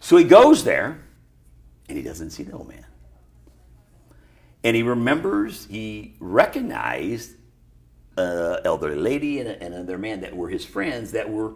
So 0.00 0.16
he 0.16 0.24
goes 0.24 0.64
there 0.64 1.00
and 1.88 1.96
he 1.96 2.04
doesn't 2.04 2.30
see 2.30 2.42
the 2.42 2.52
old 2.52 2.68
man. 2.68 2.84
And 4.64 4.76
he 4.76 4.82
remembers, 4.82 5.66
he 5.66 6.14
recognized 6.18 7.32
an 8.16 8.60
elderly 8.64 8.96
lady 8.96 9.40
and, 9.40 9.48
and 9.48 9.74
another 9.74 9.96
man 9.96 10.20
that 10.20 10.36
were 10.36 10.48
his 10.48 10.64
friends 10.64 11.12
that 11.12 11.30
were 11.30 11.54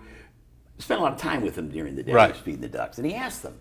spent 0.79 1.01
a 1.01 1.03
lot 1.03 1.13
of 1.13 1.19
time 1.19 1.43
with 1.43 1.57
him 1.57 1.69
during 1.69 1.95
the 1.95 2.03
day 2.03 2.13
Right. 2.13 2.37
feeding 2.37 2.61
the 2.61 2.69
ducks. 2.69 2.99
And 2.99 3.07
he 3.07 3.15
asked 3.15 3.43
them, 3.43 3.59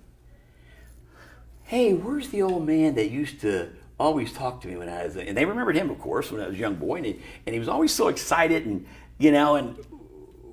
hey, 1.64 1.94
where's 1.94 2.30
the 2.30 2.42
old 2.42 2.66
man 2.66 2.96
that 2.96 3.10
used 3.12 3.42
to 3.42 3.70
always 4.00 4.34
talk 4.34 4.62
to 4.62 4.68
me 4.68 4.76
when 4.78 4.90
I 4.90 5.06
was, 5.06 5.16
and 5.16 5.38
they 5.38 5.46
remembered 5.46 5.76
him, 5.78 5.90
of 5.90 6.00
course, 6.00 6.32
when 6.32 6.42
I 6.42 6.48
was 6.48 6.56
a 6.56 6.60
young 6.60 6.76
boy, 6.76 6.98
and 6.98 7.06
he, 7.06 7.20
and 7.46 7.54
he 7.54 7.60
was 7.60 7.68
always 7.70 7.94
so 7.94 8.08
excited, 8.08 8.66
and, 8.66 8.86
you 9.20 9.32
know, 9.32 9.56
and 9.56 9.78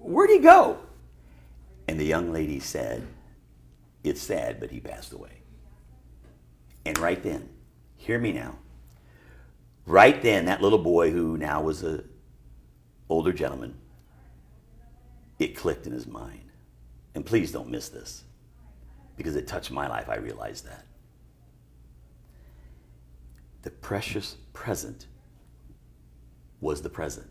where'd 0.01 0.31
he 0.31 0.39
go? 0.39 0.79
And 1.89 1.99
the 1.99 2.05
young 2.05 2.33
lady 2.33 2.61
said, 2.61 3.07
it's 4.05 4.21
sad, 4.21 4.61
but 4.61 4.71
he 4.71 4.81
passed 4.81 5.13
away. 5.13 5.43
And 6.85 6.99
right 6.99 7.23
then, 7.23 7.49
hear 7.97 8.19
me 8.19 8.33
now, 8.33 8.59
right 9.87 10.21
then, 10.23 10.45
that 10.45 10.61
little 10.63 10.79
boy 10.79 11.11
who 11.11 11.37
now 11.39 11.63
was 11.63 11.83
a 11.83 12.05
older 13.09 13.33
gentleman, 13.33 13.75
it 15.39 15.57
clicked 15.57 15.87
in 15.87 15.93
his 15.93 16.07
mind. 16.07 16.48
And 17.15 17.25
please 17.25 17.53
don't 17.53 17.69
miss 17.69 17.89
this 17.89 18.25
because 19.17 19.37
it 19.37 19.47
touched 19.47 19.71
my 19.71 19.89
life. 19.89 20.09
I 20.09 20.17
realized 20.17 20.67
that. 20.67 20.85
The 23.63 23.71
precious 23.71 24.37
present 24.53 25.07
was 26.61 26.83
the 26.83 26.89
present. 26.89 27.27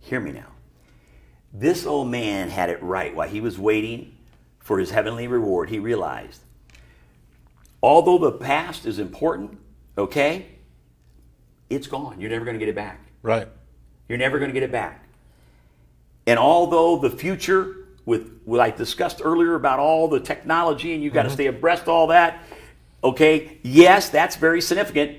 Hear 0.00 0.20
me 0.20 0.32
now. 0.32 0.52
This 1.52 1.86
old 1.86 2.08
man 2.08 2.50
had 2.50 2.70
it 2.70 2.82
right 2.82 3.14
while 3.14 3.28
he 3.28 3.40
was 3.40 3.58
waiting 3.58 4.16
for 4.58 4.78
his 4.78 4.90
heavenly 4.90 5.26
reward. 5.26 5.70
He 5.70 5.78
realized, 5.78 6.40
although 7.82 8.18
the 8.18 8.32
past 8.32 8.86
is 8.86 8.98
important, 8.98 9.58
okay, 9.96 10.46
it's 11.70 11.86
gone. 11.86 12.20
You're 12.20 12.30
never 12.30 12.44
going 12.44 12.54
to 12.54 12.58
get 12.58 12.68
it 12.68 12.74
back. 12.74 13.00
Right. 13.22 13.48
You're 14.08 14.18
never 14.18 14.38
going 14.38 14.50
to 14.50 14.54
get 14.54 14.62
it 14.62 14.72
back. 14.72 15.06
And 16.26 16.38
although 16.38 16.98
the 16.98 17.10
future, 17.10 17.83
with 18.06 18.40
what 18.44 18.60
I 18.60 18.70
discussed 18.70 19.20
earlier 19.24 19.54
about 19.54 19.78
all 19.78 20.08
the 20.08 20.20
technology 20.20 20.92
and 20.94 21.02
you've 21.02 21.14
got 21.14 21.22
to 21.22 21.28
mm-hmm. 21.28 21.34
stay 21.34 21.46
abreast 21.46 21.82
of 21.82 21.88
all 21.88 22.08
that, 22.08 22.42
Okay, 23.04 23.58
yes, 23.62 24.08
that's 24.08 24.36
very 24.36 24.62
significant, 24.62 25.18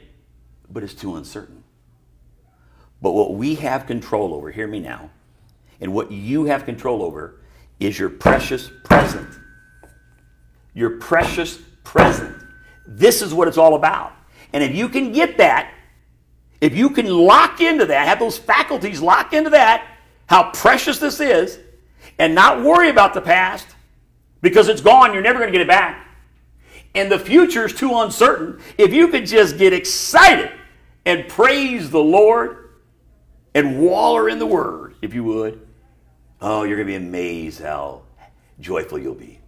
but 0.71 0.83
it's 0.83 0.95
too 0.95 1.15
uncertain. 1.15 1.63
But 2.99 3.11
what 3.11 3.36
we 3.36 3.55
have 3.55 3.86
control 3.86 4.33
over, 4.33 4.49
hear 4.49 4.67
me 4.67 4.79
now, 4.79 5.11
and 5.79 5.93
what 5.93 6.11
you 6.11 6.45
have 6.45 6.65
control 6.65 7.03
over 7.03 7.41
is 7.79 7.99
your 7.99 8.09
precious 8.09 8.71
present. 8.83 9.29
Your 10.73 10.97
precious 10.97 11.59
present. 11.83 12.36
This 12.88 13.21
is 13.21 13.36
what 13.36 13.47
it's 13.47 13.57
all 13.57 13.75
about. 13.75 14.13
And 14.51 14.63
if 14.63 14.75
you 14.75 14.89
can 14.89 15.11
get 15.11 15.38
that, 15.38 15.71
if 16.61 16.75
you 16.75 16.89
can 16.89 17.07
lock 17.07 17.61
into 17.61 17.86
that, 17.86 18.07
have 18.07 18.19
those 18.19 18.38
faculties 18.39 18.99
lock 18.99 19.31
into 19.33 19.51
that, 19.51 19.86
how 20.25 20.49
precious 20.51 20.97
this 20.97 21.19
is, 21.19 21.59
and 22.20 22.36
not 22.36 22.63
worry 22.63 22.89
about 22.89 23.13
the 23.13 23.22
past 23.22 23.68
because 24.41 24.68
it's 24.68 24.82
gone, 24.82 25.13
you're 25.13 25.24
never 25.24 25.39
going 25.39 25.51
to 25.51 25.57
get 25.57 25.61
it 25.61 25.68
back. 25.68 26.07
And 26.93 27.11
the 27.11 27.20
future 27.20 27.66
is 27.66 27.74
too 27.74 27.93
uncertain. 27.99 28.61
If 28.78 28.93
you 28.93 29.09
could 29.09 29.26
just 29.26 29.57
get 29.57 29.74
excited 29.74 30.51
and 31.05 31.28
praise 31.28 31.89
the 31.89 31.99
Lord 31.99 32.70
and 33.53 33.80
waller 33.80 34.30
in 34.30 34.39
the 34.39 34.45
Word, 34.45 34.95
if 35.01 35.13
you 35.13 35.24
would, 35.26 35.68
oh, 36.41 36.63
you're 36.63 36.78
going 36.78 36.88
to 36.88 36.91
be 36.91 36.95
amazed 36.95 37.61
how 37.61 38.03
joyful 38.59 38.97
you'll 38.97 39.13
be. 39.13 39.39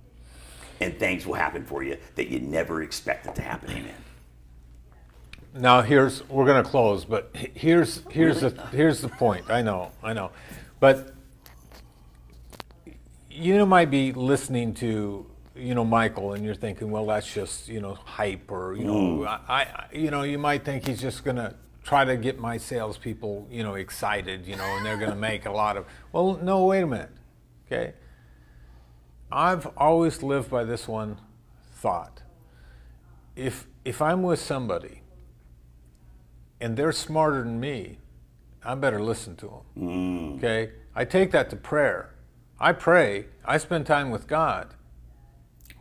And 0.81 0.97
things 0.99 1.25
will 1.25 1.35
happen 1.35 1.63
for 1.63 1.83
you 1.83 1.97
that 2.15 2.27
you 2.27 2.39
never 2.39 2.83
expected 2.83 3.33
to 3.35 3.41
happen. 3.41 3.71
Amen. 3.71 3.95
Now 5.53 5.81
here's 5.81 6.27
we're 6.29 6.45
going 6.45 6.63
to 6.63 6.69
close, 6.69 7.03
but 7.03 7.31
he- 7.33 7.51
here's 7.55 8.03
here's 8.11 8.41
the 8.41 8.49
here's 8.71 9.01
the 9.01 9.09
point. 9.09 9.49
I 9.49 9.63
know, 9.63 9.91
I 10.03 10.13
know, 10.13 10.31
but 10.79 11.15
you 13.37 13.65
might 13.65 13.91
be 13.91 14.11
listening 14.11 14.73
to 14.75 15.25
you 15.55 15.75
know 15.75 15.85
Michael, 15.85 16.33
and 16.33 16.43
you're 16.43 16.55
thinking, 16.55 16.91
well, 16.91 17.05
that's 17.05 17.31
just 17.31 17.67
you 17.67 17.79
know 17.79 17.93
hype, 17.93 18.51
or 18.51 18.75
you 18.75 18.85
know, 18.85 18.93
mm. 18.93 19.27
I, 19.27 19.61
I 19.61 19.85
you 19.93 20.11
know 20.11 20.23
you 20.23 20.37
might 20.37 20.65
think 20.65 20.87
he's 20.87 21.01
just 21.01 21.23
going 21.23 21.37
to 21.37 21.55
try 21.83 22.03
to 22.03 22.17
get 22.17 22.39
my 22.39 22.57
salespeople 22.57 23.47
you 23.49 23.63
know 23.63 23.75
excited, 23.75 24.45
you 24.45 24.55
know, 24.55 24.63
and 24.63 24.85
they're 24.85 24.97
going 24.97 25.11
to 25.11 25.15
make 25.17 25.45
a 25.45 25.51
lot 25.51 25.77
of. 25.77 25.85
Well, 26.11 26.39
no, 26.41 26.65
wait 26.65 26.81
a 26.81 26.87
minute, 26.87 27.11
okay. 27.65 27.93
I've 29.31 29.67
always 29.77 30.23
lived 30.23 30.49
by 30.49 30.63
this 30.63 30.87
one 30.87 31.19
thought. 31.73 32.23
If 33.35 33.67
if 33.85 34.01
I'm 34.01 34.23
with 34.23 34.39
somebody 34.39 35.01
and 36.59 36.75
they're 36.75 36.91
smarter 36.91 37.43
than 37.43 37.59
me, 37.59 37.99
I 38.63 38.75
better 38.75 39.01
listen 39.01 39.35
to 39.37 39.61
them. 39.75 39.87
Mm. 39.87 40.37
Okay? 40.37 40.71
I 40.95 41.05
take 41.05 41.31
that 41.31 41.49
to 41.51 41.55
prayer. 41.55 42.15
I 42.59 42.71
pray, 42.71 43.25
I 43.45 43.57
spend 43.57 43.85
time 43.85 44.09
with 44.09 44.27
God, 44.27 44.69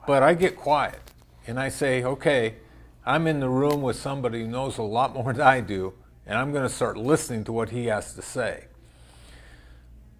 but 0.06 0.22
I 0.22 0.34
get 0.34 0.56
quiet 0.56 1.00
and 1.46 1.58
I 1.58 1.68
say, 1.68 2.02
okay, 2.04 2.56
I'm 3.04 3.26
in 3.26 3.40
the 3.40 3.48
room 3.48 3.82
with 3.82 3.96
somebody 3.96 4.42
who 4.42 4.48
knows 4.48 4.78
a 4.78 4.82
lot 4.82 5.14
more 5.14 5.32
than 5.34 5.46
I 5.46 5.60
do, 5.60 5.94
and 6.26 6.36
I'm 6.36 6.52
going 6.52 6.64
to 6.64 6.74
start 6.74 6.96
listening 6.96 7.44
to 7.44 7.52
what 7.52 7.70
he 7.70 7.86
has 7.86 8.14
to 8.14 8.22
say. 8.22 8.64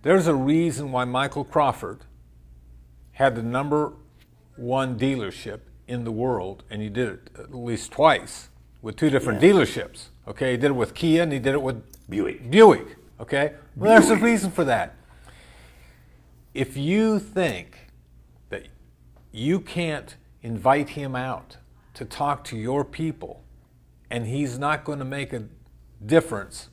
There's 0.03 0.27
a 0.29 0.35
reason 0.35 0.93
why 0.93 1.05
Michael 1.05 1.45
Crawford 1.45 2.01
had 3.13 3.35
the 3.35 3.43
number 3.43 3.93
one 4.57 4.99
dealership 4.99 5.61
in 5.89 6.05
the 6.05 6.13
world, 6.13 6.63
and 6.71 6.81
he 6.81 6.89
did 6.89 7.09
it 7.09 7.31
at 7.39 7.55
least 7.55 7.93
twice 7.93 8.49
with 8.83 8.97
two 8.97 9.11
different 9.11 9.43
Yeah. 9.43 9.51
dealerships. 9.51 10.07
Okay, 10.29 10.53
he 10.53 10.57
did 10.57 10.71
it 10.71 10.75
with 10.75 10.95
Kia 10.95 11.23
and 11.23 11.33
he 11.33 11.39
did 11.39 11.55
it 11.55 11.63
with 11.63 11.83
Buick. 12.09 12.51
Buick. 12.51 12.97
Okay, 13.21 13.53
well, 13.75 13.91
there's 13.91 14.11
a 14.11 14.17
reason 14.17 14.51
for 14.51 14.65
that. 14.65 14.95
If 16.57 16.75
you 16.75 17.19
think 17.19 17.77
that 18.49 18.69
you 19.31 19.61
can't 19.61 20.17
invite 20.43 20.89
him 20.89 21.15
out 21.15 21.59
to 21.93 22.07
talk 22.07 22.45
to 22.45 22.57
your 22.57 22.83
people, 22.83 23.45
and 24.11 24.27
he's 24.27 24.59
not 24.59 24.83
going 24.83 24.99
to 24.99 25.05
make 25.05 25.35
a 25.35 25.45
difference, 26.07 26.71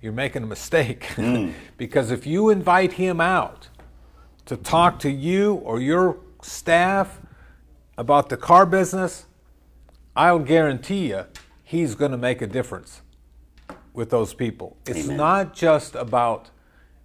you're 0.00 0.12
making 0.12 0.44
a 0.44 0.46
mistake. 0.46 1.06
Hmm. 1.16 1.50
because 1.76 2.12
if 2.12 2.24
you 2.24 2.50
invite 2.50 2.92
him 2.92 3.20
out 3.20 3.68
to 4.46 4.56
talk 4.56 5.00
to 5.00 5.10
you 5.10 5.54
or 5.54 5.80
your 5.80 6.18
staff 6.40 7.20
about 7.98 8.28
the 8.28 8.36
car 8.36 8.64
business, 8.64 9.26
I'll 10.14 10.38
guarantee 10.38 11.08
you 11.08 11.24
he's 11.64 11.96
going 11.96 12.12
to 12.12 12.18
make 12.18 12.40
a 12.42 12.46
difference 12.46 13.02
with 13.92 14.10
those 14.10 14.34
people. 14.34 14.76
It's 14.86 15.06
Amen. 15.06 15.16
not 15.16 15.52
just 15.52 15.96
about, 15.96 16.50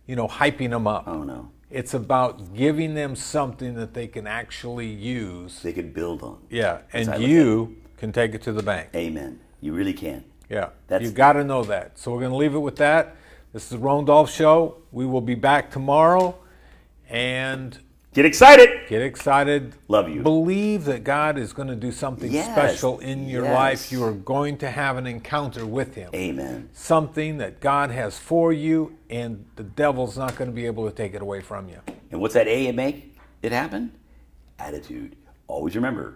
you 0.06 0.16
know, 0.16 0.28
hyping 0.28 0.70
them 0.70 0.86
up. 0.86 1.06
Oh, 1.08 1.24
no. 1.24 1.52
It's 1.70 1.94
about 1.94 2.56
giving 2.56 2.96
them 2.96 3.16
something 3.16 3.76
that 3.76 3.94
they 3.94 4.08
can 4.08 4.26
actually 4.26 4.88
use. 4.88 5.62
They 5.62 5.74
can 5.74 5.92
build 5.92 6.24
on. 6.24 6.40
Yeah, 6.50 6.80
That's 6.92 7.08
how 7.08 7.14
I 7.14 7.16
and 7.18 7.24
you 7.24 7.78
can 7.98 8.12
take 8.12 8.34
it 8.34 8.42
to 8.44 8.52
the 8.52 8.64
bank. 8.64 8.90
Amen. 8.96 9.40
You 9.62 9.74
really 9.74 9.94
can. 9.94 10.24
Yeah, 10.50 10.70
That's- 10.88 11.08
you 11.08 11.16
got 11.16 11.34
to 11.34 11.44
know 11.44 11.64
that. 11.64 12.00
So 12.00 12.12
we're 12.12 12.22
going 12.22 12.32
to 12.32 12.38
leave 12.38 12.56
it 12.56 12.60
with 12.60 12.78
that. 12.78 13.16
This 13.54 13.64
is 13.64 13.70
the 13.70 13.78
Ron 13.78 14.06
Dolph 14.06 14.32
Show. 14.32 14.78
We 14.92 15.06
will 15.06 15.22
be 15.22 15.36
back 15.36 15.70
tomorrow, 15.72 16.36
and 17.08 17.78
Get 18.12 18.26
excited. 18.26 18.88
get 18.88 19.04
excited. 19.04 19.76
Love 19.88 20.10
you. 20.10 20.22
Believe 20.22 20.86
that 20.86 21.04
God 21.04 21.38
is 21.38 21.54
going 21.54 21.68
to 21.68 21.76
do 21.76 21.92
something 21.92 22.32
Yes, 22.32 22.48
special 22.52 22.98
in 23.00 23.30
your 23.30 23.44
yes. 23.44 23.54
life. 23.54 23.92
You 23.92 24.04
are 24.04 24.14
going 24.14 24.58
to 24.58 24.72
have 24.72 24.98
an 24.98 25.06
encounter 25.06 25.64
with 25.64 25.94
Him. 25.94 26.10
Amen. 26.16 26.70
Something 26.74 27.38
that 27.38 27.60
God 27.60 27.92
has 27.92 28.18
for 28.18 28.52
you, 28.52 28.98
and 29.12 29.46
the 29.58 29.64
devil's 29.64 30.18
not 30.18 30.36
going 30.36 30.50
to 30.50 30.56
be 30.56 30.66
able 30.66 30.90
to 30.90 30.96
take 30.96 31.14
it 31.14 31.22
away 31.22 31.42
from 31.42 31.70
you. 31.70 31.80
And 32.10 32.20
what's 32.20 32.34
that 32.34 32.48
A 32.48 32.66
and 32.68 32.76
make 32.76 33.16
it 33.44 33.52
happen? 33.52 33.92
Attitude. 34.58 35.16
Always 35.48 35.76
remember, 35.76 36.16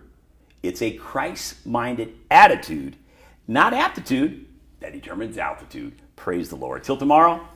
it's 0.63 0.81
a 0.81 0.91
Christ 0.93 1.63
minded 1.65 2.15
attitude, 2.31 2.95
not 3.47 3.73
aptitude, 3.73 4.47
that 4.79 4.93
determines 4.93 5.37
altitude. 5.37 5.93
Praise 6.15 6.49
the 6.49 6.55
Lord. 6.55 6.83
Till 6.83 6.97
tomorrow, 6.97 7.47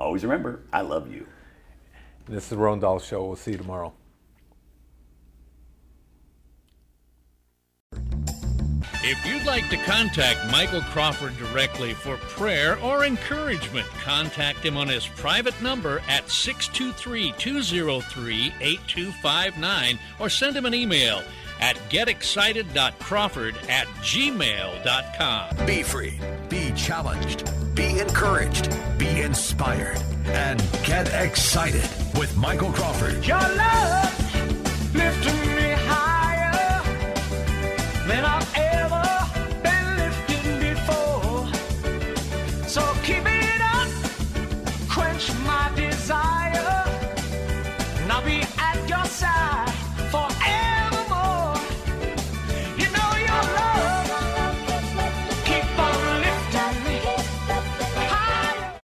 always 0.00 0.22
remember, 0.24 0.62
I 0.72 0.80
love 0.80 1.12
you. 1.12 1.26
This 2.32 2.44
is 2.44 2.50
the 2.50 2.56
Ron 2.56 2.80
Dahl 2.80 2.98
Show. 2.98 3.26
We'll 3.26 3.36
see 3.36 3.50
you 3.50 3.58
tomorrow. 3.58 3.92
If 9.04 9.26
you'd 9.26 9.44
like 9.44 9.68
to 9.68 9.76
contact 9.78 10.50
Michael 10.50 10.80
Crawford 10.80 11.36
directly 11.36 11.92
for 11.92 12.16
prayer 12.16 12.78
or 12.78 13.04
encouragement, 13.04 13.86
contact 14.02 14.64
him 14.64 14.78
on 14.78 14.88
his 14.88 15.06
private 15.06 15.60
number 15.60 16.00
at 16.08 16.30
623 16.30 17.34
203 17.36 18.54
8259 18.60 19.98
or 20.18 20.30
send 20.30 20.56
him 20.56 20.64
an 20.64 20.72
email 20.72 21.22
at 21.60 21.76
getexcited.crawford 21.90 23.56
at 23.68 23.86
gmail.com. 24.00 25.66
Be 25.66 25.82
free, 25.82 26.18
be 26.48 26.72
challenged, 26.72 27.50
be 27.74 27.98
encouraged, 27.98 28.70
inspired, 29.20 29.98
and 30.26 30.62
get 30.84 31.12
excited 31.12 31.88
with 32.18 32.36
Michael 32.36 32.72
Crawford. 32.72 33.24
Your 33.26 33.38
love 33.38 34.94
lifting 34.94 35.54
me 35.54 35.74
higher 35.76 36.82
than 38.06 38.24
I've 38.24 38.61